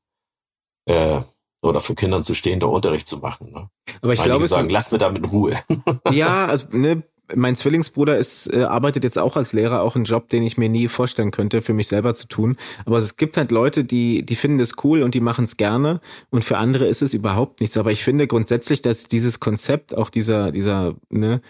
äh, 0.89 1.21
oder 1.61 1.81
für 1.81 1.95
Kindern 1.95 2.23
zu 2.23 2.33
stehen, 2.33 2.59
da 2.59 2.67
Unterricht 2.67 3.07
zu 3.07 3.17
machen. 3.17 3.51
Ne? 3.51 3.69
Aber 4.01 4.13
ich 4.13 4.23
glaube, 4.23 4.45
sagen, 4.47 4.69
lass 4.69 4.91
mir 4.91 4.97
damit 4.97 5.23
in 5.23 5.29
Ruhe. 5.29 5.59
ja, 6.11 6.45
also 6.47 6.67
ne, 6.71 7.03
mein 7.35 7.55
Zwillingsbruder 7.55 8.17
ist, 8.17 8.51
äh, 8.51 8.63
arbeitet 8.63 9.03
jetzt 9.03 9.19
auch 9.19 9.37
als 9.37 9.53
Lehrer, 9.53 9.81
auch 9.81 9.95
einen 9.95 10.05
Job, 10.05 10.29
den 10.29 10.41
ich 10.41 10.57
mir 10.57 10.69
nie 10.69 10.87
vorstellen 10.87 11.31
könnte, 11.31 11.61
für 11.61 11.73
mich 11.73 11.87
selber 11.87 12.13
zu 12.13 12.27
tun. 12.27 12.57
Aber 12.85 12.97
es 12.97 13.17
gibt 13.17 13.37
halt 13.37 13.51
Leute, 13.51 13.83
die, 13.83 14.25
die 14.25 14.35
finden 14.35 14.59
es 14.59 14.83
cool 14.83 15.03
und 15.03 15.13
die 15.13 15.19
machen 15.19 15.45
es 15.45 15.57
gerne. 15.57 16.01
Und 16.31 16.43
für 16.43 16.57
andere 16.57 16.87
ist 16.87 17.01
es 17.01 17.13
überhaupt 17.13 17.61
nichts. 17.61 17.77
Aber 17.77 17.91
ich 17.91 18.03
finde 18.03 18.25
grundsätzlich, 18.25 18.81
dass 18.81 19.03
dieses 19.03 19.39
Konzept, 19.39 19.95
auch 19.95 20.09
dieser, 20.09 20.51
dieser, 20.51 20.95
ne, 21.09 21.41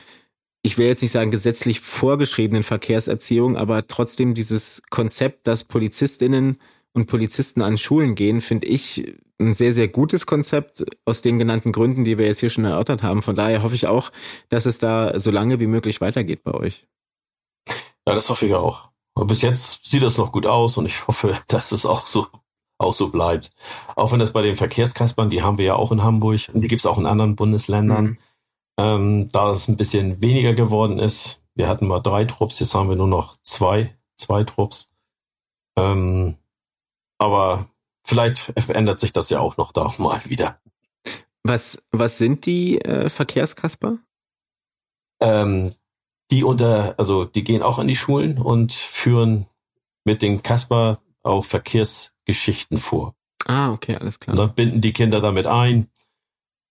ich 0.63 0.77
will 0.77 0.87
jetzt 0.87 1.01
nicht 1.01 1.11
sagen 1.11 1.31
gesetzlich 1.31 1.79
vorgeschriebenen 1.79 2.63
Verkehrserziehung, 2.63 3.55
aber 3.55 3.87
trotzdem 3.87 4.33
dieses 4.33 4.81
Konzept, 4.89 5.47
dass 5.47 5.63
PolizistInnen 5.63 6.57
und 6.93 7.07
Polizisten 7.07 7.61
an 7.61 7.77
Schulen 7.77 8.15
gehen, 8.15 8.41
finde 8.41 8.67
ich 8.67 9.15
ein 9.39 9.53
sehr, 9.53 9.73
sehr 9.73 9.87
gutes 9.87 10.25
Konzept 10.25 10.85
aus 11.05 11.21
den 11.21 11.39
genannten 11.39 11.71
Gründen, 11.71 12.03
die 12.03 12.17
wir 12.17 12.25
jetzt 12.25 12.39
hier 12.39 12.49
schon 12.49 12.65
erörtert 12.65 13.03
haben. 13.03 13.21
Von 13.21 13.35
daher 13.35 13.63
hoffe 13.63 13.75
ich 13.75 13.87
auch, 13.87 14.11
dass 14.49 14.65
es 14.65 14.79
da 14.79 15.19
so 15.19 15.31
lange 15.31 15.59
wie 15.59 15.67
möglich 15.67 16.01
weitergeht 16.01 16.43
bei 16.43 16.53
euch. 16.53 16.87
Ja, 18.07 18.15
das 18.15 18.29
hoffe 18.29 18.47
ich 18.47 18.53
auch. 18.53 18.89
Und 19.13 19.27
bis 19.27 19.41
jetzt 19.41 19.85
sieht 19.85 20.03
das 20.03 20.17
noch 20.17 20.31
gut 20.31 20.45
aus 20.45 20.77
und 20.77 20.85
ich 20.85 21.07
hoffe, 21.07 21.37
dass 21.47 21.71
es 21.71 21.85
auch 21.85 22.05
so 22.05 22.27
auch 22.81 22.93
so 22.93 23.09
bleibt. 23.09 23.51
Auch 23.95 24.13
wenn 24.13 24.19
das 24.19 24.31
bei 24.31 24.41
den 24.41 24.55
Verkehrskaspern, 24.55 25.29
die 25.29 25.43
haben 25.43 25.57
wir 25.57 25.65
ja 25.65 25.75
auch 25.75 25.91
in 25.91 26.01
Hamburg 26.01 26.39
die 26.53 26.67
gibt 26.67 26.79
es 26.79 26.85
auch 26.85 26.97
in 26.97 27.05
anderen 27.05 27.35
Bundesländern, 27.35 28.05
mhm. 28.05 28.17
ähm, 28.79 29.29
da 29.33 29.51
es 29.51 29.67
ein 29.67 29.75
bisschen 29.75 30.21
weniger 30.21 30.53
geworden 30.53 30.97
ist. 30.97 31.41
Wir 31.55 31.67
hatten 31.67 31.87
mal 31.87 31.99
drei 31.99 32.23
Trupps, 32.23 32.59
jetzt 32.61 32.73
haben 32.73 32.87
wir 32.87 32.95
nur 32.95 33.07
noch 33.07 33.35
zwei, 33.41 33.97
zwei 34.15 34.45
Trupps. 34.45 34.93
Ähm, 35.77 36.37
aber 37.19 37.67
vielleicht 38.03 38.53
ändert 38.69 38.99
sich 38.99 39.13
das 39.13 39.29
ja 39.29 39.39
auch 39.39 39.57
noch 39.57 39.71
da 39.71 39.93
mal 39.99 40.21
wieder. 40.25 40.59
Was, 41.43 41.81
was 41.91 42.17
sind 42.17 42.45
die 42.45 42.81
äh, 42.81 43.09
Verkehrskasper? 43.09 43.99
Ähm, 45.21 45.73
die 46.31 46.43
unter, 46.43 46.95
also 46.97 47.25
die 47.25 47.43
gehen 47.43 47.61
auch 47.61 47.77
an 47.79 47.87
die 47.87 47.95
Schulen 47.95 48.37
und 48.37 48.71
führen 48.71 49.45
mit 50.05 50.21
den 50.21 50.43
Kasper 50.43 50.99
auch 51.23 51.45
Verkehrsgeschichten 51.45 52.77
vor. 52.77 53.15
Ah, 53.45 53.71
okay, 53.71 53.95
alles 53.95 54.19
klar. 54.19 54.35
Da 54.35 54.45
binden 54.45 54.81
die 54.81 54.93
Kinder 54.93 55.21
damit 55.21 55.47
ein. 55.47 55.89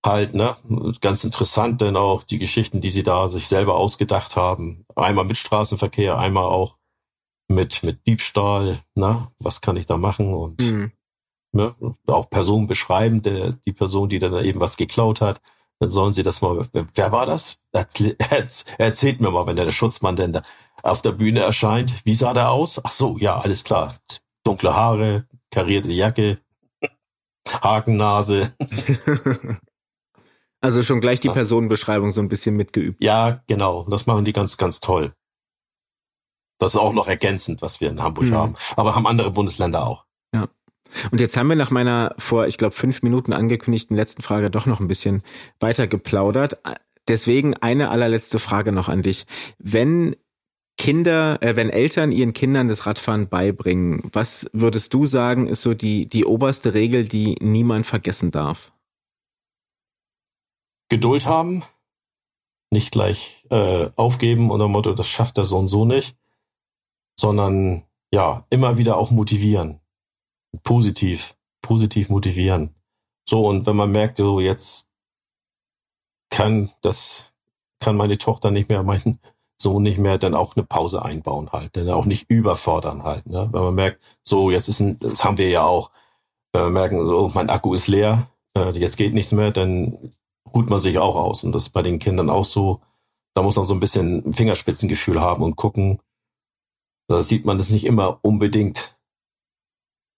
Halt, 0.05 0.32
ne? 0.32 0.57
Ganz 1.01 1.24
interessant, 1.24 1.80
denn 1.80 1.96
auch 1.96 2.22
die 2.22 2.38
Geschichten, 2.38 2.80
die 2.80 2.90
sie 2.90 3.03
da 3.03 3.26
sich 3.26 3.49
selber 3.49 3.74
ausgedacht 3.74 4.36
haben. 4.36 4.86
Einmal 4.94 5.24
mit 5.24 5.38
Straßenverkehr, 5.38 6.18
einmal 6.18 6.44
auch 6.44 6.77
mit, 7.49 7.82
mit 7.82 8.07
Diebstahl, 8.07 8.80
ne? 8.94 9.28
Was 9.38 9.61
kann 9.61 9.76
ich 9.76 9.86
da 9.86 9.96
machen? 9.96 10.32
Und 10.34 10.62
mhm 10.62 10.92
ne, 11.53 11.74
auch 12.07 12.30
Personen 12.30 12.66
beschreiben, 12.66 13.22
der, 13.22 13.53
die 13.66 13.72
Person, 13.72 14.09
die 14.09 14.18
dann 14.18 14.32
eben 14.44 14.61
was 14.61 14.76
geklaut 14.76 15.20
hat, 15.20 15.40
dann 15.80 15.90
sollen 15.90 16.12
sie 16.12 16.22
das 16.22 16.42
mal, 16.42 16.66
wer 16.72 17.12
war 17.12 17.26
das? 17.26 17.59
Erzählt 18.78 19.20
mir 19.20 19.30
mal, 19.30 19.46
wenn 19.46 19.57
der 19.57 19.70
Schutzmann 19.70 20.16
denn 20.16 20.32
da 20.32 20.42
auf 20.82 21.03
der 21.03 21.12
Bühne 21.12 21.40
erscheint. 21.40 21.94
Wie 22.05 22.14
sah 22.14 22.34
der 22.34 22.51
aus? 22.51 22.80
Ach 22.84 22.90
so, 22.90 23.16
ja, 23.18 23.38
alles 23.38 23.64
klar. 23.64 23.94
Dunkle 24.44 24.74
Haare, 24.74 25.26
karierte 25.51 25.92
Jacke, 25.92 26.38
Hakennase. 27.49 28.55
Also 30.61 30.82
schon 30.82 31.01
gleich 31.01 31.20
die 31.20 31.28
Personenbeschreibung 31.28 32.11
so 32.11 32.20
ein 32.20 32.28
bisschen 32.28 32.57
mitgeübt. 32.57 33.01
Ja, 33.01 33.44
genau. 33.46 33.84
Das 33.84 34.07
machen 34.07 34.24
die 34.24 34.32
ganz, 34.32 34.57
ganz 34.57 34.80
toll. 34.80 35.12
Das 36.59 36.74
ist 36.74 36.80
auch 36.80 36.92
noch 36.92 37.06
ergänzend, 37.06 37.62
was 37.62 37.80
wir 37.80 37.88
in 37.88 38.02
Hamburg 38.02 38.26
mhm. 38.26 38.34
haben. 38.34 38.54
Aber 38.76 38.94
haben 38.94 39.06
andere 39.06 39.30
Bundesländer 39.30 39.86
auch. 39.86 40.04
Ja. 40.34 40.48
Und 41.11 41.20
jetzt 41.20 41.36
haben 41.36 41.48
wir 41.48 41.56
nach 41.56 41.70
meiner 41.70 42.14
vor, 42.18 42.46
ich 42.46 42.59
glaube, 42.59 42.74
fünf 42.74 43.02
Minuten 43.02 43.32
angekündigten 43.32 43.96
letzten 43.96 44.22
Frage 44.22 44.50
doch 44.50 44.66
noch 44.66 44.80
ein 44.80 44.88
bisschen 44.88 45.22
weiter 45.61 45.86
geplaudert. 45.86 46.59
Deswegen 47.06 47.54
eine 47.54 47.90
allerletzte 47.90 48.38
Frage 48.38 48.72
noch 48.72 48.88
an 48.88 49.02
dich. 49.02 49.26
Wenn 49.59 50.16
Kinder, 50.76 51.42
äh, 51.42 51.56
wenn 51.56 51.70
Eltern 51.70 52.12
ihren 52.12 52.32
Kindern 52.32 52.68
das 52.68 52.86
Radfahren 52.86 53.28
beibringen, 53.28 54.09
was 54.12 54.48
würdest 54.52 54.94
du 54.94 55.04
sagen, 55.04 55.48
ist 55.48 55.62
so 55.62 55.74
die, 55.74 56.06
die 56.06 56.24
oberste 56.24 56.72
Regel, 56.72 57.06
die 57.06 57.36
niemand 57.40 57.84
vergessen 57.84 58.30
darf? 58.30 58.72
Geduld 60.88 61.26
haben, 61.26 61.64
nicht 62.70 62.92
gleich 62.92 63.44
äh, 63.50 63.90
aufgeben 63.96 64.50
unter 64.50 64.66
dem 64.66 64.72
Motto, 64.72 64.94
das 64.94 65.09
schafft 65.09 65.36
der 65.36 65.44
Sohn 65.44 65.66
so 65.66 65.84
nicht, 65.84 66.16
sondern 67.18 67.84
ja, 68.12 68.46
immer 68.50 68.78
wieder 68.78 68.96
auch 68.96 69.10
motivieren 69.10 69.80
positiv, 70.62 71.36
positiv 71.62 72.08
motivieren. 72.08 72.74
So, 73.28 73.46
und 73.46 73.66
wenn 73.66 73.76
man 73.76 73.92
merkt, 73.92 74.18
so 74.18 74.40
jetzt 74.40 74.90
kann 76.30 76.70
das, 76.82 77.32
kann 77.80 77.96
meine 77.96 78.18
Tochter 78.18 78.50
nicht 78.50 78.68
mehr, 78.68 78.82
mein 78.82 79.18
Sohn 79.60 79.82
nicht 79.82 79.98
mehr, 79.98 80.18
dann 80.18 80.34
auch 80.34 80.54
eine 80.56 80.64
Pause 80.64 81.04
einbauen 81.04 81.50
halt, 81.52 81.76
dann 81.76 81.90
auch 81.90 82.04
nicht 82.04 82.30
überfordern 82.30 83.02
halt, 83.02 83.26
ne? 83.26 83.48
Wenn 83.52 83.62
man 83.62 83.74
merkt, 83.74 84.02
so, 84.22 84.50
jetzt 84.50 84.68
ist 84.68 84.80
ein, 84.80 84.98
das 85.00 85.24
haben 85.24 85.36
wir 85.36 85.48
ja 85.48 85.62
auch, 85.64 85.90
wenn 86.52 86.62
wir 86.62 86.70
merken, 86.70 87.04
so, 87.04 87.30
mein 87.34 87.50
Akku 87.50 87.74
ist 87.74 87.88
leer, 87.88 88.30
äh, 88.56 88.70
jetzt 88.78 88.96
geht 88.96 89.14
nichts 89.14 89.32
mehr, 89.32 89.50
dann 89.50 90.14
ruht 90.54 90.70
man 90.70 90.80
sich 90.80 90.98
auch 90.98 91.16
aus. 91.16 91.42
Und 91.42 91.52
das 91.52 91.64
ist 91.64 91.70
bei 91.70 91.82
den 91.82 91.98
Kindern 91.98 92.30
auch 92.30 92.44
so, 92.44 92.80
da 93.34 93.42
muss 93.42 93.56
man 93.56 93.66
so 93.66 93.74
ein 93.74 93.80
bisschen 93.80 94.32
Fingerspitzengefühl 94.32 95.20
haben 95.20 95.42
und 95.42 95.56
gucken, 95.56 96.00
da 97.09 97.20
sieht 97.20 97.44
man 97.44 97.59
das 97.59 97.70
nicht 97.70 97.84
immer 97.84 98.18
unbedingt 98.22 98.98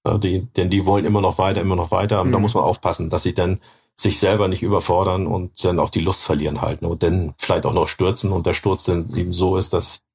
ja, 0.07 0.19
die, 0.19 0.47
denn 0.57 0.71
die 0.71 0.87
wollen 0.87 1.05
immer 1.05 1.21
noch 1.21 1.39
weiter, 1.39 1.61
immer 1.61 1.77
noch 1.77 1.91
weiter. 1.91 2.21
Und 2.21 2.29
mhm. 2.29 2.33
da 2.33 2.39
muss 2.39 2.55
man 2.55 2.65
aufpassen, 2.65 3.11
dass 3.11 3.23
sie 3.23 3.35
dann 3.35 3.61
sich 3.97 4.19
selber 4.19 4.49
nicht 4.49 4.63
überfordern 4.63 5.27
und 5.27 5.63
dann 5.63 5.79
auch 5.79 5.91
die 5.91 6.01
Lust 6.01 6.25
verlieren 6.25 6.63
halten 6.63 6.87
und 6.87 7.03
dann 7.03 7.35
vielleicht 7.37 7.67
auch 7.67 7.75
noch 7.75 7.89
stürzen 7.89 8.33
und 8.33 8.47
der 8.47 8.55
Sturz 8.55 8.85
dann 8.85 9.15
eben 9.15 9.33
so 9.33 9.59
ist, 9.59 9.75
dass 9.75 10.07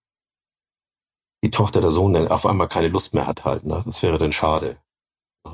die 1.43 1.51
Tochter 1.51 1.81
der 1.81 1.91
Sohn 1.91 2.13
dann 2.13 2.27
auf 2.29 2.47
einmal 2.47 2.67
keine 2.67 2.87
Lust 2.87 3.13
mehr 3.13 3.27
hat 3.27 3.45
halt. 3.45 3.63
Ne? 3.65 3.83
Das 3.85 4.01
wäre 4.01 4.17
dann 4.17 4.31
schade. 4.31 4.77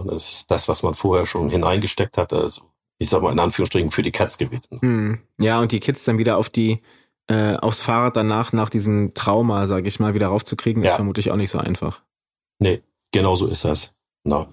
Das 0.05 0.31
ist 0.31 0.51
das, 0.51 0.69
was 0.69 0.83
man 0.83 0.93
vorher 0.93 1.25
schon 1.25 1.49
hineingesteckt 1.49 2.17
hat. 2.17 2.31
Also, 2.31 2.61
ich 2.97 3.09
sag 3.09 3.21
mal 3.21 3.33
in 3.33 3.39
Anführungsstrichen 3.39 3.89
für 3.89 4.03
die 4.03 4.13
Katz 4.13 4.37
gewesen. 4.37 4.79
Mhm. 4.79 5.19
Ja, 5.37 5.59
und 5.59 5.73
die 5.73 5.81
Kids 5.81 6.05
dann 6.05 6.17
wieder 6.17 6.37
auf 6.37 6.49
die 6.49 6.81
äh, 7.31 7.55
aufs 7.55 7.81
Fahrrad 7.81 8.17
danach 8.17 8.51
nach 8.51 8.69
diesem 8.69 9.13
Trauma, 9.13 9.65
sage 9.65 9.87
ich 9.87 10.01
mal, 10.01 10.13
wieder 10.13 10.27
raufzukriegen, 10.27 10.83
ja. 10.83 10.89
ist 10.89 10.95
vermutlich 10.95 11.31
auch 11.31 11.37
nicht 11.37 11.49
so 11.49 11.59
einfach. 11.59 12.01
Nee, 12.59 12.81
genau 13.11 13.37
so 13.37 13.47
ist 13.47 13.63
das. 13.63 13.93
No. 14.25 14.47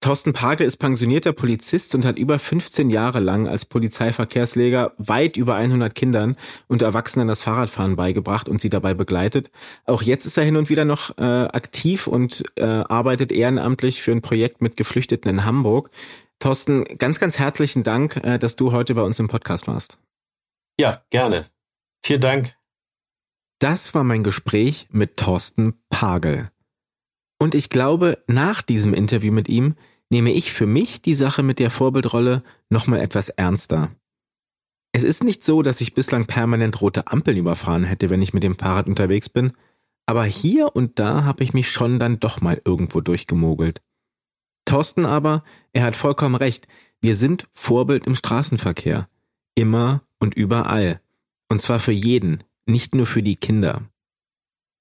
Thorsten 0.00 0.32
Pagel 0.32 0.66
ist 0.66 0.78
pensionierter 0.78 1.32
Polizist 1.32 1.94
und 1.94 2.04
hat 2.04 2.18
über 2.18 2.38
15 2.40 2.90
Jahre 2.90 3.20
lang 3.20 3.46
als 3.46 3.64
Polizeiverkehrsleger 3.64 4.92
weit 4.98 5.36
über 5.36 5.54
100 5.54 5.94
Kindern 5.94 6.36
und 6.66 6.82
Erwachsenen 6.82 7.28
das 7.28 7.42
Fahrradfahren 7.42 7.94
beigebracht 7.94 8.48
und 8.48 8.60
sie 8.60 8.68
dabei 8.68 8.92
begleitet. 8.92 9.50
Auch 9.84 10.02
jetzt 10.02 10.26
ist 10.26 10.36
er 10.36 10.44
hin 10.44 10.56
und 10.56 10.68
wieder 10.68 10.84
noch 10.84 11.16
äh, 11.18 11.22
aktiv 11.22 12.08
und 12.08 12.44
äh, 12.56 12.64
arbeitet 12.64 13.30
ehrenamtlich 13.30 14.02
für 14.02 14.12
ein 14.12 14.22
Projekt 14.22 14.60
mit 14.60 14.76
Geflüchteten 14.76 15.30
in 15.30 15.44
Hamburg. 15.44 15.90
Thorsten, 16.40 16.84
ganz, 16.98 17.20
ganz 17.20 17.38
herzlichen 17.38 17.82
Dank, 17.82 18.16
äh, 18.24 18.38
dass 18.38 18.56
du 18.56 18.72
heute 18.72 18.94
bei 18.94 19.02
uns 19.02 19.18
im 19.18 19.28
Podcast 19.28 19.66
warst. 19.66 19.98
Ja, 20.78 21.02
gerne. 21.10 21.46
Vielen 22.06 22.20
Dank. 22.20 22.54
Das 23.58 23.92
war 23.92 24.04
mein 24.04 24.22
Gespräch 24.22 24.86
mit 24.92 25.16
Thorsten 25.16 25.74
Pagel. 25.90 26.52
Und 27.40 27.56
ich 27.56 27.68
glaube, 27.68 28.22
nach 28.28 28.62
diesem 28.62 28.94
Interview 28.94 29.32
mit 29.32 29.48
ihm 29.48 29.74
nehme 30.08 30.30
ich 30.30 30.52
für 30.52 30.68
mich 30.68 31.02
die 31.02 31.16
Sache 31.16 31.42
mit 31.42 31.58
der 31.58 31.68
Vorbildrolle 31.68 32.44
nochmal 32.70 33.00
etwas 33.00 33.28
ernster. 33.30 33.90
Es 34.92 35.02
ist 35.02 35.24
nicht 35.24 35.42
so, 35.42 35.62
dass 35.62 35.80
ich 35.80 35.94
bislang 35.94 36.26
permanent 36.26 36.80
rote 36.80 37.08
Ampeln 37.08 37.38
überfahren 37.38 37.82
hätte, 37.82 38.08
wenn 38.08 38.22
ich 38.22 38.32
mit 38.32 38.44
dem 38.44 38.56
Fahrrad 38.56 38.86
unterwegs 38.86 39.28
bin, 39.28 39.54
aber 40.06 40.22
hier 40.22 40.76
und 40.76 41.00
da 41.00 41.24
habe 41.24 41.42
ich 41.42 41.54
mich 41.54 41.72
schon 41.72 41.98
dann 41.98 42.20
doch 42.20 42.40
mal 42.40 42.62
irgendwo 42.64 43.00
durchgemogelt. 43.00 43.82
Thorsten 44.64 45.06
aber, 45.06 45.42
er 45.72 45.82
hat 45.82 45.96
vollkommen 45.96 46.36
recht, 46.36 46.68
wir 47.00 47.16
sind 47.16 47.48
Vorbild 47.52 48.06
im 48.06 48.14
Straßenverkehr. 48.14 49.08
Immer 49.56 50.02
und 50.20 50.34
überall. 50.34 51.00
Und 51.48 51.60
zwar 51.60 51.78
für 51.78 51.92
jeden, 51.92 52.44
nicht 52.66 52.94
nur 52.94 53.06
für 53.06 53.22
die 53.22 53.36
Kinder. 53.36 53.82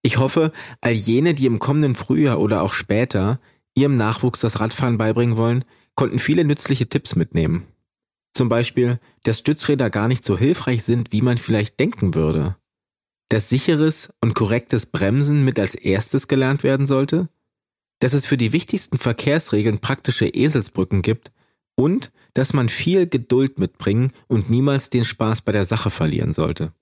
Ich 0.01 0.17
hoffe, 0.17 0.51
all 0.81 0.93
jene, 0.93 1.33
die 1.33 1.45
im 1.45 1.59
kommenden 1.59 1.95
Frühjahr 1.95 2.39
oder 2.39 2.61
auch 2.61 2.73
später 2.73 3.39
ihrem 3.75 3.95
Nachwuchs 3.95 4.39
das 4.39 4.59
Radfahren 4.59 4.97
beibringen 4.97 5.37
wollen, 5.37 5.65
konnten 5.95 6.19
viele 6.19 6.45
nützliche 6.45 6.87
Tipps 6.87 7.15
mitnehmen. 7.15 7.67
Zum 8.33 8.49
Beispiel, 8.49 8.99
dass 9.23 9.39
Stützräder 9.39 9.89
gar 9.89 10.07
nicht 10.07 10.25
so 10.25 10.37
hilfreich 10.37 10.83
sind, 10.83 11.11
wie 11.11 11.21
man 11.21 11.37
vielleicht 11.37 11.79
denken 11.79 12.15
würde. 12.15 12.57
Dass 13.29 13.49
sicheres 13.49 14.13
und 14.21 14.35
korrektes 14.35 14.85
Bremsen 14.85 15.43
mit 15.43 15.59
als 15.59 15.73
erstes 15.73 16.27
gelernt 16.27 16.63
werden 16.63 16.85
sollte. 16.85 17.29
Dass 17.99 18.13
es 18.13 18.27
für 18.27 18.37
die 18.37 18.51
wichtigsten 18.51 18.97
Verkehrsregeln 18.97 19.79
praktische 19.79 20.27
Eselsbrücken 20.27 21.01
gibt 21.01 21.31
und 21.75 22.11
dass 22.35 22.53
man 22.53 22.69
viel 22.69 23.07
Geduld 23.07 23.57
mitbringen 23.57 24.11
und 24.27 24.49
niemals 24.49 24.91
den 24.91 25.05
Spaß 25.05 25.41
bei 25.41 25.51
der 25.51 25.65
Sache 25.65 25.89
verlieren 25.89 26.33
sollte. 26.33 26.73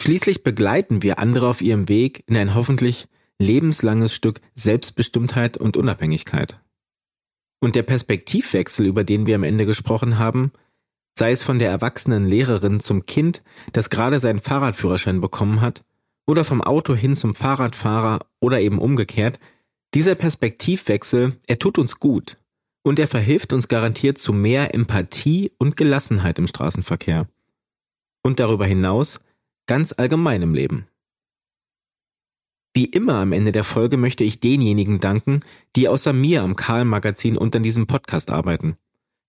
Schließlich 0.00 0.42
begleiten 0.42 1.02
wir 1.02 1.18
andere 1.18 1.48
auf 1.48 1.60
ihrem 1.60 1.88
Weg 1.88 2.22
in 2.26 2.36
ein 2.36 2.54
hoffentlich 2.54 3.08
lebenslanges 3.38 4.14
Stück 4.14 4.40
Selbstbestimmtheit 4.54 5.56
und 5.56 5.76
Unabhängigkeit. 5.76 6.60
Und 7.60 7.74
der 7.74 7.82
Perspektivwechsel, 7.82 8.86
über 8.86 9.02
den 9.02 9.26
wir 9.26 9.34
am 9.34 9.42
Ende 9.42 9.66
gesprochen 9.66 10.18
haben, 10.18 10.52
sei 11.18 11.32
es 11.32 11.42
von 11.42 11.58
der 11.58 11.70
erwachsenen 11.70 12.26
Lehrerin 12.26 12.78
zum 12.78 13.06
Kind, 13.06 13.42
das 13.72 13.90
gerade 13.90 14.20
seinen 14.20 14.40
Fahrradführerschein 14.40 15.20
bekommen 15.20 15.60
hat, 15.60 15.84
oder 16.26 16.44
vom 16.44 16.60
Auto 16.60 16.94
hin 16.94 17.16
zum 17.16 17.34
Fahrradfahrer 17.34 18.20
oder 18.40 18.60
eben 18.60 18.78
umgekehrt, 18.78 19.40
dieser 19.94 20.14
Perspektivwechsel, 20.14 21.36
er 21.46 21.58
tut 21.58 21.78
uns 21.78 21.98
gut 21.98 22.36
und 22.86 23.00
er 23.00 23.08
verhilft 23.08 23.52
uns 23.52 23.66
garantiert 23.66 24.16
zu 24.16 24.32
mehr 24.32 24.72
Empathie 24.72 25.50
und 25.58 25.76
Gelassenheit 25.76 26.38
im 26.38 26.46
Straßenverkehr. 26.46 27.26
Und 28.22 28.38
darüber 28.38 28.64
hinaus 28.64 29.18
ganz 29.66 29.92
allgemein 29.96 30.40
im 30.42 30.54
Leben. 30.54 30.86
Wie 32.74 32.84
immer 32.84 33.14
am 33.14 33.32
Ende 33.32 33.50
der 33.50 33.64
Folge 33.64 33.96
möchte 33.96 34.22
ich 34.22 34.38
denjenigen 34.38 35.00
danken, 35.00 35.40
die 35.74 35.88
außer 35.88 36.12
mir 36.12 36.44
am 36.44 36.54
Karl-Magazin 36.54 37.36
und 37.36 37.56
an 37.56 37.64
diesem 37.64 37.88
Podcast 37.88 38.30
arbeiten. 38.30 38.76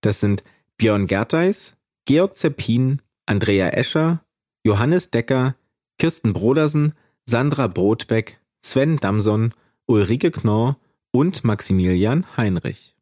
Das 0.01 0.19
sind 0.19 0.43
Björn 0.77 1.07
Gerteis, 1.07 1.77
Georg 2.05 2.35
Zeppin, 2.35 3.01
Andrea 3.25 3.69
Escher, 3.69 4.23
Johannes 4.63 5.09
Decker, 5.09 5.55
Kirsten 5.97 6.33
Brodersen, 6.33 6.93
Sandra 7.25 7.65
Brotbeck, 7.65 8.39
Sven 8.61 8.97
Damson, 8.97 9.51
Ulrike 9.87 10.29
Knorr 10.29 10.77
und 11.09 11.43
Maximilian 11.43 12.37
Heinrich. 12.37 12.96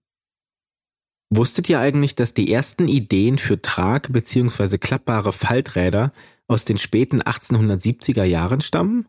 Wusstet 1.30 1.70
ihr 1.70 1.80
eigentlich, 1.80 2.16
dass 2.16 2.34
die 2.34 2.52
ersten 2.52 2.88
Ideen 2.88 3.38
für 3.38 3.62
Trag- 3.62 4.12
bzw. 4.12 4.78
klappbare 4.78 5.34
Falträder 5.34 6.12
aus 6.48 6.66
den 6.66 6.78
späten 6.78 7.22
1870er 7.22 8.24
Jahren 8.24 8.62
stammen? 8.62 9.08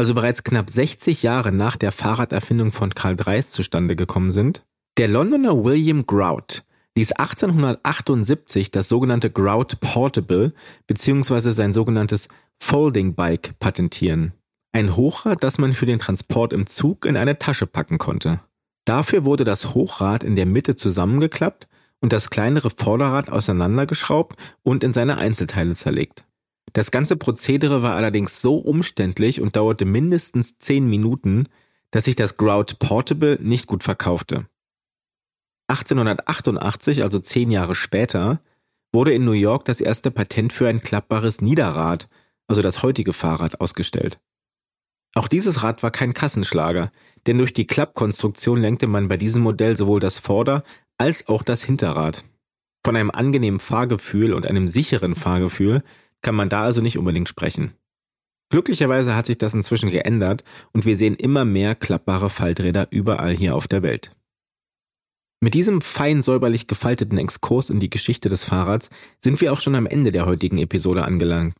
also 0.00 0.14
bereits 0.14 0.44
knapp 0.44 0.70
60 0.70 1.22
Jahre 1.22 1.52
nach 1.52 1.76
der 1.76 1.92
Fahrraderfindung 1.92 2.72
von 2.72 2.94
Karl 2.94 3.16
Dreis 3.16 3.50
zustande 3.50 3.96
gekommen 3.96 4.30
sind? 4.30 4.64
Der 4.96 5.08
Londoner 5.08 5.62
William 5.62 6.06
Grout 6.06 6.62
ließ 6.96 7.12
1878 7.12 8.70
das 8.70 8.88
sogenannte 8.88 9.30
Grout 9.30 9.76
Portable 9.80 10.54
bzw. 10.86 11.50
sein 11.50 11.74
sogenanntes 11.74 12.28
Folding 12.58 13.14
Bike 13.14 13.58
patentieren. 13.58 14.32
Ein 14.72 14.96
Hochrad, 14.96 15.44
das 15.44 15.58
man 15.58 15.74
für 15.74 15.86
den 15.86 15.98
Transport 15.98 16.52
im 16.52 16.66
Zug 16.66 17.04
in 17.04 17.16
eine 17.16 17.38
Tasche 17.38 17.66
packen 17.66 17.98
konnte. 17.98 18.40
Dafür 18.90 19.24
wurde 19.24 19.44
das 19.44 19.72
Hochrad 19.72 20.24
in 20.24 20.34
der 20.34 20.46
Mitte 20.46 20.74
zusammengeklappt 20.74 21.68
und 22.00 22.12
das 22.12 22.28
kleinere 22.28 22.70
Vorderrad 22.70 23.30
auseinandergeschraubt 23.30 24.36
und 24.64 24.82
in 24.82 24.92
seine 24.92 25.16
Einzelteile 25.16 25.76
zerlegt. 25.76 26.24
Das 26.72 26.90
ganze 26.90 27.16
Prozedere 27.16 27.84
war 27.84 27.94
allerdings 27.94 28.42
so 28.42 28.56
umständlich 28.56 29.40
und 29.40 29.54
dauerte 29.54 29.84
mindestens 29.84 30.58
zehn 30.58 30.90
Minuten, 30.90 31.46
dass 31.92 32.06
sich 32.06 32.16
das 32.16 32.36
Grout 32.36 32.80
Portable 32.80 33.38
nicht 33.40 33.68
gut 33.68 33.84
verkaufte. 33.84 34.48
1888, 35.68 37.04
also 37.04 37.20
zehn 37.20 37.52
Jahre 37.52 37.76
später, 37.76 38.40
wurde 38.92 39.14
in 39.14 39.24
New 39.24 39.30
York 39.30 39.66
das 39.66 39.80
erste 39.80 40.10
Patent 40.10 40.52
für 40.52 40.66
ein 40.66 40.80
klappbares 40.80 41.40
Niederrad, 41.40 42.08
also 42.48 42.60
das 42.60 42.82
heutige 42.82 43.12
Fahrrad, 43.12 43.60
ausgestellt. 43.60 44.18
Auch 45.14 45.28
dieses 45.28 45.62
Rad 45.62 45.82
war 45.82 45.90
kein 45.90 46.14
Kassenschlager, 46.14 46.92
denn 47.26 47.38
durch 47.38 47.52
die 47.52 47.66
Klappkonstruktion 47.66 48.60
lenkte 48.60 48.86
man 48.86 49.08
bei 49.08 49.16
diesem 49.16 49.42
Modell 49.42 49.76
sowohl 49.76 50.00
das 50.00 50.18
Vorder- 50.18 50.62
als 50.98 51.28
auch 51.28 51.42
das 51.42 51.64
Hinterrad. 51.64 52.24
Von 52.84 52.96
einem 52.96 53.10
angenehmen 53.10 53.60
Fahrgefühl 53.60 54.32
und 54.32 54.46
einem 54.46 54.68
sicheren 54.68 55.14
Fahrgefühl 55.14 55.82
kann 56.22 56.34
man 56.34 56.48
da 56.48 56.62
also 56.62 56.80
nicht 56.80 56.98
unbedingt 56.98 57.28
sprechen. 57.28 57.74
Glücklicherweise 58.50 59.14
hat 59.14 59.26
sich 59.26 59.38
das 59.38 59.54
inzwischen 59.54 59.90
geändert 59.90 60.44
und 60.72 60.84
wir 60.84 60.96
sehen 60.96 61.14
immer 61.14 61.44
mehr 61.44 61.74
klappbare 61.74 62.30
Falträder 62.30 62.88
überall 62.90 63.32
hier 63.32 63.54
auf 63.54 63.68
der 63.68 63.82
Welt. 63.82 64.14
Mit 65.40 65.54
diesem 65.54 65.80
fein 65.80 66.20
säuberlich 66.20 66.66
gefalteten 66.66 67.16
Exkurs 67.16 67.70
in 67.70 67.80
die 67.80 67.88
Geschichte 67.88 68.28
des 68.28 68.44
Fahrrads 68.44 68.90
sind 69.22 69.40
wir 69.40 69.52
auch 69.52 69.60
schon 69.60 69.74
am 69.74 69.86
Ende 69.86 70.12
der 70.12 70.26
heutigen 70.26 70.58
Episode 70.58 71.04
angelangt. 71.04 71.54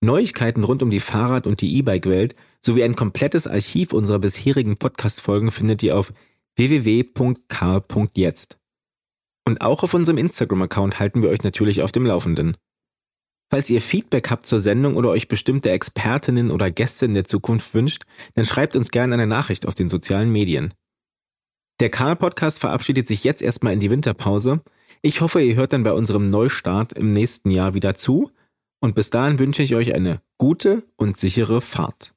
Neuigkeiten 0.00 0.62
rund 0.62 0.82
um 0.82 0.90
die 0.90 1.00
Fahrrad- 1.00 1.46
und 1.46 1.60
die 1.60 1.76
E-Bike-Welt 1.76 2.36
sowie 2.64 2.84
ein 2.84 2.96
komplettes 2.96 3.46
Archiv 3.46 3.92
unserer 3.92 4.18
bisherigen 4.18 4.76
Podcast-Folgen 4.76 5.50
findet 5.50 5.82
ihr 5.82 5.96
auf 5.96 6.12
www.karl.jetzt. 6.56 8.58
Und 9.46 9.62
auch 9.62 9.82
auf 9.82 9.94
unserem 9.94 10.18
Instagram-Account 10.18 11.00
halten 11.00 11.22
wir 11.22 11.30
euch 11.30 11.42
natürlich 11.42 11.82
auf 11.82 11.92
dem 11.92 12.06
Laufenden. 12.06 12.56
Falls 13.50 13.68
ihr 13.68 13.80
Feedback 13.80 14.30
habt 14.30 14.46
zur 14.46 14.60
Sendung 14.60 14.94
oder 14.94 15.08
euch 15.08 15.26
bestimmte 15.26 15.70
Expertinnen 15.70 16.52
oder 16.52 16.70
Gäste 16.70 17.06
in 17.06 17.14
der 17.14 17.24
Zukunft 17.24 17.74
wünscht, 17.74 18.04
dann 18.34 18.44
schreibt 18.44 18.76
uns 18.76 18.92
gerne 18.92 19.14
eine 19.14 19.26
Nachricht 19.26 19.66
auf 19.66 19.74
den 19.74 19.88
sozialen 19.88 20.30
Medien. 20.30 20.72
Der 21.80 21.90
Karl-Podcast 21.90 22.60
verabschiedet 22.60 23.08
sich 23.08 23.24
jetzt 23.24 23.42
erstmal 23.42 23.72
in 23.72 23.80
die 23.80 23.90
Winterpause. 23.90 24.60
Ich 25.02 25.20
hoffe, 25.20 25.40
ihr 25.40 25.56
hört 25.56 25.72
dann 25.72 25.82
bei 25.82 25.92
unserem 25.92 26.30
Neustart 26.30 26.92
im 26.92 27.10
nächsten 27.10 27.50
Jahr 27.50 27.74
wieder 27.74 27.94
zu. 27.94 28.30
Und 28.80 28.94
bis 28.94 29.10
dahin 29.10 29.38
wünsche 29.38 29.62
ich 29.62 29.74
euch 29.74 29.94
eine 29.94 30.20
gute 30.38 30.84
und 30.96 31.16
sichere 31.16 31.60
Fahrt. 31.60 32.14